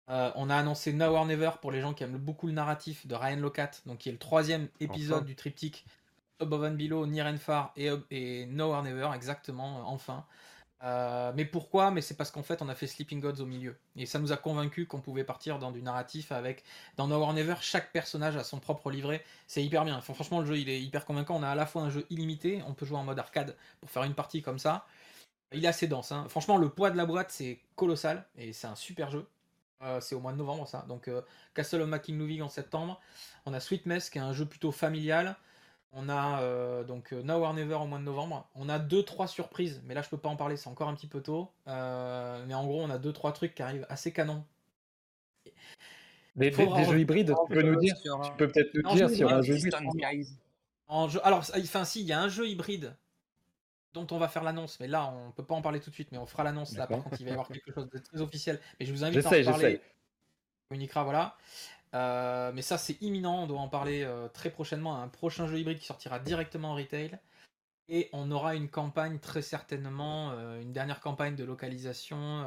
Euh, 0.09 0.31
on 0.35 0.49
a 0.49 0.55
annoncé 0.57 0.91
Now 0.91 1.15
or 1.15 1.25
Never 1.25 1.51
pour 1.61 1.71
les 1.71 1.79
gens 1.79 1.93
qui 1.93 2.03
aiment 2.03 2.17
beaucoup 2.17 2.47
le 2.47 2.53
narratif 2.53 3.07
de 3.07 3.15
Ryan 3.15 3.37
Locat, 3.37 3.71
donc 3.85 3.99
qui 3.99 4.09
est 4.09 4.11
le 4.11 4.17
troisième 4.17 4.67
épisode 4.81 5.25
du 5.25 5.35
triptyque 5.35 5.85
Above 6.41 6.63
and 6.63 6.71
Below, 6.71 7.05
Near 7.05 7.27
and 7.27 7.37
Far 7.37 7.73
et, 7.77 7.89
et 8.11 8.47
or 8.59 8.83
Never, 8.83 9.09
exactement, 9.15 9.79
euh, 9.79 9.83
enfin. 9.85 10.25
Euh, 10.83 11.31
mais 11.35 11.45
pourquoi? 11.45 11.91
Mais 11.91 12.01
c'est 12.01 12.15
parce 12.15 12.31
qu'en 12.31 12.41
fait 12.41 12.61
on 12.61 12.69
a 12.69 12.73
fait 12.75 12.87
Sleeping 12.87 13.19
Gods 13.21 13.41
au 13.41 13.45
milieu. 13.45 13.77
Et 13.95 14.05
ça 14.05 14.17
nous 14.19 14.31
a 14.31 14.37
convaincu 14.37 14.87
qu'on 14.87 14.99
pouvait 14.99 15.23
partir 15.23 15.59
dans 15.59 15.71
du 15.71 15.81
narratif 15.81 16.31
avec. 16.31 16.63
Dans 16.97 17.11
or 17.11 17.33
Never, 17.33 17.55
chaque 17.61 17.91
personnage 17.91 18.35
a 18.35 18.43
son 18.43 18.59
propre 18.59 18.89
livret. 18.89 19.23
C'est 19.47 19.63
hyper 19.63 19.85
bien. 19.85 20.01
franchement, 20.01 20.39
le 20.39 20.45
jeu 20.45 20.57
il 20.57 20.69
est 20.69 20.81
hyper 20.81 21.05
convaincant. 21.05 21.35
On 21.35 21.43
a 21.43 21.49
à 21.49 21.55
la 21.55 21.65
fois 21.67 21.83
un 21.83 21.89
jeu 21.91 22.05
illimité, 22.09 22.63
on 22.67 22.73
peut 22.73 22.85
jouer 22.85 22.97
en 22.97 23.03
mode 23.03 23.19
arcade 23.19 23.55
pour 23.79 23.89
faire 23.91 24.03
une 24.03 24.15
partie 24.15 24.41
comme 24.41 24.59
ça. 24.59 24.87
Il 25.53 25.63
est 25.65 25.67
assez 25.67 25.87
dense. 25.87 26.11
Hein. 26.11 26.25
Franchement, 26.29 26.57
le 26.57 26.69
poids 26.69 26.91
de 26.91 26.97
la 26.97 27.05
boîte 27.05 27.31
c'est 27.31 27.59
colossal 27.75 28.25
et 28.37 28.53
c'est 28.53 28.67
un 28.67 28.75
super 28.75 29.11
jeu. 29.11 29.27
Euh, 29.83 29.99
c'est 30.01 30.15
au 30.15 30.19
mois 30.19 30.31
de 30.31 30.37
novembre 30.37 30.67
ça. 30.67 30.85
Donc 30.87 31.09
Castle 31.53 31.81
of 31.81 31.89
Making 31.89 32.41
en 32.41 32.49
septembre. 32.49 32.99
On 33.45 33.53
a 33.53 33.59
Sweet 33.59 33.85
Mess 33.85 34.09
qui 34.09 34.17
est 34.17 34.21
un 34.21 34.33
jeu 34.33 34.45
plutôt 34.45 34.71
familial. 34.71 35.35
On 35.93 36.07
a 36.07 36.41
euh, 36.41 36.83
donc 36.83 37.11
Now 37.11 37.43
or 37.43 37.53
Never 37.53 37.75
au 37.75 37.85
mois 37.85 37.99
de 37.99 38.03
novembre. 38.03 38.47
On 38.55 38.69
a 38.69 38.79
deux 38.79 39.03
trois 39.03 39.27
surprises, 39.27 39.81
mais 39.85 39.93
là 39.93 40.01
je 40.01 40.09
peux 40.09 40.17
pas 40.17 40.29
en 40.29 40.37
parler, 40.37 40.55
c'est 40.55 40.69
encore 40.69 40.87
un 40.87 40.95
petit 40.95 41.07
peu 41.07 41.21
tôt. 41.21 41.51
mais 41.67 42.53
en 42.53 42.65
gros 42.65 42.81
on 42.81 42.89
a 42.89 42.97
deux 42.97 43.13
trois 43.13 43.33
trucs 43.33 43.55
qui 43.55 43.61
arrivent 43.61 43.85
assez 43.89 44.11
canon. 44.11 44.43
Des, 46.35 46.49
des, 46.49 46.85
jeux 46.85 46.99
hybrides, 46.99 47.33
tu 47.47 47.53
peux 47.53 47.61
nous 47.61 47.75
dire 47.75 47.93
Tu 48.01 48.31
peux 48.37 48.47
peut-être 48.47 48.73
nous 48.73 48.95
dire 48.95 49.09
sur 49.09 49.31
un 49.31 49.41
jeu 49.41 49.57
hybride. 49.57 50.27
En 50.87 51.07
jeu, 51.09 51.19
alors, 51.25 51.39
enfin 51.39 51.85
si, 51.85 52.01
il 52.01 52.07
y 52.07 52.13
a 52.13 52.21
un 52.21 52.29
jeu 52.29 52.47
hybride 52.47 52.95
dont 53.93 54.07
on 54.11 54.17
va 54.17 54.29
faire 54.29 54.43
l'annonce, 54.43 54.79
mais 54.79 54.87
là 54.87 55.13
on 55.13 55.31
peut 55.31 55.43
pas 55.43 55.55
en 55.55 55.61
parler 55.61 55.81
tout 55.81 55.89
de 55.89 55.95
suite, 55.95 56.09
mais 56.11 56.17
on 56.17 56.25
fera 56.25 56.43
l'annonce 56.43 56.77
là 56.77 56.87
par 56.87 57.03
contre 57.03 57.17
il 57.19 57.25
va 57.25 57.29
y 57.31 57.33
avoir 57.33 57.47
quelque 57.49 57.73
chose 57.73 57.89
de 57.89 57.97
très 57.97 58.21
officiel. 58.21 58.59
Mais 58.79 58.85
je 58.85 58.93
vous 58.93 59.03
invite 59.03 59.25
à 59.25 59.29
en 59.29 59.43
parler. 59.43 59.81
On 59.83 60.69
communiquera 60.69 61.03
voilà. 61.03 61.35
Euh, 61.93 62.51
mais 62.53 62.61
ça 62.61 62.77
c'est 62.77 63.01
imminent, 63.01 63.43
on 63.43 63.47
doit 63.47 63.59
en 63.59 63.67
parler 63.67 64.03
euh, 64.03 64.27
très 64.29 64.49
prochainement. 64.49 65.01
Un 65.01 65.07
prochain 65.07 65.47
jeu 65.47 65.59
hybride 65.59 65.79
qui 65.79 65.85
sortira 65.85 66.19
directement 66.19 66.71
en 66.71 66.75
retail. 66.75 67.17
Et 67.89 68.09
on 68.13 68.31
aura 68.31 68.55
une 68.55 68.69
campagne 68.69 69.19
très 69.19 69.41
certainement, 69.41 70.31
euh, 70.31 70.61
une 70.61 70.71
dernière 70.71 71.01
campagne 71.01 71.35
de 71.35 71.43
localisation 71.43 72.45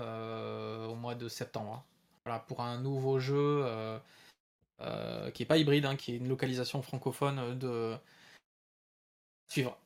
au 0.89 0.95
mois 0.95 1.15
de 1.15 1.29
septembre. 1.29 1.75
Hein. 1.75 1.83
Voilà, 2.25 2.41
pour 2.41 2.63
un 2.63 2.81
nouveau 2.81 3.19
jeu 3.19 3.67
qui 5.35 5.43
est 5.43 5.47
pas 5.47 5.59
hybride, 5.59 5.85
hein, 5.85 5.97
qui 5.97 6.15
est 6.15 6.17
une 6.17 6.29
localisation 6.29 6.81
francophone 6.83 7.59
de 7.59 7.97
suivre. 9.49 9.77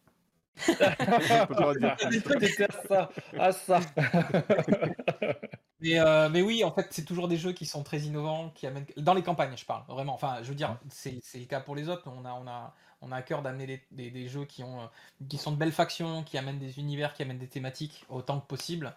mais, 5.81 5.99
euh, 5.99 6.29
mais 6.29 6.43
oui, 6.43 6.65
en 6.65 6.73
fait, 6.73 6.89
c'est 6.91 7.05
toujours 7.05 7.29
des 7.29 7.37
jeux 7.37 7.53
qui 7.53 7.65
sont 7.67 7.83
très 7.83 8.01
innovants, 8.01 8.51
qui 8.51 8.67
amènent 8.67 8.87
dans 8.97 9.15
les 9.15 9.23
campagnes, 9.23 9.57
je 9.57 9.65
parle 9.65 9.85
vraiment. 9.89 10.15
Enfin, 10.15 10.39
je 10.43 10.49
veux 10.49 10.55
dire, 10.55 10.77
c'est 10.91 11.21
le 11.35 11.45
cas 11.45 11.61
pour 11.61 11.77
les 11.77 11.89
autres. 11.89 12.03
On 12.07 12.25
a, 12.25 12.33
on 12.33 12.47
a, 12.49 12.75
on 13.01 13.13
a 13.13 13.17
à 13.17 13.23
cœur 13.23 13.43
d'amener 13.43 13.85
des, 13.93 14.11
des, 14.11 14.29
jeux 14.29 14.45
qui 14.45 14.65
ont, 14.65 14.91
qui 15.29 15.39
sont 15.39 15.53
de 15.53 15.57
belles 15.57 15.73
factions, 15.73 16.25
qui 16.25 16.37
amènent 16.37 16.59
des 16.59 16.81
univers, 16.81 17.15
qui 17.15 17.23
amènent 17.23 17.39
des 17.39 17.49
thématiques 17.49 18.05
autant 18.09 18.41
que 18.41 18.47
possible. 18.47 18.95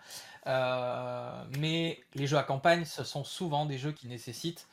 Euh, 0.48 1.44
mais 1.60 2.00
les 2.16 2.26
jeux 2.26 2.38
à 2.38 2.44
campagne, 2.44 2.86
ce 2.86 3.04
sont 3.04 3.24
souvent 3.24 3.68
des 3.68 3.78
jeux 3.78 3.92
qui 3.92 4.08
nécessitent 4.08 4.68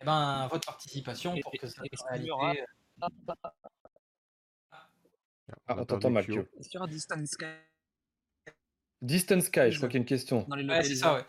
eh 0.00 0.04
ben, 0.06 0.48
votre 0.50 0.66
participation 0.66 1.36
pour 1.42 1.52
que 1.52 1.66
ça 1.66 1.82
soit 1.94 2.10
réalité. 2.10 2.64
Ah, 5.66 5.76
on 5.76 5.84
t'entend 5.84 6.10
mal, 6.10 6.24
Est-ce 6.24 6.68
qu'il 6.68 6.74
y 6.74 6.78
aura 6.78 6.86
Distant 6.86 7.26
Sky 7.26 7.44
Distant 9.02 9.40
Sky, 9.40 9.72
je 9.72 9.76
crois 9.76 9.88
qu'il 9.88 9.96
y 9.96 10.00
a 10.00 10.02
une 10.02 10.04
question. 10.06 10.46
c'est 10.82 10.94
ça, 10.94 11.14
ouais. 11.14 11.24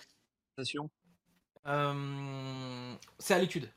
Euh, 1.68 2.96
c'est 3.20 3.34
à 3.34 3.40
l'étude. 3.40 3.70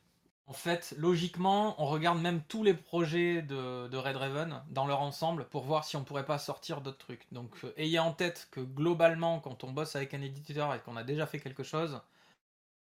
En 0.46 0.52
fait, 0.52 0.94
logiquement, 0.98 1.74
on 1.82 1.86
regarde 1.86 2.20
même 2.20 2.42
tous 2.42 2.62
les 2.62 2.74
projets 2.74 3.40
de, 3.40 3.96
Red 3.96 4.16
Raven 4.16 4.62
dans 4.68 4.86
leur 4.86 5.00
ensemble 5.00 5.46
pour 5.48 5.64
voir 5.64 5.84
si 5.84 5.96
on 5.96 6.04
pourrait 6.04 6.26
pas 6.26 6.38
sortir 6.38 6.82
d'autres 6.82 6.98
trucs. 6.98 7.26
Donc, 7.32 7.50
euh, 7.64 7.72
ayez 7.78 7.98
en 7.98 8.12
tête 8.12 8.48
que 8.50 8.60
globalement, 8.60 9.40
quand 9.40 9.64
on 9.64 9.72
bosse 9.72 9.96
avec 9.96 10.12
un 10.12 10.20
éditeur 10.20 10.74
et 10.74 10.80
qu'on 10.80 10.96
a 10.96 11.04
déjà 11.04 11.26
fait 11.26 11.40
quelque 11.40 11.62
chose, 11.62 12.00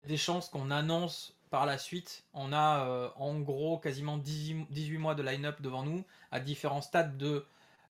des 0.06 0.18
chances 0.18 0.48
qu'on 0.50 0.70
annonce 0.70 1.36
par 1.50 1.66
la 1.66 1.80
suite. 1.80 2.24
On 2.34 2.54
a 2.54 2.86
euh, 2.88 3.10
en 3.16 3.40
gros 3.40 3.80
quasiment 3.80 4.18
18, 4.18 4.98
mois 5.00 5.16
de 5.16 5.24
line-up 5.24 5.60
devant 5.62 5.84
nous 5.84 6.06
à 6.32 6.40
différents 6.40 6.82
stades 6.82 7.18
de 7.18 7.46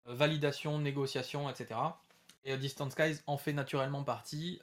validation, 0.06 0.80
négociation, 0.80 1.50
etc. 1.50 1.78
Et 2.46 2.56
Distant 2.58 2.90
Skies 2.90 3.20
en 3.28 3.38
fait 3.38 3.54
naturellement 3.54 4.04
partie. 4.04 4.62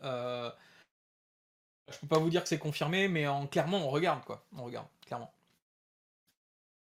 Je 1.91 1.99
peux 1.99 2.07
pas 2.07 2.19
vous 2.19 2.31
dire 2.31 2.43
que 2.43 2.49
c'est 2.49 2.59
confirmé, 2.59 3.09
mais 3.09 3.27
en, 3.27 3.47
clairement, 3.47 3.79
on 3.79 3.89
regarde, 3.89 4.25
quoi. 4.25 4.45
On 4.57 4.65
regarde, 4.65 4.87
clairement. 5.07 5.33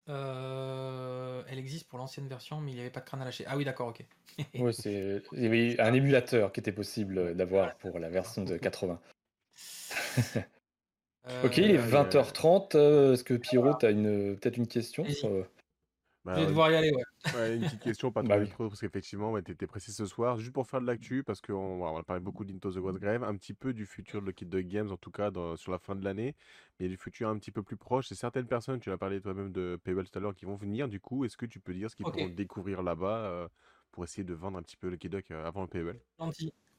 Euh, 0.07 1.43
elle 1.49 1.57
existe 1.57 1.87
pour 1.87 1.97
l'ancienne 1.97 2.27
version, 2.27 2.61
mais 2.61 2.71
il 2.71 2.75
n'y 2.75 2.81
avait 2.81 2.89
pas 2.91 2.99
de 2.99 3.05
crâne 3.05 3.21
à 3.21 3.25
lâcher. 3.25 3.43
Ah 3.47 3.57
oui, 3.57 3.65
d'accord, 3.65 3.87
ok. 3.87 4.05
oui, 4.59 4.73
c'est... 4.73 5.23
Il 5.33 5.43
y 5.43 5.45
avait 5.45 5.79
un 5.79 5.93
émulateur 5.93 6.51
qui 6.51 6.59
était 6.59 6.71
possible 6.71 7.35
d'avoir 7.35 7.75
pour 7.75 7.97
la 7.99 8.09
version 8.09 8.43
de 8.43 8.57
80. 8.57 8.99
ok, 11.43 11.57
il 11.57 11.71
est 11.71 11.77
20h30. 11.77 12.75
Euh, 12.75 13.13
est-ce 13.13 13.23
que 13.23 13.33
Pierrot, 13.33 13.75
tu 13.75 13.85
as 13.85 13.91
une, 13.91 14.37
peut-être 14.37 14.57
une 14.57 14.67
question 14.67 15.05
bah, 16.25 16.33
je 16.35 16.41
vais 16.41 16.47
devoir 16.47 16.71
y 16.71 16.75
aller, 16.75 16.91
ouais. 16.91 17.55
une 17.55 17.61
petite 17.61 17.81
question, 17.81 18.11
pas 18.11 18.23
bah 18.23 18.43
trop 18.47 18.67
parce 18.67 18.81
qu'effectivement, 18.81 19.31
ouais, 19.31 19.43
tu 19.43 19.51
étais 19.51 19.67
précis 19.67 19.91
ce 19.91 20.07
soir. 20.07 20.39
Juste 20.39 20.53
pour 20.53 20.65
faire 20.65 20.81
de 20.81 20.87
l'actu, 20.87 21.23
parce 21.23 21.39
qu'on 21.39 21.53
on 21.53 21.93
va 21.93 22.01
parler 22.01 22.19
beaucoup 22.19 22.43
d'Into 22.43 22.71
the 22.71 22.79
God's 22.79 22.99
Grave, 22.99 23.23
un 23.23 23.35
petit 23.35 23.53
peu 23.53 23.73
du 23.73 23.85
futur 23.85 24.23
de 24.23 24.31
Kid 24.31 24.49
Games, 24.67 24.91
en 24.91 24.97
tout 24.97 25.11
cas 25.11 25.29
sur 25.55 25.71
la 25.71 25.77
fin 25.77 25.95
de 25.95 26.03
l'année, 26.03 26.35
mais 26.79 26.87
du 26.87 26.97
futur 26.97 27.29
un 27.29 27.37
petit 27.37 27.51
peu 27.51 27.61
plus 27.61 27.77
proche. 27.77 28.07
C'est 28.07 28.15
certaines 28.15 28.47
personnes, 28.47 28.79
tu 28.79 28.89
l'as 28.89 28.97
parlé 28.97 29.21
toi-même 29.21 29.51
de 29.51 29.79
Paywall 29.83 30.09
tout 30.09 30.17
à 30.17 30.21
l'heure, 30.21 30.33
qui 30.33 30.45
vont 30.45 30.55
venir. 30.55 30.87
Du 30.87 30.99
coup, 30.99 31.25
est-ce 31.25 31.37
que 31.37 31.45
tu 31.45 31.59
peux 31.59 31.75
dire 31.75 31.91
ce 31.91 31.95
qu'ils 31.95 32.05
pourront 32.05 32.29
découvrir 32.29 32.81
là-bas 32.81 33.17
euh, 33.17 33.47
pour 33.91 34.03
essayer 34.03 34.23
de 34.23 34.33
vendre 34.33 34.57
un 34.57 34.63
petit 34.63 34.77
peu 34.77 34.89
le 34.89 34.97
Kid 34.97 35.13
euh, 35.13 35.47
avant 35.47 35.61
le 35.61 35.67
Paywall 35.67 35.99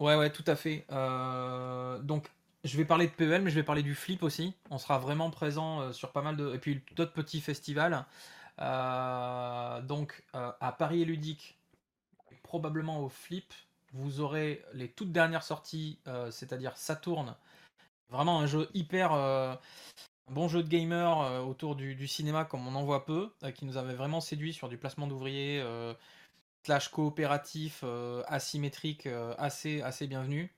Ouais, 0.00 0.16
ouais, 0.16 0.30
tout 0.30 0.44
à 0.48 0.56
fait. 0.56 0.84
Euh, 0.90 2.00
donc, 2.00 2.26
je 2.64 2.76
vais 2.76 2.84
parler 2.84 3.06
de 3.06 3.12
PEL, 3.12 3.42
mais 3.42 3.50
je 3.50 3.54
vais 3.54 3.62
parler 3.62 3.84
du 3.84 3.94
flip 3.94 4.24
aussi. 4.24 4.54
On 4.70 4.78
sera 4.78 4.98
vraiment 4.98 5.30
présent 5.30 5.92
sur 5.92 6.10
pas 6.10 6.20
mal 6.20 6.36
de. 6.36 6.52
Et 6.52 6.58
puis 6.58 6.82
d'autres 6.96 7.12
petits 7.12 7.40
festivals. 7.40 8.04
Euh, 8.60 9.80
donc 9.82 10.24
euh, 10.34 10.52
à 10.60 10.72
Paris 10.72 11.02
et 11.02 11.04
Ludique, 11.04 11.58
probablement 12.42 13.00
au 13.00 13.08
Flip, 13.08 13.52
vous 13.92 14.20
aurez 14.20 14.64
les 14.72 14.88
toutes 14.88 15.12
dernières 15.12 15.42
sorties, 15.42 15.98
euh, 16.06 16.30
c'est-à-dire 16.30 16.76
Saturn, 16.76 17.34
vraiment 18.08 18.40
un 18.40 18.46
jeu 18.46 18.68
hyper 18.74 19.58
bon 20.30 20.48
jeu 20.48 20.62
de 20.62 20.68
gamer 20.68 21.44
autour 21.46 21.76
du, 21.76 22.08
cinéma 22.08 22.44
comme 22.44 22.66
on 22.66 22.74
en 22.74 22.84
voit 22.84 23.04
peu, 23.04 23.32
qui 23.54 23.64
nous 23.64 23.76
avait 23.76 23.94
vraiment 23.94 24.20
séduit 24.20 24.52
sur 24.52 24.68
du 24.68 24.78
placement 24.78 25.06
d'ouvriers 25.06 25.64
slash 26.64 26.88
coopératif 26.88 27.84
asymétrique 28.26 29.08
assez 29.38 29.82
assez 29.82 30.06
bienvenu. 30.06 30.52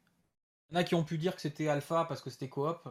Il 0.70 0.74
y 0.74 0.76
en 0.76 0.80
a 0.80 0.84
qui 0.84 0.94
ont 0.94 1.05
pu 1.05 1.16
dire 1.16 1.34
que 1.34 1.40
c'était 1.40 1.68
alpha 1.68 2.05
parce 2.05 2.20
que 2.20 2.30
c'était 2.30 2.49
coop. 2.49 2.88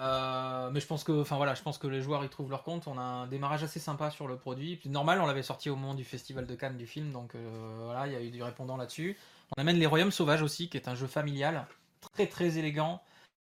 Euh, 0.00 0.70
mais 0.70 0.78
je 0.78 0.86
pense 0.86 1.02
que, 1.02 1.22
enfin 1.22 1.54
je 1.54 1.62
pense 1.62 1.76
que 1.76 1.88
les 1.88 2.00
joueurs 2.00 2.24
y 2.24 2.28
trouvent 2.28 2.50
leur 2.50 2.62
compte. 2.62 2.86
On 2.86 2.98
a 2.98 3.02
un 3.02 3.26
démarrage 3.26 3.64
assez 3.64 3.80
sympa 3.80 4.10
sur 4.10 4.28
le 4.28 4.36
produit. 4.36 4.80
Normal, 4.86 5.20
on 5.20 5.26
l'avait 5.26 5.42
sorti 5.42 5.70
au 5.70 5.76
moment 5.76 5.94
du 5.94 6.04
festival 6.04 6.46
de 6.46 6.54
Cannes 6.54 6.76
du 6.76 6.86
film, 6.86 7.12
donc 7.12 7.34
euh, 7.34 7.80
voilà, 7.84 8.06
il 8.06 8.12
y 8.12 8.16
a 8.16 8.22
eu 8.22 8.30
du 8.30 8.42
répondant 8.42 8.76
là-dessus. 8.76 9.16
On 9.56 9.60
amène 9.60 9.78
les 9.78 9.86
Royaumes 9.86 10.12
Sauvages 10.12 10.42
aussi, 10.42 10.68
qui 10.68 10.76
est 10.76 10.88
un 10.88 10.94
jeu 10.94 11.06
familial, 11.06 11.66
très 12.00 12.26
très 12.26 12.58
élégant. 12.58 13.02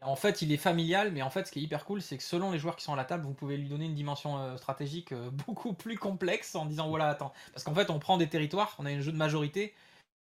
En 0.01 0.17
fait, 0.17 0.41
il 0.41 0.51
est 0.51 0.57
familial, 0.57 1.13
mais 1.13 1.21
en 1.21 1.29
fait, 1.29 1.47
ce 1.47 1.51
qui 1.51 1.59
est 1.59 1.63
hyper 1.63 1.85
cool, 1.85 2.01
c'est 2.01 2.17
que 2.17 2.23
selon 2.23 2.51
les 2.51 2.59
joueurs 2.59 2.75
qui 2.75 2.83
sont 2.83 2.91
à 2.91 2.97
la 2.97 3.05
table, 3.05 3.23
vous 3.23 3.33
pouvez 3.33 3.55
lui 3.55 3.69
donner 3.69 3.85
une 3.85 3.95
dimension 3.95 4.37
euh, 4.37 4.57
stratégique 4.57 5.13
beaucoup 5.47 5.73
plus 5.73 5.97
complexe 5.97 6.55
en 6.55 6.65
disant 6.65 6.89
voilà, 6.89 7.07
attends, 7.07 7.31
parce 7.53 7.63
qu'en 7.63 7.73
fait, 7.73 7.89
on 7.89 7.99
prend 7.99 8.17
des 8.17 8.27
territoires, 8.27 8.75
on 8.79 8.85
a 8.85 8.89
un 8.89 8.99
jeu 8.99 9.13
de 9.13 9.17
majorité. 9.17 9.73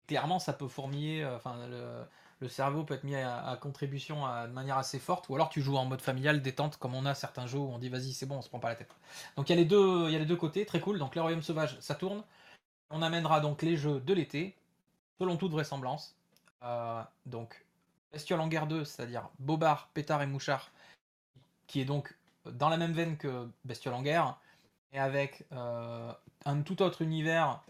Clairement, 0.08 0.38
ça 0.38 0.54
peut 0.54 0.68
fourmiller. 0.68 1.28
Le 2.40 2.50
cerveau 2.50 2.84
peut 2.84 2.94
être 2.94 3.04
mis 3.04 3.16
à, 3.16 3.58
contribution 3.62 4.22
de 4.46 4.52
manière 4.52 4.78
assez 4.78 5.00
forte, 5.00 5.30
ou 5.30 5.36
alors 5.36 5.50
tu 5.50 5.62
joues 5.62 5.78
en 5.78 5.86
mode 5.86 6.02
familial, 6.02 6.42
détente, 6.42 6.78
comme 6.78 6.94
on 6.94 7.06
a 7.06 7.16
certains 7.16 7.48
jeux 7.48 7.60
où 7.60 7.72
on 7.72 7.80
dit 7.80 7.90
vas-y 7.90 8.14
c'est 8.14 8.26
bon, 8.26 8.38
on 8.38 8.42
se 8.42 8.50
prend 8.50 8.60
pas 8.60 8.70
la 8.70 8.76
tête. 8.76 8.94
Donc 9.38 9.50
il 9.50 9.54
y 9.54 9.56
a 9.58 9.62
les 9.62 9.66
deux, 9.66 10.10
y 10.10 10.16
a 10.16 10.20
les 10.20 10.26
deux 10.26 10.36
côtés, 10.36 10.66
très 10.66 10.80
cool. 10.80 11.00
Donc 11.00 11.16
les 11.16 11.22
royaumes 11.22 11.44
sauvages, 11.44 11.78
ça 11.80 11.96
tourne. 11.96 12.24
On 12.90 13.02
amènera 13.02 13.40
donc 13.40 13.62
les 13.62 13.78
jeux 13.78 14.00
de 14.00 14.14
l'été, 14.14 14.56
selon 15.20 15.38
toute 15.38 15.52
vraisemblance. 15.52 16.16
Euh, 16.64 17.02
donc 17.26 17.66
Bestiole 18.12 18.42
en 18.42 18.48
guerre 18.48 18.68
2, 18.68 18.86
c'est-à-dire 18.86 19.30
Bobard, 19.40 19.90
Pétard 19.94 20.22
et 20.22 20.28
Mouchard, 20.28 20.72
qui 21.68 21.82
est 21.82 21.86
donc 21.86 22.16
dans 22.46 22.70
la 22.70 22.78
même 22.78 22.94
veine 22.94 23.18
que 23.18 23.50
Bestiole 23.64 23.94
en 23.94 24.02
guerre, 24.02 24.38
et 24.94 25.00
avec 25.00 25.46
euh, 25.52 26.14
un 26.46 26.62
tout 26.62 26.82
autre 26.82 27.02
univers, 27.02 27.62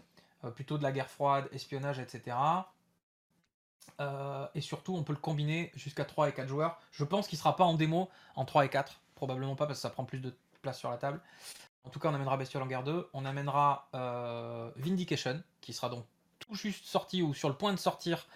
euh, 0.44 0.50
plutôt 0.50 0.78
de 0.78 0.82
la 0.82 0.92
guerre 0.92 1.10
froide, 1.10 1.48
espionnage, 1.52 1.98
etc. 1.98 2.36
Euh, 4.00 4.46
et 4.54 4.60
surtout, 4.60 4.94
on 4.94 5.02
peut 5.02 5.12
le 5.12 5.18
combiner 5.18 5.72
jusqu'à 5.74 6.04
3 6.04 6.28
et 6.28 6.32
4 6.32 6.48
joueurs. 6.48 6.78
Je 6.92 7.04
pense 7.04 7.28
qu'il 7.28 7.38
sera 7.38 7.56
pas 7.56 7.64
en 7.64 7.74
démo 7.74 8.10
en 8.34 8.44
3 8.44 8.64
et 8.64 8.68
4. 8.68 9.00
Probablement 9.14 9.56
pas 9.56 9.66
parce 9.66 9.78
que 9.78 9.82
ça 9.82 9.90
prend 9.90 10.04
plus 10.04 10.20
de 10.20 10.34
place 10.62 10.78
sur 10.78 10.90
la 10.90 10.98
table. 10.98 11.20
En 11.84 11.90
tout 11.90 11.98
cas, 11.98 12.08
on 12.10 12.14
amènera 12.14 12.36
Bestiole 12.36 12.62
en 12.62 12.66
guerre 12.66 12.84
2. 12.84 13.08
On 13.12 13.24
amènera 13.24 13.88
euh, 13.94 14.70
Vindication, 14.76 15.42
qui 15.60 15.72
sera 15.72 15.88
donc 15.88 16.04
tout 16.38 16.54
juste 16.54 16.84
sorti 16.84 17.22
ou 17.22 17.32
sur 17.32 17.48
le 17.48 17.54
point 17.54 17.72
de 17.72 17.78
sortir 17.78 18.26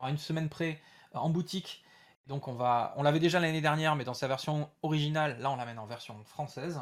à 0.00 0.10
une 0.10 0.18
semaine 0.18 0.48
près 0.48 0.80
en 1.14 1.30
boutique. 1.30 1.84
Donc 2.26 2.48
on 2.48 2.54
va, 2.54 2.94
on 2.96 3.02
l'avait 3.02 3.18
déjà 3.18 3.40
l'année 3.40 3.60
dernière, 3.60 3.96
mais 3.96 4.04
dans 4.04 4.14
sa 4.14 4.28
version 4.28 4.70
originale, 4.82 5.38
là 5.40 5.50
on 5.50 5.56
l'amène 5.56 5.78
en 5.78 5.86
version 5.86 6.22
française. 6.24 6.80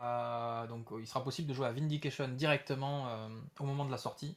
Euh, 0.00 0.66
donc 0.66 0.88
il 0.98 1.06
sera 1.06 1.22
possible 1.22 1.48
de 1.48 1.54
jouer 1.54 1.66
à 1.66 1.72
Vindication 1.72 2.28
directement 2.28 3.08
au 3.60 3.64
moment 3.64 3.84
de 3.84 3.90
la 3.90 3.98
sortie. 3.98 4.36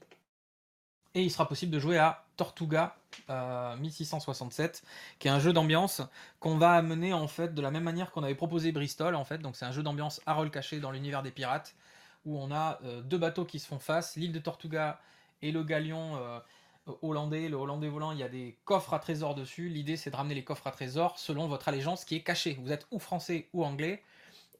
Et 1.14 1.24
il 1.24 1.32
sera 1.32 1.47
possible 1.47 1.72
de 1.72 1.80
jouer 1.80 1.97
à 1.97 2.26
Tortuga 2.38 2.95
1667, 3.80 4.84
euh, 4.84 4.88
qui 5.20 5.28
est 5.28 5.32
un 5.32 5.39
jeu 5.39 5.51
d'ambiance 5.51 6.01
qu'on 6.39 6.57
va 6.57 6.72
amener 6.72 7.14
en 7.14 7.28
fait 7.28 7.53
de 7.53 7.62
la 7.62 7.70
même 7.70 7.84
manière 7.84 8.12
qu'on 8.12 8.24
avait 8.24 8.36
proposé 8.36 8.72
Bristol 8.72 9.16
en 9.16 9.26
fait. 9.26 9.41
C'est 9.53 9.66
un 9.66 9.72
jeu 9.72 9.84
d'ambiance 9.84 10.22
à 10.26 10.34
rôle 10.34 10.49
caché 10.49 10.80
dans 10.80 10.91
l'univers 10.91 11.22
des 11.22 11.32
pirates, 11.32 11.76
où 12.26 12.38
on 12.39 12.51
a 12.51 12.80
euh, 12.84 13.01
deux 13.01 13.18
bateaux 13.18 13.45
qui 13.45 13.59
se 13.59 13.68
font 13.68 13.80
face, 13.80 14.16
l'île 14.16 14.32
de 14.32 14.39
Tortuga 14.39 15.01
et 15.41 15.51
le 15.51 15.64
galion 15.64 16.16
euh, 16.16 16.39
hollandais. 17.01 17.49
Le 17.49 17.57
hollandais 17.57 17.89
volant, 17.89 18.14
il 18.14 18.20
y 18.20 18.24
a 18.24 18.30
des 18.30 18.57
coffres 18.64 18.93
à 18.93 18.99
trésors 18.99 19.36
dessus. 19.36 19.68
L'idée 19.68 19.97
c'est 19.97 20.12
de 20.12 20.16
ramener 20.16 20.36
les 20.36 20.45
coffres 20.45 20.68
à 20.68 20.72
trésors 20.72 21.20
selon 21.20 21.47
votre 21.47 21.68
allégeance 21.68 22.05
qui 22.05 22.16
est 22.16 22.24
cachée. 22.24 22.57
Vous 22.62 22.72
êtes 22.72 22.88
ou 22.91 22.99
français 22.99 23.49
ou 23.53 23.66
anglais. 23.66 24.01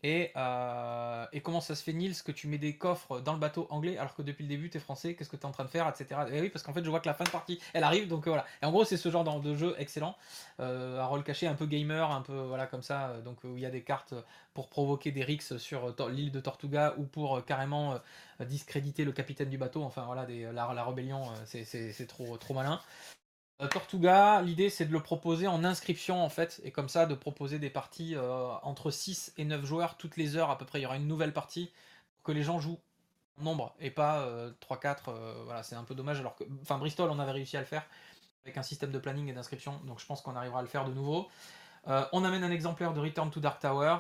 Euh, 0.04 1.26
et, 1.32 1.42
comment 1.42 1.62
ça 1.62 1.76
se 1.76 1.84
fait, 1.84 1.94
Nils, 1.94 2.24
que 2.24 2.32
tu 2.32 2.48
mets 2.48 2.58
des 2.58 2.76
coffres 2.76 3.20
dans 3.20 3.34
le 3.34 3.40
bateau 3.40 3.68
anglais 3.70 3.98
alors 3.98 4.16
que 4.16 4.24
depuis 4.24 4.44
le 4.44 4.50
début 4.50 4.70
tu 4.70 4.78
es 4.78 4.80
français, 4.80 5.14
qu'est-ce 5.14 5.30
que 5.30 5.36
tu 5.36 5.44
es 5.44 5.46
en 5.46 5.52
train 5.52 5.64
de 5.64 5.70
faire, 5.70 5.88
etc. 5.88 6.22
Et 6.32 6.42
oui, 6.42 6.50
parce 6.50 6.64
qu'en 6.64 6.74
fait, 6.74 6.84
je 6.84 6.90
vois 6.90 7.00
que 7.00 7.08
la 7.08 7.14
fin 7.14 7.24
de 7.24 7.30
partie 7.30 7.60
elle 7.74 7.84
arrive, 7.84 8.08
donc 8.08 8.26
euh, 8.28 8.32
voilà. 8.32 8.46
Et 8.62 8.66
en 8.66 8.72
gros, 8.72 8.84
c'est 8.84 8.98
ce 8.98 9.12
genre 9.12 9.24
de 9.24 9.56
jeu 9.56 9.76
excellent, 9.78 10.16
euh, 10.60 11.00
à 11.00 11.06
rôle 11.06 11.24
caché, 11.24 11.48
un 11.48 11.54
peu 11.56 11.68
gamer, 11.68 12.10
un 12.12 12.22
peu 12.22 12.34
voilà 12.34 12.66
comme 12.66 12.82
ça, 12.82 13.14
donc 13.24 13.44
où 13.44 13.56
il 13.58 13.62
y 13.62 13.66
a 13.66 13.70
des 13.70 13.84
cartes 13.84 14.14
pour 14.54 14.70
provoquer 14.70 15.12
des 15.12 15.24
rixes 15.24 15.58
sur 15.58 15.96
l'île 16.10 16.32
de 16.32 16.40
Tortuga 16.40 16.96
ou 16.98 17.04
pour 17.04 17.46
carrément 17.46 18.00
discréditer 18.42 19.06
le 19.06 19.12
capitaine 19.12 19.50
du 19.50 19.58
bateau. 19.58 19.84
Enfin 19.84 20.04
voilà, 20.06 20.26
la, 20.28 20.74
la, 20.74 20.84
rébellion, 20.84 21.24
c'est 21.46 22.08
trop, 22.08 22.38
trop 22.38 22.54
malin. 22.54 22.82
Euh, 23.62 23.68
Tortuga, 23.68 24.42
l'idée 24.42 24.70
c'est 24.70 24.86
de 24.86 24.92
le 24.92 25.02
proposer 25.02 25.48
en 25.48 25.64
inscription 25.64 26.24
en 26.24 26.30
fait, 26.30 26.62
et 26.64 26.72
comme 26.72 26.90
ça 26.90 27.06
de 27.06 27.14
proposer 27.14 27.60
des 27.60 27.70
parties 27.70 28.16
euh, 28.16 28.50
entre 28.64 28.90
6 28.90 29.34
et 29.38 29.46
9 29.46 29.64
joueurs 29.66 29.98
toutes 29.98 30.18
les 30.18 30.36
heures 30.36 30.50
à 30.50 30.58
peu 30.58 30.66
près. 30.66 30.80
Il 30.80 30.84
y 30.84 30.86
aura 30.86 30.98
une 30.98 31.08
nouvelle 31.08 31.34
partie 31.34 31.72
pour 32.16 32.24
que 32.24 32.32
les 32.32 32.44
gens 32.44 32.60
jouent 32.60 32.80
en 33.40 33.44
nombre 33.44 33.76
et 33.80 33.92
pas 33.92 34.28
3-4. 34.62 34.98
Euh, 35.10 35.42
voilà, 35.46 35.64
c'est 35.64 35.76
un 35.76 35.84
peu 35.84 35.96
dommage. 35.96 36.20
Alors 36.20 36.36
que, 36.36 36.44
enfin, 36.62 36.78
Bristol 36.78 37.10
on 37.12 37.20
avait 37.20 37.32
réussi 37.32 37.58
à 37.58 37.60
le 37.60 37.66
faire 37.66 37.86
avec 38.44 38.58
un 38.58 38.64
système 38.64 38.92
de 38.92 38.98
planning 38.98 39.30
et 39.30 39.34
d'inscription, 39.34 39.80
donc 39.86 40.00
je 40.00 40.06
pense 40.08 40.22
qu'on 40.22 40.36
arrivera 40.36 40.60
à 40.60 40.62
le 40.64 40.68
faire 40.68 40.86
de 40.86 40.94
nouveau. 40.94 41.30
on 41.86 42.24
amène 42.24 42.44
un 42.44 42.50
exemplaire 42.50 42.94
de 42.94 43.00
Return 43.00 43.30
to 43.30 43.40
Dark 43.40 43.62
Tower. 43.62 43.98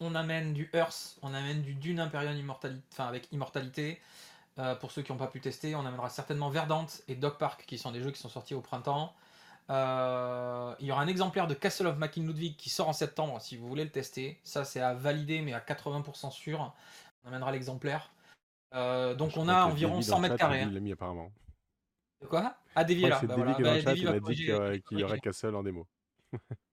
On 0.00 0.14
amène 0.16 0.52
du 0.52 0.68
Earth, 0.74 1.16
on 1.22 1.32
amène 1.32 1.62
du 1.62 1.74
Dune 1.74 2.00
Imperium 2.00 2.36
Immortality, 2.36 2.82
enfin 2.92 3.06
avec 3.06 3.30
Immortalité. 3.32 4.00
Euh, 4.58 4.74
pour 4.74 4.90
ceux 4.90 5.02
qui 5.02 5.12
n'ont 5.12 5.18
pas 5.18 5.26
pu 5.26 5.40
tester, 5.40 5.74
on 5.74 5.84
amènera 5.84 6.08
certainement 6.08 6.48
Verdant 6.48 6.86
et 7.08 7.14
Dog 7.14 7.36
Park, 7.38 7.64
qui 7.66 7.76
sont 7.76 7.92
des 7.92 8.00
jeux 8.00 8.10
qui 8.10 8.20
sont 8.20 8.28
sortis 8.28 8.54
au 8.54 8.60
printemps. 8.60 9.14
Euh, 9.68 10.74
il 10.78 10.86
y 10.86 10.92
aura 10.92 11.02
un 11.02 11.08
exemplaire 11.08 11.46
de 11.46 11.54
Castle 11.54 11.88
of 11.88 11.98
Mackin 11.98 12.22
Ludwig 12.22 12.56
qui 12.56 12.70
sort 12.70 12.88
en 12.88 12.92
septembre 12.92 13.40
si 13.40 13.56
vous 13.56 13.68
voulez 13.68 13.84
le 13.84 13.90
tester. 13.90 14.40
Ça, 14.44 14.64
c'est 14.64 14.80
à 14.80 14.94
valider, 14.94 15.42
mais 15.42 15.52
à 15.52 15.60
80% 15.60 16.30
sûr. 16.30 16.72
On 17.24 17.28
amènera 17.28 17.52
l'exemplaire. 17.52 18.10
Euh, 18.74 19.14
donc, 19.14 19.36
on 19.36 19.48
a 19.48 19.64
environ 19.64 20.00
100 20.00 20.20
mètres 20.20 20.36
carrés. 20.36 20.62
Il 20.62 20.72
l'a 20.72 20.80
mis 20.80 20.92
apparemment. 20.92 21.30
De 22.22 22.26
quoi? 22.26 22.56
Ah, 22.74 22.84
Davy 22.84 23.02
là. 23.02 23.18
C'est 23.20 23.26
bah, 23.26 23.34
voilà. 23.36 23.52
bah, 23.52 23.94
qui 23.94 24.04
m'a 24.04 24.20
dit 24.20 24.82
qu'il 24.88 24.98
y 24.98 25.04
aurait 25.04 25.20
Castle 25.20 25.54
en 25.54 25.62
démo. 25.62 25.86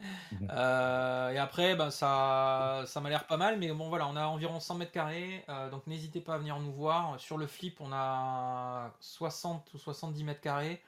Mmh 0.00 0.44
et 0.44 1.38
après, 1.38 1.74
bah, 1.74 1.90
ça, 1.90 2.84
ça 2.86 3.00
m'a 3.00 3.08
l'air 3.08 3.26
pas 3.26 3.36
mal, 3.36 3.58
mais 3.58 3.70
bon, 3.72 3.88
voilà, 3.88 4.06
on 4.08 4.16
a 4.16 4.26
environ 4.26 4.60
100 4.60 4.76
mètres 4.76 4.92
carrés, 4.92 5.44
donc 5.70 5.86
n'hésitez 5.86 6.20
pas 6.20 6.34
à 6.34 6.38
venir 6.38 6.58
nous 6.60 6.72
voir. 6.72 7.18
Sur 7.20 7.36
le 7.36 7.46
flip, 7.46 7.80
on 7.80 7.92
a 7.92 8.92
60 9.00 9.74
ou 9.74 9.78
70 9.78 10.24
mètres 10.24 10.40
carrés, 10.40 10.82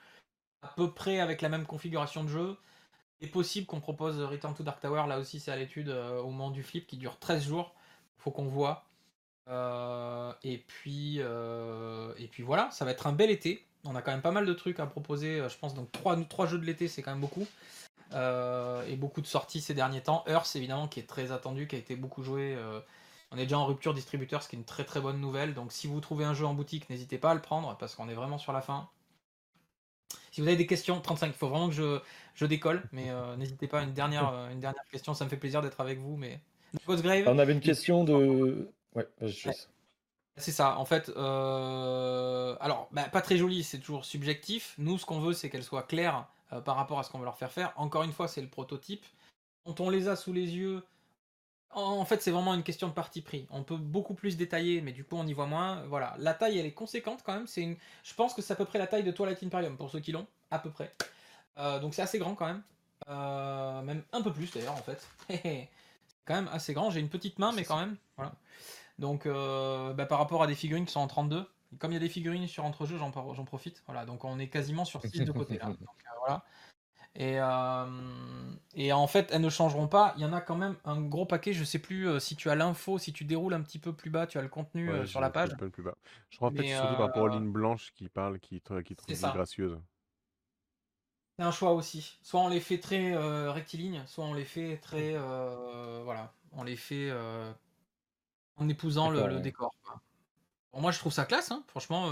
à 0.63 0.69
peu 0.69 0.93
près 0.93 1.21
avec 1.21 1.43
la 1.43 1.49
même 1.49 1.67
configuration 1.67 2.25
de 2.25 2.29
jeu. 2.29 2.57
Il 3.21 3.29
est 3.29 3.31
possible 3.31 3.67
qu'on 3.67 3.81
propose 3.81 4.21
Return 4.21 4.55
to 4.55 4.63
Dark 4.63 4.81
Tower, 4.81 5.05
là 5.07 5.19
aussi 5.19 5.41
c'est 5.41 5.51
à 5.51 5.57
l'étude 5.57 5.89
au 5.89 6.31
moment 6.31 6.51
du 6.51 6.63
flip 6.63 6.87
qui 6.87 6.97
dure 6.97 7.19
13 7.19 7.45
jours. 7.45 7.75
Faut 8.19 8.31
qu'on 8.31 8.47
voit. 8.47 8.85
et 10.43 10.59
puis 10.67 11.19
et 11.19 12.29
puis 12.29 12.43
voilà, 12.43 12.71
ça 12.71 12.85
va 12.85 12.93
être 12.93 13.07
un 13.07 13.13
bel 13.13 13.31
été. 13.31 13.67
On 13.85 13.95
a 13.97 14.03
quand 14.03 14.13
même 14.13 14.23
pas 14.23 14.31
mal 14.31 14.47
de 14.47 14.53
trucs 14.53 14.79
à 14.79 14.87
proposer, 14.87 15.43
je 15.49 15.59
pense 15.59 15.75
donc 15.75 15.91
3, 15.93 16.17
3 16.25 16.47
jeux 16.47 16.59
de 16.59 16.65
l'été, 16.65 16.87
c'est 16.89 17.03
quand 17.03 17.13
même 17.13 17.21
beaucoup. 17.21 17.47
Et 18.13 18.97
beaucoup 18.97 19.21
de 19.21 19.27
sorties 19.27 19.61
ces 19.61 19.75
derniers 19.75 20.03
temps. 20.03 20.25
Earth 20.27 20.57
évidemment 20.57 20.89
qui 20.89 21.01
est 21.01 21.09
très 21.09 21.33
attendu, 21.33 21.67
qui 21.67 21.77
a 21.77 21.79
été 21.79 21.97
beaucoup 21.97 22.23
joué. 22.23 22.57
on 23.31 23.37
est 23.37 23.43
déjà 23.43 23.59
en 23.59 23.67
rupture 23.67 23.95
distributeur, 23.95 24.43
ce 24.43 24.49
qui 24.49 24.57
est 24.57 24.59
une 24.59 24.65
très 24.65 24.85
très 24.85 25.01
bonne 25.01 25.21
nouvelle. 25.21 25.55
Donc 25.55 25.73
si 25.73 25.87
vous 25.87 26.01
trouvez 26.01 26.25
un 26.25 26.35
jeu 26.35 26.47
en 26.47 26.55
boutique, 26.55 26.91
n'hésitez 26.91 27.19
pas 27.19 27.31
à 27.31 27.35
le 27.35 27.43
prendre 27.43 27.77
parce 27.79 27.95
qu'on 27.95 28.09
est 28.09 28.15
vraiment 28.15 28.39
sur 28.39 28.53
la 28.53 28.61
fin. 28.61 28.89
Si 30.33 30.41
vous 30.41 30.47
avez 30.47 30.57
des 30.57 30.67
questions, 30.67 31.01
35, 31.01 31.27
il 31.27 31.33
faut 31.33 31.49
vraiment 31.49 31.69
que 31.69 31.75
je, 31.75 32.01
je 32.35 32.47
décolle, 32.47 32.83
mais 32.93 33.11
euh, 33.11 33.37
n'hésitez 33.37 33.67
pas, 33.67 33.83
une 33.83 33.93
dernière, 33.93 34.29
euh, 34.29 34.51
une 34.51 34.61
dernière 34.61 34.85
question, 34.91 35.15
ça 35.15 35.25
me 35.25 35.31
fait 35.31 35.37
plaisir 35.37 35.61
d'être 35.61 35.81
avec 35.81 35.99
vous. 35.99 36.17
Mais... 36.17 36.41
On 37.27 37.39
avait 37.39 37.53
une 37.53 37.61
question 37.61 38.05
de. 38.05 38.71
Ouais, 38.95 39.09
C'est 40.37 40.53
ça, 40.53 40.79
en 40.79 40.85
fait. 40.85 41.11
Euh, 41.11 42.57
alors, 42.61 42.89
bah, 42.93 43.05
pas 43.05 43.23
très 43.23 43.37
joli, 43.37 43.65
c'est 43.65 43.79
toujours 43.79 44.05
subjectif. 44.05 44.75
Nous, 44.79 44.99
ce 44.99 45.07
qu'on 45.07 45.21
veut, 45.21 45.33
c'est 45.33 45.51
qu'elle 45.51 45.65
soit 45.65 45.83
claire 45.83 46.27
par 46.65 46.77
rapport 46.77 46.99
à 46.99 47.03
ce 47.03 47.11
qu'on 47.11 47.19
veut 47.19 47.25
leur 47.25 47.39
faire 47.39 47.53
faire. 47.53 47.73
Encore 47.77 48.03
une 48.03 48.13
fois, 48.13 48.29
c'est 48.29 48.41
le 48.41 48.49
prototype. 48.49 49.05
Quand 49.65 49.81
on 49.81 49.91
les 49.91 50.09
a 50.09 50.17
sous 50.17 50.33
les 50.33 50.57
yeux, 50.57 50.83
en 51.73 52.05
fait, 52.05 52.21
c'est 52.21 52.33
vraiment 52.33 52.55
une 52.55 52.65
question 52.65 52.89
de 52.89 52.93
parti 52.93 53.21
pris. 53.21 53.47
On 53.51 53.63
peut 53.63 53.77
beaucoup 53.77 54.15
plus 54.15 54.37
détailler, 54.37 54.81
mais 54.81 54.93
du 54.93 55.05
coup, 55.05 55.17
on 55.17 55.27
y 55.27 55.33
voit 55.33 55.47
moins. 55.47 55.83
Voilà, 55.87 56.17
la 56.19 56.35
taille, 56.35 56.59
elle 56.59 56.67
est 56.67 56.73
conséquente 56.73 57.23
quand 57.25 57.33
même. 57.33 57.47
C'est 57.47 57.63
une... 57.63 57.77
Je 58.03 58.15
pense 58.15 58.35
que 58.35 58.43
c'est 58.43 58.53
à 58.53 58.57
peu 58.57 58.65
près 58.65 58.79
la 58.79 58.89
taille 58.89 59.05
de 59.05 59.13
Twilight 59.13 59.43
Imperium 59.43 59.77
pour 59.77 59.91
ceux 59.91 60.01
qui 60.01 60.11
l'ont, 60.11 60.27
à 60.51 60.59
peu 60.59 60.71
près. 60.71 60.93
Euh, 61.59 61.79
donc 61.79 61.95
c'est 61.95 62.03
assez 62.03 62.19
grand 62.19 62.35
quand 62.35 62.47
même. 62.47 62.63
Euh, 63.09 63.83
même 63.83 64.03
un 64.13 64.23
peu 64.23 64.33
plus 64.33 64.53
d'ailleurs 64.53 64.75
en 64.75 64.83
fait. 64.83 65.07
c'est 65.29 65.69
quand 66.25 66.35
même 66.35 66.49
assez 66.53 66.75
grand. 66.75 66.91
J'ai 66.91 67.01
une 67.01 67.09
petite 67.09 67.39
main, 67.39 67.53
mais 67.53 67.65
quand 67.65 67.79
même. 67.79 67.97
Voilà. 68.17 68.33
Donc 68.99 69.27
euh, 69.27 69.93
bah, 69.93 70.07
par 70.07 70.19
rapport 70.19 70.43
à 70.43 70.47
des 70.49 70.55
figurines 70.57 70.87
qui 70.87 70.93
sont 70.93 71.01
en 71.01 71.07
32, 71.07 71.47
comme 71.79 71.93
il 71.93 71.95
y 71.95 71.97
a 71.97 72.01
des 72.01 72.09
figurines 72.09 72.47
sur 72.47 72.65
entrejeux, 72.65 72.99
j'en 72.99 73.11
profite. 73.45 73.83
Voilà, 73.87 74.05
donc 74.05 74.25
on 74.25 74.39
est 74.39 74.49
quasiment 74.49 74.85
sur 74.85 75.03
6 75.03 75.21
de 75.21 75.33
côté 75.33 75.59
là. 75.59 75.67
Donc, 75.81 75.89
voilà. 76.21 76.45
Et, 77.17 77.39
et 78.75 78.93
en 78.93 79.07
fait, 79.09 79.31
elles 79.33 79.41
ne 79.41 79.51
changeront 79.51 79.89
pas. 79.89 80.15
Il 80.17 80.23
y 80.23 80.25
en 80.25 80.33
a 80.33 80.41
quand 80.41 80.55
même 80.55 80.77
un 80.85 81.01
gros 81.01 81.27
paquet. 81.27 81.53
Je 81.53 81.65
sais 81.65 81.81
plus 81.81 82.21
si 82.21 82.37
tu 82.37 82.51
as 82.51 82.55
l'info, 82.55 82.99
si 82.99 83.13
tu 83.13 83.25
déroules 83.25 83.55
un 83.55 83.63
petit 83.63 83.81
peu 83.81 83.93
plus 83.93 84.11
bas, 84.11 84.27
tu 84.27 84.39
as 84.39 84.43
le 84.43 84.49
contenu 84.49 85.07
sur 85.07 85.21
la 85.21 85.31
page. 85.31 85.57
plus 85.57 85.83
bas. 85.83 85.97
Je 86.29 86.37
crois 86.37 86.51
en 86.51 86.53
fait 86.53 86.69
surtout 86.69 86.97
par 86.97 87.07
rapport 87.07 87.25
aux 87.25 87.29
lignes 87.29 87.53
blanches 87.53 87.93
qui 87.95 88.09
parlent, 88.09 88.39
qui, 88.39 88.63
qui 88.85 88.97
trouvent 88.97 89.33
gracieuses. 89.33 89.79
C'est 91.37 91.45
un 91.45 91.53
choix 91.53 91.73
aussi. 91.73 92.19
Soit 92.23 92.41
on 92.41 92.49
les 92.49 92.61
fait 92.61 92.79
très 92.79 93.17
rectilignes, 93.49 94.03
soit 94.07 94.25
on 94.25 94.35
les 94.35 94.45
fait 94.45 94.77
très. 94.79 95.17
voilà. 96.05 96.33
On 96.53 96.63
les 96.63 96.77
fait 96.77 97.13
en 98.57 98.69
épousant 98.69 99.11
le, 99.11 99.41
décor. 99.41 99.75
Moi, 100.75 100.93
je 100.93 100.99
trouve 100.99 101.13
ça 101.13 101.25
classe, 101.25 101.51
hein, 101.51 101.65
franchement. 101.67 102.11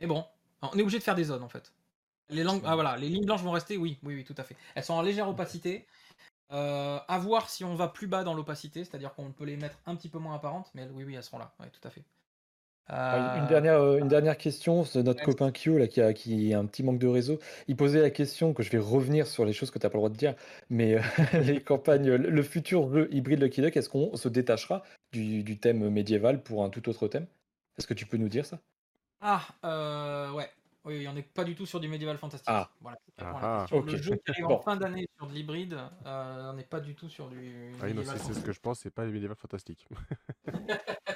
Mais 0.00 0.06
bon, 0.06 0.24
on 0.62 0.78
est 0.78 0.82
obligé 0.82 0.98
de 0.98 1.02
faire 1.04 1.14
des 1.14 1.24
zones 1.24 1.42
en 1.42 1.48
fait. 1.48 1.72
Les, 2.28 2.42
langues, 2.42 2.62
ah, 2.64 2.74
voilà, 2.74 2.96
les 2.96 3.08
lignes 3.08 3.24
blanches 3.24 3.42
vont 3.42 3.52
rester, 3.52 3.76
oui, 3.76 3.98
oui, 4.02 4.16
oui, 4.16 4.24
tout 4.24 4.34
à 4.36 4.42
fait. 4.42 4.56
Elles 4.74 4.84
sont 4.84 4.94
en 4.94 5.02
légère 5.02 5.28
opacité. 5.28 5.86
Euh, 6.52 7.00
à 7.08 7.18
voir 7.18 7.50
si 7.50 7.64
on 7.64 7.74
va 7.74 7.88
plus 7.88 8.06
bas 8.06 8.22
dans 8.22 8.34
l'opacité, 8.34 8.84
c'est-à-dire 8.84 9.14
qu'on 9.14 9.32
peut 9.32 9.44
les 9.44 9.56
mettre 9.56 9.78
un 9.84 9.96
petit 9.96 10.08
peu 10.08 10.18
moins 10.18 10.36
apparentes, 10.36 10.70
mais 10.74 10.88
oui, 10.92 11.02
oui, 11.02 11.14
elles 11.14 11.24
seront 11.24 11.38
là, 11.38 11.52
oui, 11.58 11.66
tout 11.72 11.86
à 11.86 11.90
fait. 11.90 12.04
Une, 12.88 12.94
euh, 12.96 13.46
dernière, 13.48 13.80
euh, 13.80 13.98
une 13.98 14.06
dernière 14.06 14.38
question 14.38 14.84
de 14.94 15.02
notre 15.02 15.22
copain 15.24 15.50
Kyo 15.50 15.76
là, 15.76 15.88
qui, 15.88 16.00
a, 16.00 16.12
qui 16.12 16.54
a 16.54 16.58
un 16.58 16.66
petit 16.66 16.84
manque 16.84 16.98
de 16.98 17.08
réseau. 17.08 17.40
Il 17.66 17.76
posait 17.76 18.00
la 18.00 18.10
question 18.10 18.54
que 18.54 18.62
je 18.62 18.70
vais 18.70 18.78
revenir 18.78 19.26
sur 19.26 19.44
les 19.44 19.52
choses 19.52 19.70
que 19.70 19.78
tu 19.78 19.86
n'as 19.86 19.90
pas 19.90 19.98
le 19.98 20.00
droit 20.00 20.10
de 20.10 20.16
dire, 20.16 20.34
mais 20.70 20.98
les 21.32 21.60
campagnes, 21.60 22.10
le 22.10 22.42
futur 22.42 22.92
jeu 22.92 23.08
hybride 23.12 23.40
Lucky 23.40 23.60
Duck, 23.60 23.76
est-ce 23.76 23.88
qu'on 23.88 24.14
se 24.16 24.28
détachera 24.28 24.84
du, 25.12 25.42
du, 25.42 25.58
thème 25.58 25.88
médiéval 25.90 26.42
pour 26.42 26.64
un 26.64 26.70
tout 26.70 26.88
autre 26.88 27.08
thème? 27.08 27.26
Est-ce 27.76 27.88
que 27.88 27.94
tu 27.94 28.06
peux 28.06 28.18
nous 28.18 28.28
dire 28.28 28.46
ça? 28.46 28.60
Ah, 29.20 29.42
ouais. 30.34 30.48
Oui, 30.86 31.04
on 31.08 31.12
n'est 31.14 31.22
pas 31.22 31.42
du 31.42 31.56
tout 31.56 31.66
sur 31.66 31.80
du 31.80 31.88
médiéval 31.88 32.16
fantastique. 32.16 32.48
Ah. 32.48 32.70
Voilà, 32.80 32.96
ah, 33.18 33.66
Le 33.72 33.96
jeu 33.96 34.14
qui 34.14 34.30
arrive 34.30 34.46
en 34.46 34.60
fin 34.60 34.76
d'année 34.76 35.08
sur 35.16 35.26
de 35.26 35.32
l'hybride, 35.32 35.76
euh, 36.06 36.50
on 36.52 36.54
n'est 36.54 36.62
pas 36.62 36.78
du 36.78 36.94
tout 36.94 37.08
sur 37.08 37.28
du. 37.28 37.72
Ah, 37.82 37.86
c'est 38.18 38.34
ce 38.34 38.40
que 38.40 38.52
je 38.52 38.60
pense, 38.60 38.78
c'est 38.78 38.90
pas 38.90 39.04
du 39.04 39.10
médiéval 39.10 39.36
fantastique. 39.36 39.84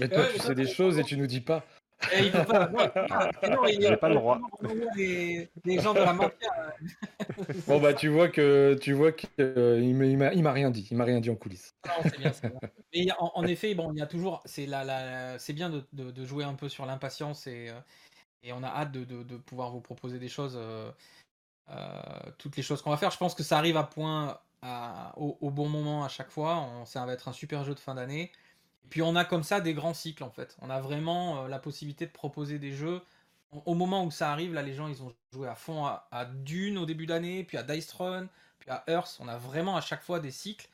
Mais 0.00 0.08
toi, 0.08 0.24
tu 0.32 0.40
sais 0.40 0.54
des 0.54 0.66
choses 0.66 0.98
et 0.98 1.04
tu 1.04 1.16
nous 1.16 1.26
dis 1.26 1.40
pas. 1.40 1.64
Et 2.12 2.26
il 2.26 2.32
pas. 2.32 2.70
Non, 3.50 3.66
il 3.66 3.96
pas 3.98 4.08
le 4.08 4.14
droit. 4.14 4.40
Des, 4.96 5.48
gens 5.80 5.92
de 5.92 5.98
la 5.98 6.12
mafia. 6.12 6.50
bon 7.66 7.80
bah 7.80 7.94
tu 7.94 8.08
vois 8.08 8.28
que 8.28 8.76
tu 8.80 8.92
vois 8.92 9.12
qu'il 9.12 9.28
euh, 9.40 9.80
il 9.82 10.42
m'a 10.42 10.52
rien 10.52 10.70
dit, 10.70 10.88
il 10.90 10.96
m'a 10.96 11.04
rien 11.04 11.20
dit 11.20 11.30
en 11.30 11.36
coulisses. 11.36 11.74
Non, 11.86 11.92
c'est 12.04 12.18
bien, 12.18 12.32
bien. 12.42 12.70
Mais 12.94 13.06
en, 13.18 13.44
effet, 13.44 13.74
bon, 13.74 13.92
il 13.92 13.98
y 13.98 14.02
a 14.02 14.06
toujours, 14.06 14.42
c'est 14.46 14.66
la, 14.66 14.84
la 14.84 15.38
c'est 15.38 15.52
bien 15.52 15.70
de, 15.70 15.84
de, 15.92 16.24
jouer 16.24 16.44
un 16.44 16.54
peu 16.54 16.68
sur 16.68 16.86
l'impatience 16.86 17.46
et, 17.46 17.68
euh, 17.68 17.78
et 18.42 18.52
on 18.52 18.62
a 18.62 18.68
hâte 18.68 18.92
de, 18.92 19.36
pouvoir 19.36 19.70
vous 19.70 19.80
proposer 19.80 20.18
des 20.18 20.28
choses, 20.28 20.56
euh, 20.56 20.90
euh, 21.70 22.02
toutes 22.38 22.56
les 22.56 22.62
choses 22.62 22.82
qu'on 22.82 22.90
va 22.90 22.96
faire. 22.96 23.10
Je 23.10 23.18
pense 23.18 23.34
que 23.34 23.42
ça 23.42 23.58
arrive 23.58 23.76
à 23.76 23.84
point 23.84 24.38
au, 25.16 25.50
bon 25.50 25.68
moment 25.68 26.04
à 26.04 26.08
chaque 26.08 26.30
fois. 26.30 26.66
ça 26.86 27.04
va 27.04 27.12
être 27.12 27.28
un 27.28 27.32
super 27.32 27.64
jeu 27.64 27.74
de 27.74 27.80
fin 27.80 27.94
d'année. 27.94 28.32
Puis 28.88 29.02
on 29.02 29.14
a 29.16 29.24
comme 29.24 29.44
ça 29.44 29.60
des 29.60 29.74
grands 29.74 29.94
cycles 29.94 30.24
en 30.24 30.30
fait. 30.30 30.56
On 30.60 30.70
a 30.70 30.80
vraiment 30.80 31.44
euh, 31.44 31.48
la 31.48 31.58
possibilité 31.58 32.06
de 32.06 32.10
proposer 32.10 32.58
des 32.58 32.72
jeux. 32.72 33.02
Au 33.66 33.74
moment 33.74 34.04
où 34.04 34.10
ça 34.10 34.32
arrive, 34.32 34.54
là 34.54 34.62
les 34.62 34.74
gens 34.74 34.88
ils 34.88 35.02
ont 35.02 35.12
joué 35.32 35.48
à 35.48 35.54
fond 35.54 35.84
à, 35.84 36.24
Dune 36.24 36.78
au 36.78 36.86
début 36.86 37.06
d'année, 37.06 37.44
puis 37.44 37.56
à 37.56 37.62
Dice 37.62 37.92
Run, 37.92 38.28
puis 38.58 38.70
à 38.70 38.84
Earth. 38.88 39.18
On 39.20 39.28
a 39.28 39.38
vraiment 39.38 39.76
à 39.76 39.80
chaque 39.80 40.02
fois 40.02 40.20
des 40.20 40.30
cycles. 40.30 40.68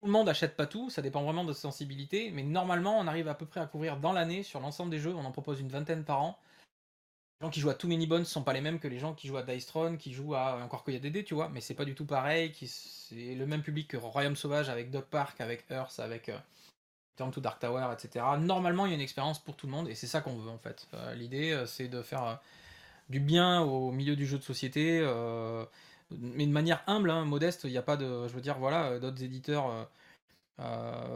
Tout 0.00 0.06
le 0.06 0.12
monde 0.12 0.28
achète 0.28 0.56
pas 0.56 0.66
tout, 0.66 0.90
ça 0.90 1.00
dépend 1.00 1.22
vraiment 1.22 1.44
de 1.44 1.54
sensibilité, 1.54 2.30
mais 2.30 2.42
normalement 2.42 2.98
on 2.98 3.06
arrive 3.06 3.28
à 3.28 3.34
peu 3.34 3.46
près 3.46 3.60
à 3.60 3.66
couvrir 3.66 3.96
dans 3.96 4.12
l'année 4.12 4.42
sur 4.42 4.60
l'ensemble 4.60 4.90
des 4.90 4.98
jeux. 4.98 5.14
On 5.14 5.24
en 5.24 5.32
propose 5.32 5.60
une 5.60 5.70
vingtaine 5.70 6.04
par 6.04 6.22
an. 6.22 6.38
Les 7.40 7.46
gens 7.46 7.50
qui 7.50 7.60
jouent 7.60 7.70
à 7.70 7.74
Too 7.74 7.88
Many 7.88 8.06
Bones 8.06 8.24
sont 8.26 8.42
pas 8.42 8.52
les 8.52 8.60
mêmes 8.60 8.78
que 8.78 8.88
les 8.88 8.98
gens 8.98 9.14
qui 9.14 9.26
jouent 9.26 9.38
à 9.38 9.42
Dice 9.42 9.66
Throne, 9.66 9.96
qui 9.96 10.12
jouent 10.12 10.34
à 10.34 10.62
encore 10.62 10.84
qu'il 10.84 10.94
y 10.94 10.96
a 10.98 11.00
des 11.00 11.10
dés, 11.10 11.24
tu 11.24 11.34
vois, 11.34 11.48
mais 11.48 11.60
c'est 11.60 11.74
pas 11.74 11.86
du 11.86 11.94
tout 11.94 12.06
pareil. 12.06 12.52
C'est 12.66 13.34
le 13.34 13.46
même 13.46 13.62
public 13.62 13.88
que 13.88 13.96
Royaume 13.96 14.36
Sauvage 14.36 14.68
avec 14.68 14.90
Dog 14.90 15.04
Park, 15.04 15.40
avec 15.40 15.64
Earth, 15.70 15.98
avec 16.00 16.30
euh, 17.14 17.18
Turn 17.18 17.30
to 17.30 17.40
Dark 17.40 17.60
Tower, 17.60 17.88
etc. 17.92 18.24
Normalement, 18.38 18.86
il 18.86 18.90
y 18.90 18.92
a 18.92 18.96
une 18.96 19.00
expérience 19.00 19.38
pour 19.38 19.56
tout 19.56 19.66
le 19.66 19.72
monde 19.72 19.88
et 19.88 19.94
c'est 19.94 20.06
ça 20.06 20.20
qu'on 20.20 20.36
veut 20.36 20.50
en 20.50 20.58
fait. 20.58 20.88
Euh, 20.94 21.14
l'idée, 21.14 21.52
euh, 21.52 21.66
c'est 21.66 21.88
de 21.88 22.02
faire 22.02 22.40
du 23.10 23.20
bien 23.20 23.60
au 23.60 23.90
milieu 23.90 24.16
du 24.16 24.26
jeu 24.26 24.38
de 24.38 24.42
société, 24.42 25.00
mais 26.10 26.46
de 26.46 26.52
manière 26.52 26.82
humble, 26.86 27.10
hein, 27.10 27.24
modeste. 27.24 27.62
Il 27.64 27.70
n'y 27.70 27.78
a 27.78 27.82
pas 27.82 27.96
de, 27.96 28.26
je 28.28 28.32
veux 28.32 28.40
dire, 28.40 28.58
voilà, 28.58 28.98
d'autres 28.98 29.22
éditeurs 29.22 29.88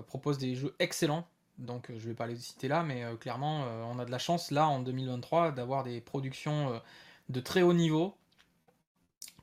proposent 0.06 0.38
des 0.38 0.54
jeux 0.54 0.74
excellents 0.78 1.26
donc 1.58 1.90
euh, 1.90 1.98
je 1.98 2.08
vais 2.08 2.14
pas 2.14 2.26
les 2.26 2.36
citer 2.36 2.68
là, 2.68 2.82
mais 2.82 3.04
euh, 3.04 3.16
clairement, 3.16 3.64
euh, 3.64 3.82
on 3.84 3.98
a 3.98 4.04
de 4.04 4.10
la 4.10 4.18
chance 4.18 4.50
là 4.50 4.68
en 4.68 4.80
2023 4.80 5.52
d'avoir 5.52 5.82
des 5.82 6.00
productions 6.00 6.80
de 7.28 7.40
très 7.40 7.62
haut 7.62 7.72
niveau. 7.72 8.16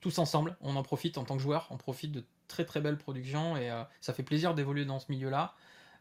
Tous 0.02 0.18
ensemble, 0.20 0.56
on 0.62 0.76
en 0.76 0.84
profite 0.84 1.18
en 1.18 1.24
tant 1.24 1.36
que 1.36 1.42
joueur, 1.42 1.68
on 1.72 1.78
profite 1.78 2.12
de 2.12 2.24
très 2.48 2.66
très 2.66 2.80
belles 2.80 2.98
productions 2.98 3.58
et 3.58 3.72
ça 4.02 4.14
fait 4.14 4.24
plaisir 4.24 4.54
d'évoluer 4.54 4.86
dans 4.86 5.00
ce 5.00 5.12
milieu-là 5.12 5.56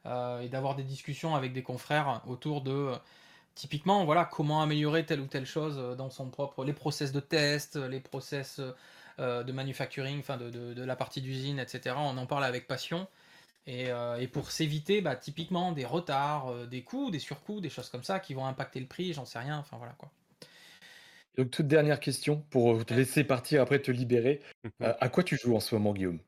et 0.06 0.48
d'avoir 0.48 0.74
des 0.74 0.82
discussions 0.82 1.34
avec 1.34 1.52
des 1.52 1.62
confrères 1.62 2.22
autour 2.26 2.60
de 2.60 2.92
typiquement 3.54 4.04
voilà 4.04 4.24
comment 4.24 4.60
améliorer 4.60 5.06
telle 5.06 5.20
ou 5.20 5.26
telle 5.26 5.46
chose 5.46 5.96
dans 5.96 6.10
son 6.10 6.28
propre 6.28 6.64
les 6.64 6.74
process 6.74 7.12
de 7.12 7.20
test, 7.20 7.76
les 7.76 8.00
process 8.00 8.60
de 9.18 9.52
manufacturing, 9.52 10.18
enfin 10.18 10.36
de, 10.36 10.50
de, 10.50 10.84
la 10.84 10.96
partie 10.96 11.22
d'usine, 11.22 11.58
etc. 11.58 11.96
On 11.98 12.18
en 12.18 12.26
parle 12.26 12.44
avec 12.44 12.66
passion 12.66 13.06
euh, 13.66 14.16
et, 14.16 14.26
pour 14.26 14.50
s'éviter 14.50 15.00
bah, 15.00 15.16
typiquement 15.16 15.72
des 15.72 15.86
retards, 15.86 16.48
euh, 16.48 16.66
des 16.66 16.82
coûts, 16.82 17.10
des 17.10 17.18
surcoûts, 17.18 17.60
des 17.60 17.70
choses 17.70 17.88
comme 17.88 18.04
ça 18.04 18.20
qui 18.20 18.34
vont 18.34 18.44
impacter 18.44 18.78
le 18.78 18.86
prix, 18.86 19.14
j'en 19.14 19.24
sais 19.24 19.38
rien, 19.38 19.58
enfin 19.58 19.78
voilà 19.78 19.94
quoi. 19.96 20.10
Donc 21.38 21.50
toute 21.50 21.66
dernière 21.66 21.98
question 21.98 22.44
pour 22.50 22.84
te 22.84 22.92
laisser 22.92 23.24
partir 23.24 23.62
après 23.62 23.80
te 23.80 23.90
libérer. 23.90 24.40
Euh, 24.82 24.92
à 25.00 25.08
quoi 25.08 25.22
tu 25.22 25.36
joues 25.36 25.54
en 25.54 25.60
ce 25.60 25.74
moment 25.74 25.92
Guillaume? 25.92 26.18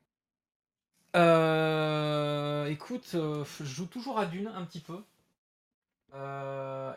Écoute, 2.69 3.09
je 3.13 3.65
joue 3.65 3.87
toujours 3.87 4.19
à 4.19 4.25
Dune 4.25 4.51
un 4.55 4.65
petit 4.65 4.81
peu. 4.81 4.99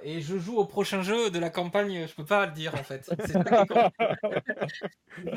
et 0.02 0.20
je 0.20 0.38
joue 0.38 0.56
au 0.56 0.64
prochain 0.64 1.02
jeu 1.02 1.30
de 1.30 1.38
la 1.38 1.50
campagne, 1.50 2.06
je 2.06 2.14
peux 2.14 2.24
pas 2.24 2.46
le 2.46 2.52
dire 2.52 2.74
en 2.74 2.84
fait. 2.84 3.04
C'est 3.26 3.32
ça 3.32 3.44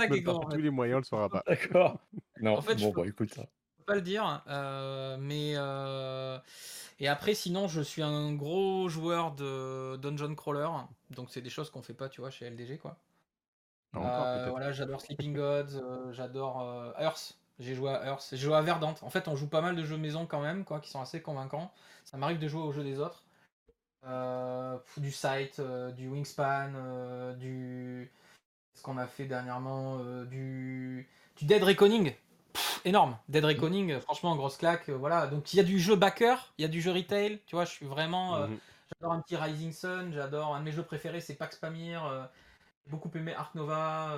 qui 0.08 0.18
est 0.18 0.24
Tous 0.24 0.58
les 0.58 0.70
moyens, 0.70 0.98
on 0.98 1.00
le 1.00 1.06
saura 1.06 1.30
pas. 1.30 1.44
D'accord. 1.48 2.00
Non, 2.42 2.58
en 2.58 2.62
fait, 2.62 2.76
bon, 2.76 2.92
bah, 2.92 3.04
écoute 3.06 3.34
ça 3.34 3.46
pas 3.84 3.96
le 3.96 4.02
dire, 4.02 4.44
euh, 4.48 5.18
mais 5.20 5.54
euh, 5.56 6.40
et 7.00 7.08
après 7.08 7.34
sinon 7.34 7.68
je 7.68 7.82
suis 7.82 8.02
un 8.02 8.34
gros 8.34 8.90
joueur 8.90 9.34
de 9.34 9.98
dungeon 9.98 10.36
crawler, 10.36 10.70
donc 11.12 11.30
c'est 11.30 11.42
des 11.42 11.50
choses 11.50 11.70
qu'on 11.70 11.82
fait 11.82 11.94
pas, 11.94 12.10
tu 12.10 12.22
vois, 12.22 12.30
chez 12.30 12.50
LDG 12.50 12.80
quoi. 12.80 12.98
voilà, 13.94 14.72
j'adore 14.72 15.02
Sleeping 15.02 15.34
Gods, 15.34 16.12
j'adore 16.12 16.94
Earth. 17.00 17.38
J'ai 17.60 17.76
joué 17.76 17.92
à 17.92 18.06
Earth, 18.08 18.28
j'ai 18.32 18.38
joué 18.38 18.56
à 18.56 18.62
Verdant. 18.62 18.96
En 19.02 19.10
fait, 19.10 19.28
on 19.28 19.36
joue 19.36 19.48
pas 19.48 19.62
mal 19.62 19.76
de 19.76 19.84
jeux 19.84 19.98
maison 19.98 20.26
quand 20.26 20.42
même, 20.42 20.66
quoi, 20.66 20.80
qui 20.80 20.90
sont 20.90 21.02
assez 21.02 21.22
convaincants. 21.22 21.72
Ça 22.04 22.18
m'arrive 22.18 22.40
de 22.40 22.48
jouer 22.48 22.62
aux 22.62 22.72
jeux 22.72 22.84
des 22.84 23.00
autres. 23.00 23.24
du 24.98 25.12
Sight, 25.12 25.62
du 25.96 26.08
Wingspan, 26.08 27.36
du. 27.38 28.12
Ce 28.76 28.82
qu'on 28.82 28.98
a 28.98 29.06
fait 29.06 29.26
dernièrement, 29.26 30.00
du... 30.26 31.08
du 31.38 31.46
Dead 31.46 31.62
Reckoning 31.64 32.16
énorme. 32.86 33.18
Dead 33.30 33.44
Reckoning, 33.44 34.00
franchement, 34.00 34.36
grosse 34.36 34.58
claque. 34.58 34.90
Euh, 34.90 34.98
voilà. 34.98 35.28
Donc 35.28 35.54
il 35.54 35.58
y 35.58 35.60
a 35.60 35.64
du 35.64 35.80
jeu 35.80 35.96
backer, 35.96 36.54
il 36.58 36.64
y 36.64 36.66
a 36.66 36.68
du 36.68 36.82
jeu 36.82 36.92
retail. 36.92 37.40
Tu 37.46 37.56
vois, 37.56 37.66
je 37.66 37.72
suis 37.72 37.86
vraiment. 37.86 38.36
Euh, 38.36 38.48
mhm. 38.48 38.58
J'adore 38.92 39.14
un 39.14 39.22
petit 39.22 39.36
Rising 39.36 39.72
Sun. 39.72 40.12
J'adore 40.14 40.56
un 40.56 40.60
de 40.60 40.66
mes 40.66 40.72
jeux 40.72 40.84
préférés, 40.84 41.22
c'est 41.22 41.36
Pax 41.36 41.56
Pamir. 41.58 42.06
Euh, 42.06 42.24
j'ai 42.86 42.92
beaucoup 42.92 43.10
aimé 43.16 43.34
Ark 43.34 43.56
Nova. 43.56 44.18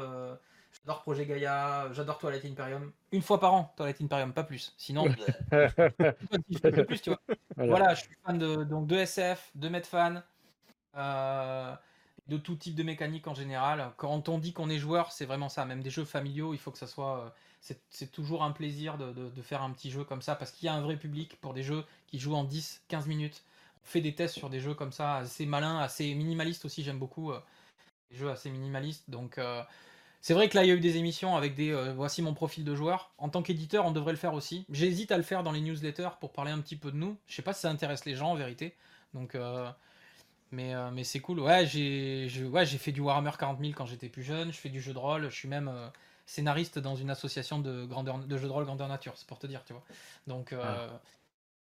J'adore 0.86 1.02
Projet 1.02 1.26
Gaia. 1.26 1.92
J'adore 1.94 2.18
Twilight 2.20 2.46
Imperium. 2.46 2.92
Une 3.12 3.22
fois 3.22 3.40
par 3.40 3.54
an, 3.54 3.74
Twilight 3.76 4.02
Imperium, 4.02 4.34
pas 4.34 4.44
plus. 4.44 4.74
Sinon, 4.78 5.06
plus, 6.88 7.02
tu 7.02 7.10
vois. 7.10 7.22
Voilà. 7.58 7.96
je 7.96 8.02
suis 8.02 8.16
fan 8.26 8.38
de, 8.38 8.64
donc, 8.64 8.88
de 8.88 8.96
SF, 8.96 9.52
de 9.56 9.70
Medfan. 9.70 10.22
de 10.96 12.38
tout 12.38 12.56
type 12.56 12.76
de 12.76 12.84
mécanique 12.84 13.28
en 13.28 13.34
général. 13.34 13.92
Quand 13.98 14.30
on 14.30 14.38
dit 14.38 14.54
qu'on 14.54 14.70
est 14.70 14.80
joueur, 14.80 15.12
c'est 15.12 15.26
vraiment 15.26 15.50
ça. 15.50 15.66
Même 15.66 15.82
des 15.82 15.90
jeux 15.90 16.06
familiaux, 16.06 16.54
il 16.54 16.60
faut 16.60 16.72
que 16.72 16.78
ça 16.78 16.88
soit 16.88 17.34
c'est 17.90 18.12
toujours 18.12 18.44
un 18.44 18.52
plaisir 18.52 18.98
de, 18.98 19.42
faire 19.42 19.64
un 19.64 19.72
petit 19.72 19.90
jeu 19.90 20.04
comme 20.04 20.22
ça 20.22 20.36
parce 20.36 20.52
qu'il 20.52 20.68
y 20.68 20.70
a 20.70 20.74
un 20.74 20.82
vrai 20.82 20.98
public 20.98 21.40
pour 21.42 21.54
des 21.54 21.64
jeux 21.64 21.84
qui 22.08 22.20
jouent 22.20 22.36
en 22.36 22.46
10-15 22.46 23.08
minutes. 23.08 23.44
On 23.84 23.88
fait 23.88 24.02
des 24.02 24.14
tests 24.14 24.36
sur 24.36 24.50
des 24.50 24.60
jeux 24.60 24.74
comme 24.74 24.92
ça, 24.92 25.18
assez 25.18 25.46
malins, 25.46 25.80
assez 25.80 26.14
minimalistes 26.14 26.66
aussi, 26.66 26.84
j'aime 26.84 27.00
beaucoup 27.00 27.32
euh, 27.32 27.40
les 28.12 28.18
jeux 28.18 28.30
assez 28.30 28.50
minimalistes. 28.50 29.10
Donc 29.10 29.38
euh, 29.38 29.64
c'est 30.26 30.34
vrai 30.34 30.50
que 30.50 30.56
là 30.56 30.64
il 30.64 30.70
y 30.70 30.72
a 30.72 30.74
eu 30.74 30.80
des 30.80 30.98
émissions 30.98 31.36
avec 31.36 31.54
des 31.54 31.72
euh, 31.72 31.94
voici 31.94 32.24
mon 32.24 32.34
profil 32.34 32.64
de 32.64 32.76
joueur. 32.76 33.12
En 33.20 33.30
tant 33.30 33.44
qu'éditeur, 33.44 33.86
on 33.86 33.92
devrait 33.92 34.14
le 34.14 34.18
faire 34.18 34.34
aussi. 34.34 34.66
J'hésite 34.72 35.12
à 35.12 35.18
le 35.18 35.24
faire 35.24 35.44
dans 35.44 35.52
les 35.52 35.62
newsletters 35.62 36.10
pour 36.20 36.32
parler 36.32 36.52
un 36.52 36.60
petit 36.62 36.76
peu 36.76 36.92
de 36.92 36.98
nous. 36.98 37.16
Je 37.28 37.36
sais 37.36 37.44
pas 37.44 37.54
si 37.54 37.62
ça 37.62 37.70
intéresse 37.70 38.06
les 38.06 38.16
gens 38.16 38.32
en 38.32 38.36
vérité. 38.36 38.76
Donc 39.14 39.38
mais, 40.52 40.74
mais 40.92 41.04
c'est 41.04 41.20
cool. 41.20 41.40
Ouais, 41.42 41.68
j'ai 41.68 42.28
ouais, 42.44 42.66
fait 42.66 42.92
du 42.92 43.02
Warhammer 43.02 43.32
40 43.38 43.60
000 43.60 43.74
quand 43.76 43.86
j'étais 43.86 44.10
plus 44.10 44.24
jeune. 44.24 44.52
Je 44.52 44.58
fais 44.58 44.70
du 44.70 44.82
jeu 44.82 44.94
de 44.94 44.98
rôle. 44.98 45.30
Je 45.30 45.36
suis 45.36 45.48
même 45.48 45.72
scénariste 46.26 46.80
dans 46.80 46.96
une 46.96 47.10
association 47.10 47.60
de, 47.60 47.86
grandeur, 47.86 48.20
de 48.20 48.38
jeux 48.38 48.48
de 48.48 48.52
rôle 48.52 48.66
grandeur 48.66 48.88
nature, 48.88 49.14
c'est 49.16 49.28
pour 49.28 49.40
te 49.40 49.48
dire, 49.48 49.64
tu 49.66 49.74
vois. 49.74 49.84
Donc 50.28 50.54
euh, 50.54 50.62
ah. 50.64 51.00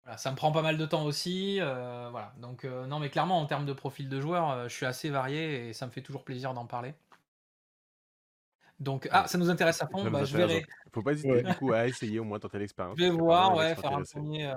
voilà, 0.05 0.19
ça 0.19 0.31
me 0.31 0.37
prend 0.37 0.51
pas 0.53 0.63
mal 0.63 0.79
de 0.79 0.87
temps 0.87 1.05
aussi. 1.05 1.59
Euh, 1.61 2.09
voilà. 2.11 2.33
Donc 2.39 2.65
euh, 2.65 2.87
non, 2.87 2.99
mais 2.99 3.11
clairement, 3.11 3.39
en 3.39 3.47
termes 3.47 3.67
de 3.67 3.73
profil 3.73 4.09
de 4.09 4.21
joueur, 4.21 4.69
je 4.69 4.75
suis 4.75 4.87
assez 4.87 5.11
varié 5.11 5.69
et 5.69 5.73
ça 5.73 5.87
me 5.87 5.91
fait 5.91 6.03
toujours 6.03 6.25
plaisir 6.25 6.55
d'en 6.55 6.67
parler. 6.67 6.95
Donc, 8.79 9.09
ah, 9.11 9.27
ça 9.27 9.39
nous 9.39 9.49
intéresse 9.49 9.81
à 9.83 9.87
fond, 9.87 10.11
bah, 10.11 10.25
je 10.25 10.37
verrai. 10.37 10.65
Faut 10.93 11.03
pas 11.03 11.13
hésiter 11.13 11.43
du 11.43 11.55
coup 11.55 11.73
à 11.73 11.87
essayer 11.87 12.19
au 12.19 12.25
moins 12.25 12.39
tenter 12.39 12.59
l'expérience. 12.59 12.97
Je 12.99 13.05
vais 13.05 13.11
voir, 13.11 13.55
ouais, 13.57 13.75
faire 13.75 13.97
un 13.97 14.03
premier. 14.03 14.53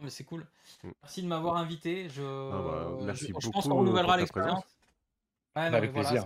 mais 0.00 0.10
c'est 0.10 0.24
cool. 0.24 0.46
Mm. 0.82 0.90
Merci 1.02 1.22
de 1.22 1.28
m'avoir 1.28 1.56
invité. 1.56 2.08
Je, 2.08 2.22
ah 2.22 2.62
bah, 2.62 3.04
merci 3.04 3.32
beaucoup 3.32 3.46
je 3.46 3.50
pense 3.50 3.68
qu'on 3.68 3.78
renouvellera 3.78 4.16
l'expérience. 4.16 4.64
avec 5.54 5.92
plaisir 5.92 6.24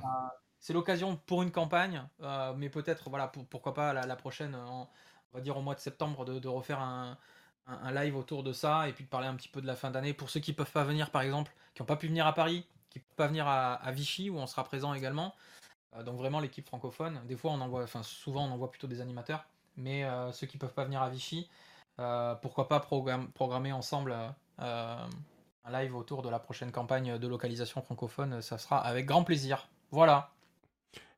c'est 0.62 0.72
l'occasion 0.72 1.16
pour 1.26 1.42
une 1.42 1.50
campagne, 1.50 2.04
euh, 2.22 2.54
mais 2.56 2.70
peut-être, 2.70 3.10
voilà, 3.10 3.26
pourquoi 3.26 3.74
pas 3.74 3.92
la, 3.92 4.14
prochaine, 4.14 4.54
on 4.54 4.86
va 5.34 5.40
dire 5.40 5.56
au 5.56 5.60
mois 5.60 5.74
de 5.74 5.80
septembre, 5.80 6.24
de, 6.24 6.48
refaire 6.48 6.78
un, 6.78 7.18
live 7.92 8.16
autour 8.16 8.44
de 8.44 8.52
ça 8.52 8.88
et 8.88 8.92
puis 8.92 9.02
de 9.02 9.08
parler 9.08 9.26
un 9.26 9.34
petit 9.34 9.48
peu 9.48 9.60
de 9.60 9.66
la 9.66 9.74
fin 9.74 9.90
d'année. 9.90 10.14
Pour 10.14 10.30
ceux 10.30 10.38
qui 10.38 10.52
peuvent 10.52 10.70
pas 10.70 10.84
venir, 10.84 11.10
par 11.10 11.22
exemple, 11.22 11.52
qui 11.74 11.82
n'ont 11.82 11.86
pas 11.86 11.96
pu 11.96 12.06
venir 12.06 12.28
à 12.28 12.32
Paris, 12.32 12.64
qui 12.90 13.00
ne 13.00 13.02
peuvent 13.02 13.16
pas 13.16 13.26
venir 13.26 13.48
à, 13.48 13.90
Vichy, 13.90 14.30
où 14.30 14.38
on 14.38 14.46
sera 14.46 14.62
présent 14.62 14.94
également. 14.94 15.34
Euh, 15.94 16.02
donc 16.02 16.16
vraiment 16.16 16.40
l'équipe 16.40 16.66
francophone. 16.66 17.20
Des 17.26 17.36
fois, 17.36 17.52
on 17.52 17.60
envoie, 17.60 17.82
enfin 17.82 18.02
souvent, 18.02 18.46
on 18.46 18.52
envoie 18.52 18.70
plutôt 18.70 18.86
des 18.86 19.00
animateurs, 19.00 19.44
mais 19.76 20.04
euh, 20.04 20.32
ceux 20.32 20.46
qui 20.46 20.58
peuvent 20.58 20.74
pas 20.74 20.84
venir 20.84 21.02
à 21.02 21.10
Vichy, 21.10 21.48
pourquoi 22.42 22.68
pas 22.68 22.80
programmer 22.80 23.72
ensemble 23.72 24.16
un 24.58 25.08
live 25.70 25.94
autour 25.94 26.22
de 26.22 26.28
la 26.28 26.40
prochaine 26.40 26.72
campagne 26.72 27.18
de 27.18 27.28
localisation 27.28 27.80
francophone. 27.82 28.42
Ça 28.42 28.58
sera 28.58 28.78
avec 28.78 29.06
grand 29.06 29.22
plaisir. 29.22 29.68
Voilà. 29.92 30.32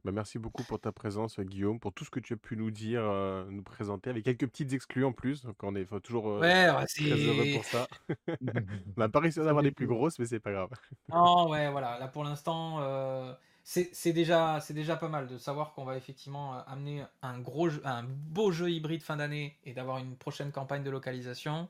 Bah, 0.05 0.13
merci 0.13 0.39
beaucoup 0.39 0.63
pour 0.65 0.79
ta 0.79 0.93
présence, 0.93 1.41
Guillaume, 1.41 1.81
pour 1.81 1.95
tout 1.95 2.05
ce 2.05 2.11
que 2.11 2.21
tu 2.21 2.35
as 2.35 2.37
pu 2.37 2.59
nous 2.59 2.71
dire, 2.71 3.01
euh, 3.03 3.47
nous 3.49 3.63
présenter, 3.63 4.11
avec 4.11 4.23
quelques 4.23 4.47
petites 4.47 4.75
exclus 4.75 5.05
en 5.05 5.13
plus. 5.13 5.45
Donc 5.45 5.57
on 5.63 5.75
est 5.75 5.87
toujours 6.03 6.29
euh, 6.29 6.41
très 6.41 6.67
heureux 6.69 7.55
pour 7.55 7.65
ça. 7.65 7.89
on 8.29 9.01
n'a 9.01 9.09
pas 9.09 9.21
réussi 9.21 9.41
à 9.41 9.49
avoir 9.49 9.63
les 9.63 9.71
plus 9.71 9.87
grosses, 9.87 10.19
mais 10.19 10.27
c'est 10.27 10.41
pas 10.41 10.53
grave. 10.53 10.69
Non, 11.09 11.49
ouais, 11.49 11.71
voilà. 11.71 11.99
Là, 11.99 12.09
pour 12.09 12.23
l'instant, 12.23 12.81
euh, 12.81 13.33
c'est 13.65 14.13
déjà, 14.13 14.61
pas 15.01 15.09
mal 15.09 15.27
de 15.27 15.39
savoir 15.39 15.73
qu'on 15.73 15.85
va 15.85 15.97
effectivement 15.97 16.63
amener 16.67 17.05
un, 17.23 17.41
beau 18.05 18.53
jeu 18.53 18.71
hybride 18.71 19.03
fin 19.03 19.17
d'année 19.17 19.57
et 19.65 19.73
d'avoir 19.73 19.99
une 19.99 20.17
prochaine 20.17 20.53
campagne 20.53 20.85
de 20.85 20.91
localisation. 20.91 21.69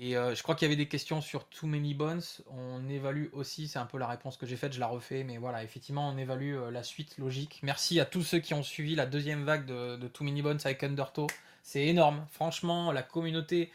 Et 0.00 0.16
euh, 0.16 0.32
je 0.34 0.42
crois 0.44 0.54
qu'il 0.54 0.66
y 0.66 0.70
avait 0.70 0.76
des 0.76 0.86
questions 0.86 1.20
sur 1.20 1.48
Too 1.48 1.66
Many 1.66 1.92
Bones. 1.92 2.22
On 2.46 2.88
évalue 2.88 3.26
aussi, 3.32 3.66
c'est 3.66 3.80
un 3.80 3.86
peu 3.86 3.98
la 3.98 4.06
réponse 4.06 4.36
que 4.36 4.46
j'ai 4.46 4.56
faite, 4.56 4.72
je 4.72 4.78
la 4.78 4.86
refais, 4.86 5.24
mais 5.24 5.38
voilà, 5.38 5.64
effectivement, 5.64 6.08
on 6.08 6.16
évalue 6.16 6.54
euh, 6.54 6.70
la 6.70 6.84
suite 6.84 7.18
logique. 7.18 7.58
Merci 7.64 7.98
à 7.98 8.04
tous 8.04 8.22
ceux 8.22 8.38
qui 8.38 8.54
ont 8.54 8.62
suivi 8.62 8.94
la 8.94 9.06
deuxième 9.06 9.44
vague 9.44 9.66
de, 9.66 9.96
de 9.96 10.06
Too 10.06 10.22
Many 10.22 10.40
Bones 10.40 10.60
avec 10.64 10.84
Undertow. 10.84 11.26
C'est 11.64 11.84
énorme. 11.84 12.24
Franchement, 12.30 12.92
la 12.92 13.02
communauté, 13.02 13.72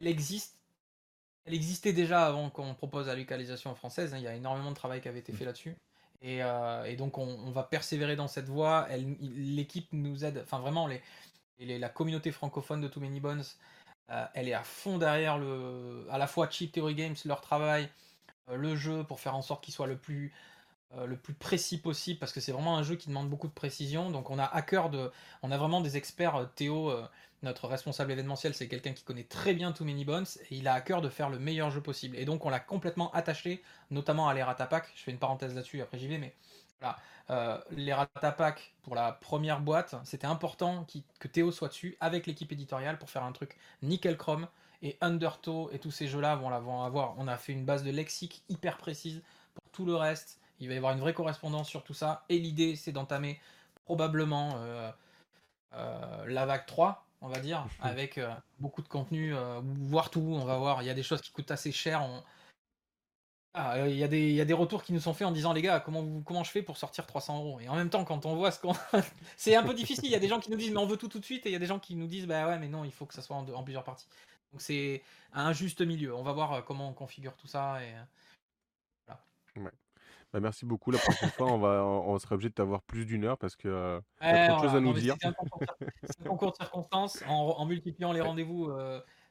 elle 0.00 0.08
existe. 0.08 0.57
Elle 1.48 1.54
existait 1.54 1.94
déjà 1.94 2.26
avant 2.26 2.50
qu'on 2.50 2.74
propose 2.74 3.06
la 3.06 3.16
localisation 3.16 3.74
française. 3.74 4.12
Hein. 4.12 4.18
Il 4.18 4.24
y 4.24 4.28
a 4.28 4.34
énormément 4.34 4.70
de 4.70 4.76
travail 4.76 5.00
qui 5.00 5.08
avait 5.08 5.20
été 5.20 5.32
fait 5.32 5.46
là-dessus. 5.46 5.74
Et, 6.20 6.42
euh, 6.42 6.94
donc, 6.96 7.16
on, 7.16 7.50
va 7.50 7.62
persévérer 7.62 8.16
dans 8.16 8.28
cette 8.28 8.48
voie. 8.48 8.86
L'équipe 9.20 9.88
nous 9.92 10.24
aide, 10.24 10.42
enfin 10.44 10.58
vraiment, 10.58 10.88
la 11.58 11.88
communauté 11.88 12.32
francophone 12.32 12.82
de 12.82 12.88
Too 12.88 13.00
Many 13.00 13.20
Bones 13.20 13.44
euh, 14.10 14.24
elle 14.34 14.48
est 14.48 14.54
à 14.54 14.62
fond 14.62 14.98
derrière 14.98 15.38
à 16.10 16.18
la 16.18 16.26
fois 16.26 16.48
Cheap 16.48 16.72
Theory 16.72 16.94
Games, 16.94 17.16
leur 17.26 17.40
travail, 17.40 17.90
euh, 18.48 18.56
le 18.56 18.74
jeu 18.74 19.04
pour 19.04 19.20
faire 19.20 19.36
en 19.36 19.42
sorte 19.42 19.62
qu'il 19.62 19.74
soit 19.74 19.86
le 19.86 19.98
plus, 19.98 20.32
euh, 20.96 21.06
le 21.06 21.16
plus 21.16 21.34
précis 21.34 21.78
possible 21.78 22.18
parce 22.18 22.32
que 22.32 22.40
c'est 22.40 22.52
vraiment 22.52 22.78
un 22.78 22.82
jeu 22.82 22.96
qui 22.96 23.08
demande 23.08 23.28
beaucoup 23.28 23.48
de 23.48 23.52
précision. 23.52 24.10
Donc 24.10 24.30
on 24.30 24.38
a 24.38 24.44
à 24.44 24.62
cœur 24.62 24.90
de, 24.90 25.10
on 25.42 25.50
a 25.50 25.56
vraiment 25.56 25.80
des 25.80 25.96
experts. 25.96 26.48
Théo, 26.54 26.92
notre 27.42 27.68
responsable 27.68 28.12
événementiel, 28.12 28.54
c'est 28.54 28.68
quelqu'un 28.68 28.92
qui 28.92 29.04
connaît 29.04 29.24
très 29.24 29.54
bien 29.54 29.72
Too 29.72 29.84
Many 29.84 30.04
Bones 30.04 30.26
et 30.50 30.56
il 30.56 30.66
a 30.66 30.74
à 30.74 30.80
cœur 30.80 31.02
de 31.02 31.08
faire 31.08 31.30
le 31.30 31.38
meilleur 31.38 31.70
jeu 31.70 31.80
possible. 31.80 32.16
Et 32.16 32.24
donc 32.24 32.44
on 32.44 32.50
l'a 32.50 32.60
complètement 32.60 33.12
attaché, 33.12 33.62
notamment 33.90 34.28
à 34.28 34.34
l'Eratapack. 34.34 34.90
Je 34.94 35.02
fais 35.02 35.10
une 35.10 35.18
parenthèse 35.18 35.54
là-dessus, 35.54 35.80
après 35.80 35.98
j'y 35.98 36.08
vais, 36.08 36.18
mais 36.18 36.34
voilà. 36.80 36.98
Euh, 37.30 37.60
les 37.70 37.92
Ratapack 37.92 38.74
pour 38.82 38.94
la 38.94 39.12
première 39.12 39.60
boîte, 39.60 39.94
c'était 40.04 40.26
important 40.26 40.86
que 41.18 41.28
Théo 41.28 41.52
soit 41.52 41.68
dessus 41.68 41.96
avec 42.00 42.26
l'équipe 42.26 42.50
éditoriale 42.50 42.98
pour 42.98 43.10
faire 43.10 43.22
un 43.22 43.32
truc 43.32 43.56
nickel 43.82 44.16
chrome. 44.16 44.48
Et 44.80 44.96
Undertow 45.00 45.70
et 45.72 45.80
tous 45.80 45.90
ces 45.90 46.06
jeux-là 46.06 46.36
vont, 46.36 46.56
vont 46.60 46.82
avoir. 46.82 47.14
On 47.18 47.26
a 47.26 47.36
fait 47.36 47.52
une 47.52 47.64
base 47.64 47.82
de 47.82 47.90
lexique 47.90 48.44
hyper 48.48 48.78
précise 48.78 49.22
pour 49.54 49.70
tout 49.72 49.84
le 49.84 49.96
reste. 49.96 50.38
Il 50.60 50.68
va 50.68 50.74
y 50.74 50.76
avoir 50.76 50.92
une 50.92 51.00
vraie 51.00 51.14
correspondance 51.14 51.68
sur 51.68 51.84
tout 51.84 51.94
ça. 51.94 52.24
Et 52.28 52.38
l'idée, 52.38 52.76
c'est 52.76 52.92
d'entamer 52.92 53.40
probablement 53.84 54.54
euh, 54.56 54.90
euh, 55.74 56.26
la 56.26 56.46
vague 56.46 56.66
3, 56.66 57.06
on 57.20 57.28
va 57.28 57.40
dire, 57.40 57.66
avec 57.80 58.20
beaucoup 58.58 58.82
de 58.82 58.88
contenu, 58.88 59.34
voir 59.62 60.10
tout. 60.10 60.20
On 60.20 60.44
va 60.44 60.58
voir. 60.58 60.82
Il 60.82 60.86
y 60.86 60.90
a 60.90 60.94
des 60.94 61.02
choses 61.02 61.20
qui 61.20 61.30
coûtent 61.30 61.50
assez 61.50 61.72
cher. 61.72 62.02
On, 62.02 62.22
ah, 63.60 63.88
il 63.88 63.96
y, 63.96 64.04
a 64.04 64.08
des, 64.08 64.30
y 64.30 64.40
a 64.40 64.44
des 64.44 64.54
retours 64.54 64.84
qui 64.84 64.92
nous 64.92 65.00
sont 65.00 65.14
faits 65.14 65.26
en 65.26 65.32
disant 65.32 65.52
les 65.52 65.62
gars 65.62 65.80
comment, 65.80 66.20
comment 66.24 66.44
je 66.44 66.50
fais 66.50 66.62
pour 66.62 66.76
sortir 66.76 67.06
300 67.06 67.38
euros? 67.38 67.60
Et 67.60 67.68
en 67.68 67.74
même 67.74 67.90
temps 67.90 68.04
quand 68.04 68.24
on 68.24 68.36
voit 68.36 68.52
ce 68.52 68.60
qu'on 68.60 68.74
c'est 69.36 69.56
un 69.56 69.64
peu 69.64 69.74
difficile 69.74 70.04
il 70.04 70.12
y 70.12 70.14
a 70.14 70.20
des 70.20 70.28
gens 70.28 70.38
qui 70.38 70.50
nous 70.50 70.56
disent 70.56 70.70
mais 70.70 70.78
on 70.78 70.86
veut 70.86 70.96
tout 70.96 71.08
tout 71.08 71.18
de 71.18 71.24
suite 71.24 71.44
et 71.44 71.48
il 71.48 71.52
y 71.52 71.56
a 71.56 71.58
des 71.58 71.66
gens 71.66 71.80
qui 71.80 71.96
nous 71.96 72.06
disent 72.06 72.26
bah 72.26 72.46
ouais 72.46 72.58
mais 72.58 72.68
non 72.68 72.84
il 72.84 72.92
faut 72.92 73.04
que 73.04 73.14
ça 73.14 73.22
soit 73.22 73.34
en, 73.34 73.62
plusieurs 73.64 73.82
parties 73.82 74.06
donc 74.52 74.60
c'est 74.60 75.02
un 75.32 75.52
juste 75.52 75.80
milieu 75.80 76.14
on 76.14 76.22
va 76.22 76.32
voir 76.32 76.52
euh, 76.52 76.60
comment 76.60 76.88
on 76.88 76.92
configure 76.92 77.34
tout 77.34 77.48
ça 77.48 77.82
et 77.82 77.94
euh. 79.58 79.68
Bah, 80.32 80.40
merci 80.40 80.66
beaucoup. 80.66 80.90
La 80.90 80.98
prochaine 80.98 81.30
fois, 81.30 81.46
on, 81.46 81.58
va, 81.58 81.84
on, 81.84 82.18
sera 82.18 82.34
obligé 82.34 82.50
de 82.50 82.54
t'avoir 82.54 82.82
plus 82.82 83.06
d'une 83.06 83.24
heure 83.24 83.38
parce 83.38 83.56
que 83.56 83.68
euh, 83.68 84.00
y 84.20 84.26
a 84.26 84.48
trop 84.48 84.56
de 84.58 84.68
choses 84.68 84.76
à 84.76 84.80
nous 84.80 84.92
dire. 84.92 85.16
C'est 85.20 85.28
un, 85.28 85.34
concours 86.28 86.52
de 86.52 86.56
circonstances. 86.56 87.22
En, 87.26 87.64
multipliant 87.66 88.12
les 88.12 88.20
rendez-vous 88.20 88.70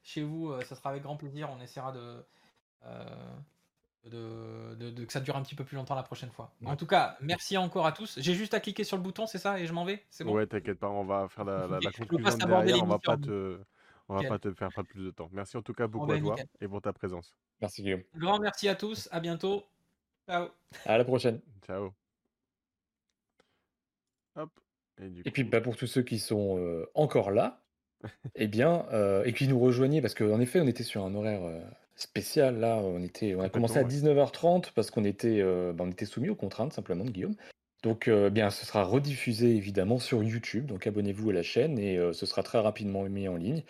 chez 0.04 0.24
vous, 0.24 0.54
ça 0.64 0.76
sera 0.76 0.90
avec 0.90 1.04
grand 1.04 1.18
plaisir. 1.18 1.50
On 1.56 1.62
essaiera 1.62 1.92
de, 1.92 2.26
de, 4.10 5.06
que 5.06 5.14
ça 5.14 5.20
dure 5.20 5.36
un 5.36 5.44
petit 5.44 5.56
peu 5.56 5.64
plus 5.64 5.76
longtemps 5.76 5.96
la 5.96 6.04
prochaine 6.04 6.32
fois. 6.32 6.54
En 6.66 6.76
tout 6.76 6.88
cas, 6.88 7.18
merci 7.22 7.58
encore 7.58 7.86
à 7.86 7.92
tous. 7.92 8.18
J'ai 8.20 8.34
juste 8.34 8.54
à 8.54 8.60
cliquer 8.60 8.84
sur 8.84 8.98
le 8.98 9.04
bouton, 9.04 9.26
c'est 9.26 9.38
ça, 9.38 9.60
et 9.60 9.66
je 9.66 9.74
m'en 9.74 9.86
vais? 9.86 10.04
C'est 10.10 10.24
bon? 10.24 10.34
Ouais, 10.34 10.48
t'inquiète 10.48 10.80
pas, 10.80 10.90
on 10.90 11.04
va 11.04 11.28
faire 11.28 11.46
la, 11.46 11.68
la, 11.68 11.80
conclusion 11.98 12.38
derrière, 12.38 12.84
on 12.84 12.88
va 12.88 13.00
pas 13.00 13.18
te... 13.18 13.60
On 14.10 14.16
va 14.16 14.30
pas 14.30 14.40
te 14.40 14.54
faire 14.54 14.70
pas 14.74 14.84
plus 14.86 15.04
de 15.04 15.12
temps. 15.12 15.28
Merci 15.34 15.58
en 15.58 15.62
tout 15.62 15.74
cas 15.74 15.88
beaucoup 15.88 16.10
à 16.10 16.18
toi 16.18 16.38
et 16.62 16.68
pour 16.70 16.82
ta 16.82 16.94
présence. 16.94 17.36
Merci 17.60 17.84
Guillaume. 17.84 18.04
Grand 18.16 18.40
merci 18.40 18.70
à 18.70 18.76
tous, 18.76 19.10
à 19.12 19.20
bientôt. 19.20 19.66
Ciao. 20.28 20.50
À 20.86 20.98
la 20.98 21.06
prochaine. 21.06 21.40
Ciao. 21.66 21.94
Hop. 24.36 24.50
Et, 25.02 25.32
puis 25.32 25.44
bah, 25.44 25.62
pour 25.62 25.78
tous 25.78 25.88
ceux 25.88 26.02
qui 26.02 26.20
sont 26.20 26.58
euh, 26.58 26.86
encore 26.96 27.32
là, 27.32 27.62
eh 28.36 28.48
bien, 28.48 28.86
euh, 28.92 29.24
et 29.24 29.34
qui 29.34 29.48
nous 29.48 29.60
rejoignaient, 29.60 30.02
parce 30.02 30.16
qu'en 30.16 30.40
effet, 30.42 30.60
on 30.60 30.68
était 30.68 30.84
sur 30.84 31.06
un 31.06 31.16
horaire 31.16 31.44
euh, 31.44 31.62
spécial. 31.96 32.60
Là, 32.60 32.76
on, 32.76 33.02
était, 33.04 33.36
on 33.36 33.42
a 33.42 33.50
commencé 33.50 33.78
à 33.78 33.84
19h30 33.84 34.72
parce 34.74 34.92
qu'on 34.92 35.06
était, 35.06 35.42
bah, 35.74 35.86
on 35.86 35.92
était 35.92 36.06
soumis 36.06 36.30
aux 36.30 36.36
contraintes 36.36 36.74
simplement 36.74 37.06
de 37.06 37.12
Guillaume. 37.12 37.36
Donc, 37.84 38.10
bien, 38.10 38.50
ce 38.50 38.66
sera 38.66 38.84
rediffusé 38.84 39.56
évidemment 39.56 40.00
sur 40.00 40.24
YouTube. 40.24 40.66
Donc, 40.66 40.88
abonnez-vous 40.88 41.30
à 41.30 41.34
la 41.34 41.44
chaîne 41.44 41.80
et 41.80 41.98
ce 42.12 42.26
sera 42.26 42.44
très 42.44 42.60
rapidement 42.60 43.04
mis 43.04 43.28
en 43.28 43.38
ligne. 43.38 43.64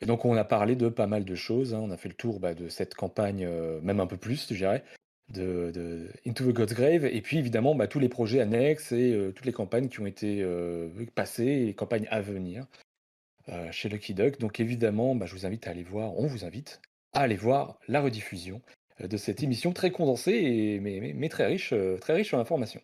Et 0.00 0.06
donc, 0.06 0.24
on 0.24 0.36
a 0.36 0.44
parlé 0.44 0.74
de 0.74 0.88
pas 0.88 1.06
mal 1.06 1.24
de 1.24 1.34
choses. 1.34 1.74
Hein. 1.74 1.80
On 1.82 1.90
a 1.90 1.96
fait 1.96 2.08
le 2.08 2.14
tour 2.14 2.40
bah, 2.40 2.54
de 2.54 2.68
cette 2.68 2.94
campagne, 2.94 3.46
même 3.82 4.00
un 4.00 4.06
peu 4.06 4.16
plus, 4.16 4.48
je 4.48 4.54
dirais, 4.54 4.82
de, 5.32 6.10
Into 6.26 6.44
the 6.44 6.54
God's 6.54 6.74
Grave. 6.74 7.04
Et 7.04 7.20
puis, 7.22 7.38
évidemment, 7.38 7.74
bah, 7.74 7.86
tous 7.86 7.98
les 7.98 8.08
projets 8.08 8.40
annexes 8.40 8.92
et 8.92 9.32
toutes 9.34 9.46
les 9.46 9.52
campagnes 9.52 9.88
qui 9.88 10.00
ont 10.00 10.06
été 10.06 10.46
passées 11.14 11.44
et 11.44 11.66
les 11.66 11.74
campagnes 11.74 12.06
à 12.10 12.20
venir 12.20 12.66
chez 13.70 13.88
Lucky 13.88 14.14
Duck. 14.14 14.38
Donc, 14.38 14.60
évidemment, 14.60 15.14
bah, 15.14 15.26
je 15.26 15.34
vous 15.34 15.46
invite 15.46 15.66
à 15.66 15.70
aller 15.70 15.82
voir, 15.82 16.16
on 16.18 16.26
vous 16.26 16.44
invite 16.44 16.80
à 17.12 17.20
aller 17.20 17.36
voir 17.36 17.78
la 17.88 18.00
rediffusion 18.00 18.62
de 19.00 19.16
cette 19.16 19.42
émission 19.42 19.72
très 19.72 19.90
condensée 19.90 20.32
et, 20.32 20.80
mais, 20.80 21.12
mais, 21.14 21.28
très, 21.28 21.46
riche, 21.46 21.74
très 22.00 22.14
riche 22.14 22.34
en 22.34 22.38
informations. 22.38 22.82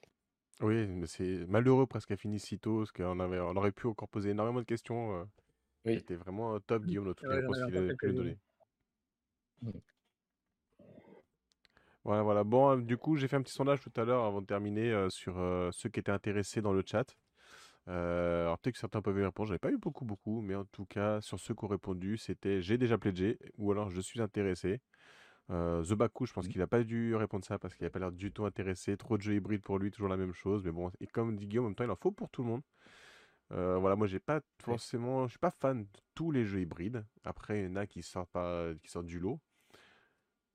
Oui, 0.61 0.87
mais 0.89 1.07
c'est 1.07 1.47
malheureux 1.47 1.87
presque 1.87 2.09
qu'elle 2.09 2.19
finisse 2.19 2.45
si 2.45 2.59
tôt, 2.59 2.79
parce 2.79 2.93
qu'on 2.93 3.21
avait, 3.21 3.39
on 3.39 3.55
aurait 3.57 3.71
pu 3.71 3.87
encore 3.87 4.09
poser 4.09 4.31
énormément 4.31 4.59
de 4.59 4.65
questions. 4.65 5.29
Oui. 5.85 5.95
C'était 5.99 6.17
vraiment 6.17 6.59
top, 6.61 6.85
Guillaume, 6.85 7.07
dans 7.07 7.15
toutes 7.15 7.29
les 7.29 7.37
réponses 7.37 7.59
qu'il 7.67 7.77
a 7.77 7.95
pu 7.95 8.13
donner. 8.13 8.37
Voilà, 12.09 12.23
voilà. 12.23 12.43
Bon, 12.43 12.77
du 12.79 12.97
coup, 12.97 13.17
j'ai 13.17 13.29
fait 13.29 13.37
un 13.37 13.43
petit 13.43 13.53
sondage 13.53 13.81
tout 13.81 13.93
à 13.95 14.03
l'heure 14.03 14.25
avant 14.25 14.41
de 14.41 14.47
terminer 14.47 15.09
sur 15.11 15.35
ceux 15.73 15.91
qui 15.91 16.01
étaient 16.01 16.11
intéressés 16.11 16.63
dans 16.63 16.73
le 16.73 16.83
chat. 16.83 17.15
alors 17.87 18.59
peut-être 18.59 18.77
que 18.77 18.81
certains 18.81 19.03
peuvent 19.03 19.19
y 19.19 19.25
répondre, 19.25 19.49
j'avais 19.49 19.59
pas 19.59 19.71
eu 19.71 19.77
beaucoup, 19.77 20.07
beaucoup, 20.07 20.41
mais 20.41 20.55
en 20.55 20.65
tout 20.65 20.87
cas, 20.87 21.21
sur 21.21 21.39
ceux 21.39 21.53
qui 21.55 21.67
ont 21.67 21.69
répondu, 21.69 22.17
c'était 22.17 22.63
j'ai 22.63 22.79
déjà 22.79 22.97
pledgé 22.97 23.39
ou 23.59 23.73
alors 23.73 23.91
je 23.91 24.01
suis 24.01 24.23
intéressé. 24.23 24.81
The 25.51 25.93
Baku, 25.93 26.25
je 26.25 26.33
pense 26.33 26.49
qu'il 26.49 26.61
n'a 26.61 26.67
pas 26.67 26.83
dû 26.83 27.15
répondre 27.15 27.45
ça 27.45 27.59
parce 27.59 27.75
qu'il 27.75 27.85
n'a 27.85 27.91
pas 27.91 27.99
l'air 27.99 28.11
du 28.13 28.33
tout 28.33 28.47
intéressé. 28.47 28.97
Trop 28.97 29.19
de 29.19 29.23
jeux 29.23 29.35
hybrides 29.35 29.63
pour 29.63 29.79
lui, 29.79 29.91
toujours 29.91 30.09
la 30.09 30.17
même 30.17 30.33
chose. 30.33 30.65
Mais 30.65 30.73
bon, 30.73 30.91
et 31.01 31.07
comme 31.09 31.37
dit 31.37 31.47
Guillaume, 31.47 31.67
en 31.67 31.69
même 31.69 31.75
temps, 31.75 31.85
il 31.85 31.91
en 31.91 31.97
faut 31.97 32.11
pour 32.11 32.31
tout 32.31 32.43
le 32.43 32.49
monde. 32.49 32.63
voilà, 33.51 33.97
moi 33.97 34.07
j'ai 34.07 34.21
pas 34.21 34.41
forcément, 34.63 35.27
je 35.27 35.33
suis 35.33 35.39
pas 35.39 35.51
fan 35.51 35.83
de 35.83 36.01
tous 36.15 36.31
les 36.31 36.47
jeux 36.47 36.63
hybrides. 36.63 37.05
Après, 37.25 37.61
il 37.61 37.67
y 37.67 37.69
en 37.69 37.77
a 37.77 37.87
qui 37.87 38.03
sortent 38.03 38.31
pas, 38.31 38.71
qui 38.83 38.91
sortent 38.91 39.05
du 39.05 39.19
lot. 39.19 39.39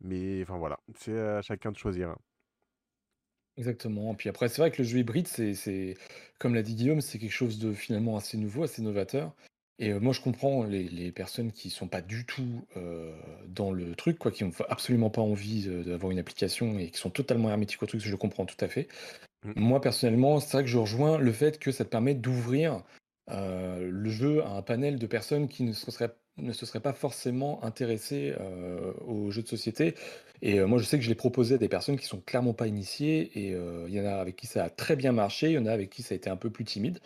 Mais 0.02 0.42
enfin 0.42 0.58
voilà, 0.58 0.80
c'est 0.96 1.18
à 1.18 1.42
chacun 1.42 1.72
de 1.72 1.78
choisir. 1.78 2.10
Hein. 2.10 2.18
Exactement. 3.58 4.14
Puis 4.16 4.30
après, 4.30 4.50
c'est 4.50 4.62
vrai 4.62 4.72
que 4.72 4.82
le 4.82 4.88
jeu 4.88 5.00
hybride, 5.00 5.28
c'est, 5.28 5.96
comme 6.40 6.56
l'a 6.56 6.64
dit 6.64 6.76
Guillaume, 6.76 7.02
c'est 7.02 7.20
quelque 7.20 7.32
chose 7.32 7.60
de 7.60 7.74
finalement 7.74 8.18
assez 8.18 8.38
nouveau, 8.38 8.64
assez 8.64 8.82
novateur. 8.82 9.34
Et 9.80 9.94
moi, 9.94 10.14
je 10.14 10.22
comprends 10.22 10.64
les, 10.64 11.12
personnes 11.12 11.52
qui 11.52 11.70
sont 11.70 11.88
pas 11.88 12.02
du 12.02 12.26
tout 12.26 12.66
dans 13.48 13.72
le 13.72 13.96
truc, 13.96 14.18
quoi, 14.18 14.32
qui 14.32 14.44
ont 14.44 14.52
absolument 14.70 15.10
pas 15.10 15.22
envie 15.22 15.68
d'avoir 15.86 16.12
une 16.12 16.20
application 16.20 16.80
et 16.80 16.90
qui 16.90 17.00
sont 17.00 17.10
totalement 17.10 17.50
hermétiques 17.50 17.82
au 17.84 17.86
truc, 17.86 18.02
je 18.02 18.16
comprends 18.16 18.46
tout 18.46 18.58
à 18.60 18.68
fait. 18.68 18.88
Mmh. 19.44 19.54
Moi, 19.56 19.82
personnellement, 19.82 20.40
c'est 20.40 20.54
vrai 20.54 20.64
que 20.64 20.70
je 20.70 20.78
rejoins 20.78 21.18
le 21.18 21.32
fait 21.32 21.60
que 21.60 21.72
ça 21.72 21.86
te 21.86 21.90
permet 21.90 22.16
d'ouvrir 22.16 22.84
le 23.30 24.10
jeu 24.10 24.44
à 24.44 24.50
un 24.50 24.62
panel 24.62 25.00
de 25.00 25.08
personnes 25.08 25.48
qui 25.48 25.64
ne 25.64 25.74
se 25.74 25.90
seraient, 25.92 26.14
ne 26.38 26.52
se 26.52 26.66
seraient 26.66 26.80
pas 26.80 26.94
forcément 26.94 27.64
intéressées 27.64 28.34
aux 29.06 29.30
jeux 29.30 29.44
de 29.44 29.48
société. 29.48 29.96
Et 30.42 30.60
moi, 30.62 30.80
je 30.80 30.86
sais 30.86 30.98
que 30.98 31.04
je 31.04 31.10
l'ai 31.10 31.16
proposé 31.16 31.56
à 31.56 31.58
des 31.58 31.70
personnes 31.70 31.98
qui 31.98 32.08
sont 32.08 32.20
clairement 32.22 32.54
pas 32.54 32.68
initiées, 32.68 33.30
et 33.38 33.50
il 33.52 33.94
y 33.94 34.02
en 34.02 34.06
a 34.06 34.16
avec 34.16 34.36
qui 34.36 34.48
ça 34.48 34.64
a 34.64 34.70
très 34.70 34.96
bien 34.96 35.12
marché, 35.12 35.52
il 35.52 35.54
y 35.54 35.58
en 35.58 35.66
a 35.66 35.72
avec 35.72 35.90
qui 35.90 36.02
ça 36.02 36.14
a 36.14 36.16
été 36.16 36.30
un 36.30 36.38
peu 36.38 36.50
plus 36.50 36.66
timide. 36.66 37.00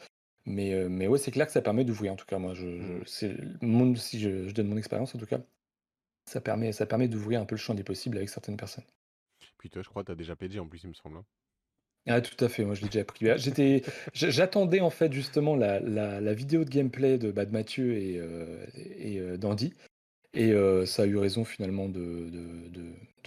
Mais, 0.48 0.74
euh, 0.74 0.88
mais 0.90 1.08
ouais, 1.08 1.18
c'est 1.18 1.30
clair 1.30 1.46
que 1.46 1.52
ça 1.52 1.62
permet 1.62 1.84
d'ouvrir, 1.84 2.14
en 2.14 2.16
tout 2.16 2.26
cas, 2.26 2.40
moi, 2.40 2.54
je, 2.54 2.68
mmh. 2.68 3.04
c'est, 3.06 3.36
si 3.98 4.20
je, 4.20 4.50
donne 4.54 4.70
mon 4.70 4.78
expérience, 4.78 5.14
en 5.14 5.20
tout 5.20 5.26
cas, 5.26 5.42
ça 6.26 6.40
permet, 6.40 6.72
ça 6.72 6.86
permet 6.86 7.10
d'ouvrir 7.10 7.42
un 7.42 7.46
peu 7.46 7.56
le 7.56 7.60
champ 7.60 7.74
des 7.74 7.84
possibles 7.84 8.16
avec 8.16 8.30
certaines 8.30 8.56
personnes. 8.56 8.86
Puis 9.58 9.70
toi, 9.70 9.82
je 9.82 9.90
crois 9.90 10.04
que 10.04 10.08
tu 10.08 10.12
as 10.14 10.16
déjà 10.16 10.38
PG 10.38 10.60
en 10.60 10.68
plus, 10.68 10.84
il 10.84 10.90
me 10.90 10.94
semble. 10.94 11.18
Hein. 11.18 11.26
Ah, 12.08 12.22
tout 12.22 12.44
à 12.44 12.50
fait, 12.50 12.64
moi 12.64 12.74
je 12.74 12.82
l'ai 12.82 12.88
déjà 12.88 13.04
pris. 13.04 13.26
Bah, 13.26 13.38
j'étais, 13.38 13.84
j'attendais 14.14 14.80
en 14.80 14.90
fait 14.90 15.12
justement 15.12 15.56
la, 15.56 16.34
vidéo 16.34 16.64
de 16.64 16.70
gameplay 16.70 17.18
de, 17.18 17.32
Mathieu 17.52 17.94
et, 17.94 18.18
euh, 18.18 18.66
euh, 18.78 19.38
d'Andy, 19.38 19.74
et 20.34 20.54
ça 20.86 21.04
a 21.04 21.06
eu 21.06 21.18
raison 21.18 21.44
finalement 21.44 21.90
de, 21.90 22.30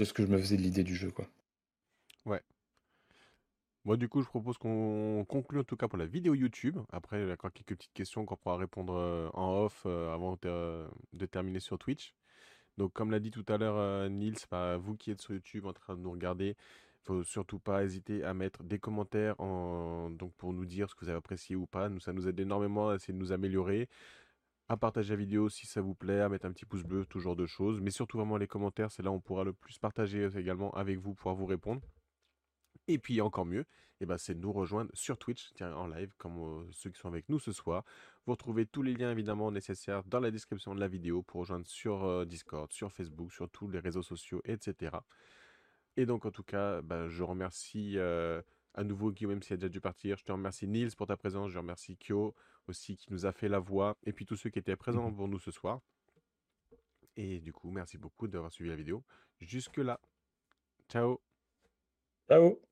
ce 0.02 0.12
que 0.12 0.22
je 0.22 0.28
me 0.28 0.38
faisais 0.38 0.56
de 0.56 0.62
l'idée 0.62 0.84
du 0.84 0.94
jeu. 0.94 1.10
Quoi. 1.10 1.28
Ouais, 2.26 2.42
moi, 3.84 3.96
du 3.96 4.08
coup, 4.08 4.20
je 4.22 4.28
propose 4.28 4.58
qu'on 4.58 5.24
conclue 5.26 5.60
en 5.60 5.64
tout 5.64 5.76
cas 5.76 5.88
pour 5.88 5.98
la 5.98 6.04
vidéo 6.06 6.34
YouTube. 6.34 6.78
Après, 6.92 7.22
il 7.22 7.28
y 7.28 7.30
a 7.30 7.36
quelques 7.36 7.64
petites 7.64 7.92
questions 7.94 8.26
qu'on 8.26 8.36
pourra 8.36 8.56
répondre 8.58 8.94
euh, 8.94 9.30
en 9.32 9.64
off 9.64 9.84
euh, 9.86 10.12
avant 10.12 10.38
de 10.42 11.26
terminer 11.26 11.60
sur 11.60 11.78
Twitch. 11.78 12.14
Donc, 12.76 12.92
comme 12.92 13.10
l'a 13.10 13.20
dit 13.20 13.30
tout 13.30 13.44
à 13.48 13.56
l'heure 13.58 13.76
euh, 13.78 14.08
Nils, 14.08 14.36
bah, 14.50 14.76
vous 14.76 14.96
qui 14.96 15.10
êtes 15.10 15.22
sur 15.22 15.32
YouTube 15.34 15.66
en 15.66 15.72
train 15.72 15.96
de 15.96 16.00
nous 16.02 16.10
regarder, 16.10 16.56
faut 17.04 17.24
surtout 17.24 17.58
pas 17.58 17.82
hésiter 17.82 18.22
à 18.24 18.34
mettre 18.34 18.62
des 18.62 18.78
commentaires 18.78 19.36
donc 19.36 20.32
pour 20.36 20.52
nous 20.52 20.66
dire 20.66 20.88
ce 20.90 20.94
que 20.94 21.04
vous 21.04 21.08
avez 21.08 21.18
apprécié 21.18 21.56
ou 21.56 21.66
pas. 21.66 21.88
Nous, 21.88 22.00
ça 22.00 22.12
nous 22.12 22.28
aide 22.28 22.38
énormément 22.38 22.90
à 22.90 22.96
essayer 22.96 23.14
de 23.14 23.18
nous 23.18 23.32
améliorer, 23.32 23.88
à 24.68 24.76
partager 24.76 25.10
la 25.10 25.16
vidéo 25.16 25.48
si 25.48 25.66
ça 25.66 25.80
vous 25.80 25.94
plaît, 25.94 26.20
à 26.20 26.28
mettre 26.28 26.46
un 26.46 26.52
petit 26.52 26.66
pouce 26.66 26.84
bleu, 26.84 27.06
toujours 27.06 27.36
de 27.36 27.46
choses. 27.46 27.80
Mais 27.80 27.90
surtout 27.90 28.18
vraiment 28.18 28.36
les 28.36 28.46
commentaires, 28.46 28.92
c'est 28.92 29.02
là 29.02 29.10
où 29.10 29.14
on 29.14 29.20
pourra 29.20 29.44
le 29.44 29.52
plus 29.52 29.78
partager 29.78 30.28
également 30.36 30.70
avec 30.72 30.98
vous, 30.98 31.14
pour 31.14 31.34
vous 31.34 31.46
répondre. 31.46 31.80
Et 32.86 32.98
puis 32.98 33.20
encore 33.20 33.46
mieux, 33.46 33.64
eh 34.00 34.06
ben, 34.06 34.18
c'est 34.18 34.34
de 34.34 34.40
nous 34.40 34.52
rejoindre 34.52 34.90
sur 34.94 35.18
Twitch 35.18 35.52
en 35.60 35.86
live, 35.86 36.12
comme 36.18 36.66
ceux 36.72 36.90
qui 36.90 37.00
sont 37.00 37.08
avec 37.08 37.28
nous 37.28 37.38
ce 37.38 37.52
soir. 37.52 37.84
Vous 38.26 38.32
retrouvez 38.32 38.66
tous 38.66 38.82
les 38.82 38.94
liens 38.94 39.10
évidemment 39.10 39.50
nécessaires 39.50 40.04
dans 40.04 40.20
la 40.20 40.30
description 40.30 40.74
de 40.74 40.80
la 40.80 40.88
vidéo 40.88 41.22
pour 41.22 41.40
rejoindre 41.40 41.66
sur 41.66 42.26
Discord, 42.26 42.70
sur 42.72 42.92
Facebook, 42.92 43.32
sur 43.32 43.48
tous 43.48 43.68
les 43.68 43.78
réseaux 43.78 44.02
sociaux, 44.02 44.40
etc. 44.44 44.96
Et 46.00 46.06
donc 46.06 46.24
en 46.24 46.30
tout 46.30 46.42
cas, 46.42 46.80
ben, 46.80 47.08
je 47.08 47.22
remercie 47.22 47.98
à 47.98 48.84
nouveau 48.84 49.10
Guillaume, 49.12 49.32
même 49.32 49.42
s'il 49.42 49.54
a 49.54 49.56
déjà 49.58 49.68
dû 49.68 49.80
partir. 49.80 50.16
Je 50.16 50.24
te 50.24 50.32
remercie 50.32 50.66
Nils 50.66 50.96
pour 50.96 51.06
ta 51.06 51.16
présence, 51.16 51.50
je 51.50 51.58
remercie 51.58 51.96
Kyo 51.96 52.34
aussi 52.68 52.96
qui 52.96 53.12
nous 53.12 53.26
a 53.26 53.32
fait 53.32 53.48
la 53.48 53.58
voix, 53.58 53.98
et 54.04 54.12
puis 54.12 54.24
tous 54.24 54.36
ceux 54.36 54.48
qui 54.48 54.58
étaient 54.58 54.76
présents 54.76 55.10
mmh 55.10 55.16
pour 55.16 55.28
nous 55.28 55.38
ce 55.38 55.50
soir. 55.50 55.80
Et 57.16 57.40
du 57.40 57.52
coup, 57.52 57.70
merci 57.70 57.98
beaucoup 57.98 58.28
d'avoir 58.28 58.50
suivi 58.50 58.70
la 58.70 58.76
vidéo 58.76 59.04
jusque 59.40 59.76
là. 59.76 60.00
Ciao 60.88 61.20
Ciao 62.28 62.69